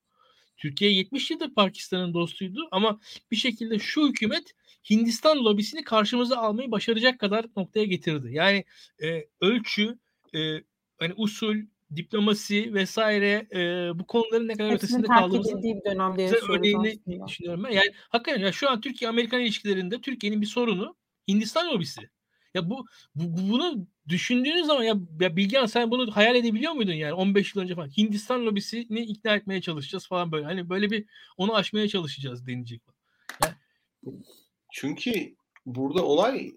Türkiye 0.58 0.92
70 0.92 1.32
yıldır 1.32 1.54
Pakistan'ın 1.54 2.14
dostuydu 2.14 2.68
ama 2.72 3.00
bir 3.32 3.36
şekilde 3.36 3.80
şu 3.80 4.08
hükümet 4.08 4.54
Hindistan 4.90 5.46
lobisini 5.46 5.84
karşımıza 5.84 6.38
almayı 6.38 6.72
başaracak 6.72 7.20
kadar 7.20 7.46
noktaya 7.58 7.86
getirdi. 7.86 8.30
Yani 8.32 8.66
e, 9.04 9.28
ölçü, 9.42 9.98
e, 10.36 10.40
hani 11.00 11.14
usul, 11.18 11.56
diplomasi 11.96 12.74
vesaire 12.74 13.48
e, 13.54 13.60
bu 14.00 14.08
konuların 14.08 14.48
ne 14.48 14.54
kadar 14.54 14.72
Hepsinin 14.72 15.00
ötesinde 15.00 15.08
kaldığımızı 15.08 15.64
bir 15.64 15.84
dönemde 15.86 16.32
örneğini 16.50 17.00
düşünüyorum 17.28 17.64
ben. 17.64 17.72
Yani 17.72 17.92
hakikaten 18.10 18.42
ya 18.42 18.52
şu 18.52 18.70
an 18.70 18.82
Türkiye-Amerikan 18.82 19.42
ilişkilerinde 19.42 20.02
Türkiye'nin 20.02 20.42
bir 20.42 20.46
sorunu 20.46 20.96
Hindistan 21.28 21.70
lobisi. 21.74 22.02
Ya 22.54 22.70
bu, 22.70 22.86
bu 23.16 23.50
bunu 23.50 23.88
düşündüğünüz 24.08 24.66
zaman 24.66 24.84
ya, 24.84 24.96
ya 25.20 25.36
Bilgehan 25.36 25.66
sen 25.66 25.92
bunu 25.92 26.16
hayal 26.16 26.36
edebiliyor 26.36 26.72
muydun 26.72 26.94
yani 26.94 27.14
15 27.14 27.56
yıl 27.56 27.64
önce 27.64 27.76
falan 27.76 27.98
Hindistan 27.98 28.46
lobisini 28.46 29.00
ikna 29.00 29.36
etmeye 29.36 29.62
çalışacağız 29.62 30.08
falan 30.08 30.32
böyle. 30.32 30.46
Hani 30.46 30.70
böyle 30.70 30.92
bir 30.92 31.06
onu 31.38 31.56
aşmaya 31.56 31.88
çalışacağız 31.88 32.48
denecek. 32.48 32.82
Yani, 33.44 33.56
Çünkü 34.72 35.36
burada 35.66 36.06
olay 36.06 36.52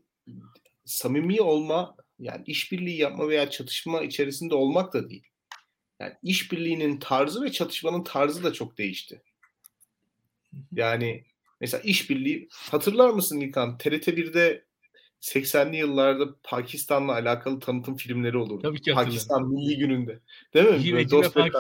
samimi 0.85 1.41
olma 1.41 1.97
yani 2.21 2.43
işbirliği 2.47 2.97
yapma 2.97 3.29
veya 3.29 3.51
çatışma 3.51 4.03
içerisinde 4.03 4.55
olmak 4.55 4.93
da 4.95 5.11
değil. 5.11 5.27
Yani 6.01 6.15
işbirliğinin 6.23 6.99
tarzı 6.99 7.43
ve 7.43 7.53
çatışmanın 7.53 8.05
tarzı 8.05 8.45
da 8.45 8.53
çok 8.53 8.79
değişti. 8.79 9.23
Yani 10.73 11.25
mesela 11.61 11.83
işbirliği 11.83 12.49
hatırlar 12.51 13.11
mısın 13.11 13.41
İlkan? 13.41 13.77
TRT1'de 13.77 14.65
80'li 15.21 15.77
yıllarda 15.77 16.37
Pakistan'la 16.43 17.13
alakalı 17.13 17.61
tanıtım 17.61 17.97
filmleri 17.97 18.37
olurdu. 18.37 18.63
Tabii 18.63 18.81
ki 18.81 18.93
Pakistan 18.93 19.49
Milli 19.49 19.79
Günü'nde. 19.79 20.21
Değil 20.55 20.67
mi? 20.67 20.93
Böyle 20.93 21.11
dost 21.11 21.37
ve. 21.37 21.51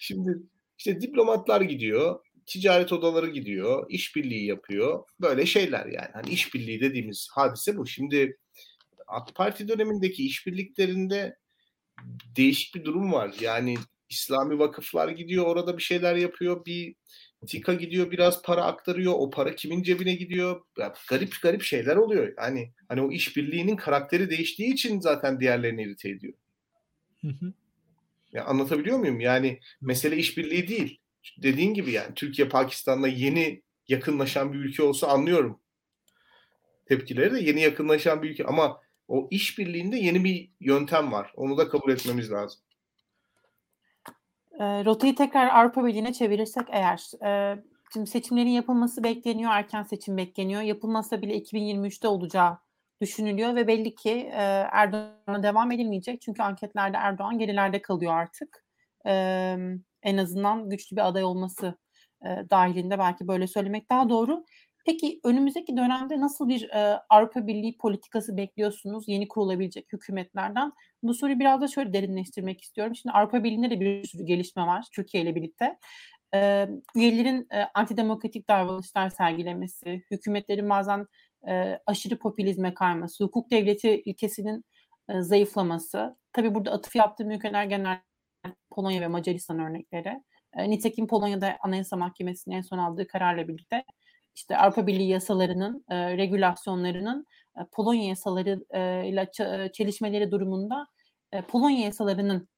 Şimdi 0.00 0.38
işte 0.78 1.00
diplomatlar 1.00 1.60
gidiyor, 1.60 2.25
ticaret 2.46 2.92
odaları 2.92 3.30
gidiyor, 3.30 3.86
işbirliği 3.88 4.46
yapıyor. 4.46 5.04
Böyle 5.20 5.46
şeyler 5.46 5.86
yani. 5.86 6.10
Hani 6.12 6.30
işbirliği 6.30 6.80
dediğimiz 6.80 7.28
hadise 7.32 7.76
bu. 7.76 7.86
Şimdi 7.86 8.38
AK 9.06 9.34
Parti 9.34 9.68
dönemindeki 9.68 10.26
işbirliklerinde 10.26 11.36
değişik 12.36 12.74
bir 12.74 12.84
durum 12.84 13.12
var. 13.12 13.34
Yani 13.40 13.74
İslami 14.08 14.58
vakıflar 14.58 15.08
gidiyor, 15.08 15.46
orada 15.46 15.78
bir 15.78 15.82
şeyler 15.82 16.16
yapıyor. 16.16 16.64
Bir 16.64 16.94
TİKA 17.46 17.74
gidiyor, 17.74 18.10
biraz 18.10 18.42
para 18.42 18.64
aktarıyor. 18.64 19.12
O 19.16 19.30
para 19.30 19.54
kimin 19.54 19.82
cebine 19.82 20.14
gidiyor? 20.14 20.62
Ya, 20.78 20.94
garip 21.08 21.34
garip 21.42 21.62
şeyler 21.62 21.96
oluyor. 21.96 22.34
Yani 22.38 22.72
hani 22.88 23.02
o 23.02 23.10
işbirliğinin 23.12 23.76
karakteri 23.76 24.30
değiştiği 24.30 24.72
için 24.72 25.00
zaten 25.00 25.40
diğerlerini 25.40 25.82
irite 25.82 26.08
ediyor. 26.08 26.34
Hı 27.20 27.28
hı. 27.28 27.52
Ya 28.32 28.44
anlatabiliyor 28.44 28.98
muyum? 28.98 29.20
Yani 29.20 29.60
mesele 29.80 30.16
işbirliği 30.16 30.68
değil. 30.68 31.00
Dediğin 31.42 31.74
gibi 31.74 31.92
yani 31.92 32.14
Türkiye 32.14 32.48
Pakistan'la 32.48 33.08
yeni 33.08 33.62
yakınlaşan 33.88 34.52
bir 34.52 34.58
ülke 34.58 34.82
olsa 34.82 35.08
anlıyorum. 35.08 35.60
Tepkileri 36.86 37.34
de 37.34 37.40
yeni 37.40 37.60
yakınlaşan 37.60 38.22
bir 38.22 38.30
ülke 38.30 38.44
ama 38.44 38.80
o 39.08 39.28
işbirliğinde 39.30 39.96
yeni 39.96 40.24
bir 40.24 40.50
yöntem 40.60 41.12
var. 41.12 41.32
Onu 41.36 41.58
da 41.58 41.68
kabul 41.68 41.92
etmemiz 41.92 42.32
lazım. 42.32 42.60
E, 44.60 44.84
rotayı 44.84 45.14
tekrar 45.14 45.48
Avrupa 45.48 45.86
Birliği'ne 45.86 46.12
çevirirsek 46.12 46.64
eğer 46.70 47.24
e, 47.26 47.58
şimdi 47.92 48.10
seçimlerin 48.10 48.50
yapılması 48.50 49.04
bekleniyor, 49.04 49.50
erken 49.50 49.82
seçim 49.82 50.16
bekleniyor. 50.16 50.62
Yapılmasa 50.62 51.22
bile 51.22 51.38
2023'te 51.38 52.08
olacağı 52.08 52.58
düşünülüyor 53.00 53.54
ve 53.54 53.66
belli 53.66 53.94
ki 53.94 54.10
e, 54.10 54.66
Erdoğan'a 54.72 55.42
devam 55.42 55.72
edilmeyecek. 55.72 56.20
Çünkü 56.20 56.42
anketlerde 56.42 56.96
Erdoğan 56.96 57.38
gerilerde 57.38 57.82
kalıyor 57.82 58.12
artık. 58.14 58.64
E, 59.06 59.56
en 60.06 60.16
azından 60.16 60.70
güçlü 60.70 60.96
bir 60.96 61.08
aday 61.08 61.24
olması 61.24 61.74
e, 62.24 62.28
dahilinde 62.50 62.98
belki 62.98 63.28
böyle 63.28 63.46
söylemek 63.46 63.90
daha 63.90 64.08
doğru. 64.08 64.44
Peki 64.86 65.20
önümüzdeki 65.24 65.76
dönemde 65.76 66.20
nasıl 66.20 66.48
bir 66.48 66.70
e, 66.70 67.00
Avrupa 67.10 67.46
Birliği 67.46 67.78
politikası 67.78 68.36
bekliyorsunuz 68.36 69.04
yeni 69.08 69.28
kurulabilecek 69.28 69.92
hükümetlerden? 69.92 70.72
Bu 71.02 71.14
soruyu 71.14 71.40
biraz 71.40 71.60
da 71.60 71.68
şöyle 71.68 71.92
derinleştirmek 71.92 72.60
istiyorum. 72.60 72.94
Şimdi 72.94 73.12
Avrupa 73.12 73.44
Birliği'nde 73.44 73.70
de 73.70 73.80
bir 73.80 74.04
sürü 74.04 74.24
gelişme 74.24 74.62
var 74.62 74.86
Türkiye 74.94 75.22
ile 75.22 75.34
birlikte. 75.34 75.78
E, 76.34 76.68
üyelerin 76.96 77.46
e, 77.52 77.62
antidemokratik 77.74 78.48
davranışlar 78.48 79.10
sergilemesi, 79.10 80.02
hükümetlerin 80.10 80.70
bazen 80.70 81.06
e, 81.48 81.78
aşırı 81.86 82.18
popülizme 82.18 82.74
kayması, 82.74 83.24
hukuk 83.24 83.50
devleti 83.50 84.02
ilkesinin 84.04 84.64
e, 85.08 85.20
zayıflaması. 85.22 86.16
Tabii 86.32 86.54
burada 86.54 86.72
atıf 86.72 86.96
yaptığım 86.96 87.30
ülkeler 87.30 87.64
genel 87.64 88.00
Polonya 88.70 89.00
ve 89.00 89.08
Macaristan 89.08 89.58
örnekleri. 89.58 90.22
E, 90.56 90.70
nitekim 90.70 91.06
Polonya'da 91.06 91.56
Anayasa 91.60 91.96
Mahkemesi'nin 91.96 92.56
en 92.56 92.62
son 92.62 92.78
aldığı 92.78 93.06
kararla 93.06 93.48
birlikte 93.48 93.84
işte 94.36 94.58
Avrupa 94.58 94.86
Birliği 94.86 95.08
yasalarının, 95.08 95.84
e, 95.90 96.16
regülasyonlarının 96.16 97.26
e, 97.58 97.60
Polonya 97.72 98.08
yasaları 98.08 98.64
e, 98.70 99.08
ile 99.08 99.30
çelişmeleri 99.72 100.30
durumunda 100.30 100.86
Polonya 101.48 101.80
yasalarının, 101.80 102.48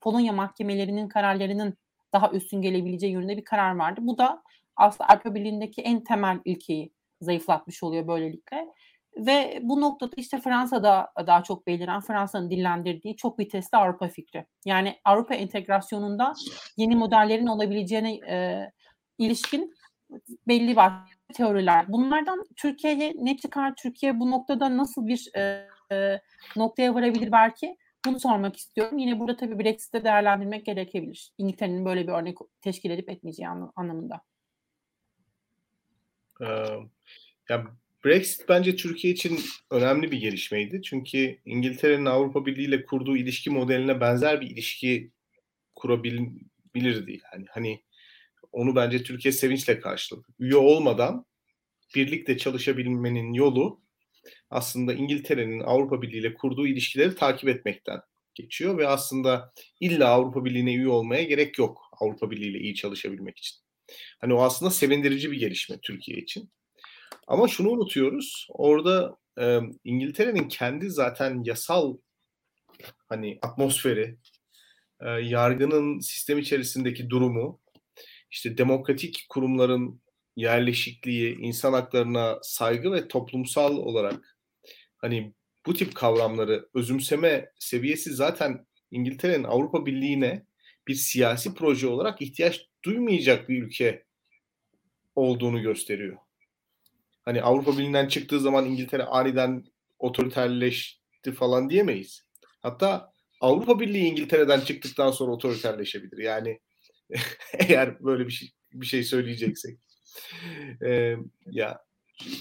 Polonya 0.00 0.32
mahkemelerinin 0.32 1.08
kararlarının 1.08 1.76
daha 2.12 2.30
üstün 2.30 2.62
gelebileceği 2.62 3.12
yönünde 3.12 3.36
bir 3.36 3.44
karar 3.44 3.76
vardı. 3.76 4.00
Bu 4.04 4.18
da 4.18 4.42
aslında 4.76 5.10
Avrupa 5.10 5.34
Birliği'ndeki 5.34 5.82
en 5.82 6.04
temel 6.04 6.38
ilkeyi 6.44 6.92
zayıflatmış 7.20 7.82
oluyor 7.82 8.06
böylelikle. 8.06 8.66
Ve 9.16 9.58
bu 9.62 9.80
noktada 9.80 10.12
işte 10.16 10.40
Fransa'da 10.40 11.12
daha 11.26 11.42
çok 11.42 11.66
beliren, 11.66 12.00
Fransa'nın 12.00 12.50
dillendirdiği 12.50 13.16
çok 13.16 13.38
vitesli 13.38 13.78
Avrupa 13.78 14.08
fikri. 14.08 14.46
Yani 14.64 14.96
Avrupa 15.04 15.34
entegrasyonunda 15.34 16.32
yeni 16.76 16.96
modellerin 16.96 17.46
olabileceğine 17.46 18.14
e, 18.14 18.66
ilişkin 19.18 19.74
belli 20.48 20.76
var 20.76 20.92
teoriler. 21.34 21.92
Bunlardan 21.92 22.46
Türkiye'ye 22.56 23.14
ne 23.16 23.36
çıkar? 23.36 23.74
Türkiye 23.76 24.20
bu 24.20 24.30
noktada 24.30 24.76
nasıl 24.76 25.06
bir 25.06 25.30
e, 25.36 25.68
e, 25.92 26.20
noktaya 26.56 26.94
varabilir 26.94 27.32
belki? 27.32 27.76
Bunu 28.06 28.20
sormak 28.20 28.56
istiyorum. 28.56 28.98
Yine 28.98 29.20
burada 29.20 29.36
tabii 29.36 29.58
Brexit'te 29.58 30.04
değerlendirmek 30.04 30.66
gerekebilir. 30.66 31.32
İngiltere'nin 31.38 31.84
böyle 31.84 32.06
bir 32.06 32.12
örnek 32.12 32.36
teşkil 32.60 32.90
edip 32.90 33.08
etmeyeceği 33.08 33.48
anla- 33.48 33.72
anlamında. 33.76 34.20
Ee, 36.40 36.46
ya 37.48 37.66
Brexit 38.04 38.48
bence 38.48 38.76
Türkiye 38.76 39.12
için 39.12 39.40
önemli 39.70 40.12
bir 40.12 40.20
gelişmeydi. 40.20 40.82
Çünkü 40.82 41.38
İngiltere'nin 41.44 42.06
Avrupa 42.06 42.46
Birliği 42.46 42.64
ile 42.64 42.84
kurduğu 42.84 43.16
ilişki 43.16 43.50
modeline 43.50 44.00
benzer 44.00 44.40
bir 44.40 44.50
ilişki 44.50 45.10
kurabilirdi. 45.74 47.20
Yani 47.32 47.46
hani 47.50 47.82
onu 48.52 48.76
bence 48.76 49.02
Türkiye 49.02 49.32
sevinçle 49.32 49.80
karşıladı. 49.80 50.26
Üye 50.38 50.56
olmadan 50.56 51.26
birlikte 51.94 52.38
çalışabilmenin 52.38 53.32
yolu 53.32 53.80
aslında 54.50 54.94
İngiltere'nin 54.94 55.60
Avrupa 55.60 56.02
Birliği 56.02 56.18
ile 56.18 56.34
kurduğu 56.34 56.66
ilişkileri 56.66 57.14
takip 57.14 57.48
etmekten 57.48 58.00
geçiyor 58.34 58.78
ve 58.78 58.88
aslında 58.88 59.52
illa 59.80 60.08
Avrupa 60.08 60.44
Birliği'ne 60.44 60.74
üye 60.74 60.88
olmaya 60.88 61.22
gerek 61.22 61.58
yok 61.58 61.82
Avrupa 62.00 62.30
Birliği 62.30 62.50
ile 62.50 62.58
iyi 62.58 62.74
çalışabilmek 62.74 63.38
için. 63.38 63.58
Hani 64.20 64.34
o 64.34 64.42
aslında 64.42 64.70
sevindirici 64.70 65.32
bir 65.32 65.38
gelişme 65.38 65.78
Türkiye 65.82 66.18
için. 66.18 66.50
Ama 67.26 67.48
şunu 67.48 67.70
unutuyoruz. 67.70 68.46
Orada 68.50 69.16
e, 69.40 69.60
İngiltere'nin 69.84 70.48
kendi 70.48 70.90
zaten 70.90 71.42
yasal 71.44 71.96
hani 73.08 73.38
atmosferi, 73.42 74.16
e, 75.00 75.08
yargının 75.08 76.00
sistem 76.00 76.38
içerisindeki 76.38 77.10
durumu, 77.10 77.60
işte 78.30 78.58
demokratik 78.58 79.26
kurumların 79.28 80.00
yerleşikliği, 80.36 81.36
insan 81.38 81.72
haklarına 81.72 82.38
saygı 82.42 82.92
ve 82.92 83.08
toplumsal 83.08 83.76
olarak 83.76 84.38
hani 84.98 85.34
bu 85.66 85.74
tip 85.74 85.94
kavramları 85.94 86.68
özümseme 86.74 87.52
seviyesi 87.58 88.14
zaten 88.14 88.66
İngiltere'nin 88.90 89.44
Avrupa 89.44 89.86
Birliği'ne 89.86 90.46
bir 90.88 90.94
siyasi 90.94 91.54
proje 91.54 91.86
olarak 91.86 92.22
ihtiyaç 92.22 92.66
duymayacak 92.84 93.48
bir 93.48 93.62
ülke 93.62 94.04
olduğunu 95.16 95.62
gösteriyor. 95.62 96.16
Hani 97.24 97.42
Avrupa 97.42 97.72
Birliği'nden 97.72 98.08
çıktığı 98.08 98.40
zaman 98.40 98.66
İngiltere 98.66 99.02
aniden 99.02 99.64
otoriterleşti 99.98 101.32
falan 101.32 101.70
diyemeyiz. 101.70 102.22
Hatta 102.60 103.12
Avrupa 103.40 103.80
Birliği 103.80 104.04
İngiltere'den 104.04 104.60
çıktıktan 104.60 105.10
sonra 105.10 105.32
otoriterleşebilir. 105.32 106.18
Yani 106.18 106.60
eğer 107.52 108.04
böyle 108.04 108.26
bir 108.26 108.32
şey 108.32 108.50
bir 108.72 108.86
şey 108.86 109.04
söyleyeceksek. 109.04 109.78
Ee, 110.84 111.16
ya 111.46 111.84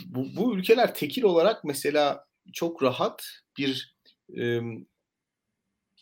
bu, 0.06 0.36
bu 0.36 0.56
ülkeler 0.56 0.96
tekil 0.96 1.24
olarak 1.24 1.64
mesela 1.64 2.26
çok 2.54 2.84
rahat 2.84 3.26
bir 3.58 3.96
e, 4.38 4.60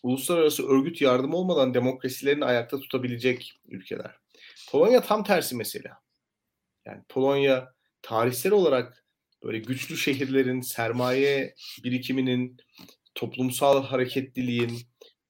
uluslararası 0.04 0.68
örgüt 0.68 1.02
yardım 1.02 1.34
olmadan 1.34 1.74
demokrasilerini 1.74 2.46
ayakta 2.46 2.80
tutabilecek 2.80 3.60
ülkeler. 3.66 4.16
Polonya 4.72 5.02
tam 5.02 5.24
tersi 5.24 5.56
mesela. 5.56 5.98
Yani 6.86 7.04
Polonya 7.10 7.74
tarihsel 8.08 8.52
olarak 8.52 9.04
böyle 9.44 9.60
güçlü 9.60 9.98
şehirlerin, 9.98 10.62
sermaye 10.62 11.56
birikiminin, 11.84 12.58
toplumsal 13.16 13.84
hareketliliğin, 13.84 14.78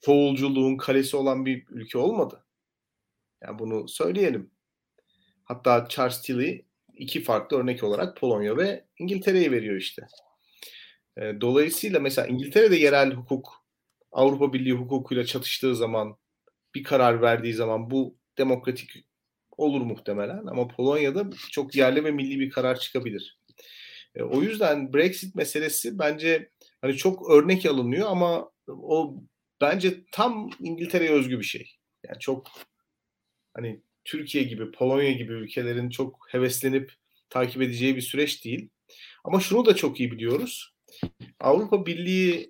çoğulculuğun 0.01 0.77
kalesi 0.77 1.17
olan 1.17 1.45
bir 1.45 1.65
ülke 1.69 1.97
olmadı. 1.97 2.45
Yani 3.43 3.59
bunu 3.59 3.87
söyleyelim. 3.87 4.51
Hatta 5.43 5.87
Charles 5.89 6.21
Tilly 6.21 6.65
iki 6.93 7.23
farklı 7.23 7.57
örnek 7.57 7.83
olarak 7.83 8.17
Polonya 8.17 8.57
ve 8.57 8.85
İngiltere'yi 8.99 9.51
veriyor 9.51 9.75
işte. 9.75 10.07
Dolayısıyla 11.17 11.99
mesela 11.99 12.27
İngiltere'de 12.27 12.75
yerel 12.75 13.11
hukuk 13.11 13.65
Avrupa 14.11 14.53
Birliği 14.53 14.73
hukukuyla 14.73 15.25
çatıştığı 15.25 15.75
zaman 15.75 16.17
bir 16.75 16.83
karar 16.83 17.21
verdiği 17.21 17.53
zaman 17.53 17.91
bu 17.91 18.17
demokratik 18.37 18.89
olur 19.57 19.81
muhtemelen 19.81 20.45
ama 20.45 20.67
Polonya'da 20.67 21.29
çok 21.51 21.75
yerli 21.75 22.03
ve 22.03 22.11
milli 22.11 22.39
bir 22.39 22.49
karar 22.49 22.79
çıkabilir. 22.79 23.39
O 24.21 24.41
yüzden 24.41 24.93
Brexit 24.93 25.35
meselesi 25.35 25.99
bence 25.99 26.49
hani 26.81 26.97
çok 26.97 27.31
örnek 27.31 27.65
alınıyor 27.65 28.07
ama 28.09 28.51
o 28.67 29.23
bence 29.61 30.05
tam 30.11 30.49
İngiltere'ye 30.59 31.11
özgü 31.11 31.39
bir 31.39 31.43
şey. 31.43 31.71
Yani 32.07 32.19
çok 32.19 32.47
hani 33.53 33.81
Türkiye 34.05 34.43
gibi, 34.43 34.71
Polonya 34.71 35.11
gibi 35.11 35.33
ülkelerin 35.33 35.89
çok 35.89 36.27
heveslenip 36.29 36.93
takip 37.29 37.61
edeceği 37.61 37.95
bir 37.95 38.01
süreç 38.01 38.45
değil. 38.45 38.69
Ama 39.23 39.39
şunu 39.39 39.65
da 39.65 39.75
çok 39.75 39.99
iyi 39.99 40.11
biliyoruz. 40.11 40.73
Avrupa 41.39 41.85
Birliği 41.85 42.49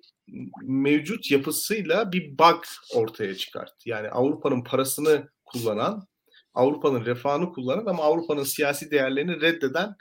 mevcut 0.62 1.30
yapısıyla 1.30 2.12
bir 2.12 2.38
bug 2.38 2.64
ortaya 2.94 3.34
çıkarttı. 3.34 3.88
Yani 3.88 4.08
Avrupa'nın 4.08 4.64
parasını 4.64 5.28
kullanan, 5.44 6.06
Avrupa'nın 6.54 7.04
refahını 7.04 7.52
kullanan 7.52 7.86
ama 7.86 8.02
Avrupa'nın 8.02 8.42
siyasi 8.42 8.90
değerlerini 8.90 9.40
reddeden 9.40 9.96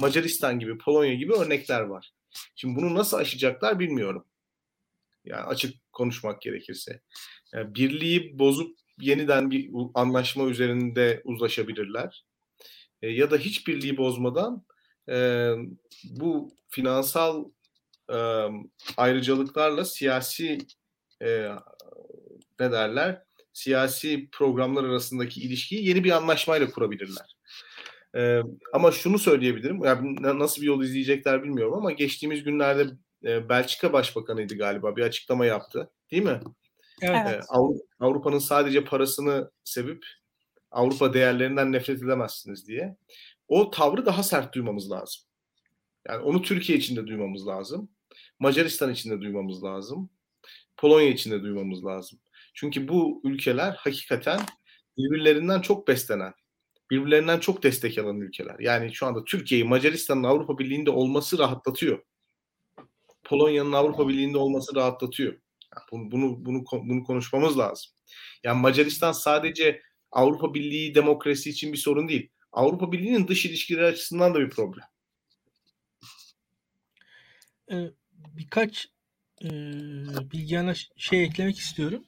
Macaristan 0.00 0.58
gibi, 0.58 0.78
Polonya 0.78 1.14
gibi 1.14 1.32
örnekler 1.32 1.80
var. 1.80 2.12
Şimdi 2.56 2.76
bunu 2.76 2.94
nasıl 2.94 3.16
aşacaklar 3.16 3.78
bilmiyorum. 3.78 4.24
Yani 5.24 5.42
açık 5.42 5.92
konuşmak 5.92 6.42
gerekirse. 6.42 7.00
Yani 7.52 7.74
birliği 7.74 8.38
bozup 8.38 8.76
yeniden 9.00 9.50
bir 9.50 9.70
anlaşma 9.94 10.44
üzerinde 10.44 11.22
uzlaşabilirler. 11.24 12.24
E, 13.02 13.08
ya 13.08 13.30
da 13.30 13.36
hiç 13.36 13.66
birliği 13.66 13.96
bozmadan 13.96 14.64
e, 15.08 15.50
bu 16.04 16.56
finansal 16.68 17.44
e, 18.12 18.18
ayrıcalıklarla 18.96 19.84
siyasi 19.84 20.58
e, 21.22 21.48
ne 22.60 22.72
derler 22.72 23.22
siyasi 23.52 24.28
programlar 24.32 24.84
arasındaki 24.84 25.40
ilişkiyi 25.40 25.88
yeni 25.88 26.04
bir 26.04 26.10
anlaşmayla 26.10 26.70
kurabilirler. 26.70 27.36
E, 28.16 28.40
ama 28.72 28.92
şunu 28.92 29.18
söyleyebilirim, 29.18 29.84
yani 29.84 30.38
nasıl 30.38 30.62
bir 30.62 30.66
yol 30.66 30.82
izleyecekler 30.82 31.42
bilmiyorum 31.42 31.74
ama 31.74 31.92
geçtiğimiz 31.92 32.44
günlerde 32.44 32.86
e, 33.24 33.48
Belçika 33.48 33.92
Başbakanıydı 33.92 34.58
galiba 34.58 34.96
bir 34.96 35.02
açıklama 35.02 35.46
yaptı, 35.46 35.90
değil 36.10 36.22
mi? 36.22 36.40
Evet. 37.02 37.26
E, 37.26 37.40
Avrupa'nın 38.00 38.38
sadece 38.38 38.84
parasını 38.84 39.50
sevip 39.64 40.06
Avrupa 40.70 41.14
değerlerinden 41.14 41.72
nefret 41.72 42.02
edemezsiniz 42.02 42.68
diye. 42.68 42.96
O 43.48 43.70
tavrı 43.70 44.06
daha 44.06 44.22
sert 44.22 44.54
duymamız 44.54 44.90
lazım. 44.90 45.22
Yani 46.08 46.22
onu 46.22 46.42
Türkiye 46.42 46.78
için 46.78 46.96
de 46.96 47.06
duymamız 47.06 47.46
lazım. 47.46 47.88
Macaristan 48.38 48.92
için 48.92 49.10
de 49.10 49.20
duymamız 49.20 49.64
lazım. 49.64 50.10
Polonya 50.76 51.08
için 51.08 51.30
de 51.30 51.42
duymamız 51.42 51.84
lazım. 51.84 52.18
Çünkü 52.54 52.88
bu 52.88 53.20
ülkeler 53.24 53.72
hakikaten 53.72 54.40
birbirlerinden 54.98 55.60
çok 55.60 55.88
beslenen, 55.88 56.32
birbirlerinden 56.90 57.40
çok 57.40 57.62
destek 57.62 57.98
alan 57.98 58.20
ülkeler. 58.20 58.56
Yani 58.60 58.94
şu 58.94 59.06
anda 59.06 59.24
Türkiye'yi 59.24 59.64
Macaristan'ın 59.64 60.24
Avrupa 60.24 60.58
Birliği'nde 60.58 60.90
olması 60.90 61.38
rahatlatıyor. 61.38 62.02
Polonya'nın 63.24 63.72
Avrupa 63.72 64.08
Birliği'nde 64.08 64.38
olması 64.38 64.74
rahatlatıyor. 64.74 65.40
bunu, 65.92 66.10
bunu 66.10 66.44
bunu 66.44 66.64
bunu 66.72 67.04
konuşmamız 67.04 67.58
lazım. 67.58 67.92
Yani 68.44 68.60
Macaristan 68.60 69.12
sadece 69.12 69.82
Avrupa 70.10 70.54
Birliği 70.54 70.94
demokrasi 70.94 71.50
için 71.50 71.72
bir 71.72 71.78
sorun 71.78 72.08
değil. 72.08 72.30
Avrupa 72.52 72.92
Birliği'nin 72.92 73.28
dış 73.28 73.46
ilişkileri 73.46 73.86
açısından 73.86 74.34
da 74.34 74.40
bir 74.40 74.50
problem. 74.50 74.84
Ee, 77.72 77.90
birkaç 78.14 78.88
e, 79.44 79.50
bilgi 80.32 80.74
şey 80.96 81.24
eklemek 81.24 81.58
istiyorum. 81.58 82.04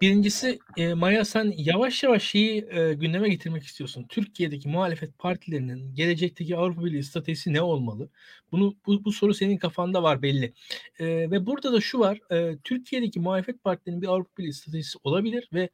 Birincisi 0.00 0.58
e, 0.76 0.94
Maya 0.94 1.24
sen 1.24 1.54
yavaş 1.56 2.02
yavaş 2.02 2.22
şeyi 2.22 2.66
e, 2.70 2.94
gündeme 2.94 3.28
getirmek 3.28 3.62
istiyorsun. 3.64 4.06
Türkiye'deki 4.08 4.68
muhalefet 4.68 5.18
partilerinin 5.18 5.94
gelecekteki 5.94 6.56
Avrupa 6.56 6.84
Birliği 6.84 7.02
stratejisi 7.04 7.52
ne 7.52 7.62
olmalı? 7.62 8.10
Bunu 8.52 8.76
bu, 8.86 9.04
bu 9.04 9.12
soru 9.12 9.34
senin 9.34 9.58
kafanda 9.58 10.02
var 10.02 10.22
belli. 10.22 10.54
E, 10.98 11.06
ve 11.06 11.46
burada 11.46 11.72
da 11.72 11.80
şu 11.80 11.98
var. 11.98 12.20
E, 12.32 12.58
Türkiye'deki 12.64 13.20
muhalefet 13.20 13.64
partilerinin 13.64 14.02
bir 14.02 14.06
Avrupa 14.08 14.36
Birliği 14.38 14.52
stratejisi 14.52 14.98
olabilir 15.04 15.48
ve 15.52 15.68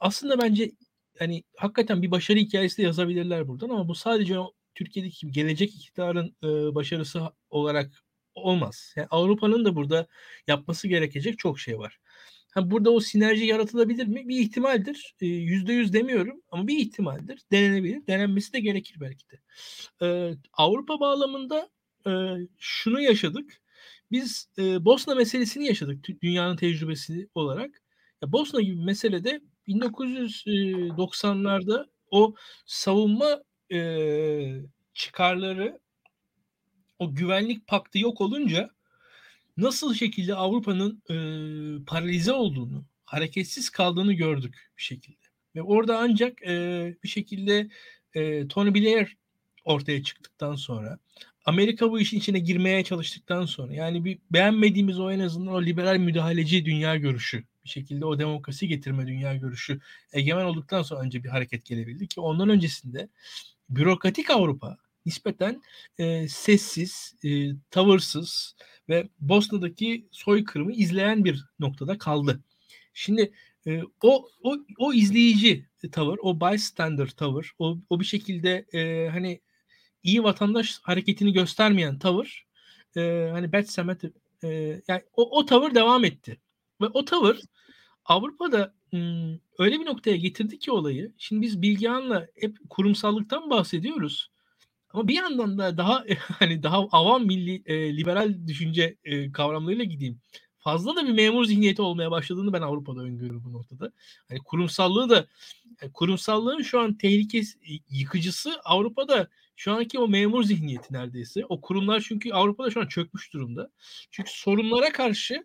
aslında 0.00 0.38
bence 0.38 0.72
hani 1.18 1.44
hakikaten 1.56 2.02
bir 2.02 2.10
başarı 2.10 2.38
hikayesi 2.38 2.78
de 2.78 2.82
yazabilirler 2.82 3.48
buradan 3.48 3.68
ama 3.68 3.88
bu 3.88 3.94
sadece 3.94 4.36
Türkiye'deki 4.74 5.32
gelecek 5.32 5.74
iktidarın 5.74 6.36
e, 6.44 6.74
başarısı 6.74 7.22
olarak 7.50 8.04
olmaz. 8.34 8.94
Yani 8.96 9.08
Avrupa'nın 9.10 9.64
da 9.64 9.76
burada 9.76 10.06
yapması 10.48 10.88
gerekecek 10.88 11.38
çok 11.38 11.60
şey 11.60 11.78
var. 11.78 11.98
Ha, 12.54 12.70
burada 12.70 12.90
o 12.90 13.00
sinerji 13.00 13.44
yaratılabilir 13.44 14.06
mi? 14.06 14.28
Bir 14.28 14.38
ihtimaldir. 14.38 15.14
Yüzde 15.20 15.72
yüz 15.72 15.92
demiyorum 15.92 16.42
ama 16.50 16.68
bir 16.68 16.78
ihtimaldir. 16.78 17.42
Denenebilir. 17.52 18.06
Denenmesi 18.06 18.52
de 18.52 18.60
gerekir 18.60 19.00
belki 19.00 19.24
de. 19.30 19.40
Ee, 20.02 20.34
Avrupa 20.52 21.00
bağlamında 21.00 21.68
e, 22.06 22.10
şunu 22.58 23.00
yaşadık. 23.00 23.60
Biz 24.12 24.48
e, 24.58 24.84
Bosna 24.84 25.14
meselesini 25.14 25.66
yaşadık 25.66 26.06
dünyanın 26.22 26.56
tecrübesi 26.56 27.28
olarak. 27.34 27.82
Ya, 28.22 28.32
Bosna 28.32 28.60
gibi 28.60 28.84
meselede 28.84 29.40
1990'larda 29.68 31.86
o 32.10 32.34
savunma 32.66 33.42
e, 33.72 34.60
çıkarları 34.94 35.80
o 36.98 37.14
güvenlik 37.14 37.66
paktı 37.66 37.98
yok 37.98 38.20
olunca 38.20 38.70
nasıl 39.56 39.94
şekilde 39.94 40.34
Avrupa'nın 40.34 41.02
e, 41.10 41.16
paralize 41.84 42.32
olduğunu, 42.32 42.84
hareketsiz 43.04 43.70
kaldığını 43.70 44.12
gördük 44.12 44.70
bir 44.78 44.82
şekilde. 44.82 45.24
Ve 45.54 45.62
orada 45.62 45.98
ancak 45.98 46.42
e, 46.42 46.96
bir 47.02 47.08
şekilde 47.08 47.68
e, 48.14 48.48
Tony 48.48 48.74
Blair 48.74 49.16
ortaya 49.64 50.02
çıktıktan 50.02 50.54
sonra 50.54 50.98
Amerika 51.44 51.90
bu 51.90 52.00
işin 52.00 52.18
içine 52.18 52.38
girmeye 52.38 52.84
çalıştıktan 52.84 53.46
sonra 53.46 53.74
yani 53.74 54.04
bir 54.04 54.18
beğenmediğimiz 54.30 55.00
o 55.00 55.10
en 55.10 55.20
azından 55.20 55.54
o 55.54 55.62
liberal 55.62 55.96
müdahaleci 55.96 56.64
dünya 56.64 56.96
görüşü 56.96 57.44
bir 57.64 57.68
şekilde 57.68 58.04
o 58.04 58.18
demokrasi 58.18 58.68
getirme 58.68 59.06
dünya 59.06 59.34
görüşü 59.34 59.80
egemen 60.12 60.44
olduktan 60.44 60.82
sonra 60.82 61.00
önce 61.00 61.24
bir 61.24 61.28
hareket 61.28 61.64
gelebildi 61.64 62.08
ki 62.08 62.20
ondan 62.20 62.48
öncesinde 62.48 63.08
bürokratik 63.68 64.30
Avrupa 64.30 64.78
nispeten 65.06 65.62
e, 65.98 66.28
sessiz, 66.28 67.14
e, 67.24 67.50
tavırsız 67.70 68.56
ve 68.88 69.08
Bosna'daki 69.20 70.08
soykırımı 70.10 70.72
izleyen 70.72 71.24
bir 71.24 71.44
noktada 71.58 71.98
kaldı. 71.98 72.40
Şimdi 72.94 73.32
e, 73.66 73.82
o 74.02 74.28
o 74.42 74.56
o 74.78 74.92
izleyici 74.94 75.66
tavır, 75.92 76.18
o 76.22 76.40
bystander 76.40 77.08
tavır, 77.08 77.52
o 77.58 77.78
o 77.90 78.00
bir 78.00 78.04
şekilde 78.04 78.66
e, 78.72 79.08
hani 79.08 79.40
iyi 80.02 80.24
vatandaş 80.24 80.80
hareketini 80.82 81.32
göstermeyen 81.32 81.98
tavır, 81.98 82.46
e, 82.96 83.28
hani 83.32 83.52
Bad 83.52 83.64
Samet 83.64 84.04
e, 84.44 84.48
yani 84.88 85.02
o, 85.16 85.38
o 85.38 85.46
tavır 85.46 85.74
devam 85.74 86.04
etti. 86.04 86.40
Ve 86.80 86.86
o 86.86 87.04
tavır 87.04 87.40
Avrupa'da 88.04 88.74
öyle 89.58 89.80
bir 89.80 89.86
noktaya 89.86 90.16
getirdi 90.16 90.58
ki 90.58 90.70
olayı. 90.72 91.12
Şimdi 91.18 91.42
biz 91.42 91.62
Bilgehan'la 91.62 92.28
hep 92.40 92.58
kurumsallıktan 92.70 93.50
bahsediyoruz. 93.50 94.30
Ama 94.94 95.08
bir 95.08 95.14
yandan 95.14 95.58
da 95.58 95.76
daha 95.76 96.04
hani 96.38 96.62
daha 96.62 96.78
avam 96.92 97.26
milli 97.26 97.62
e, 97.66 97.96
liberal 97.96 98.34
düşünce 98.46 98.96
e, 99.04 99.32
kavramlarıyla 99.32 99.84
gideyim. 99.84 100.20
Fazla 100.58 100.96
da 100.96 101.06
bir 101.06 101.12
memur 101.12 101.44
zihniyeti 101.44 101.82
olmaya 101.82 102.10
başladığını 102.10 102.52
ben 102.52 102.62
Avrupa'da 102.62 103.00
öngörüyorum 103.00 103.44
bu 103.44 103.52
noktada. 103.52 103.92
Hani 104.28 104.38
kurumsallığı 104.38 105.10
da 105.10 105.26
yani 105.82 105.92
kurumsallığın 105.92 106.62
şu 106.62 106.80
an 106.80 106.98
tehlikesi 106.98 107.58
yıkıcısı 107.90 108.60
Avrupa'da 108.64 109.28
şu 109.56 109.72
anki 109.72 109.98
o 109.98 110.08
memur 110.08 110.44
zihniyeti 110.44 110.94
neredeyse. 110.94 111.44
O 111.48 111.60
kurumlar 111.60 112.04
çünkü 112.08 112.32
Avrupa'da 112.32 112.70
şu 112.70 112.80
an 112.80 112.86
çökmüş 112.86 113.32
durumda. 113.32 113.70
Çünkü 114.10 114.30
sorunlara 114.32 114.92
karşı 114.92 115.44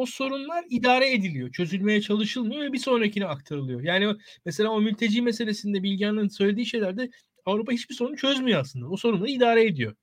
o 0.00 0.06
sorunlar 0.06 0.64
idare 0.70 1.12
ediliyor. 1.12 1.52
Çözülmeye 1.52 2.00
çalışılmıyor 2.00 2.62
ve 2.62 2.72
bir 2.72 2.78
sonrakine 2.78 3.26
aktarılıyor. 3.26 3.82
Yani 3.82 4.16
mesela 4.44 4.70
o 4.70 4.80
mülteci 4.80 5.22
meselesinde 5.22 5.82
Bilgehan'ın 5.82 6.28
söylediği 6.28 6.66
şeylerde 6.66 7.10
Avrupa 7.46 7.72
hiçbir 7.72 7.94
sorunu 7.94 8.16
çözmüyor 8.16 8.60
aslında. 8.60 8.88
O 8.88 8.96
sorunları 8.96 9.30
idare 9.30 9.64
ediyor 9.64 9.96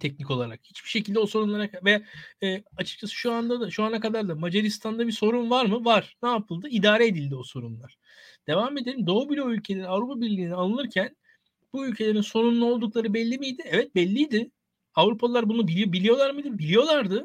teknik 0.00 0.30
olarak. 0.30 0.60
Hiçbir 0.64 0.88
şekilde 0.88 1.18
o 1.18 1.26
sorunlara 1.26 1.68
ve 1.84 2.02
e, 2.42 2.62
açıkçası 2.76 3.14
şu 3.14 3.32
anda 3.32 3.60
da 3.60 3.70
şu 3.70 3.84
ana 3.84 4.00
kadar 4.00 4.28
da 4.28 4.34
Macaristan'da 4.34 5.06
bir 5.06 5.12
sorun 5.12 5.50
var 5.50 5.66
mı? 5.66 5.84
Var. 5.84 6.16
Ne 6.22 6.28
yapıldı? 6.28 6.68
İdare 6.70 7.06
edildi 7.06 7.36
o 7.36 7.42
sorunlar. 7.42 7.98
Devam 8.46 8.78
edelim. 8.78 9.06
Doğu 9.06 9.30
bloğu 9.30 9.54
ülkeleri 9.54 9.86
Avrupa 9.86 10.20
Birliği'ne 10.20 10.54
alınırken 10.54 11.16
bu 11.72 11.86
ülkelerin 11.86 12.20
sorunlu 12.20 12.66
oldukları 12.66 13.14
belli 13.14 13.38
miydi? 13.38 13.62
Evet 13.66 13.94
belliydi. 13.94 14.50
Avrupalılar 14.94 15.48
bunu 15.48 15.68
biliyor, 15.68 15.92
biliyorlar 15.92 16.30
mıydı? 16.30 16.58
Biliyorlardı. 16.58 17.24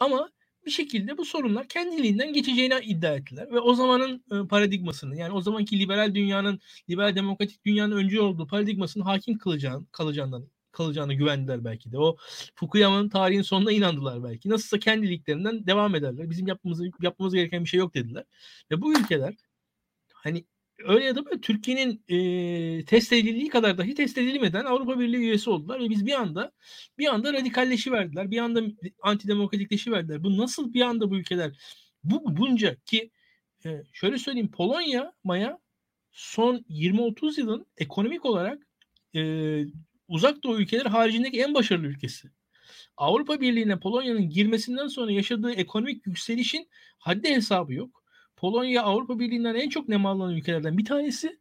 Ama 0.00 0.30
bir 0.70 0.74
şekilde 0.74 1.18
bu 1.18 1.24
sorunlar 1.24 1.68
kendiliğinden 1.68 2.32
geçeceğini 2.32 2.74
iddia 2.82 3.14
ettiler. 3.16 3.50
Ve 3.52 3.60
o 3.60 3.74
zamanın 3.74 4.24
e, 4.32 4.48
paradigmasını 4.48 5.16
yani 5.16 5.32
o 5.32 5.40
zamanki 5.40 5.78
liberal 5.78 6.14
dünyanın, 6.14 6.60
liberal 6.90 7.16
demokratik 7.16 7.64
dünyanın 7.66 7.96
öncü 7.96 8.20
olduğu 8.20 8.46
paradigmasını 8.46 9.04
hakim 9.04 9.38
kılacağını, 9.38 9.86
kalacağından 9.92 10.48
kalacağını 10.72 11.14
güvendiler 11.14 11.64
belki 11.64 11.92
de. 11.92 11.98
O 11.98 12.16
Fukuyama'nın 12.54 13.08
tarihin 13.08 13.42
sonuna 13.42 13.72
inandılar 13.72 14.24
belki. 14.24 14.48
Nasılsa 14.48 14.78
kendiliklerinden 14.78 15.66
devam 15.66 15.94
ederler. 15.94 16.30
Bizim 16.30 16.46
yapmamız, 16.46 16.80
yapmamız 17.02 17.34
gereken 17.34 17.64
bir 17.64 17.68
şey 17.68 17.80
yok 17.80 17.94
dediler. 17.94 18.24
Ve 18.70 18.82
bu 18.82 18.92
ülkeler 18.92 19.34
hani 20.14 20.44
öyle 20.84 21.04
ya 21.04 21.16
da 21.16 21.26
böyle 21.26 21.40
Türkiye'nin 21.40 22.02
e, 22.08 22.84
test 22.84 23.12
edildiği 23.12 23.48
kadar 23.48 23.78
dahi 23.78 23.94
test 23.94 24.18
edilmeden 24.18 24.64
Avrupa 24.64 25.00
Birliği 25.00 25.16
üyesi 25.16 25.50
oldular 25.50 25.80
ve 25.80 25.90
biz 25.90 26.06
bir 26.06 26.20
anda 26.20 26.52
bir 26.98 27.06
anda 27.06 27.32
radikalleşi 27.32 27.92
verdiler. 27.92 28.30
Bir 28.30 28.38
anda 28.38 28.62
antidemokratikleşi 29.02 29.92
verdiler. 29.92 30.24
Bu 30.24 30.38
nasıl 30.38 30.72
bir 30.72 30.80
anda 30.80 31.10
bu 31.10 31.18
ülkeler 31.18 31.52
bu 32.04 32.36
bunca 32.36 32.76
ki 32.86 33.10
e, 33.66 33.82
şöyle 33.92 34.18
söyleyeyim 34.18 34.50
Polonya 34.50 35.12
Maya 35.24 35.58
son 36.12 36.64
20-30 36.70 37.40
yılın 37.40 37.66
ekonomik 37.76 38.24
olarak 38.24 38.66
e, 39.16 39.64
uzak 40.08 40.42
doğu 40.42 40.60
ülkeleri 40.60 40.88
haricindeki 40.88 41.42
en 41.42 41.54
başarılı 41.54 41.86
ülkesi. 41.86 42.30
Avrupa 42.96 43.40
Birliği'ne 43.40 43.80
Polonya'nın 43.80 44.30
girmesinden 44.30 44.86
sonra 44.86 45.12
yaşadığı 45.12 45.52
ekonomik 45.52 46.06
yükselişin 46.06 46.68
haddi 46.98 47.28
hesabı 47.28 47.74
yok. 47.74 47.99
Polonya 48.40 48.82
Avrupa 48.82 49.18
Birliği'nden 49.18 49.54
en 49.54 49.68
çok 49.68 49.88
nemallanan 49.88 50.34
ülkelerden 50.34 50.78
bir 50.78 50.84
tanesi. 50.84 51.38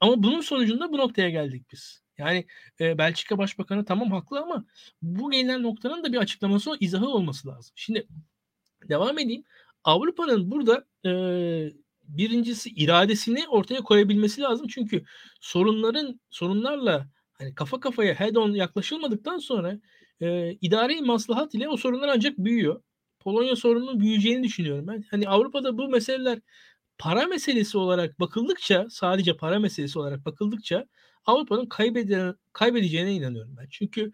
Ama 0.00 0.22
bunun 0.22 0.40
sonucunda 0.40 0.92
bu 0.92 0.98
noktaya 0.98 1.30
geldik 1.30 1.66
biz. 1.72 2.02
Yani 2.18 2.46
e, 2.80 2.98
Belçika 2.98 3.38
Başbakanı 3.38 3.84
tamam 3.84 4.10
haklı 4.10 4.40
ama 4.40 4.64
bu 5.02 5.30
gelinen 5.30 5.62
noktanın 5.62 6.04
da 6.04 6.12
bir 6.12 6.18
açıklaması, 6.18 6.76
izahı 6.80 7.08
olması 7.08 7.48
lazım. 7.48 7.72
Şimdi 7.76 8.06
devam 8.88 9.18
edeyim. 9.18 9.44
Avrupa'nın 9.84 10.50
burada 10.50 10.84
e, 11.06 11.10
birincisi 12.02 12.70
iradesini 12.70 13.48
ortaya 13.48 13.80
koyabilmesi 13.80 14.40
lazım. 14.40 14.66
Çünkü 14.68 15.04
sorunların 15.40 16.20
sorunlarla 16.30 17.08
hani 17.32 17.54
kafa 17.54 17.80
kafaya 17.80 18.14
head 18.14 18.34
on 18.34 18.52
yaklaşılmadıktan 18.52 19.38
sonra 19.38 19.80
e, 20.20 20.52
idari 20.52 21.00
maslahat 21.00 21.54
ile 21.54 21.68
o 21.68 21.76
sorunlar 21.76 22.08
ancak 22.08 22.38
büyüyor. 22.38 22.82
Polonya 23.20 23.56
sorununun 23.56 24.00
büyüyeceğini 24.00 24.42
düşünüyorum 24.42 24.86
ben. 24.86 25.04
Hani 25.10 25.28
Avrupa'da 25.28 25.78
bu 25.78 25.88
meseleler 25.88 26.40
para 26.98 27.26
meselesi 27.26 27.78
olarak 27.78 28.20
bakıldıkça, 28.20 28.86
sadece 28.90 29.36
para 29.36 29.58
meselesi 29.58 29.98
olarak 29.98 30.24
bakıldıkça 30.24 30.86
Avrupa'nın 31.26 31.66
kaybeden, 31.66 32.34
kaybedeceğine 32.52 33.14
inanıyorum 33.14 33.56
ben. 33.58 33.66
Çünkü 33.70 34.12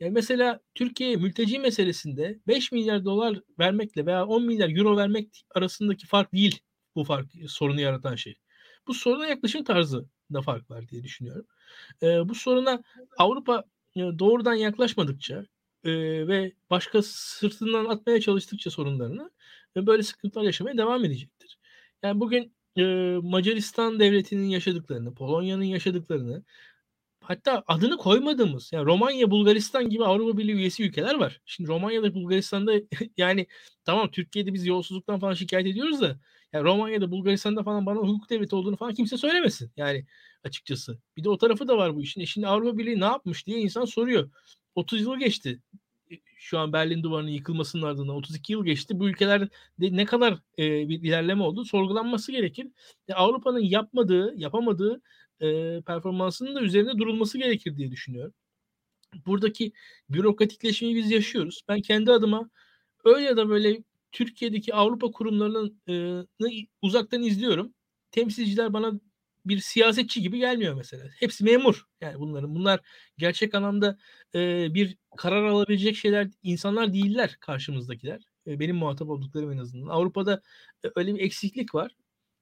yani 0.00 0.12
mesela 0.12 0.60
Türkiye 0.74 1.16
mülteci 1.16 1.58
meselesinde 1.58 2.40
5 2.46 2.72
milyar 2.72 3.04
dolar 3.04 3.40
vermekle 3.58 4.06
veya 4.06 4.26
10 4.26 4.42
milyar 4.46 4.76
euro 4.76 4.96
vermek 4.96 5.44
arasındaki 5.54 6.06
fark 6.06 6.32
değil 6.32 6.60
bu 6.94 7.04
fark 7.04 7.26
sorunu 7.48 7.80
yaratan 7.80 8.14
şey. 8.14 8.36
Bu 8.86 8.94
soruna 8.94 9.26
yaklaşım 9.26 9.64
tarzı 9.64 10.06
da 10.32 10.42
fark 10.42 10.70
var 10.70 10.88
diye 10.88 11.02
düşünüyorum. 11.02 11.46
Ee, 12.02 12.28
bu 12.28 12.34
soruna 12.34 12.82
Avrupa 13.18 13.64
doğrudan 13.96 14.54
yaklaşmadıkça 14.54 15.46
e, 15.84 15.90
ve 16.28 16.52
başka 16.70 17.02
sırtından 17.02 17.84
atmaya 17.84 18.20
çalıştıkça 18.20 18.70
sorunlarını 18.70 19.30
e, 19.76 19.86
böyle 19.86 20.02
sıkıntılar 20.02 20.44
yaşamaya 20.44 20.76
devam 20.78 21.04
edecektir. 21.04 21.58
Yani 22.02 22.20
bugün 22.20 22.54
e, 22.76 22.82
Macaristan 23.22 24.00
devletinin 24.00 24.48
yaşadıklarını, 24.48 25.14
Polonya'nın 25.14 25.64
yaşadıklarını 25.64 26.44
hatta 27.20 27.64
adını 27.66 27.96
koymadığımız 27.96 28.72
yani 28.72 28.86
Romanya, 28.86 29.30
Bulgaristan 29.30 29.88
gibi 29.90 30.04
Avrupa 30.04 30.38
Birliği 30.38 30.52
üyesi 30.52 30.84
ülkeler 30.84 31.14
var. 31.14 31.40
Şimdi 31.44 31.68
Romanya'da, 31.70 32.14
Bulgaristan'da 32.14 32.72
yani 33.16 33.46
tamam 33.84 34.10
Türkiye'de 34.10 34.54
biz 34.54 34.66
yolsuzluktan 34.66 35.20
falan 35.20 35.34
şikayet 35.34 35.66
ediyoruz 35.66 36.00
da 36.00 36.20
yani 36.52 36.64
Romanya'da, 36.64 37.10
Bulgaristan'da 37.10 37.62
falan 37.62 37.86
bana 37.86 37.98
hukuk 37.98 38.30
devleti 38.30 38.56
olduğunu 38.56 38.76
falan 38.76 38.94
kimse 38.94 39.16
söylemesin. 39.16 39.72
Yani 39.76 40.06
açıkçası. 40.44 40.98
Bir 41.16 41.24
de 41.24 41.30
o 41.30 41.38
tarafı 41.38 41.68
da 41.68 41.76
var 41.78 41.94
bu 41.96 42.02
işin. 42.02 42.20
E 42.20 42.26
şimdi 42.26 42.46
Avrupa 42.46 42.78
Birliği 42.78 43.00
ne 43.00 43.04
yapmış 43.04 43.46
diye 43.46 43.58
insan 43.60 43.84
soruyor. 43.84 44.30
30 44.74 45.00
yıl 45.00 45.18
geçti. 45.18 45.62
E, 46.10 46.14
şu 46.36 46.58
an 46.58 46.72
Berlin 46.72 47.02
Duvarı'nın 47.02 47.30
yıkılmasının 47.30 47.82
ardından 47.82 48.14
32 48.14 48.52
yıl 48.52 48.64
geçti. 48.64 48.98
Bu 49.00 49.08
ülkelerde 49.08 49.48
ne 49.78 50.04
kadar 50.04 50.32
e, 50.58 50.88
bir 50.88 51.02
ilerleme 51.02 51.42
oldu 51.42 51.64
sorgulanması 51.64 52.32
gerekir. 52.32 52.68
E, 53.08 53.14
Avrupa'nın 53.14 53.60
yapmadığı, 53.60 54.34
yapamadığı 54.36 55.02
e, 55.40 55.80
performansının 55.82 56.54
da 56.54 56.62
üzerinde 56.62 56.98
durulması 56.98 57.38
gerekir 57.38 57.76
diye 57.76 57.90
düşünüyorum. 57.90 58.34
Buradaki 59.26 59.72
bürokratikleşmeyi 60.10 60.96
biz 60.96 61.10
yaşıyoruz. 61.10 61.62
Ben 61.68 61.80
kendi 61.82 62.12
adıma 62.12 62.50
öyle 63.04 63.24
ya 63.26 63.36
da 63.36 63.48
böyle 63.48 63.82
Türkiye'deki 64.12 64.74
Avrupa 64.74 65.10
kurumlarını 65.10 65.72
e, 65.88 66.26
uzaktan 66.82 67.22
izliyorum. 67.22 67.74
Temsilciler 68.10 68.72
bana 68.72 69.00
bir 69.46 69.58
siyasetçi 69.60 70.22
gibi 70.22 70.38
gelmiyor 70.38 70.74
mesela. 70.74 71.04
Hepsi 71.18 71.44
memur. 71.44 71.84
Yani 72.00 72.18
bunların 72.18 72.54
bunlar 72.54 72.80
gerçek 73.18 73.54
anlamda 73.54 73.98
e, 74.34 74.74
bir 74.74 74.96
karar 75.16 75.44
alabilecek 75.44 75.96
şeyler 75.96 76.28
insanlar 76.42 76.92
değiller 76.92 77.36
karşımızdakiler. 77.40 78.20
E, 78.46 78.60
benim 78.60 78.76
muhatap 78.76 79.08
olduklarım 79.08 79.52
en 79.52 79.58
azından. 79.58 79.86
Avrupa'da 79.86 80.42
e, 80.84 80.88
öyle 80.96 81.14
bir 81.14 81.20
eksiklik 81.20 81.74
var. 81.74 81.96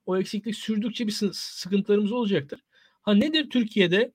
O 0.07 0.19
eksiklik 0.19 0.57
sürdükçe 0.57 1.07
bir 1.07 1.13
sıkıntılarımız 1.33 2.13
olacaktır. 2.13 2.61
Ha 3.03 3.15
nedir 3.15 3.51
Türkiye'de 3.51 4.13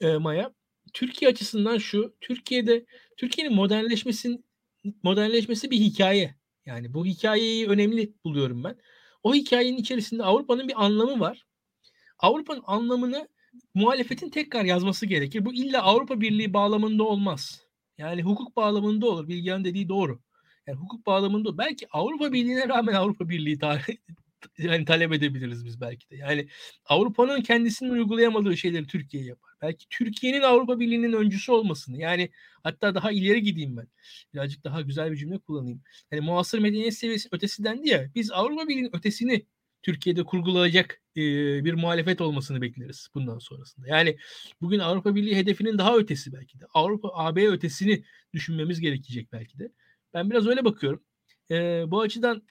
e, 0.00 0.16
Maya? 0.16 0.54
Türkiye 0.92 1.30
açısından 1.30 1.78
şu. 1.78 2.16
Türkiye'de 2.20 2.86
Türkiye'nin 3.16 3.56
modernleşmesin 3.56 4.44
modernleşmesi 5.02 5.70
bir 5.70 5.76
hikaye. 5.76 6.34
Yani 6.66 6.94
bu 6.94 7.06
hikayeyi 7.06 7.68
önemli 7.68 8.14
buluyorum 8.24 8.64
ben. 8.64 8.78
O 9.22 9.34
hikayenin 9.34 9.78
içerisinde 9.78 10.22
Avrupa'nın 10.22 10.68
bir 10.68 10.84
anlamı 10.84 11.20
var. 11.20 11.46
Avrupa'nın 12.18 12.62
anlamını 12.66 13.28
muhalefetin 13.74 14.30
tekrar 14.30 14.64
yazması 14.64 15.06
gerekir. 15.06 15.44
Bu 15.44 15.54
illa 15.54 15.82
Avrupa 15.82 16.20
Birliği 16.20 16.52
bağlamında 16.54 17.04
olmaz. 17.04 17.62
Yani 17.98 18.22
hukuk 18.22 18.56
bağlamında 18.56 19.06
olur. 19.06 19.28
Bilgehan 19.28 19.64
dediği 19.64 19.88
doğru. 19.88 20.20
Yani 20.66 20.78
hukuk 20.78 21.06
bağlamında 21.06 21.58
belki 21.58 21.86
Avrupa 21.90 22.32
Birliği'ne 22.32 22.68
rağmen 22.68 22.94
Avrupa 22.94 23.28
Birliği 23.28 23.58
yani 24.58 24.84
talep 24.84 25.12
edebiliriz 25.12 25.64
biz 25.64 25.80
belki 25.80 26.10
de. 26.10 26.16
Yani 26.16 26.48
Avrupa'nın 26.84 27.40
kendisinin 27.40 27.90
uygulayamadığı 27.90 28.56
şeyleri 28.56 28.86
Türkiye 28.86 29.24
yapar. 29.24 29.52
Belki 29.62 29.86
Türkiye'nin 29.90 30.42
Avrupa 30.42 30.80
Birliği'nin 30.80 31.12
öncüsü 31.12 31.52
olmasını 31.52 31.98
yani 32.00 32.30
hatta 32.62 32.94
daha 32.94 33.12
ileri 33.12 33.42
gideyim 33.42 33.76
ben. 33.76 33.86
Birazcık 34.34 34.64
daha 34.64 34.80
güzel 34.80 35.12
bir 35.12 35.16
cümle 35.16 35.38
kullanayım. 35.38 35.82
Hani 36.10 36.20
muasır 36.20 36.58
medeniyet 36.58 36.94
seviyesi 36.94 37.28
ötesi 37.32 37.64
dendi 37.64 37.88
ya 37.88 38.10
biz 38.14 38.30
Avrupa 38.32 38.68
Birliği'nin 38.68 38.96
ötesini 38.96 39.46
Türkiye'de 39.82 40.24
kurgulayacak 40.24 41.02
bir 41.16 41.74
muhalefet 41.74 42.20
olmasını 42.20 42.62
bekleriz 42.62 43.08
bundan 43.14 43.38
sonrasında. 43.38 43.88
Yani 43.88 44.16
bugün 44.60 44.78
Avrupa 44.78 45.14
Birliği 45.14 45.36
hedefinin 45.36 45.78
daha 45.78 45.96
ötesi 45.96 46.32
belki 46.32 46.60
de. 46.60 46.64
Avrupa 46.74 47.10
AB 47.14 47.48
ötesini 47.48 48.04
düşünmemiz 48.32 48.80
gerekecek 48.80 49.32
belki 49.32 49.58
de. 49.58 49.72
Ben 50.14 50.30
biraz 50.30 50.46
öyle 50.46 50.64
bakıyorum. 50.64 51.02
Bu 51.90 52.00
açıdan 52.00 52.42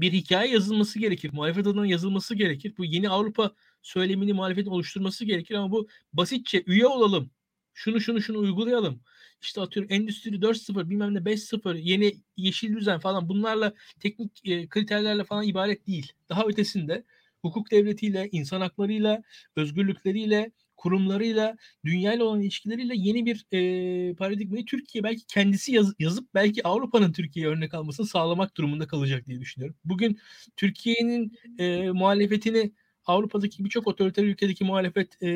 bir 0.00 0.12
hikaye 0.12 0.52
yazılması 0.52 0.98
gerekir. 0.98 1.30
Muhalefet 1.32 1.66
adına 1.66 1.86
yazılması 1.86 2.34
gerekir. 2.34 2.74
Bu 2.78 2.84
yeni 2.84 3.08
Avrupa 3.08 3.54
söylemini 3.82 4.32
muhalefetin 4.32 4.70
oluşturması 4.70 5.24
gerekir 5.24 5.54
ama 5.54 5.70
bu 5.70 5.88
basitçe 6.12 6.62
üye 6.66 6.86
olalım. 6.86 7.30
Şunu 7.74 8.00
şunu 8.00 8.22
şunu 8.22 8.38
uygulayalım. 8.38 9.00
İşte 9.42 9.60
atıyorum 9.60 9.92
Endüstri 9.92 10.42
4.0 10.42 10.90
bilmem 10.90 11.14
ne 11.14 11.18
5.0 11.18 11.78
yeni 11.78 12.14
yeşil 12.36 12.76
düzen 12.76 12.98
falan 12.98 13.28
bunlarla 13.28 13.74
teknik 14.00 14.40
e, 14.44 14.68
kriterlerle 14.68 15.24
falan 15.24 15.44
ibaret 15.44 15.86
değil. 15.86 16.12
Daha 16.28 16.44
ötesinde 16.46 17.04
hukuk 17.42 17.70
devletiyle, 17.70 18.28
insan 18.32 18.60
haklarıyla, 18.60 19.22
özgürlükleriyle, 19.56 20.50
kurumlarıyla, 20.76 21.56
dünyayla 21.84 22.24
olan 22.24 22.40
ilişkileriyle 22.42 22.94
yeni 22.96 23.26
bir 23.26 23.46
e, 23.52 24.14
paradigmayı 24.14 24.64
Türkiye 24.64 25.04
belki 25.04 25.26
kendisi 25.26 25.72
yaz, 25.72 25.94
yazıp 25.98 26.34
belki 26.34 26.66
Avrupa'nın 26.66 27.12
Türkiye'ye 27.12 27.52
örnek 27.52 27.74
almasını 27.74 28.06
sağlamak 28.06 28.56
durumunda 28.56 28.86
kalacak 28.86 29.26
diye 29.26 29.40
düşünüyorum. 29.40 29.76
Bugün 29.84 30.18
Türkiye'nin 30.56 31.32
e, 31.58 31.90
muhalefetini 31.90 32.72
Avrupa'daki 33.04 33.64
birçok 33.64 33.86
otoriter 33.86 34.24
ülkedeki 34.24 34.64
muhalefet 34.64 35.22
e, 35.22 35.28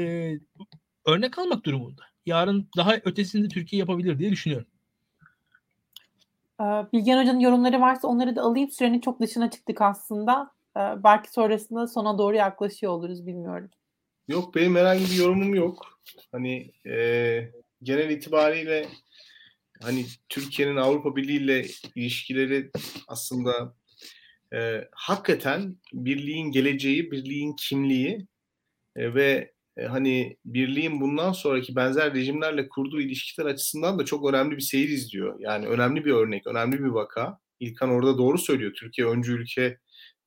örnek 1.07 1.39
almak 1.39 1.65
durumunda. 1.65 2.03
Yarın 2.31 2.69
daha 2.77 2.95
ötesinde 3.05 3.49
Türkiye 3.49 3.81
yapabilir 3.81 4.19
diye 4.19 4.31
düşünüyorum. 4.31 4.67
Bilgen 6.93 7.23
Hoca'nın 7.23 7.41
yorumları 7.41 7.81
varsa 7.81 8.09
onları 8.09 8.37
da 8.37 8.43
alayım. 8.43 8.71
Sürenin 8.71 9.01
çok 9.01 9.21
dışına 9.21 9.51
çıktık 9.51 9.83
aslında. 9.83 10.51
Belki 10.77 11.33
sonrasında 11.33 11.87
sona 11.87 12.19
doğru 12.19 12.37
yaklaşıyor 12.37 12.93
oluruz 12.93 13.27
bilmiyorum. 13.27 13.71
Yok 14.29 14.55
benim 14.55 14.77
herhangi 14.77 15.05
bir 15.05 15.17
yorumum 15.17 15.55
yok. 15.55 16.01
Hani 16.33 16.73
e, 16.87 16.95
genel 17.83 18.11
itibariyle 18.11 18.89
hani 19.83 20.07
Türkiye'nin 20.29 20.77
Avrupa 20.77 21.17
Birliği 21.17 21.37
ile 21.37 21.67
ilişkileri 21.95 22.71
aslında 23.09 23.75
e, 24.55 24.89
hakikaten 24.93 25.77
birliğin 25.93 26.51
geleceği, 26.51 27.11
birliğin 27.11 27.57
kimliği 27.57 28.27
e, 28.97 29.15
ve 29.15 29.53
e, 29.77 29.85
hani 29.85 30.37
birliğin 30.45 31.01
bundan 31.01 31.33
sonraki 31.33 31.77
benzer 31.77 32.15
rejimlerle 32.15 32.69
kurduğu 32.69 33.01
ilişkiler 33.01 33.47
açısından 33.47 33.99
da 33.99 34.05
çok 34.05 34.29
önemli 34.29 34.57
bir 34.57 34.63
seyir 34.63 34.89
izliyor. 34.89 35.41
Yani 35.41 35.67
önemli 35.67 36.05
bir 36.05 36.13
örnek, 36.13 36.47
önemli 36.47 36.79
bir 36.79 36.89
vaka. 36.89 37.39
İlkan 37.61 37.91
orada 37.91 38.19
doğru 38.19 38.39
söylüyor. 38.39 38.73
Türkiye 38.75 39.07
öncü 39.07 39.33
ülke 39.33 39.79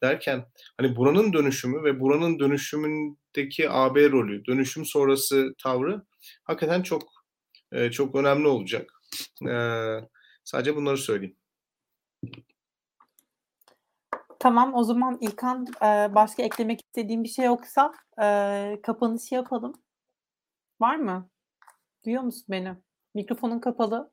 derken 0.03 0.45
hani 0.77 0.95
buranın 0.95 1.33
dönüşümü 1.33 1.83
ve 1.83 1.99
buranın 1.99 2.39
dönüşümündeki 2.39 3.69
AB 3.69 4.11
rolü, 4.11 4.45
dönüşüm 4.45 4.85
sonrası 4.85 5.53
tavrı 5.63 6.01
hakikaten 6.43 6.81
çok 6.81 7.03
e, 7.71 7.91
çok 7.91 8.15
önemli 8.15 8.47
olacak. 8.47 8.91
E, 9.49 9.55
sadece 10.43 10.75
bunları 10.75 10.97
söyleyeyim. 10.97 11.35
Tamam 14.43 14.75
o 14.75 14.83
zaman 14.83 15.17
İlkan 15.21 15.65
e, 15.81 16.15
başka 16.15 16.43
eklemek 16.43 16.81
istediğim 16.81 17.23
bir 17.23 17.29
şey 17.29 17.45
yoksa 17.45 17.91
e, 18.21 18.79
kapanışı 18.83 19.35
yapalım. 19.35 19.73
Var 20.81 20.95
mı? 20.95 21.29
Duyuyor 22.05 22.23
musun 22.23 22.45
beni? 22.49 22.75
Mikrofonun 23.15 23.59
kapalı. 23.59 24.11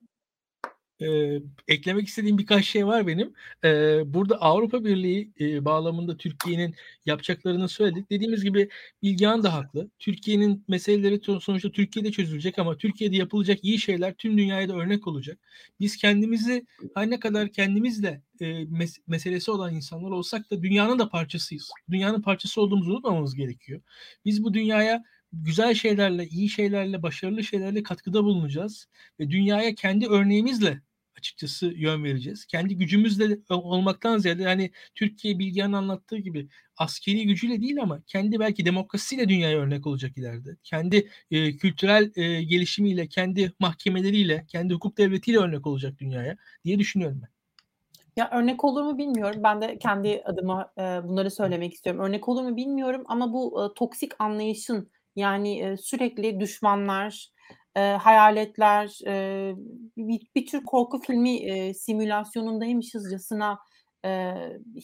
E, 1.01 1.40
eklemek 1.68 2.09
istediğim 2.09 2.39
birkaç 2.39 2.66
şey 2.66 2.86
var 2.86 3.06
benim. 3.06 3.32
E, 3.64 3.68
burada 4.14 4.36
Avrupa 4.36 4.85
Birliği 4.85 5.31
e, 5.40 5.64
bağlamında 5.64 6.16
Türkiye'nin 6.16 6.74
yapacaklarını 7.06 7.68
söyledik. 7.68 8.10
Dediğimiz 8.10 8.44
gibi 8.44 8.68
Bilgehan 9.02 9.43
da 9.43 9.55
haklı. 9.55 9.89
Türkiye'nin 9.98 10.64
meseleleri 10.68 11.20
sonuçta 11.40 11.70
Türkiye'de 11.72 12.12
çözülecek 12.12 12.59
ama 12.59 12.77
Türkiye'de 12.77 13.16
yapılacak 13.16 13.59
iyi 13.64 13.78
şeyler 13.78 14.14
tüm 14.14 14.39
dünyaya 14.39 14.68
da 14.68 14.74
örnek 14.74 15.06
olacak. 15.06 15.39
Biz 15.81 15.97
kendimizi 15.97 16.66
her 16.94 17.10
ne 17.10 17.20
kadar 17.20 17.48
kendimizle 17.48 18.22
e, 18.40 18.44
mes- 18.44 19.01
meselesi 19.06 19.51
olan 19.51 19.74
insanlar 19.74 20.10
olsak 20.10 20.51
da 20.51 20.62
dünyanın 20.62 20.98
da 20.98 21.09
parçasıyız. 21.09 21.70
Dünyanın 21.90 22.22
parçası 22.22 22.60
olduğumuzu 22.60 22.93
unutmamamız 22.93 23.35
gerekiyor. 23.35 23.81
Biz 24.24 24.44
bu 24.44 24.55
dünyaya 24.55 25.05
güzel 25.32 25.74
şeylerle, 25.74 26.28
iyi 26.28 26.48
şeylerle, 26.48 27.02
başarılı 27.02 27.44
şeylerle 27.44 27.82
katkıda 27.82 28.24
bulunacağız 28.24 28.89
ve 29.20 29.31
dünyaya 29.31 29.74
kendi 29.74 30.06
örneğimizle 30.06 30.81
açıkçası 31.21 31.67
yön 31.67 32.05
vereceğiz. 32.05 32.47
Kendi 32.47 32.77
gücümüzle 32.77 33.39
olmaktan 33.51 34.19
ziyade 34.19 34.43
yani 34.43 34.71
Türkiye 34.95 35.39
Bilgehan'ın 35.39 35.73
anlattığı 35.73 36.19
gibi 36.19 36.49
askeri 36.77 37.27
gücüyle 37.27 37.61
değil 37.61 37.83
ama 37.83 38.03
kendi 38.07 38.41
belki 38.41 38.65
demokrasiyle 38.65 39.29
dünyaya 39.29 39.59
örnek 39.59 39.87
olacak 39.87 40.19
ileride. 40.19 40.57
Kendi 40.63 41.09
e, 41.31 41.57
kültürel 41.57 42.13
e, 42.17 42.43
gelişimiyle, 42.43 43.07
kendi 43.07 43.53
mahkemeleriyle, 43.59 44.45
kendi 44.49 44.75
hukuk 44.75 44.99
devletiyle 44.99 45.39
örnek 45.39 45.67
olacak 45.67 45.99
dünyaya 45.99 46.37
diye 46.65 46.79
düşünüyorum 46.79 47.21
ben. 47.23 47.29
Ya 48.17 48.31
örnek 48.33 48.65
olur 48.65 48.83
mu 48.83 48.99
bilmiyorum. 48.99 49.41
Ben 49.43 49.63
de 49.63 49.79
kendi 49.79 50.23
adıma 50.25 50.73
e, 50.79 50.83
bunları 50.83 51.31
söylemek 51.31 51.75
istiyorum. 51.75 52.03
Örnek 52.03 52.29
olur 52.29 52.43
mu 52.43 52.57
bilmiyorum 52.57 53.03
ama 53.07 53.33
bu 53.33 53.65
e, 53.65 53.75
toksik 53.75 54.13
anlayışın 54.19 54.91
yani 55.17 55.61
e, 55.61 55.77
sürekli 55.77 56.41
düşmanlar, 56.41 57.31
e, 57.77 57.81
hayaletler, 57.81 58.99
e, 59.07 59.55
bir, 59.97 60.21
bir 60.35 60.47
tür 60.47 60.65
korku 60.65 61.01
filmi 61.01 61.37
e, 61.37 61.75
simülasyonundaymışızcasına 61.75 63.59
e, 64.05 64.35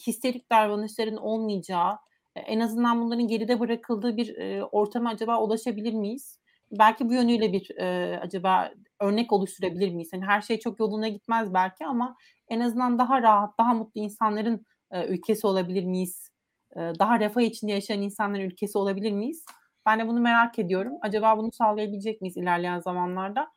histerik 0.07 0.51
davranışların 0.51 1.17
olmayacağı, 1.17 1.97
e, 2.35 2.39
en 2.39 2.59
azından 2.59 3.01
bunların 3.01 3.27
geride 3.27 3.59
bırakıldığı 3.59 4.17
bir 4.17 4.37
e, 4.37 4.63
ortama 4.63 5.09
acaba 5.09 5.41
ulaşabilir 5.41 5.93
miyiz? 5.93 6.39
Belki 6.71 7.09
bu 7.09 7.13
yönüyle 7.13 7.53
bir 7.53 7.77
e, 7.77 8.19
acaba 8.19 8.71
örnek 9.01 9.33
oluşturabilir 9.33 9.89
miyiz? 9.89 10.09
Yani 10.13 10.25
her 10.25 10.41
şey 10.41 10.59
çok 10.59 10.79
yoluna 10.79 11.07
gitmez 11.07 11.53
belki 11.53 11.85
ama 11.85 12.15
en 12.49 12.59
azından 12.59 12.99
daha 12.99 13.21
rahat, 13.21 13.57
daha 13.59 13.73
mutlu 13.73 14.01
insanların 14.01 14.65
e, 14.91 15.07
ülkesi 15.07 15.47
olabilir 15.47 15.83
miyiz? 15.83 16.29
E, 16.75 16.79
daha 16.79 17.19
refah 17.19 17.41
içinde 17.41 17.71
yaşayan 17.71 18.01
insanların 18.01 18.43
ülkesi 18.43 18.77
olabilir 18.77 19.11
miyiz? 19.11 19.45
Ben 19.87 19.99
de 19.99 20.07
bunu 20.07 20.19
merak 20.19 20.59
ediyorum. 20.59 20.93
Acaba 21.01 21.37
bunu 21.37 21.51
sağlayabilecek 21.51 22.21
miyiz 22.21 22.37
ilerleyen 22.37 22.79
zamanlarda? 22.79 23.47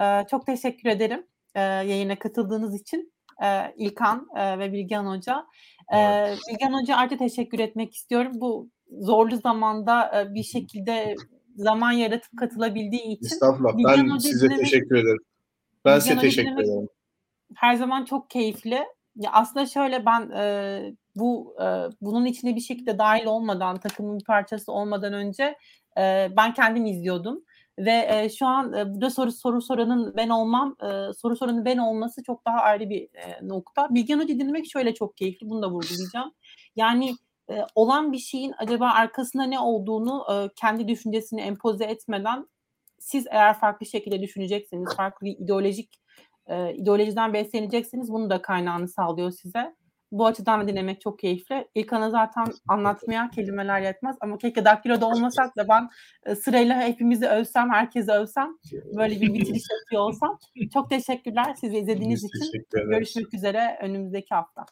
Ee, 0.00 0.26
çok 0.30 0.46
teşekkür 0.46 0.88
ederim 0.88 1.26
e, 1.54 1.60
yayına 1.60 2.18
katıldığınız 2.18 2.80
için 2.80 3.12
e, 3.42 3.74
İlkan 3.76 4.28
e, 4.36 4.58
ve 4.58 4.72
Bilgehan 4.72 5.06
Hoca. 5.06 5.46
E, 5.92 5.98
evet. 5.98 6.38
Bilgehan 6.50 6.72
Hoca 6.72 6.96
artık 6.96 7.18
teşekkür 7.18 7.58
etmek 7.58 7.94
istiyorum. 7.94 8.32
Bu 8.34 8.70
zorlu 8.90 9.36
zamanda 9.36 10.20
e, 10.20 10.34
bir 10.34 10.42
şekilde 10.42 11.14
zaman 11.56 11.92
yaratıp 11.92 12.38
katılabildiği 12.38 13.02
için. 13.02 13.26
Estağfurullah. 13.26 13.76
Bilgehan 13.76 14.06
ben 14.06 14.10
Hoca 14.10 14.20
size 14.20 14.46
dinlemek, 14.46 14.64
teşekkür 14.64 14.96
ederim. 14.96 15.24
Ben 15.84 16.00
Bilgehan 16.00 16.00
size 16.00 16.20
teşekkür 16.20 16.62
ederim. 16.62 16.88
Her 17.54 17.74
zaman 17.74 18.04
çok 18.04 18.30
keyifli. 18.30 18.84
Ya 19.18 19.30
aslında 19.32 19.66
şöyle 19.66 20.06
ben 20.06 20.30
e, 20.30 20.94
bu 21.16 21.56
e, 21.60 21.66
bunun 22.00 22.24
içine 22.24 22.56
bir 22.56 22.60
şekilde 22.60 22.98
dahil 22.98 23.26
olmadan 23.26 23.80
takımın 23.80 24.18
bir 24.18 24.24
parçası 24.24 24.72
olmadan 24.72 25.12
önce 25.12 25.56
e, 25.98 26.28
ben 26.36 26.54
kendim 26.54 26.86
izliyordum 26.86 27.44
ve 27.78 28.06
e, 28.10 28.28
şu 28.28 28.46
an 28.46 28.72
e, 28.72 28.94
burada 28.94 29.10
soru 29.10 29.32
soru 29.32 29.62
soranın 29.62 30.14
ben 30.16 30.28
olmam 30.28 30.76
e, 30.82 31.12
soru 31.12 31.36
soranın 31.36 31.64
ben 31.64 31.78
olması 31.78 32.22
çok 32.22 32.46
daha 32.46 32.56
ayrı 32.56 32.90
bir 32.90 33.02
e, 33.02 33.48
nokta. 33.48 33.94
Bilgen 33.94 34.18
Hoca 34.18 34.34
dinlemek 34.34 34.70
şöyle 34.72 34.94
çok 34.94 35.16
keyifli 35.16 35.50
bunu 35.50 35.62
da 35.62 35.70
vurgulayacağım. 35.70 36.32
Yani 36.76 37.14
e, 37.50 37.64
olan 37.74 38.12
bir 38.12 38.18
şeyin 38.18 38.54
acaba 38.58 38.90
arkasında 38.90 39.42
ne 39.44 39.60
olduğunu 39.60 40.24
e, 40.32 40.34
kendi 40.56 40.88
düşüncesini 40.88 41.40
empoze 41.40 41.84
etmeden 41.84 42.46
siz 42.98 43.26
eğer 43.30 43.58
farklı 43.58 43.86
şekilde 43.86 44.22
düşünecekseniz, 44.22 44.96
farklı 44.96 45.28
ideolojik 45.28 46.00
e, 46.48 46.74
ideolojiden 46.74 47.32
besleneceksiniz. 47.32 48.12
Bunu 48.12 48.30
da 48.30 48.42
kaynağını 48.42 48.88
sağlıyor 48.88 49.30
size. 49.30 49.74
Bu 50.12 50.26
açıdan 50.26 50.60
da 50.60 50.68
dinlemek 50.68 51.00
çok 51.00 51.18
keyifli. 51.18 51.68
İlkan'a 51.74 52.10
zaten 52.10 52.44
anlatmaya 52.68 53.30
kelimeler 53.30 53.80
yetmez 53.80 54.16
ama 54.20 54.38
keşke 54.38 54.64
daktiloda 54.64 55.06
olmasak 55.06 55.56
da 55.56 55.68
ben 55.68 55.88
e, 56.26 56.34
sırayla 56.34 56.80
hepimizi 56.82 57.26
övsem, 57.26 57.70
herkesi 57.70 58.12
övsem, 58.12 58.48
böyle 58.96 59.20
bir 59.20 59.34
bitiriş 59.34 59.64
yapıyor 59.80 60.02
olsam. 60.02 60.38
Çok 60.72 60.90
teşekkürler 60.90 61.54
sizi 61.60 61.78
izlediğiniz 61.78 62.24
Biz 62.24 62.48
için. 62.48 62.64
Görüşmek 62.90 63.34
üzere 63.34 63.78
önümüzdeki 63.82 64.34
hafta. 64.34 64.66